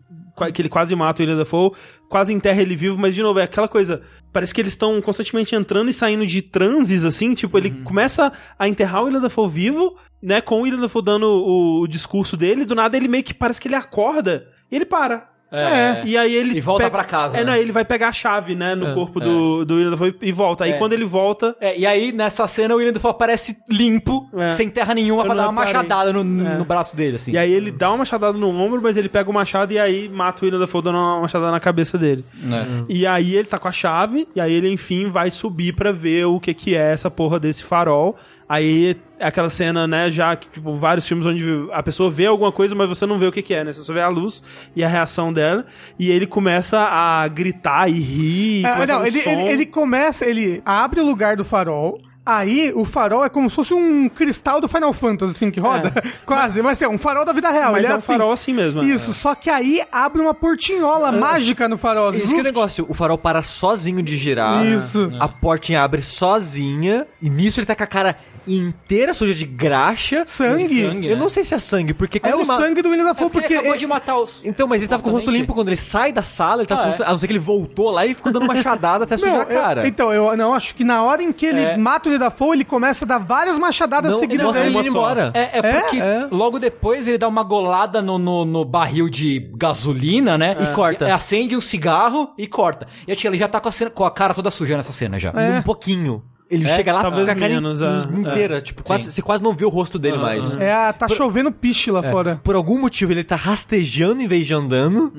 que 0.53 0.63
ele 0.63 0.69
quase 0.69 0.95
mata 0.95 1.21
o 1.21 1.27
William 1.27 1.37
Dafoe, 1.39 1.73
quase 2.09 2.33
enterra 2.33 2.63
ele 2.63 2.77
vivo, 2.77 2.97
mas 2.97 3.15
de 3.15 3.23
novo, 3.23 3.41
é 3.41 3.43
aquela 3.43 3.67
coisa, 3.69 4.03
parece 4.33 4.55
que 4.55 4.61
eles 4.61 4.73
estão 4.73 5.01
constantemente 5.03 5.55
entrando 5.55 5.91
e 5.91 5.93
saindo 5.93 6.25
de 6.27 6.41
transes, 6.43 7.05
assim, 7.05 7.35
tipo, 7.35 7.59
ele 7.59 7.71
começa 7.83 8.33
a 8.59 8.69
enterrar 8.69 9.03
o 9.03 9.07
William 9.07 9.21
Dafoe 9.21 9.49
vivo, 9.51 9.97
né, 10.23 10.41
com 10.41 10.61
o 10.61 10.63
William 10.63 10.81
Dafoe 10.81 11.03
dando 11.05 11.27
o, 11.27 11.81
o 11.81 11.89
discurso 11.89 12.37
dele, 12.37 12.65
do 12.65 12.75
nada 12.77 12.97
ele 12.97 13.09
meio 13.09 13.25
que 13.25 13.35
parece 13.35 13.61
que 13.61 13.67
ele 13.67 13.75
acorda, 13.75 14.47
e 14.71 14.77
ele 14.77 14.87
para. 14.87 15.32
É. 15.53 16.03
E 16.05 16.17
aí 16.17 16.35
ele 16.35 16.57
E 16.57 16.61
volta 16.61 16.85
pega- 16.85 16.97
pra 16.97 17.05
casa, 17.05 17.37
É, 17.37 17.45
né? 17.45 17.51
não, 17.51 17.57
ele 17.57 17.71
vai 17.73 17.85
pegar 17.85 18.09
a 18.09 18.13
chave, 18.13 18.55
né, 18.55 18.75
no 18.75 18.89
É, 18.89 18.95
corpo 18.95 19.21
do, 19.21 19.65
do 19.65 19.75
William 19.75 19.91
Dafoe 19.91 20.15
e 20.23 20.33
volta. 20.33 20.65
Aí 20.65 20.73
É. 20.73 20.79
quando 20.79 20.93
ele 20.95 21.05
volta, 21.05 21.55
É, 21.61 21.79
e 21.79 21.87
aí, 21.87 22.11
nessa 22.13 22.47
cena, 22.49 22.75
o 22.75 22.79
William 22.79 22.93
Dafoe 22.93 23.11
aparece 23.11 23.59
limpo, 23.69 24.29
É. 24.35 24.51
sem 24.51 24.69
terra 24.71 24.95
nenhuma, 24.95 25.23
Eu 25.23 25.27
pra 25.27 25.35
dar 25.35 25.43
uma 25.49 25.53
machadada 25.53 26.13
no, 26.13 26.21
É. 26.21 26.57
no 26.59 26.65
braço 26.65 26.97
dele, 26.97 27.17
assim. 27.17 27.33
E 27.33 27.39
aí 27.39 27.53
ele 27.53 27.71
dá 27.71 27.91
uma 27.91 27.99
machadada 27.99 28.37
no 28.37 28.49
ombro, 28.49 28.81
mas 28.83 28.97
ele 28.97 29.09
pega 29.09 29.29
o 29.31 29.33
machado 29.35 29.73
e 29.73 29.79
aí 29.79 30.09
mata 30.09 30.43
o 30.43 30.45
William 30.47 30.59
Dafoe 30.61 30.83
dando 30.83 30.97
uma 30.99 31.21
machadada 31.21 31.51
na 31.53 31.61
cabeça 31.61 31.99
dele. 31.99 32.25
É. 32.51 32.85
E 32.89 33.07
aí 33.07 33.35
ele 33.37 33.47
tá 33.47 33.59
com 33.59 33.69
a 33.69 33.73
chave, 33.73 34.27
e 34.35 34.41
aí 34.41 34.53
ele 34.53 34.71
enfim 34.71 35.11
vai 35.11 35.31
subir 35.31 35.75
pra 35.75 35.93
ver 35.93 36.25
o 36.27 36.41
que 36.41 36.55
que 36.55 36.75
é 36.75 36.93
essa 36.93 37.11
porra 37.11 37.39
desse 37.39 37.63
farol. 37.65 38.17
Aí 38.49 38.97
é 39.23 39.27
aquela 39.27 39.49
cena, 39.49 39.87
né, 39.87 40.11
já 40.11 40.35
que, 40.35 40.49
tipo, 40.49 40.77
vários 40.77 41.07
filmes 41.07 41.25
onde 41.25 41.45
a 41.73 41.81
pessoa 41.81 42.11
vê 42.11 42.27
alguma 42.27 42.51
coisa, 42.51 42.75
mas 42.75 42.89
você 42.89 43.07
não 43.07 43.21
vê 43.21 43.27
o 43.27 43.33
que 43.33 43.41
que 43.41 43.55
é, 43.55 43.63
né? 43.63 43.73
Você 43.73 43.83
só 43.85 43.93
vê 43.93 44.01
a 44.01 44.09
luz 44.09 44.43
e 44.75 44.83
a 44.83 44.89
reação 44.89 45.33
dela. 45.33 45.65
E 45.97 46.11
ele 46.11 46.27
começa 46.27 46.79
a 46.81 47.29
gritar 47.29 47.89
e 47.89 48.01
rir. 48.01 48.67
É, 48.67 48.85
não, 48.87 49.03
um 49.03 49.07
ele, 49.07 49.21
som. 49.21 49.31
ele, 49.31 49.43
ele 49.43 49.67
começa, 49.67 50.27
ele 50.27 50.61
abre 50.67 51.01
o 51.01 51.07
lugar 51.07 51.37
do 51.37 51.45
farol. 51.45 52.01
Aí 52.25 52.73
o 52.75 52.85
farol 52.85 53.25
é 53.25 53.29
como 53.29 53.51
se 53.51 53.57
fosse 53.57 53.75
um 53.75 54.09
cristal 54.09 54.61
do 54.61 54.69
Final 54.69 54.93
Fantasy, 54.93 55.35
assim, 55.35 55.51
que 55.51 55.59
roda. 55.59 55.93
Quase, 56.25 56.63
mas 56.63 56.73
assim, 56.73 56.85
é 56.85 56.89
um 56.89 56.99
farol 56.99 57.25
da 57.25 57.33
vida 57.33 57.51
real. 57.51 57.73
Mas 57.73 57.79
ele 57.85 57.87
é 57.87 57.91
é 57.91 57.95
um 57.95 57.99
assim. 57.99 58.07
farol 58.07 58.33
assim 58.33 58.53
mesmo. 58.53 58.83
é. 58.83 58.87
Isso, 58.87 59.13
só 59.13 59.35
que 59.35 59.51
aí 59.51 59.83
abre 59.91 60.21
uma 60.21 60.33
portinhola 60.33 61.11
mágica 61.11 61.69
no 61.69 61.77
farol. 61.77 62.09
assim, 62.09 62.19
Isso 62.19 62.33
que 62.33 62.39
é 62.39 62.43
o 62.43 62.45
negócio, 62.45 62.87
o 62.89 62.95
farol 62.95 63.19
para 63.19 63.43
sozinho 63.43 64.03
de 64.03 64.17
girar. 64.17 64.65
Isso. 64.65 65.13
A 65.19 65.27
portinha 65.27 65.83
abre 65.83 66.01
sozinha. 66.01 67.07
E 67.21 67.29
nisso 67.29 67.59
ele 67.59 67.67
tá 67.67 67.75
com 67.75 67.83
a 67.83 67.89
cara 67.89 68.17
inteira 68.47 69.15
suja 69.15 69.35
de 69.35 69.45
graxa. 69.47 70.25
Sangue. 70.27 70.83
Sangue. 70.83 71.09
Eu 71.09 71.17
não 71.17 71.29
sei 71.29 71.45
se 71.45 71.55
é 71.55 71.59
sangue, 71.59 71.95
porque 71.95 72.19
É 72.19 72.21
quando 72.21 72.35
o 72.35 72.39
ele 72.41 72.47
ma- 72.47 72.57
sangue 72.59 72.83
do 72.83 72.89
William 72.91 73.05
Dafoe, 73.05 73.25
Porque 73.31 73.41
porque... 73.41 73.53
ele 73.55 73.59
acabou 73.61 73.75
é- 73.75 73.79
de 73.79 73.87
matar 73.87 74.19
os... 74.19 74.43
Então, 74.45 74.67
mas 74.69 74.81
ele 74.83 74.89
tava 74.89 75.03
com 75.03 75.11
o 75.11 75.13
rosto 75.13 75.31
limpo 75.31 75.55
quando 75.55 75.69
ele 75.69 75.77
sai 75.77 76.13
da 76.13 76.23
sala, 76.23 76.63
ele 76.63 76.67
tava 76.67 76.83
Ah, 76.83 76.85
com 76.85 76.89
o 76.91 76.93
é? 76.93 76.97
rosto... 76.97 77.09
A 77.09 77.13
não 77.13 77.19
ser 77.19 77.27
que 77.27 77.33
ele 77.33 77.39
voltou 77.39 77.91
lá 77.91 78.07
e 78.07 78.15
ficou 78.15 78.33
dando 78.33 78.47
machadada 78.47 79.05
até 79.05 79.17
sujar 79.17 79.35
Não, 79.35 79.41
a 79.43 79.47
cara. 79.47 79.83
eu- 79.83 79.87
então, 79.87 80.13
eu 80.13 80.37
não 80.37 80.53
acho 80.55 80.75
que 80.75 80.85
na 80.85 81.03
hora 81.03 81.23
em 81.23 81.33
que 81.33 81.47
ele 81.47 81.61
É. 81.61 81.77
mata 81.77 82.09
o 82.09 82.13
William 82.13 82.27
Dafoe, 82.27 82.57
ele 82.57 82.65
começa 82.65 83.05
a 83.05 83.09
dar 83.09 83.19
várias 83.19 83.59
machadadas 83.59 84.11
Não, 84.11 84.19
ele 84.23 84.29
seguidas 84.33 84.57
ele 84.57 84.69
indo 84.71 84.89
embora. 84.89 85.31
É, 85.35 85.59
é 85.59 85.81
porque 85.81 85.99
É. 85.99 86.27
logo 86.31 86.59
depois 86.59 87.07
ele 87.09 87.19
dá 87.19 87.29
uma 87.29 87.43
golada 87.43 88.01
no, 88.03 88.19
no, 88.19 88.45
no 88.45 88.65
barril 88.65 89.09
de 89.09 89.51
gasolina, 89.57 90.37
né? 90.39 90.57
E 90.61 90.75
corta. 90.75 91.13
acende 91.15 91.57
um 91.57 91.61
cigarro 91.61 92.33
e 92.37 92.47
corta. 92.47 92.87
E 93.07 93.13
a 93.13 93.17
tia 93.17 93.29
ele 93.31 93.39
já 93.39 93.49
tá 93.49 93.61
com 93.61 93.69
a, 93.69 93.73
cena- 93.73 93.91
com 93.91 94.05
a 94.05 94.11
cara 94.11 94.35
toda 94.35 94.51
suja 94.51 94.77
nessa 94.77 94.93
cena 94.93 95.19
já. 95.19 95.31
É. 95.31 95.59
Um 95.59 95.63
pouquinho. 95.63 96.23
Ele 96.55 96.69
chega 96.77 96.93
lá 96.93 97.01
com 97.01 97.07
a 97.31 97.35
cara 97.35 97.49
menos, 97.55 97.81
in- 97.81 97.85
é. 97.85 98.21
inteira. 98.31 98.61
Tipo, 98.61 98.83
quase, 98.83 99.11
você 99.13 99.23
quase 99.23 99.43
não 99.43 99.55
vê 99.57 99.65
o 99.65 99.69
rosto 99.69 99.99
dele 99.99 100.19
mais. 100.19 100.55
É, 100.55 100.93
tá 100.93 101.09
chovendo 101.09 101.51
piche 101.51 101.91
lá 101.91 102.03
fora. 102.03 102.41
Por 102.45 102.55
algum 102.55 102.79
motivo 102.79 103.13
ele 103.13 103.25
tá 103.25 103.37
rastejando 103.37 104.21
em 104.23 104.27
vez 104.27 104.47
de 104.47 104.55
andando. 104.55 105.13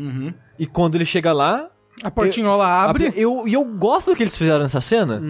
E 0.59 0.65
quando 0.67 0.95
ele 0.95 1.05
chega 1.05 1.33
lá, 1.33 1.67
A 2.03 2.11
portinhola 2.11 2.67
abre. 2.67 3.13
E 3.15 3.21
eu, 3.21 3.47
e 3.47 3.53
eu 3.53 3.65
gosto 3.65 4.11
do 4.11 4.15
que 4.15 4.23
eles 4.23 4.37
fizeram 4.37 4.63
nessa 4.63 4.79
cena, 4.81 5.21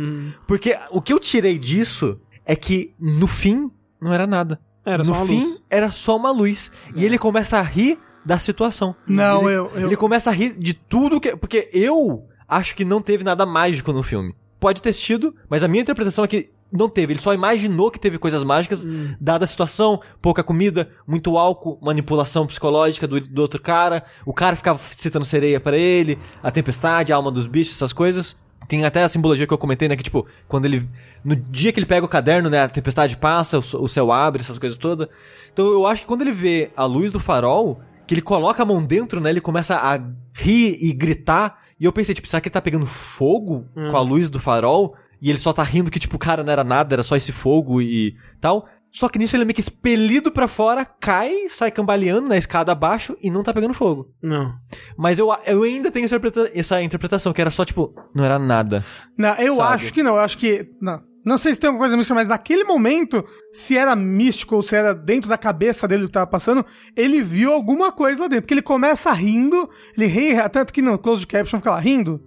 porque 0.48 0.78
o 0.92 1.02
que 1.02 1.14
eu 1.14 1.20
tirei 1.20 1.58
disso 1.58 2.20
é 2.46 2.56
que 2.56 2.94
no 3.00 3.28
fim 3.28 3.70
não 4.02 4.12
era 4.14 4.28
nada. 4.28 4.60
Era 4.86 4.98
no 5.00 5.06
só 5.06 5.14
uma 5.14 5.26
fim 5.26 5.40
luz. 5.40 5.64
era 5.70 5.90
só 5.90 6.18
uma 6.18 6.32
luz. 6.32 6.70
E 6.96 7.06
ele 7.06 7.18
começa 7.18 7.58
a 7.58 7.62
rir 7.62 7.98
da 8.26 8.38
situação. 8.38 8.94
Não, 9.08 9.48
ele, 9.48 9.58
eu- 9.58 9.72
eu- 9.76 9.88
Ele 9.88 9.96
começa 9.96 10.30
a 10.30 10.34
rir 10.34 10.54
de 10.60 10.74
tudo 10.74 11.22
que. 11.22 11.36
Porque 11.38 11.70
eu 11.72 12.26
acho 12.48 12.76
que 12.76 12.84
não 12.84 13.02
teve 13.02 13.24
nada 13.24 13.46
mágico 13.46 13.94
no 13.94 14.04
filme. 14.04 14.36
Pode 14.64 14.82
ter 14.82 14.94
sido, 14.94 15.36
mas 15.50 15.62
a 15.62 15.68
minha 15.68 15.82
interpretação 15.82 16.24
é 16.24 16.28
que 16.30 16.50
não 16.72 16.88
teve. 16.88 17.12
Ele 17.12 17.20
só 17.20 17.34
imaginou 17.34 17.92
que 17.92 18.00
teve 18.00 18.18
coisas 18.18 18.46
mágicas, 18.46 18.88
dada 19.20 19.44
a 19.44 19.48
situação, 19.48 20.00
pouca 20.22 20.42
comida, 20.42 20.90
muito 21.06 21.38
álcool, 21.38 21.78
manipulação 21.82 22.48
psicológica 22.48 23.06
do, 23.06 23.20
do 23.20 23.42
outro 23.42 23.62
cara. 23.62 24.06
O 24.26 24.34
cara 24.34 24.56
ficava 24.56 24.80
citando 24.92 25.26
sereia 25.26 25.60
pra 25.60 25.78
ele, 25.78 26.18
a 26.42 26.50
tempestade, 26.50 27.12
a 27.12 27.18
alma 27.18 27.30
dos 27.30 27.46
bichos, 27.46 27.76
essas 27.76 27.92
coisas. 27.92 28.38
Tem 28.66 28.86
até 28.86 29.04
a 29.04 29.10
simbologia 29.10 29.46
que 29.46 29.54
eu 29.54 29.58
comentei, 29.58 29.90
né? 29.90 29.98
Que, 29.98 30.04
tipo, 30.04 30.26
quando 30.48 30.64
ele. 30.64 30.88
No 31.26 31.36
dia 31.36 31.74
que 31.74 31.80
ele 31.82 31.86
pega 31.86 32.06
o 32.06 32.08
caderno, 32.10 32.50
né? 32.50 32.62
A 32.64 32.70
tempestade 32.70 33.18
passa, 33.18 33.58
o, 33.58 33.84
o 33.84 33.88
céu 33.90 34.14
abre, 34.14 34.44
essas 34.44 34.58
coisas 34.58 34.78
todas. 34.78 35.10
Então 35.52 35.66
eu 35.66 35.86
acho 35.86 36.04
que 36.04 36.08
quando 36.08 36.22
ele 36.22 36.32
vê 36.32 36.72
a 36.74 36.86
luz 36.86 37.12
do 37.12 37.20
farol, 37.20 37.82
que 38.08 38.14
ele 38.14 38.22
coloca 38.22 38.64
a 38.64 38.66
mão 38.66 38.82
dentro, 38.82 39.20
né? 39.20 39.30
Ele 39.30 39.42
começa 39.42 39.76
a 39.76 39.98
rir 40.34 40.78
e 40.80 40.94
gritar. 40.94 41.63
E 41.84 41.86
eu 41.86 41.92
pensei, 41.92 42.16
tipo, 42.16 42.26
será 42.30 42.40
que 42.40 42.48
ele 42.48 42.54
tá 42.54 42.62
pegando 42.62 42.86
fogo 42.86 43.66
com 43.92 43.98
a 43.98 44.00
luz 44.00 44.30
do 44.30 44.40
farol? 44.40 44.96
E 45.22 45.30
ele 45.30 45.38
só 45.38 45.52
tá 45.52 45.64
rindo 45.64 45.92
que, 45.92 46.00
tipo, 46.00 46.18
cara, 46.18 46.42
não 46.42 46.50
era 46.54 46.64
nada, 46.64 46.96
era 46.96 47.04
só 47.04 47.18
esse 47.18 47.34
fogo 47.34 47.82
e 47.82 48.16
tal. 48.40 48.66
Só 48.90 49.10
que 49.10 49.20
nisso 49.20 49.36
ele 49.36 49.44
é 49.44 49.46
meio 49.46 49.54
que 49.56 49.60
expelido 49.60 50.32
pra 50.32 50.48
fora, 50.48 50.86
cai, 50.86 51.50
sai 51.50 51.72
cambaleando 51.72 52.30
na 52.30 52.38
escada 52.38 52.72
abaixo 52.72 53.18
e 53.22 53.30
não 53.30 53.44
tá 53.44 53.52
pegando 53.54 53.74
fogo. 53.74 54.08
Não. 54.22 54.54
Mas 54.98 55.20
eu, 55.20 55.28
eu 55.46 55.64
ainda 55.64 55.92
tenho 55.92 56.06
essa, 56.06 56.16
interpreta- 56.16 56.52
essa 56.58 56.82
interpretação, 56.82 57.34
que 57.34 57.42
era 57.42 57.50
só, 57.50 57.66
tipo, 57.66 57.94
não 58.16 58.24
era 58.24 58.40
nada. 58.40 58.86
Não, 59.18 59.36
eu 59.36 59.58
Sabe? 59.58 59.74
acho 59.74 59.94
que 59.94 60.04
não. 60.04 60.16
Eu 60.16 60.22
acho 60.22 60.38
que. 60.38 60.70
Não. 60.82 61.02
Não 61.26 61.38
sei 61.38 61.54
se 61.54 61.60
tem 61.60 61.70
alguma 61.70 61.84
coisa 61.86 61.96
mística, 61.96 62.14
mas 62.16 62.28
naquele 62.28 62.64
momento, 62.66 63.24
se 63.54 63.78
era 63.78 63.96
místico 63.96 64.56
ou 64.56 64.62
se 64.62 64.76
era 64.76 64.94
dentro 64.94 65.30
da 65.30 65.38
cabeça 65.38 65.88
dele 65.88 66.04
o 66.04 66.08
que 66.08 66.12
tava 66.14 66.28
passando, 66.28 66.66
ele 66.98 67.22
viu 67.22 67.54
alguma 67.54 67.92
coisa 67.92 68.24
lá 68.24 68.28
dentro. 68.28 68.42
Porque 68.44 68.54
ele 68.54 68.62
começa 68.62 69.12
rindo, 69.14 69.70
ele 69.98 70.06
ri, 70.08 70.36
tanto 70.52 70.74
que 70.74 70.82
no 70.82 70.98
close 70.98 71.26
caption 71.26 71.60
fica 71.60 71.72
lá 71.72 71.80
rindo. 71.80 72.22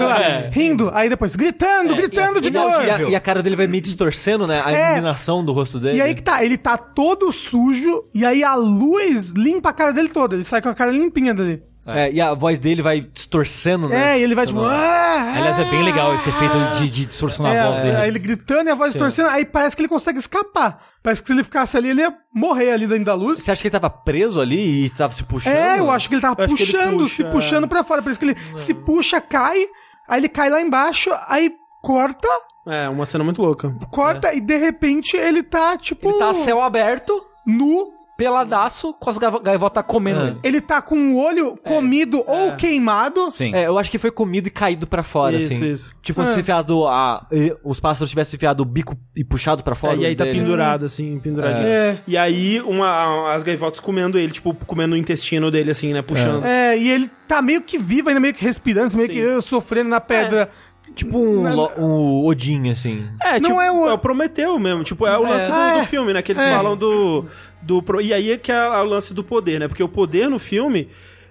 Lá, 0.00 0.22
É. 0.24 0.50
rindo, 0.50 0.90
aí 0.94 1.08
depois 1.08 1.36
gritando, 1.36 1.94
gritando 1.94 2.40
de 2.40 2.48
E, 2.48 2.50
não, 2.50 2.70
dor. 2.70 2.84
e, 2.84 2.90
a, 2.90 3.02
e 3.10 3.14
a 3.14 3.20
cara 3.20 3.42
dele 3.42 3.56
vai 3.56 3.66
meio 3.66 3.82
distorcendo, 3.82 4.46
né? 4.46 4.62
A 4.64 4.72
É. 4.72 4.86
iluminação 4.92 5.44
do 5.44 5.52
rosto 5.52 5.78
dele. 5.78 5.98
E 5.98 6.00
aí 6.00 6.14
que 6.14 6.22
tá, 6.22 6.42
ele 6.42 6.56
tá 6.56 6.78
todo 6.78 7.30
sujo, 7.30 8.04
e 8.14 8.24
aí 8.24 8.42
a 8.42 8.54
luz 8.54 9.32
limpa 9.32 9.68
a 9.68 9.72
cara 9.74 9.92
dele 9.92 10.08
toda. 10.08 10.34
Ele 10.34 10.44
sai 10.44 10.62
com 10.62 10.68
a 10.70 10.74
cara 10.74 10.90
limpinha 10.92 11.34
dele. 11.34 11.62
É, 11.86 12.10
e 12.12 12.20
a 12.20 12.34
voz 12.34 12.58
dele 12.58 12.82
vai 12.82 13.00
distorcendo, 13.00 13.88
né? 13.88 14.14
É, 14.14 14.18
e 14.18 14.22
ele 14.22 14.34
vai 14.34 14.46
tipo. 14.46 14.60
"Ah, 14.60 15.34
Aliás, 15.36 15.58
é 15.58 15.64
bem 15.64 15.82
legal 15.84 16.14
esse 16.14 16.28
efeito 16.28 16.54
de, 16.78 16.90
de 16.90 17.04
distorcionar 17.06 17.54
É, 17.54 17.60
a 17.60 17.68
voz 17.70 17.82
dele. 17.82 17.96
aí 17.96 18.08
ele 18.08 18.18
gritando 18.18 18.68
e 18.68 18.72
a 18.72 18.74
voz 18.74 18.92
distorcendo, 18.92 19.28
aí 19.28 19.44
parece 19.44 19.76
que 19.76 19.82
ele 19.82 19.88
consegue 19.88 20.18
escapar. 20.18 20.82
Parece 21.02 21.22
que 21.22 21.28
se 21.28 21.32
ele 21.32 21.44
ficasse 21.44 21.76
ali, 21.76 21.90
ele 21.90 22.00
ia 22.00 22.12
morrer 22.34 22.72
ali 22.72 22.86
dentro 22.88 23.04
da 23.04 23.14
luz. 23.14 23.40
Você 23.42 23.52
acha 23.52 23.62
que 23.62 23.68
ele 23.68 23.72
tava 23.72 23.88
preso 23.88 24.40
ali 24.40 24.86
e 24.86 24.90
tava 24.90 25.12
se 25.12 25.22
puxando? 25.22 25.54
É, 25.54 25.78
eu 25.78 25.88
acho 25.90 26.08
que 26.08 26.16
ele 26.16 26.22
tava 26.22 26.34
Eu 26.42 26.48
que 26.48 26.62
ele 26.62 26.72
puxando, 26.72 26.98
puxa, 27.02 27.14
se 27.14 27.22
é. 27.22 27.30
puxando 27.30 27.68
pra 27.68 27.84
fora. 27.84 28.02
Parece 28.02 28.18
que 28.18 28.26
ele 28.26 28.36
se 28.56 28.74
puxa, 28.74 29.20
cai, 29.20 29.64
aí 30.08 30.20
ele 30.20 30.28
cai 30.28 30.50
lá 30.50 30.60
embaixo, 30.60 31.10
aí 31.28 31.52
corta, 31.82 32.26
É, 32.66 32.88
uma 32.88 33.06
cena 33.06 33.22
muito 33.22 33.40
louca. 33.40 33.72
corta 33.92 34.34
e 34.34 34.40
de 34.40 34.56
repente 34.56 35.16
ele 35.16 35.44
tá 35.44 35.76
tipo. 35.78 36.08
Ele 36.08 36.18
tá 36.18 36.34
céu 36.34 36.60
aberto, 36.60 37.22
nu. 37.46 37.94
Peladaço, 38.16 38.92
com 38.94 39.10
as 39.10 39.18
gaivo- 39.18 39.40
gaivotas 39.40 39.84
comendo 39.86 40.20
É. 40.20 40.26
ele. 40.28 40.38
Ele 40.42 40.60
tá 40.60 40.80
com 40.80 40.96
o 41.14 41.18
olho 41.22 41.56
comido 41.58 42.22
ou 42.26 42.52
queimado. 42.56 43.30
Sim. 43.30 43.54
É, 43.54 43.66
eu 43.66 43.78
acho 43.78 43.90
que 43.90 43.98
foi 43.98 44.10
comido 44.10 44.46
e 44.48 44.50
caído 44.50 44.86
pra 44.86 45.02
fora, 45.02 45.36
Isso, 45.36 45.52
assim. 45.52 45.70
isso. 45.70 45.94
Tipo, 46.02 46.20
quando 46.20 46.30
É. 46.30 46.32
se 46.32 46.40
enfiado 46.40 46.86
a, 46.86 47.26
os 47.62 47.78
pássaros 47.80 48.10
tivessem 48.10 48.36
enfiado 48.36 48.62
o 48.62 48.64
bico 48.66 48.96
e 49.14 49.22
puxado 49.24 49.62
pra 49.62 49.74
fora. 49.74 49.96
É, 49.96 49.98
e 50.00 50.06
aí 50.06 50.16
tá 50.16 50.24
dele. 50.24 50.38
pendurado, 50.40 50.84
assim, 50.86 51.18
penduradinho. 51.20 51.66
É. 51.66 51.98
E 52.06 52.16
aí, 52.16 52.60
uma, 52.62 53.32
as 53.34 53.42
gaivotas 53.42 53.80
comendo 53.80 54.18
ele, 54.18 54.32
tipo, 54.32 54.54
comendo 54.66 54.94
o 54.94 54.98
intestino 54.98 55.50
dele, 55.50 55.70
assim, 55.70 55.92
né? 55.92 56.02
Puxando. 56.02 56.44
É, 56.44 56.76
e 56.78 56.90
ele 56.90 57.10
tá 57.28 57.42
meio 57.42 57.60
que 57.62 57.76
vivo 57.78 58.08
ainda, 58.08 58.20
meio 58.20 58.32
que 58.34 58.44
respirando, 58.44 58.96
meio 58.96 59.08
Sim. 59.08 59.14
que 59.14 59.40
sofrendo 59.42 59.90
na 59.90 60.00
pedra. 60.00 60.48
Tipo 60.96 61.18
um, 61.18 61.54
lo- 61.54 61.72
um 61.78 62.24
Odin, 62.24 62.70
assim. 62.70 63.06
É, 63.22 63.34
Não 63.34 63.40
tipo, 63.50 63.60
é 63.60 63.66
é 63.66 63.70
o- 63.70 63.92
o... 63.92 63.98
Prometeu 63.98 64.58
mesmo. 64.58 64.82
Tipo, 64.82 65.06
é 65.06 65.16
o 65.16 65.22
lance 65.22 65.46
do, 65.46 65.54
Ah, 65.54 65.74
do 65.74 65.78
é. 65.80 65.84
filme, 65.86 66.12
né? 66.14 66.22
Que 66.22 66.32
eles 66.32 66.42
É. 66.42 66.50
falam 66.50 66.74
do, 66.76 67.26
do... 67.62 67.84
E 68.00 68.14
aí 68.14 68.32
é 68.32 68.38
que 68.38 68.50
é 68.50 68.66
o 68.68 68.84
lance 68.84 69.12
do 69.12 69.22
poder, 69.22 69.60
né? 69.60 69.68
Porque 69.68 69.82
o 69.82 69.88
poder 69.88 70.28
no 70.30 70.38
filme, 70.38 70.88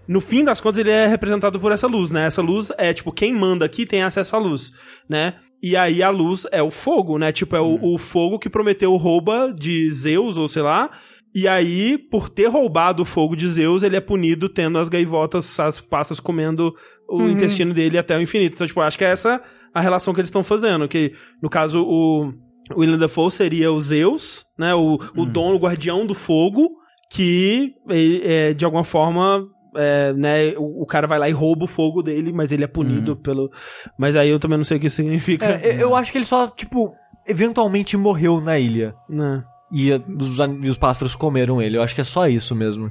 no 0.08 0.22
fim 0.22 0.44
das 0.44 0.62
contas, 0.62 0.78
ele 0.80 0.92
é 0.92 1.08
representado 1.08 1.60
por 1.60 1.72
essa 1.72 1.88
luz, 1.88 2.12
né? 2.12 2.26
Essa 2.28 2.44
luz 2.44 2.72
é, 2.78 2.94
tipo, 2.94 3.12
quem 3.12 3.34
manda 3.34 3.66
aqui 3.66 3.88
tem 3.88 4.04
acesso 4.04 4.36
à 4.36 4.40
luz, 4.40 4.72
né? 5.10 5.34
E 5.64 5.76
aí 5.76 6.04
a 6.04 6.12
luz 6.12 6.46
é 6.52 6.62
o 6.62 6.70
fogo, 6.70 7.18
né? 7.18 7.32
Tipo, 7.32 7.56
é 7.56 7.60
o, 7.62 7.80
o 7.96 7.98
fogo 7.98 8.38
que 8.38 8.50
Prometeu 8.52 8.96
rouba 8.96 9.52
de 9.52 9.92
Zeus, 9.92 10.38
ou 10.38 10.48
sei 10.48 10.62
lá... 10.62 10.92
E 11.38 11.50
aí, 11.50 11.98
por 11.98 12.30
ter 12.30 12.46
roubado 12.46 13.04
o 13.04 13.06
fogo 13.06 13.36
de 13.36 13.46
Zeus, 13.50 13.84
ele 13.84 13.98
é 13.98 14.00
punido 14.00 14.48
tendo 14.48 14.78
as 14.80 14.88
gaivotas, 14.88 15.60
as 15.60 15.82
passas 15.82 16.18
comendo 16.18 16.74
o 17.10 17.24
intestino 17.24 17.74
dele 17.74 17.98
até 17.98 18.16
o 18.18 18.22
infinito. 18.22 18.54
Então, 18.56 18.66
tipo, 18.66 18.80
acho 18.80 18.98
que 18.98 19.04
é 19.04 19.10
essa 19.10 19.42
a 19.76 19.82
relação 19.82 20.14
que 20.14 20.20
eles 20.22 20.30
estão 20.30 20.44
fazendo. 20.44 20.88
Que, 20.88 21.14
no 21.44 21.50
caso, 21.50 21.84
o 21.86 22.34
o 22.76 22.80
William 22.80 22.98
Dafoe 22.98 23.30
seria 23.30 23.72
o 23.72 23.80
Zeus, 23.80 24.44
né? 24.58 24.74
O, 24.74 24.98
o 25.16 25.24
dono, 25.24 25.56
o 25.56 25.60
guardião 25.60 26.04
do 26.04 26.16
fogo, 26.16 26.68
que, 27.12 27.74
é, 27.88 28.56
de 28.56 28.66
alguma 28.66 28.84
forma... 28.84 29.46
é, 29.76 30.14
né, 30.14 30.54
o, 30.58 30.82
o 30.82 30.86
cara 30.88 31.06
vai 31.06 31.20
lá 31.20 31.30
e 31.30 31.32
rouba 31.32 31.66
o 31.66 31.68
fogo 31.68 32.02
dele, 32.02 32.34
mas 32.34 32.52
ele 32.52 32.64
é 32.64 32.68
punido 32.68 33.16
pelo. 33.18 33.52
Mas 34.00 34.16
aí 34.16 34.30
eu 34.30 34.40
também 34.40 34.58
não 34.58 34.64
sei 34.66 34.78
o 34.78 34.80
que 34.80 34.88
isso 34.88 34.96
significa. 34.96 35.46
É, 35.46 35.84
eu- 35.84 35.96
acho 35.96 36.12
que 36.12 36.18
ele 36.18 36.26
só, 36.26 36.48
tipo, 36.48 36.92
eventualmente 37.28 37.96
morreu 37.98 38.42
na 38.42 38.58
ilha. 38.58 38.96
Né? 39.08 39.44
E 39.72 39.92
os, 40.20 40.40
os 40.70 40.78
pássaros 40.78 41.16
comeram 41.16 41.62
ele. 41.62 41.78
Eu 41.78 41.84
acho 41.84 41.94
que 41.94 42.02
é 42.02 42.06
só 42.06 42.28
isso 42.28 42.56
mesmo. 42.56 42.90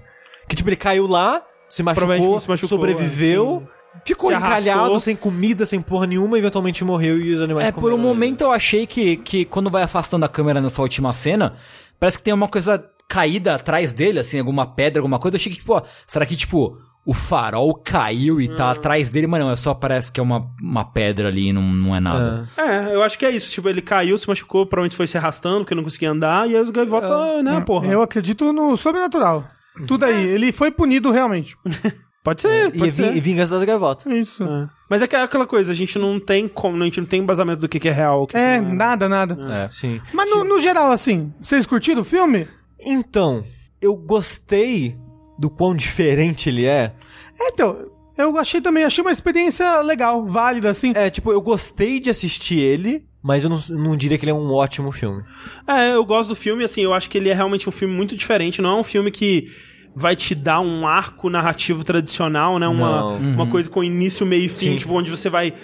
Que, 0.48 0.54
tipo, 0.54 0.68
ele 0.68 0.76
caiu 0.76 1.06
lá, 1.08 1.42
se 1.68 1.82
machucou, 1.82 2.38
se 2.38 2.48
machucou, 2.48 2.68
sobreviveu, 2.68 3.66
ficou 4.04 4.30
Se 4.30 4.36
encalhado, 4.36 4.78
arrastou. 4.80 5.00
sem 5.00 5.14
comida, 5.16 5.66
sem 5.66 5.80
porra 5.80 6.06
nenhuma, 6.06 6.38
eventualmente 6.38 6.82
morreu 6.84 7.18
e 7.18 7.32
os 7.32 7.40
animais 7.40 7.68
É, 7.68 7.72
por 7.72 7.92
um 7.92 7.96
ele. 7.96 8.02
momento 8.02 8.40
eu 8.42 8.50
achei 8.52 8.86
que, 8.86 9.16
que 9.18 9.44
quando 9.44 9.70
vai 9.70 9.82
afastando 9.82 10.24
a 10.24 10.28
câmera 10.28 10.60
nessa 10.60 10.80
última 10.82 11.12
cena, 11.12 11.54
parece 12.00 12.18
que 12.18 12.24
tem 12.24 12.32
uma 12.34 12.48
coisa 12.48 12.84
caída 13.08 13.54
atrás 13.54 13.92
dele, 13.92 14.18
assim, 14.20 14.38
alguma 14.38 14.66
pedra, 14.66 15.00
alguma 15.00 15.18
coisa. 15.18 15.36
Eu 15.36 15.38
achei 15.38 15.52
que, 15.52 15.58
tipo, 15.58 15.74
ó, 15.74 15.82
será 16.06 16.24
que, 16.24 16.34
tipo, 16.36 16.78
o 17.06 17.12
farol 17.12 17.74
caiu 17.74 18.40
e 18.40 18.48
tá 18.48 18.70
atrás 18.70 19.10
dele? 19.10 19.26
Mas 19.26 19.40
não, 19.40 19.50
é 19.50 19.56
só 19.56 19.74
parece 19.74 20.10
que 20.10 20.18
é 20.18 20.22
uma, 20.22 20.50
uma 20.60 20.84
pedra 20.86 21.28
ali, 21.28 21.52
não, 21.52 21.62
não 21.62 21.94
é 21.94 22.00
nada. 22.00 22.48
É, 22.56 22.94
eu 22.94 23.02
acho 23.02 23.18
que 23.18 23.26
é 23.26 23.30
isso. 23.30 23.50
Tipo, 23.50 23.68
ele 23.68 23.82
caiu, 23.82 24.16
se 24.16 24.26
machucou, 24.26 24.64
provavelmente 24.66 24.96
foi 24.96 25.06
se 25.06 25.18
arrastando, 25.18 25.58
porque 25.60 25.74
não 25.74 25.84
conseguia 25.84 26.10
andar, 26.10 26.48
e 26.48 26.56
aí 26.56 26.62
os 26.62 26.70
gaivotas, 26.70 27.44
né, 27.44 27.60
porra. 27.60 27.88
Eu 27.88 28.00
acredito 28.02 28.52
no 28.52 28.74
sobrenatural. 28.76 29.46
Tudo 29.86 30.04
aí. 30.06 30.24
Ele 30.24 30.50
foi 30.52 30.70
punido 30.70 31.10
realmente. 31.10 31.56
Pode 32.24 32.40
ser, 32.40 32.74
E, 32.74 32.78
pode 32.78 32.92
ser. 32.92 33.14
e 33.14 33.20
vingança 33.20 33.52
das 33.52 33.62
gaivotas. 33.62 34.10
Isso. 34.12 34.42
É. 34.44 34.68
Mas 34.88 35.02
é 35.02 35.06
que 35.06 35.14
é 35.14 35.22
aquela 35.22 35.46
coisa, 35.46 35.70
a 35.70 35.74
gente 35.74 35.98
não 35.98 36.18
tem 36.18 36.48
como, 36.48 36.82
a 36.82 36.86
gente 36.86 36.98
não 36.98 37.06
tem 37.06 37.20
embasamento 37.20 37.60
do 37.60 37.68
que, 37.68 37.78
que 37.78 37.88
é 37.88 37.92
real. 37.92 38.22
o 38.22 38.26
que 38.26 38.34
É, 38.36 38.58
que 38.58 38.64
nada, 38.64 39.08
nada. 39.08 39.36
É. 39.62 39.68
Sim. 39.68 40.00
Mas 40.12 40.28
no, 40.30 40.42
no 40.42 40.58
geral, 40.60 40.90
assim, 40.90 41.32
vocês 41.40 41.66
curtiram 41.66 42.00
o 42.00 42.04
filme? 42.04 42.48
Então, 42.80 43.44
eu 43.80 43.94
gostei 43.94 44.96
do 45.38 45.50
quão 45.50 45.74
diferente 45.76 46.48
ele 46.48 46.64
é. 46.64 46.92
É, 47.38 47.48
então, 47.48 47.90
eu 48.16 48.38
achei 48.38 48.60
também, 48.60 48.84
achei 48.84 49.02
uma 49.04 49.12
experiência 49.12 49.80
legal, 49.82 50.24
válida, 50.24 50.70
assim. 50.70 50.92
É, 50.94 51.10
tipo, 51.10 51.30
eu 51.30 51.42
gostei 51.42 52.00
de 52.00 52.08
assistir 52.08 52.58
ele, 52.58 53.04
mas 53.22 53.44
eu 53.44 53.50
não, 53.50 53.58
não 53.70 53.96
diria 53.96 54.16
que 54.16 54.24
ele 54.24 54.30
é 54.32 54.34
um 54.34 54.50
ótimo 54.50 54.90
filme. 54.92 55.22
É, 55.68 55.94
eu 55.94 56.04
gosto 56.06 56.28
do 56.30 56.36
filme, 56.36 56.64
assim, 56.64 56.82
eu 56.82 56.94
acho 56.94 57.10
que 57.10 57.18
ele 57.18 57.28
é 57.28 57.34
realmente 57.34 57.68
um 57.68 57.72
filme 57.72 57.92
muito 57.94 58.16
diferente, 58.16 58.62
não 58.62 58.78
é 58.78 58.80
um 58.80 58.84
filme 58.84 59.10
que 59.10 59.50
vai 59.94 60.16
te 60.16 60.34
dar 60.34 60.60
um 60.60 60.86
arco 60.86 61.30
narrativo 61.30 61.84
tradicional, 61.84 62.58
né? 62.58 62.66
Uma, 62.66 63.18
Não. 63.18 63.30
uma 63.34 63.46
coisa 63.46 63.68
com 63.70 63.82
início, 63.84 64.26
meio 64.26 64.44
e 64.44 64.48
fim, 64.48 64.72
Sim. 64.72 64.76
tipo, 64.78 64.92
onde 64.94 65.10
você 65.10 65.30
vai, 65.30 65.54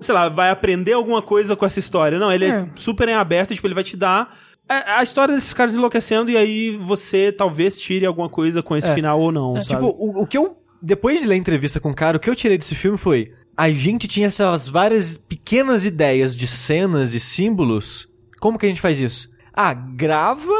sei 0.00 0.14
lá, 0.14 0.28
vai 0.28 0.50
aprender 0.50 0.92
alguma 0.92 1.20
coisa 1.22 1.56
com 1.56 1.66
essa 1.66 1.78
história. 1.78 2.18
Não, 2.18 2.32
ele 2.32 2.44
é, 2.44 2.48
É. 2.48 2.68
super 2.76 3.08
em 3.08 3.14
aberto, 3.14 3.54
tipo, 3.54 3.66
ele 3.66 3.74
vai 3.74 3.84
te 3.84 3.96
dar 3.96 4.34
a, 4.68 4.98
a 5.00 5.02
história 5.02 5.34
desses 5.34 5.52
caras 5.52 5.74
enlouquecendo 5.74 6.30
e 6.30 6.36
aí 6.36 6.76
você 6.76 7.32
talvez 7.32 7.78
tire 7.80 8.06
alguma 8.06 8.28
coisa 8.28 8.62
com 8.62 8.76
esse 8.76 8.88
É. 8.88 8.94
final 8.94 9.20
ou 9.20 9.32
não, 9.32 9.54
sabe? 9.56 9.68
Tipo, 9.68 9.86
o, 9.98 10.22
o 10.22 10.26
que 10.26 10.38
eu. 10.38 10.56
Depois 10.80 11.20
de 11.20 11.26
ler 11.28 11.34
a 11.34 11.38
entrevista 11.38 11.78
com 11.78 11.90
o 11.90 11.94
cara, 11.94 12.16
o 12.16 12.20
que 12.20 12.28
eu 12.30 12.34
tirei 12.36 12.58
desse 12.58 12.74
filme 12.74 12.96
foi. 12.98 13.32
A 13.56 13.70
gente 13.70 14.08
tinha 14.08 14.28
essas 14.28 14.66
várias 14.66 15.18
pequenas 15.18 15.84
ideias 15.84 16.34
de 16.34 16.46
cenas 16.46 17.14
e 17.14 17.20
símbolos. 17.20 18.08
Como 18.40 18.58
que 18.58 18.66
a 18.66 18.68
gente 18.68 18.80
faz 18.80 18.98
isso? 18.98 19.28
Ah, 19.54 19.74
grava 19.74 20.50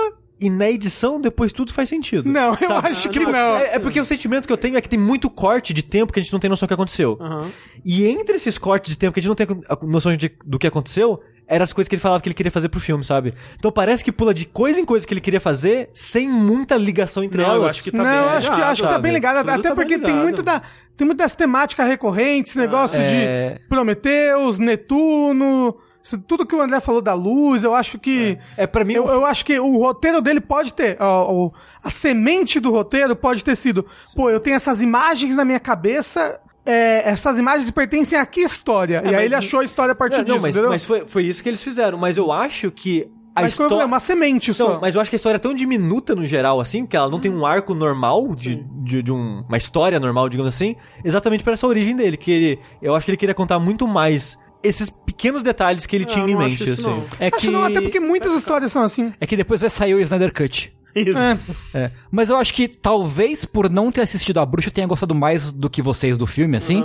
e 0.43 0.51
na 0.51 0.68
edição 0.70 1.20
depois 1.20 1.53
tudo 1.53 1.72
faz 1.72 1.88
sentido. 1.88 2.28
Não, 2.28 2.57
eu 2.61 2.68
Sabe? 2.68 2.88
acho 2.88 3.09
que 3.09 3.18
Tipo, 3.20 3.30
não. 3.30 3.57
É, 3.57 3.76
é 3.76 3.78
porque 3.78 4.01
o 4.01 4.05
sentimento 4.05 4.47
que 4.47 4.53
eu 4.53 4.57
tenho 4.59 4.76
é 4.76 4.80
que 4.80 4.88
tem 4.88 4.99
muito 4.99 5.30
corte 5.30 5.72
de 5.72 5.82
tempo 5.82 6.12
que 6.12 6.18
a 6.20 6.22
gente 6.22 6.32
não 6.32 6.40
tem 6.40 6.51
noção 6.51 6.66
do 6.66 6.68
que 6.68 6.74
aconteceu. 6.74 7.16
Aham. 7.20 7.51
E 7.84 8.05
entre 8.05 8.36
esses 8.36 8.59
cortes 8.59 8.90
de 8.93 8.99
tempo 8.99 9.12
que 9.14 9.20
a 9.20 9.22
gente 9.22 9.28
não 9.28 9.34
tem 9.36 9.47
noção 9.88 10.14
de- 10.16 10.32
do 10.45 10.59
que 10.59 10.66
aconteceu, 10.66 11.20
eram 11.47 11.64
as 11.64 11.72
coisas 11.72 11.88
que 11.88 11.95
ele 11.95 12.01
falava 12.03 12.22
que 12.22 12.28
ele 12.28 12.34
queria 12.34 12.51
fazer 12.53 12.68
pro 12.68 12.80
filme, 12.80 13.05
sabe? 13.05 13.34
Então 13.59 13.70
parece 13.70 14.03
que 14.05 14.11
pula 14.12 14.32
de 14.32 14.47
coisa 14.47 14.80
em 14.80 14.84
coisa 14.84 15.07
que 15.07 15.12
ele 15.12 15.20
queria 15.20 15.40
fazer 15.40 15.90
sem 15.93 16.28
muita 16.28 16.76
ligação 16.76 17.22
entre 17.22 17.38
Não, 17.43 17.45
elas. 17.51 17.59
eu 17.62 17.66
acho 17.66 17.82
que 17.82 17.90
tá 17.90 17.99
não, 17.99 18.05
bem 18.05 18.14
eu 18.14 18.28
acho 18.30 18.51
que, 18.55 18.61
acho 18.62 18.82
que 18.82 18.88
tá 18.88 18.99
bem 18.99 19.12
ligado. 19.12 19.38
Tudo 19.38 19.51
Até 19.51 19.68
tá 19.68 19.74
porque 19.74 19.99
tem 19.99 20.07
ligado. 20.07 20.22
muito 20.22 20.43
da. 20.43 20.62
Tem 20.97 21.07
muito 21.07 21.18
das 21.18 21.34
temáticas 21.34 21.86
recorrentes, 21.88 22.53
esse 22.53 22.59
negócio 22.59 22.99
É. 22.99 23.55
de 23.55 23.61
Prometeus, 23.68 24.59
Netuno, 24.59 25.76
tudo 26.27 26.45
que 26.47 26.55
o 26.55 26.61
André 26.61 26.81
falou 26.81 27.01
da 27.01 27.15
luz, 27.15 27.63
eu 27.65 27.75
acho 27.75 27.99
que. 27.99 28.39
É, 28.57 28.67
pra 28.67 28.85
mim, 28.85 28.95
Eu, 28.95 29.07
eu 29.09 29.25
acho 29.27 29.45
que 29.45 29.59
o 29.59 29.79
roteiro 29.79 30.21
dele 30.21 30.41
pode 30.41 30.75
ter. 30.75 30.97
ó, 31.01 31.51
a 31.83 31.91
semente 31.91 32.59
do 32.61 32.71
roteiro 32.71 33.15
pode 33.17 33.45
ter 33.45 33.57
sido. 33.57 33.87
Pô, 34.15 34.29
eu 34.31 34.41
tenho 34.41 34.57
essas 34.57 34.83
imagens 34.83 35.35
na 35.37 35.45
minha 35.45 35.61
cabeça. 35.61 36.41
é, 36.65 37.09
essas 37.11 37.39
imagens 37.39 37.71
pertencem 37.71 38.19
a 38.19 38.25
que 38.27 38.41
história? 38.41 39.03
e 39.05 39.15
aí 39.15 39.25
ele 39.25 39.35
achou 39.35 39.61
a 39.61 39.65
história 39.65 39.93
a 39.93 39.95
partir 39.95 40.19
Não, 40.19 40.25
disso. 40.25 40.37
não, 40.37 40.43
mas, 40.43 40.57
mas 40.57 40.85
foi, 40.85 41.07
foi 41.07 41.25
isso 41.25 41.43
que 41.43 41.49
eles 41.49 41.63
fizeram. 41.63 41.99
Mas 41.99 42.17
eu 42.17 42.31
acho 42.31 42.71
que 42.71 43.09
a 43.35 43.43
Mas 43.43 43.53
história. 43.53 43.85
uma 43.87 43.99
semente 43.99 44.53
só. 44.53 44.75
Não, 44.75 44.81
mas 44.81 44.95
eu 44.95 45.01
acho 45.01 45.11
que 45.11 45.15
a 45.15 45.19
história 45.19 45.37
é 45.37 45.41
tão 45.41 45.55
diminuta 45.55 46.15
no 46.15 46.25
geral, 46.27 46.61
assim, 46.61 46.85
que 46.85 46.97
ela 46.97 47.09
não 47.09 47.19
tem 47.19 47.33
um 47.33 47.47
arco 47.47 47.75
normal 47.75 48.35
de, 48.35 48.57
de, 48.83 49.03
de 49.03 49.11
um- 49.11 49.43
uma 49.49 49.57
história 49.57 49.99
normal, 49.99 50.29
digamos 50.29 50.55
assim, 50.55 50.77
exatamente 51.03 51.43
por 51.43 51.53
essa 51.53 51.67
origem 51.67 51.97
dele. 51.97 52.17
Que 52.17 52.31
ele, 52.31 52.59
eu 52.83 52.95
acho 52.95 53.07
que 53.07 53.11
ele 53.11 53.17
queria 53.17 53.35
contar 53.35 53.59
muito 53.59 53.89
mais 53.89 54.39
esses 54.63 54.89
pequenos 54.91 55.43
detalhes 55.43 55.87
que 55.87 55.97
ele 55.97 56.05
Não, 56.05 56.13
tinha 56.13 56.27
em 56.27 56.37
mente, 56.37 56.63
isso, 56.63 56.73
assim. 56.73 56.83
não. 57.01 57.05
É 57.19 57.27
Acho 57.29 57.37
que, 57.39 57.51
não, 57.51 57.65
até 57.65 57.81
porque 57.81 57.99
muitas 58.01 58.33
histórias 58.35 58.71
são 58.73 58.83
assim. 58.83 59.13
é 59.21 59.27
que 59.27 59.37
depois 59.37 59.61
vai 59.61 59.71
sair 59.71 59.95
o 59.95 60.01
Snyder 60.01 60.33
Cut. 60.33 60.73
Isso. 60.95 61.19
É. 61.19 61.39
É. 61.75 61.91
Mas 62.11 62.29
eu 62.29 62.37
acho 62.37 62.53
que 62.53 62.69
talvez 62.69 63.45
por 63.47 63.71
não 63.71 63.91
ter 63.91 64.03
assistido 64.03 64.39
a 64.41 64.45
bruxa 64.47 64.69
eu 64.69 64.73
tenha 64.73 64.87
gostado 64.87 65.15
mais 65.15 65.51
do 65.53 65.71
que 65.71 65.81
vocês 65.81 66.19
do 66.19 66.27
filme, 66.27 66.57
assim. 66.57 66.85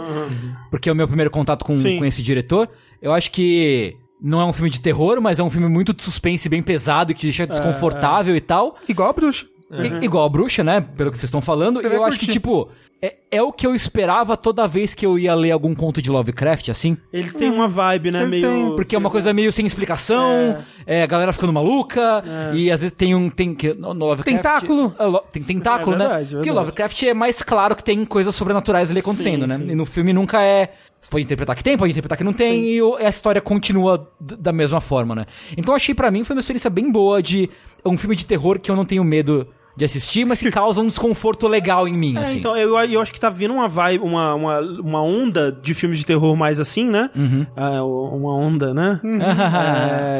Porque 0.71 0.87
é 0.89 0.91
o 0.91 0.95
meu 0.95 1.07
primeiro 1.07 1.29
contato 1.29 1.65
com, 1.65 1.77
Sim. 1.77 1.97
com 1.97 2.05
esse 2.05 2.23
diretor. 2.23 2.69
Eu 3.01 3.13
acho 3.13 3.29
que 3.31 3.97
não 4.21 4.39
é 4.41 4.45
um 4.45 4.53
filme 4.53 4.69
de 4.69 4.79
terror, 4.79 5.19
mas 5.21 5.39
é 5.39 5.43
um 5.43 5.49
filme 5.49 5.67
muito 5.67 5.93
de 5.93 6.01
suspense, 6.03 6.47
bem 6.47 6.63
pesado, 6.63 7.13
que 7.13 7.23
deixa 7.23 7.45
desconfortável 7.45 8.35
e 8.35 8.41
tal. 8.41 8.77
Igual 8.87 9.09
a 9.09 9.13
bruxa. 9.13 9.45
I- 9.69 10.05
igual 10.05 10.25
a 10.25 10.29
bruxa, 10.29 10.63
né? 10.63 10.79
Pelo 10.79 11.11
que 11.11 11.17
vocês 11.17 11.27
estão 11.27 11.41
falando. 11.41 11.81
Você 11.81 11.87
E 11.89 11.93
eu 11.93 12.05
acho 12.05 12.17
que, 12.17 12.27
tipo, 12.27 12.69
é, 13.01 13.15
é 13.31 13.41
o 13.43 13.51
que 13.51 13.65
eu 13.67 13.75
esperava 13.75 14.35
toda 14.35 14.67
vez 14.67 14.93
que 14.93 15.05
eu 15.05 15.19
ia 15.19 15.35
ler 15.35 15.51
algum 15.51 15.75
conto 15.75 16.01
de 16.01 16.09
Lovecraft, 16.09 16.69
assim. 16.69 16.97
Ele 17.13 17.31
tem 17.31 17.49
uma 17.51 17.67
vibe, 17.67 18.11
né, 18.11 18.21
Ele 18.21 18.29
meio... 18.29 18.47
tem, 18.47 18.75
Porque 18.75 18.95
é 18.95 18.97
uma 18.97 19.09
coisa 19.09 19.31
meio 19.33 19.51
sem 19.51 19.65
explicação, 19.65 20.57
é, 20.85 21.03
a 21.03 21.05
galera 21.05 21.31
ficando 21.33 21.53
maluca, 21.53 22.23
e 22.53 22.71
às 22.71 22.81
vezes 22.81 22.95
tem 22.95 23.13
um. 23.13 23.29
Tem, 23.29 23.53
que, 23.53 23.73
no 23.73 23.93
no 23.93 24.05
Lovecraft, 24.05 24.37
Tentáculo. 24.37 24.95
É, 24.97 25.03
lo- 25.05 25.23
tem 25.31 25.43
tentáculo, 25.43 25.95
É 25.95 25.99
né? 25.99 26.05
verdade, 26.05 26.25
Porque 26.25 26.37
o 26.37 26.43
verdade. 26.53 26.59
Lovecraft 26.65 27.03
é 27.03 27.13
mais 27.13 27.41
claro 27.43 27.75
que 27.75 27.83
tem 27.83 28.03
coisas 28.05 28.33
sobrenaturais 28.33 28.89
ali 28.89 28.99
acontecendo, 28.99 29.41
Sim, 29.43 29.47
né? 29.47 29.57
sim. 29.57 29.71
E 29.71 29.75
no 29.75 29.85
filme 29.85 30.13
nunca 30.13 30.41
é. 30.41 30.71
Você 30.99 31.11
pode 31.11 31.23
interpretar 31.23 31.55
que 31.55 31.63
tem, 31.63 31.77
pode 31.77 31.91
interpretar 31.91 32.17
que 32.17 32.23
não 32.23 32.33
tem, 32.33 32.65
e 32.65 32.81
o- 32.81 32.95
a 32.95 33.03
história 33.09 33.39
continua 33.39 34.11
da 34.19 34.51
mesma 34.51 34.81
forma, 34.81 35.13
né? 35.13 35.25
Então 35.55 35.73
eu 35.73 35.75
achei 35.77 35.93
pra 35.93 36.09
mim 36.09 36.23
foi 36.23 36.35
uma 36.35 36.39
experiência 36.39 36.69
bem 36.69 36.91
boa 36.91 37.21
de 37.21 37.49
um 37.85 37.95
filme 37.97 38.15
de 38.15 38.25
terror 38.25 38.59
que 38.59 38.71
eu 38.71 38.75
não 38.75 38.83
tenho 38.83 39.03
medo 39.03 39.47
de 39.77 39.85
assistir, 39.85 40.25
mas 40.25 40.41
que 40.41 40.49
causam 40.49 40.83
um 40.85 40.87
desconforto 40.87 41.47
legal 41.47 41.87
em 41.87 41.93
mim, 41.93 42.17
É, 42.17 42.21
assim. 42.21 42.39
então, 42.39 42.57
eu, 42.57 42.75
eu 42.79 42.99
acho 42.99 43.13
que 43.13 43.19
tá 43.19 43.29
vindo 43.29 43.53
uma 43.53 43.69
vibe, 43.69 44.03
uma, 44.03 44.33
uma, 44.33 44.59
uma 44.59 45.03
onda 45.03 45.51
de 45.51 45.73
filmes 45.75 45.99
de 45.99 46.05
terror 46.05 46.35
mais 46.35 46.59
assim, 46.59 46.83
né? 46.89 47.11
Ah, 47.55 47.83
uma 47.83 48.35
onda, 48.35 48.73
né? 48.73 48.99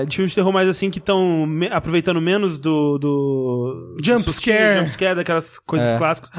É, 0.01 0.05
de 0.05 0.16
filmes 0.16 0.32
de 0.32 0.36
terror 0.36 0.51
mais 0.53 0.68
assim 0.70 0.89
que 0.89 0.99
estão 0.99 1.47
aproveitando 1.72 2.22
menos 2.22 2.58
do. 2.60 2.97
do 2.97 3.97
Jump 4.03 4.26
do 4.26 4.32
scare. 4.32 4.78
Jump 4.78 4.91
scare, 4.91 5.16
daquelas 5.16 5.60
coisas 5.60 5.93
É. 5.93 5.97
clássicas. 5.97 6.30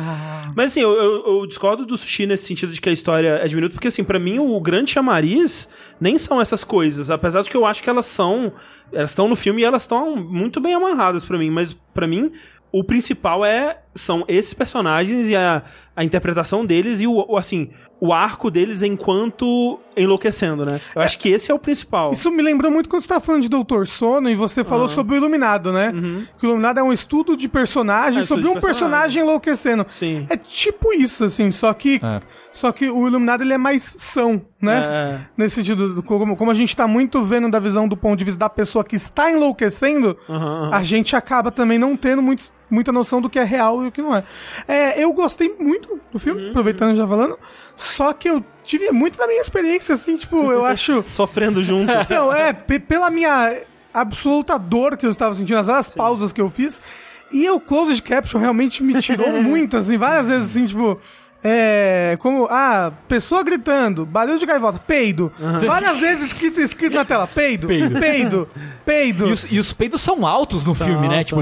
Mas 0.57 0.71
assim, 0.71 0.81
eu, 0.81 0.91
eu, 0.93 1.27
eu 1.41 1.47
discordo 1.47 1.85
do 1.85 1.97
sushi 1.97 2.27
nesse 2.27 2.47
sentido 2.47 2.73
de 2.73 2.81
que 2.81 2.89
a 2.89 2.93
história 2.93 3.41
é 3.43 3.49
diminuta, 3.49 3.75
porque 3.75 3.89
assim, 3.89 4.05
pra 4.05 4.19
mim 4.19 4.39
o 4.39 4.61
grande 4.61 4.91
chamariz 4.93 5.69
nem 6.01 6.16
são 6.19 6.41
essas 6.41 6.62
coisas, 6.64 7.11
apesar 7.11 7.43
de 7.43 7.51
que 7.51 7.57
eu 7.57 7.66
acho 7.66 7.83
que 7.83 7.91
elas 7.91 8.07
são. 8.07 8.53
Elas 8.93 9.11
estão 9.11 9.29
no 9.29 9.37
filme 9.37 9.61
e 9.61 9.64
elas 9.66 9.83
estão 9.83 10.16
muito 10.16 10.61
bem 10.61 10.73
amarradas 10.73 11.23
pra 11.25 11.37
mim, 11.37 11.51
mas 11.51 11.75
pra 11.93 12.07
mim 12.07 12.33
o 12.73 12.85
principal 12.85 13.45
é 13.45 13.79
são 13.95 14.25
esses 14.29 14.55
personagens 14.55 15.29
e 15.29 15.37
a, 15.37 15.62
a 15.97 16.05
interpretação 16.05 16.64
deles 16.64 17.01
e 17.01 17.07
o, 17.07 17.25
o, 17.29 17.37
assim 17.37 17.71
o 18.01 18.12
arco 18.12 18.51
deles 18.51 18.83
enquanto 18.83 19.81
enlouquecendo, 19.97 20.64
né? 20.64 20.81
Eu 20.95 21.03
acho 21.03 21.19
que 21.19 21.29
esse 21.29 21.51
é 21.51 21.55
o 21.55 21.59
principal. 21.59 22.12
Isso 22.12 22.31
me 22.31 22.43
lembrou 22.43 22.71
muito 22.71 22.89
quando 22.89 23.03
você 23.03 23.09
tava 23.09 23.21
falando 23.21 23.43
de 23.43 23.49
Doutor 23.49 23.89
Sono 23.89 24.31
e 24.31 24.37
você 24.37 24.62
falou 24.62 24.87
sobre 24.87 25.14
o 25.14 25.16
Iluminado, 25.16 25.73
né? 25.73 25.93
Que 26.39 26.47
o 26.47 26.49
Iluminado 26.49 26.79
é 26.79 26.83
um 26.83 26.93
estudo 26.93 27.37
de 27.37 27.49
personagem 27.49 28.23
É, 28.23 28.27
sobre 28.27 28.47
um 28.47 28.61
personagem 28.61 29.23
enlouquecendo. 29.23 29.85
Sim. 29.89 30.27
É 30.31 30.37
tipo 30.37 30.93
isso, 30.93 31.25
assim, 31.25 31.51
só 31.51 31.73
que, 31.75 32.01
É. 32.03 32.21
só 32.59 32.73
que 32.73 32.89
o 32.91 33.07
Iluminado 33.07 33.43
ele 33.43 33.53
é 33.53 33.59
mais 33.59 33.95
são, 33.99 34.43
né? 34.61 34.79
É. 34.85 35.21
Nesse 35.37 35.55
sentido, 35.57 35.95
do- 35.95 36.03
como, 36.03 36.35
como 36.37 36.51
a 36.51 36.55
gente 36.55 36.75
tá 36.77 36.87
muito 36.89 37.23
vendo 37.23 37.49
da 37.51 37.61
visão 37.61 37.87
do 37.87 37.97
ponto 37.97 38.19
de 38.19 38.25
vista 38.25 38.39
da 38.41 38.49
pessoa 38.49 38.85
que 38.85 38.97
está 38.97 39.31
enlouquecendo, 39.31 40.17
Aham, 40.29 40.65
aham. 40.67 40.71
a 40.75 40.83
gente 40.83 41.15
acaba 41.15 41.51
também 41.53 41.79
não 41.79 41.97
tendo 41.97 42.21
muito, 42.21 42.45
muita 42.69 42.91
noção 42.91 43.21
do 43.23 43.31
que 43.31 43.39
é 43.39 43.45
real 43.45 43.85
e 43.85 43.89
o 43.89 43.93
que 43.93 44.03
não 44.03 44.15
é. 44.17 44.25
É, 44.67 45.03
eu 45.03 45.13
gostei 45.13 45.55
muito 45.61 46.01
do 46.11 46.19
filme, 46.19 46.43
Uhum. 46.43 46.51
aproveitando 46.51 46.97
já 46.97 47.07
falando, 47.07 47.39
só 47.77 48.13
que 48.13 48.29
eu 48.29 48.45
tive 48.65 48.91
muito 48.91 49.17
da 49.17 49.27
minha 49.29 49.41
experiência, 49.41 49.95
assim, 49.95 50.17
tipo, 50.17 50.51
eu 50.51 50.65
acho... 50.67 51.05
Sofrendo 51.09 51.63
junto. 51.63 51.93
Então, 52.03 52.33
é, 52.33 52.53
pe- 52.53 52.81
pela 52.81 53.09
minha 53.11 53.63
absoluta 53.95 54.59
dor 54.59 54.97
que 54.97 55.07
eu 55.07 55.11
estava 55.11 55.35
sentindo, 55.35 55.59
as 55.59 55.67
várias 55.69 55.89
pausas 55.91 56.33
que 56.33 56.41
eu 56.41 56.49
fiz, 56.51 56.83
e 57.31 57.49
o 57.51 57.61
closed 57.61 58.03
caption 58.03 58.41
realmente 58.41 58.83
me 58.83 59.01
tirou 59.01 59.31
muito, 59.43 59.77
assim, 59.77 59.97
várias 59.97 60.27
vezes, 60.29 60.51
assim, 60.51 60.67
tipo... 60.67 60.99
É, 61.43 62.16
como, 62.20 62.47
ah, 62.51 62.93
pessoa 63.07 63.45
gritando, 63.45 64.05
barulho 64.05 64.39
de 64.41 64.47
gaivota, 64.47 64.78
peido. 64.84 65.32
Várias 65.64 65.99
vezes 65.99 66.26
escrito, 66.26 66.61
escrito 66.61 66.95
na 66.97 67.05
tela, 67.05 67.26
peido, 67.28 67.68
peido, 67.68 68.01
peido, 68.01 68.49
peido. 68.84 69.28
E 69.28 69.32
os, 69.32 69.47
e 69.53 69.59
os 69.61 69.72
peidos 69.72 70.03
são 70.03 70.26
altos 70.26 70.64
no 70.64 70.74
filme, 70.74 71.07
né? 71.09 71.22
Tipo, 71.22 71.41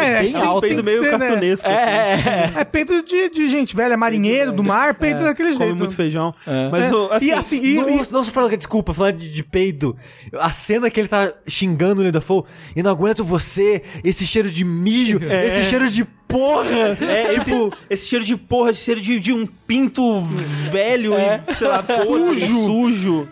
é, 0.00 0.22
bem 0.22 0.32
tem 0.32 0.42
alto. 0.42 0.60
Peido 0.62 0.82
meio 0.82 1.02
ser, 1.02 1.12
né? 1.18 1.18
cartunesco. 1.26 1.68
assim. 1.68 1.76
é, 1.76 2.52
É 2.60 2.64
peito 2.64 3.02
de, 3.02 3.28
de 3.28 3.48
gente 3.50 3.76
velha, 3.76 3.96
marinheiro, 3.96 4.50
do 4.52 4.64
mar, 4.64 4.94
peito 4.94 5.22
daquele 5.22 5.52
Come 5.52 5.64
jeito. 5.66 5.76
muito 5.76 5.94
feijão. 5.94 6.34
Mas, 6.72 6.86
É. 6.90 6.94
o- 6.94 7.12
assim, 7.12 7.26
e 7.26 7.32
assim, 7.32 7.60
e, 7.62 7.76
e- 7.78 7.96
Nossa, 7.96 8.12
nossa, 8.12 8.30
fala, 8.32 8.56
desculpa, 8.56 8.94
falar 8.94 9.10
de, 9.12 9.28
de 9.30 9.44
peido. 9.44 9.94
A 10.40 10.50
cena 10.50 10.88
que 10.90 10.98
ele 10.98 11.08
tá 11.08 11.32
xingando 11.46 12.00
o 12.02 12.10
Dafoe, 12.10 12.44
e 12.74 12.82
não 12.82 12.90
aguento 12.90 13.22
você, 13.24 13.82
esse 14.02 14.26
cheiro 14.26 14.50
de 14.50 14.64
mijo, 14.64 15.20
esse 15.22 15.64
cheiro 15.64 15.90
de 15.90 16.04
porra. 16.28 16.96
É, 17.00 17.34
esse, 17.34 17.50
esse 17.88 18.08
cheiro 18.08 18.24
de 18.24 18.36
porra, 18.36 18.70
esse 18.70 18.84
cheiro 18.84 19.00
de, 19.00 19.20
de 19.20 19.32
um 19.32 19.46
pinto 19.46 20.20
velho 20.70 21.12
e, 21.14 21.54
sei 21.54 21.68
lá, 21.68 21.84
sujo. 22.04 22.64
sujo. 22.64 23.28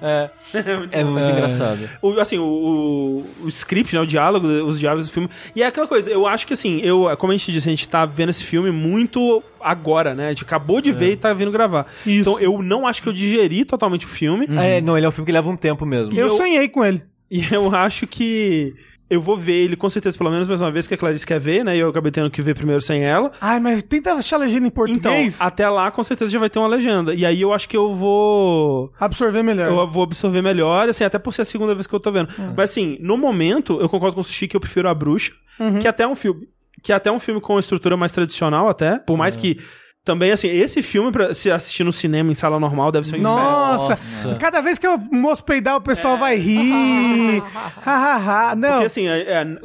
É 0.92 1.04
muito 1.04 1.30
engraçado. 1.30 1.88
O, 2.00 2.18
assim, 2.20 2.38
o, 2.38 3.24
o, 3.42 3.48
script, 3.48 3.94
né, 3.94 4.00
o 4.00 4.06
diálogo, 4.06 4.46
os 4.46 4.78
diálogos 4.78 5.08
do 5.08 5.12
filme. 5.12 5.28
E 5.54 5.62
é 5.62 5.66
aquela 5.66 5.86
coisa, 5.86 6.10
eu 6.10 6.26
acho 6.26 6.46
que 6.46 6.52
assim, 6.52 6.80
eu, 6.82 7.08
como 7.18 7.32
a 7.32 7.36
gente 7.36 7.50
disse, 7.52 7.68
a 7.68 7.72
gente 7.72 7.88
tá 7.88 8.06
vendo 8.06 8.30
esse 8.30 8.44
filme 8.44 8.70
muito 8.70 9.42
agora, 9.60 10.14
né? 10.14 10.26
A 10.26 10.30
gente 10.30 10.44
acabou 10.44 10.80
de 10.80 10.92
ver 10.92 11.12
e 11.12 11.16
tá 11.16 11.32
vindo 11.32 11.50
gravar. 11.50 11.86
Isso. 12.06 12.30
Então 12.30 12.40
eu 12.40 12.62
não 12.62 12.86
acho 12.86 13.02
que 13.02 13.08
eu 13.08 13.12
digeri 13.12 13.64
totalmente 13.64 14.06
o 14.06 14.08
filme. 14.08 14.46
É, 14.58 14.80
não, 14.80 14.96
ele 14.96 15.06
é 15.06 15.08
um 15.08 15.12
filme 15.12 15.26
que 15.26 15.32
leva 15.32 15.48
um 15.48 15.56
tempo 15.56 15.84
mesmo. 15.86 16.14
eu 16.14 16.28
eu- 16.28 16.36
sonhei 16.36 16.68
com 16.68 16.84
ele. 16.84 17.02
E 17.34 17.42
eu 17.50 17.74
acho 17.74 18.06
que 18.06 18.74
eu 19.12 19.20
vou 19.20 19.36
ver 19.36 19.52
ele 19.54 19.76
com 19.76 19.88
certeza, 19.90 20.16
pelo 20.16 20.30
menos 20.30 20.48
mais 20.48 20.60
uma 20.60 20.70
vez, 20.70 20.86
que 20.86 20.94
a 20.94 20.96
Clarice 20.98 21.26
quer 21.26 21.38
ver, 21.40 21.64
né? 21.64 21.76
E 21.76 21.80
eu 21.80 21.88
acabei 21.88 22.10
tendo 22.10 22.30
que 22.30 22.40
ver 22.42 22.54
primeiro 22.54 22.80
sem 22.80 23.04
ela. 23.04 23.30
Ai, 23.40 23.60
mas 23.60 23.82
tenta 23.82 24.12
achar 24.14 24.36
a 24.36 24.38
legenda 24.40 24.66
em 24.66 24.68
Então, 24.68 24.72
português, 24.86 25.40
até 25.40 25.68
lá, 25.68 25.90
com 25.90 26.02
certeza 26.02 26.30
já 26.30 26.38
vai 26.38 26.48
ter 26.50 26.58
uma 26.58 26.68
legenda. 26.68 27.14
E 27.14 27.24
aí 27.26 27.40
eu 27.40 27.52
acho 27.52 27.68
que 27.68 27.76
eu 27.76 27.94
vou. 27.94 28.92
absorver 28.98 29.42
melhor. 29.42 29.68
Eu 29.70 29.86
vou 29.88 30.02
absorver 30.02 30.42
melhor, 30.42 30.88
assim, 30.88 31.04
até 31.04 31.18
por 31.18 31.32
ser 31.34 31.42
a 31.42 31.44
segunda 31.44 31.74
vez 31.74 31.86
que 31.86 31.94
eu 31.94 32.00
tô 32.00 32.10
vendo. 32.10 32.28
Mas 32.56 32.70
assim, 32.70 32.96
no 33.00 33.16
momento, 33.16 33.78
eu 33.80 33.88
concordo 33.88 34.14
com 34.14 34.20
o 34.20 34.24
Sushi 34.24 34.48
que 34.48 34.56
eu 34.56 34.60
prefiro 34.60 34.88
a 34.88 34.94
bruxa, 34.94 35.32
que 35.80 35.86
até 35.88 36.02
é 36.04 36.08
um 36.08 36.16
filme. 36.16 36.48
Que 36.82 36.90
é 36.92 36.94
até 36.96 37.12
um 37.12 37.20
filme 37.20 37.40
com 37.40 37.52
uma 37.54 37.60
estrutura 37.60 37.96
mais 37.96 38.10
tradicional, 38.12 38.68
até. 38.68 38.98
Por 38.98 39.16
mais 39.16 39.36
que. 39.36 39.58
Também, 40.04 40.32
assim, 40.32 40.48
esse 40.48 40.82
filme, 40.82 41.12
pra 41.12 41.32
se 41.32 41.48
assistir 41.48 41.84
no 41.84 41.92
cinema 41.92 42.28
em 42.30 42.34
sala 42.34 42.58
normal, 42.58 42.90
deve 42.90 43.06
ser 43.06 43.16
um. 43.16 43.22
Nossa, 43.22 43.90
Nossa. 43.90 44.34
cada 44.40 44.60
vez 44.60 44.76
que 44.76 44.84
eu 44.86 44.98
moço 44.98 45.44
peidar, 45.44 45.76
o 45.76 45.80
pessoal 45.80 46.18
vai 46.18 46.36
rir. 46.36 47.40
Hahaha. 47.84 48.56
Não. 48.56 48.68
Porque 48.70 48.84
assim, 48.86 49.06
a, 49.08 49.14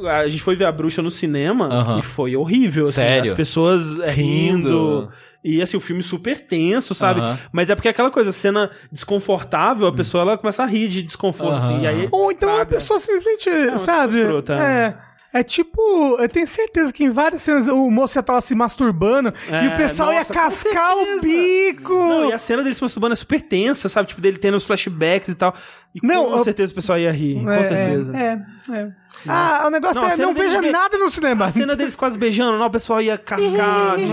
a- 0.08 0.18
a 0.20 0.28
gente 0.28 0.42
foi 0.42 0.54
ver 0.54 0.66
a 0.66 0.72
bruxa 0.72 1.02
no 1.02 1.10
cinema 1.10 1.66
Aham. 1.66 1.98
e 1.98 2.02
foi 2.02 2.36
horrível. 2.36 2.84
assim, 2.84 2.92
Sério? 2.92 3.32
as 3.32 3.36
pessoas 3.36 3.98
é, 3.98 4.10
rindo. 4.10 4.68
Rindo. 4.68 5.12
E 5.44 5.62
assim, 5.62 5.76
o 5.76 5.80
filme 5.80 6.02
super 6.02 6.40
tenso, 6.40 6.94
sabe? 6.94 7.20
Mas 7.52 7.70
é 7.70 7.74
porque 7.74 7.88
aquela 7.88 8.10
coisa, 8.10 8.32
cena 8.32 8.70
desconfortável, 8.92 9.86
a 9.86 9.92
pessoa 9.92 10.22
ela 10.22 10.36
começa 10.38 10.62
a 10.62 10.66
rir 10.66 10.88
de 10.88 11.02
desconforto, 11.02 11.54
assim. 11.54 11.82
E 11.82 11.86
aí 11.86 12.08
Ou 12.10 12.30
então 12.32 12.60
a 12.60 12.66
pessoa 12.66 12.98
simplesmente, 13.00 13.44
sabe? 13.78 14.14
pessoa 14.14 14.24
escrota, 14.40 14.54
é. 14.54 14.96
É 15.32 15.42
tipo, 15.42 15.80
eu 16.18 16.28
tenho 16.28 16.46
certeza 16.48 16.90
que 16.92 17.04
em 17.04 17.10
várias 17.10 17.42
cenas 17.42 17.68
o 17.68 17.90
moço 17.90 18.16
ia 18.16 18.20
estar 18.20 18.32
lá 18.32 18.40
se 18.40 18.54
masturbando 18.54 19.32
e 19.48 19.54
É, 19.54 19.68
o 19.68 19.76
pessoal 19.76 20.08
nossa, 20.12 20.20
ia 20.20 20.24
com 20.24 20.32
cascar 20.34 20.96
o 20.96 21.20
bico. 21.20 21.92
Não, 21.92 22.30
e 22.30 22.32
a 22.32 22.38
cena 22.38 22.62
dele 22.62 22.74
se 22.74 22.80
masturbando 22.82 23.12
é 23.12 23.16
super 23.16 23.42
tensa, 23.42 23.90
sabe? 23.90 24.08
Tipo, 24.08 24.20
dele 24.22 24.38
tendo 24.38 24.56
os 24.56 24.64
flashbacks 24.64 25.28
e 25.28 25.34
tal. 25.34 25.54
E 25.94 26.06
Não, 26.06 26.26
com 26.30 26.36
eu- 26.38 26.44
certeza 26.44 26.72
o 26.72 26.74
pessoal 26.74 26.98
ia 26.98 27.12
rir, 27.12 27.42
com 27.44 27.50
É, 27.50 27.64
certeza. 27.64 28.16
É, 28.16 28.42
é. 28.72 28.88
Ah, 29.26 29.64
o 29.66 29.70
negócio 29.70 30.00
Não, 30.00 30.08
é 30.08 30.16
não 30.16 30.32
veja 30.34 30.60
be- 30.60 30.70
nada 30.70 30.96
no 30.96 31.10
cinema. 31.10 31.46
A 31.46 31.50
cena 31.50 31.74
deles 31.74 31.96
quase 31.96 32.16
beijando, 32.16 32.56
não, 32.58 32.66
o 32.66 32.70
pessoal 32.70 33.00
ia 33.00 33.18
cascar 33.18 33.96
de. 33.98 34.12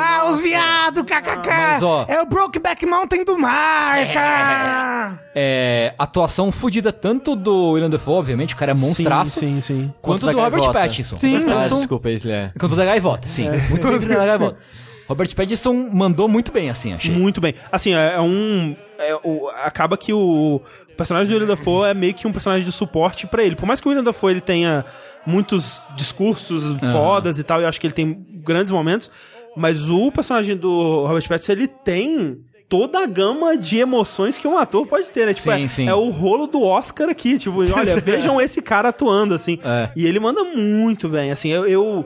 Ah, 0.00 0.30
os 0.30 0.40
viados, 0.40 1.02
kkk. 1.02 1.48
Mas, 1.48 1.82
ó- 1.82 2.04
É 2.08 2.22
o 2.22 2.26
Brokeback 2.26 2.86
Mountain 2.86 3.24
do 3.24 3.36
mar, 3.36 3.96
cara. 4.12 5.18
é, 5.34 5.92
atuação 5.98 6.52
fodida 6.52 6.92
tanto 6.92 7.34
do 7.34 7.72
William 7.72 7.90
Dafoe, 7.90 8.14
obviamente, 8.14 8.54
o 8.54 8.56
cara 8.56 8.70
é 8.70 8.74
monstraço, 8.74 9.40
Sim, 9.40 9.60
sim, 9.60 9.60
sim. 9.60 9.94
quanto 10.00 10.26
da 10.26 10.32
do 10.32 10.38
Robert 10.38 10.60
gaivota. 10.60 10.78
Pattinson. 10.78 11.16
Sim. 11.16 11.36
Ah, 11.48 11.54
Pattinson- 11.54 11.76
desculpa, 11.76 12.08
ele 12.08 12.30
é. 12.30 12.50
Quanto 12.58 12.76
da 12.76 12.84
gaivota, 12.84 13.28
sim. 13.28 13.48
Muito 13.70 13.86
bem 14.06 14.16
da 14.16 14.26
gaivota. 14.26 14.56
Robert 15.06 15.34
Pattinson 15.36 15.90
mandou 15.92 16.26
muito 16.28 16.50
bem, 16.50 16.70
assim, 16.70 16.94
achei. 16.94 17.12
Muito 17.14 17.38
bem. 17.40 17.54
Assim, 17.70 17.92
é, 17.94 18.14
é 18.14 18.20
um. 18.20 18.74
é, 18.98 19.14
o- 19.22 19.48
acaba 19.62 19.98
que 19.98 20.12
o 20.14 20.62
personagem 20.94 21.28
do 21.28 21.34
William 21.34 21.48
Dafoe 21.54 21.88
é 21.90 21.94
meio 21.94 22.14
que 22.14 22.26
um 22.26 22.32
personagem 22.32 22.64
de 22.64 22.72
suporte 22.72 23.26
pra 23.26 23.42
ele. 23.42 23.56
Por 23.56 23.66
mais 23.66 23.80
que 23.80 23.86
o 23.86 23.90
William 23.90 24.04
Dafoe 24.04 24.32
ele 24.32 24.40
tenha 24.40 24.84
muitos 25.26 25.82
discursos 25.96 26.76
fodas 26.92 27.38
e 27.38 27.44
tal, 27.44 27.60
eu 27.60 27.68
acho 27.68 27.80
que 27.80 27.86
ele 27.86 27.94
tem 27.94 28.24
grandes 28.44 28.70
momentos, 28.72 29.10
mas 29.56 29.88
o 29.88 30.10
personagem 30.12 30.56
do 30.56 31.04
Robert 31.06 31.26
Pattinson 31.28 31.52
ele 31.52 31.66
tem 31.68 32.38
toda 32.68 32.98
a 33.02 33.06
gama 33.06 33.56
de 33.56 33.78
emoções 33.78 34.36
que 34.36 34.48
um 34.48 34.58
ator 34.58 34.86
pode 34.86 35.10
ter, 35.10 35.26
né? 35.26 35.34
Tipo, 35.34 35.52
Sim, 35.54 35.64
é, 35.64 35.68
sim. 35.68 35.88
é 35.88 35.94
o 35.94 36.08
rolo 36.10 36.46
do 36.46 36.62
Oscar 36.62 37.08
aqui, 37.08 37.38
tipo, 37.38 37.58
olha, 37.74 38.00
vejam 38.00 38.40
esse 38.40 38.60
cara 38.60 38.88
atuando, 38.88 39.34
assim. 39.34 39.58
É. 39.64 39.90
E 39.94 40.06
ele 40.06 40.18
manda 40.18 40.42
muito 40.44 41.08
bem, 41.08 41.30
assim, 41.30 41.50
eu- 41.50 41.66
eu 41.66 42.04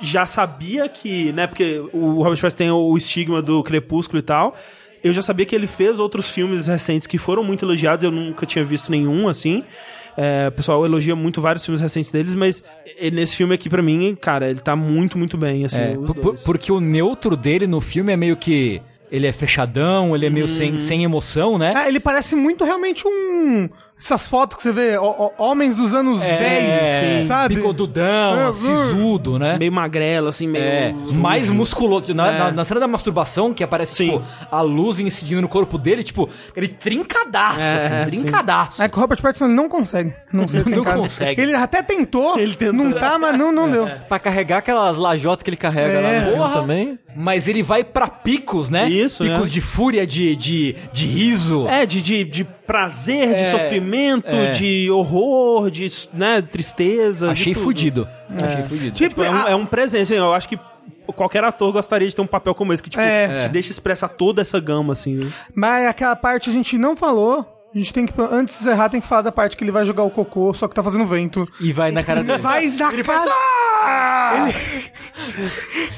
já 0.00 0.26
sabia 0.26 0.88
que, 0.88 1.32
né, 1.32 1.46
porque 1.46 1.82
o 1.92 2.22
Robert 2.22 2.40
Pattinson 2.40 2.56
tem 2.56 2.70
o 2.70 2.96
estigma 2.96 3.40
do 3.42 3.62
Crepúsculo 3.62 4.18
e 4.18 4.22
tal. 4.22 4.54
Eu 5.02 5.12
já 5.12 5.22
sabia 5.22 5.44
que 5.46 5.54
ele 5.54 5.66
fez 5.66 5.98
outros 5.98 6.30
filmes 6.30 6.66
recentes 6.66 7.06
que 7.06 7.18
foram 7.18 7.42
muito 7.42 7.64
elogiados, 7.64 8.04
eu 8.04 8.10
nunca 8.10 8.46
tinha 8.46 8.64
visto 8.64 8.90
nenhum, 8.90 9.28
assim. 9.28 9.64
É, 10.16 10.48
o 10.48 10.52
pessoal 10.52 10.84
elogia 10.84 11.16
muito 11.16 11.40
vários 11.40 11.64
filmes 11.64 11.80
recentes 11.80 12.12
deles, 12.12 12.34
mas 12.34 12.62
nesse 13.12 13.34
filme 13.34 13.54
aqui, 13.54 13.68
pra 13.70 13.82
mim, 13.82 14.16
cara, 14.20 14.50
ele 14.50 14.60
tá 14.60 14.76
muito, 14.76 15.16
muito 15.16 15.36
bem, 15.38 15.64
assim, 15.64 15.80
É, 15.80 15.96
os 15.98 16.12
por- 16.12 16.34
porque 16.44 16.70
o 16.70 16.80
neutro 16.80 17.34
dele 17.36 17.66
no 17.66 17.80
filme 17.80 18.12
é 18.12 18.16
meio 18.16 18.36
que. 18.36 18.80
Ele 19.10 19.26
é 19.26 19.32
fechadão, 19.32 20.14
ele 20.14 20.24
é 20.24 20.30
meio 20.30 20.46
Uhum. 20.46 20.52
sem, 20.52 20.78
sem 20.78 21.04
emoção, 21.04 21.58
né? 21.58 21.74
É, 21.84 21.88
ele 21.88 22.00
parece 22.00 22.34
muito 22.34 22.64
realmente 22.64 23.04
um. 23.06 23.68
Essas 24.02 24.28
fotos 24.28 24.56
que 24.56 24.62
você 24.64 24.72
vê, 24.72 24.96
ó- 24.98 25.30
ó- 25.38 25.50
homens 25.50 25.76
dos 25.76 25.94
anos 25.94 26.20
10, 26.20 27.24
sabe? 27.24 27.54
Bicodudão, 27.54 28.48
É, 28.48 28.52
sisudo, 28.54 29.38
né? 29.38 29.56
Meio 29.58 29.70
magrelo, 29.70 30.28
assim, 30.28 30.48
meio... 30.48 30.64
É, 30.64 30.94
mais 31.12 31.50
musculoso. 31.50 32.12
Na, 32.14 32.32
na, 32.32 32.50
na 32.50 32.64
cena 32.64 32.80
da 32.80 32.88
masturbação, 32.88 33.54
que 33.54 33.62
aparece, 33.62 33.94
Sim. 33.94 34.10
tipo, 34.10 34.22
a 34.50 34.60
luz 34.60 34.98
incidindo 34.98 35.40
no 35.40 35.48
corpo 35.48 35.78
dele, 35.78 36.02
tipo, 36.02 36.28
ele 36.56 36.66
trincadaço, 36.68 37.60
É, 37.60 37.76
assim, 37.76 38.10
sim. 38.16 38.22
trincadaço. 38.22 38.82
É 38.82 38.88
que 38.88 38.96
o 38.96 39.00
Robert 39.00 39.20
Pattinson 39.22 39.44
ele 39.46 39.54
não 39.54 39.68
consegue. 39.68 40.12
Não, 40.32 40.46
Não 40.66 40.84
consegue. 40.84 41.40
Ele 41.40 41.54
até 41.54 41.82
tentou, 41.82 42.38
Ele 42.40 42.54
tentou. 42.54 42.72
não 42.84 42.92
tá, 42.92 43.18
mas 43.18 43.38
não, 43.38 43.52
não 43.52 43.70
deu. 43.70 43.88
Pra 44.08 44.18
carregar 44.18 44.58
aquelas 44.58 44.96
lajotas 44.96 45.42
que 45.42 45.50
ele 45.50 45.56
carrega 45.56 45.98
É. 45.98 46.00
lá 46.00 46.08
no 46.20 46.26
filme 46.26 46.36
Porra. 46.38 46.60
também. 46.60 46.98
mas 47.14 47.46
ele 47.46 47.62
vai 47.62 47.84
pra 47.84 48.08
picos, 48.08 48.68
né? 48.70 48.88
Isso, 48.88 49.22
Picos 49.22 49.44
né? 49.44 49.48
de 49.50 49.60
fúria, 49.60 50.06
de, 50.06 50.34
de, 50.34 50.74
de 50.92 51.06
riso. 51.06 51.68
É, 51.68 51.84
de, 51.86 52.00
de, 52.02 52.24
de 52.24 52.44
prazer, 52.66 53.28
de 53.28 53.34
É, 53.42 53.50
sofrimento, 53.50 54.34
é. 54.34 54.50
de 54.52 54.90
horror, 54.90 55.70
de 55.70 55.86
né, 56.12 56.40
tristeza. 56.42 57.30
Achei 57.30 57.54
fudido. 57.54 58.08
Achei 58.42 58.62
fudido. 58.62 58.94
Tipo, 58.96 59.22
É 59.22 59.30
um, 59.30 59.34
a- 59.46 59.50
é 59.50 59.54
um 59.54 59.66
presente, 59.66 60.02
assim, 60.02 60.14
eu 60.16 60.32
acho 60.34 60.48
que 60.48 60.58
qualquer 61.16 61.44
ator 61.44 61.72
gostaria 61.72 62.08
de 62.08 62.14
ter 62.16 62.22
um 62.22 62.26
papel 62.26 62.54
como 62.54 62.72
esse, 62.72 62.82
que 62.82 62.88
tipo, 62.90 63.02
É. 63.02 63.40
te 63.40 63.48
deixa 63.48 63.70
expressar 63.70 64.08
toda 64.08 64.40
essa 64.42 64.58
gama, 64.60 64.92
assim. 64.94 65.16
né? 65.16 65.30
Mas 65.54 65.86
aquela 65.86 66.16
parte 66.16 66.48
a 66.48 66.52
gente 66.52 66.78
não 66.78 66.96
falou. 66.96 67.46
A 67.74 67.78
gente 67.78 67.92
tem 67.94 68.04
que, 68.06 68.12
antes 68.20 68.54
de 68.56 68.60
encerrar, 68.64 68.90
tem 68.90 69.00
que 69.00 69.06
falar 69.06 69.22
da 69.22 69.32
parte 69.32 69.56
que 69.56 69.64
ele 69.64 69.70
vai 69.72 69.86
jogar 69.86 70.02
o 70.02 70.10
cocô, 70.10 70.52
só 70.52 70.68
que 70.68 70.74
tá 70.74 70.82
fazendo 70.82 71.06
vento. 71.06 71.48
E 71.58 71.72
vai 71.72 71.90
na 71.90 72.02
cara 72.04 72.22
dele. 72.22 72.38
Vai 72.38 72.66
na 72.66 72.76
cara. 72.76 72.94
Ele- 74.46 74.54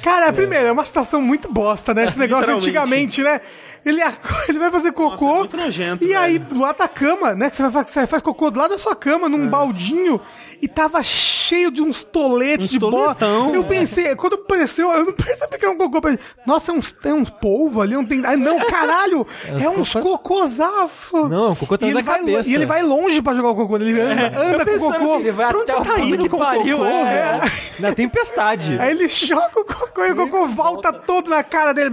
Cara, 0.03 0.33
primeiro, 0.33 0.67
é 0.67 0.73
uma 0.73 0.85
situação 0.85 1.21
muito 1.21 1.53
bosta, 1.53 1.93
né? 1.95 2.05
Esse 2.07 2.19
negócio 2.19 2.55
antigamente, 2.55 3.23
né? 3.23 3.41
Ele, 3.85 4.01
ele 4.49 4.59
vai 4.59 4.70
fazer 4.70 4.93
cocô. 4.93 5.26
Nossa, 5.26 5.35
é 5.35 5.39
muito 5.39 5.57
nojento, 5.57 6.05
e 6.05 6.09
velho. 6.09 6.18
aí, 6.18 6.39
do 6.39 6.61
lado 6.61 6.78
da 6.78 6.89
cama, 6.89 7.35
né? 7.35 7.51
Que 7.51 7.57
você, 7.57 7.68
vai, 7.68 7.85
você 7.85 8.07
faz 8.07 8.22
cocô 8.22 8.51
do 8.51 8.59
lado 8.59 8.70
da 8.70 8.78
sua 8.78 8.97
cama, 8.97 9.28
num 9.28 9.49
baldinho. 9.49 10.20
E 10.62 10.68
tava 10.68 11.03
cheio 11.03 11.70
de 11.70 11.82
uns 11.82 12.05
toletes 12.05 12.68
Uns 12.68 12.72
de 12.72 12.78
toletão. 12.78 13.55
Eu 13.55 13.64
pensei, 13.64 14.14
quando 14.16 14.35
apareceu, 14.35 14.91
eu 14.93 15.05
não 15.05 15.12
percebi 15.12 15.59
que 15.59 15.64
era 15.66 15.74
um 15.74 15.76
cocô. 15.76 16.01
Nossa, 16.47 16.73
é 16.73 16.74
uns, 16.74 16.93
tem 16.93 17.12
uns 17.12 17.28
polvo 17.28 17.82
ali, 17.82 17.94
não 17.94 18.05
tem. 18.05 18.24
Ah, 18.24 18.36
não, 18.36 18.59
caralho! 18.65 19.27
é 19.47 19.69
uns 19.69 19.93
cocôzaço. 19.93 21.28
Não, 21.28 21.52
o 21.52 21.56
cocô 21.56 21.77
tá 21.77 21.86
e 21.86 21.93
na 21.93 22.01
vai, 22.01 22.19
cabeça. 22.19 22.48
E 22.48 22.55
ele 22.55 22.65
vai 22.65 22.82
longe 22.82 23.20
pra 23.20 23.35
jogar 23.35 23.51
o 23.51 23.55
cocô. 23.55 23.77
Ele 23.77 24.01
anda, 24.01 24.27
anda 24.40 24.65
com 24.65 24.70
o 24.73 24.93
cocô. 24.93 25.16
ele 25.16 25.32
vai 25.32 25.48
Pra 25.48 25.59
onde 25.59 25.70
até 25.70 25.85
você 25.85 25.90
tá 25.90 26.01
indo 26.01 26.31
com 26.31 26.39
pariu, 26.39 26.78
cocô, 26.78 26.89
é. 26.89 27.40
Na 27.81 27.94
tempestade. 27.94 28.78
Aí 28.81 28.93
ele 28.93 29.09
joga 29.09 29.61
o 29.61 29.65
cocô 29.65 30.05
e 30.05 30.12
o 30.12 30.16
cocô 30.16 30.47
volta 30.48 30.93
todo 30.93 31.28
na 31.28 31.43
cara 31.43 31.74
dele. 31.74 31.90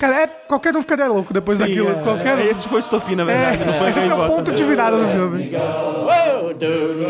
Cara, 0.00 0.22
é, 0.22 0.26
qualquer 0.26 0.74
um 0.76 0.82
ficaria 0.86 1.08
louco 1.08 1.34
depois 1.34 1.58
Sim, 1.58 1.64
daquilo. 1.64 1.90
É, 1.90 2.02
qualquer... 2.02 2.38
Esse 2.38 2.68
foi 2.68 2.78
o 2.78 2.80
estopim, 2.80 3.16
na 3.16 3.24
verdade. 3.24 3.62
É, 3.62 3.66
não 3.66 3.74
foi 3.74 3.86
é, 3.86 3.90
esse 3.90 4.10
é 4.10 4.14
o 4.14 4.26
ponto 4.26 4.52
de 4.52 4.64
virada 4.64 4.96
do 4.96 5.08
filme. 5.08 5.50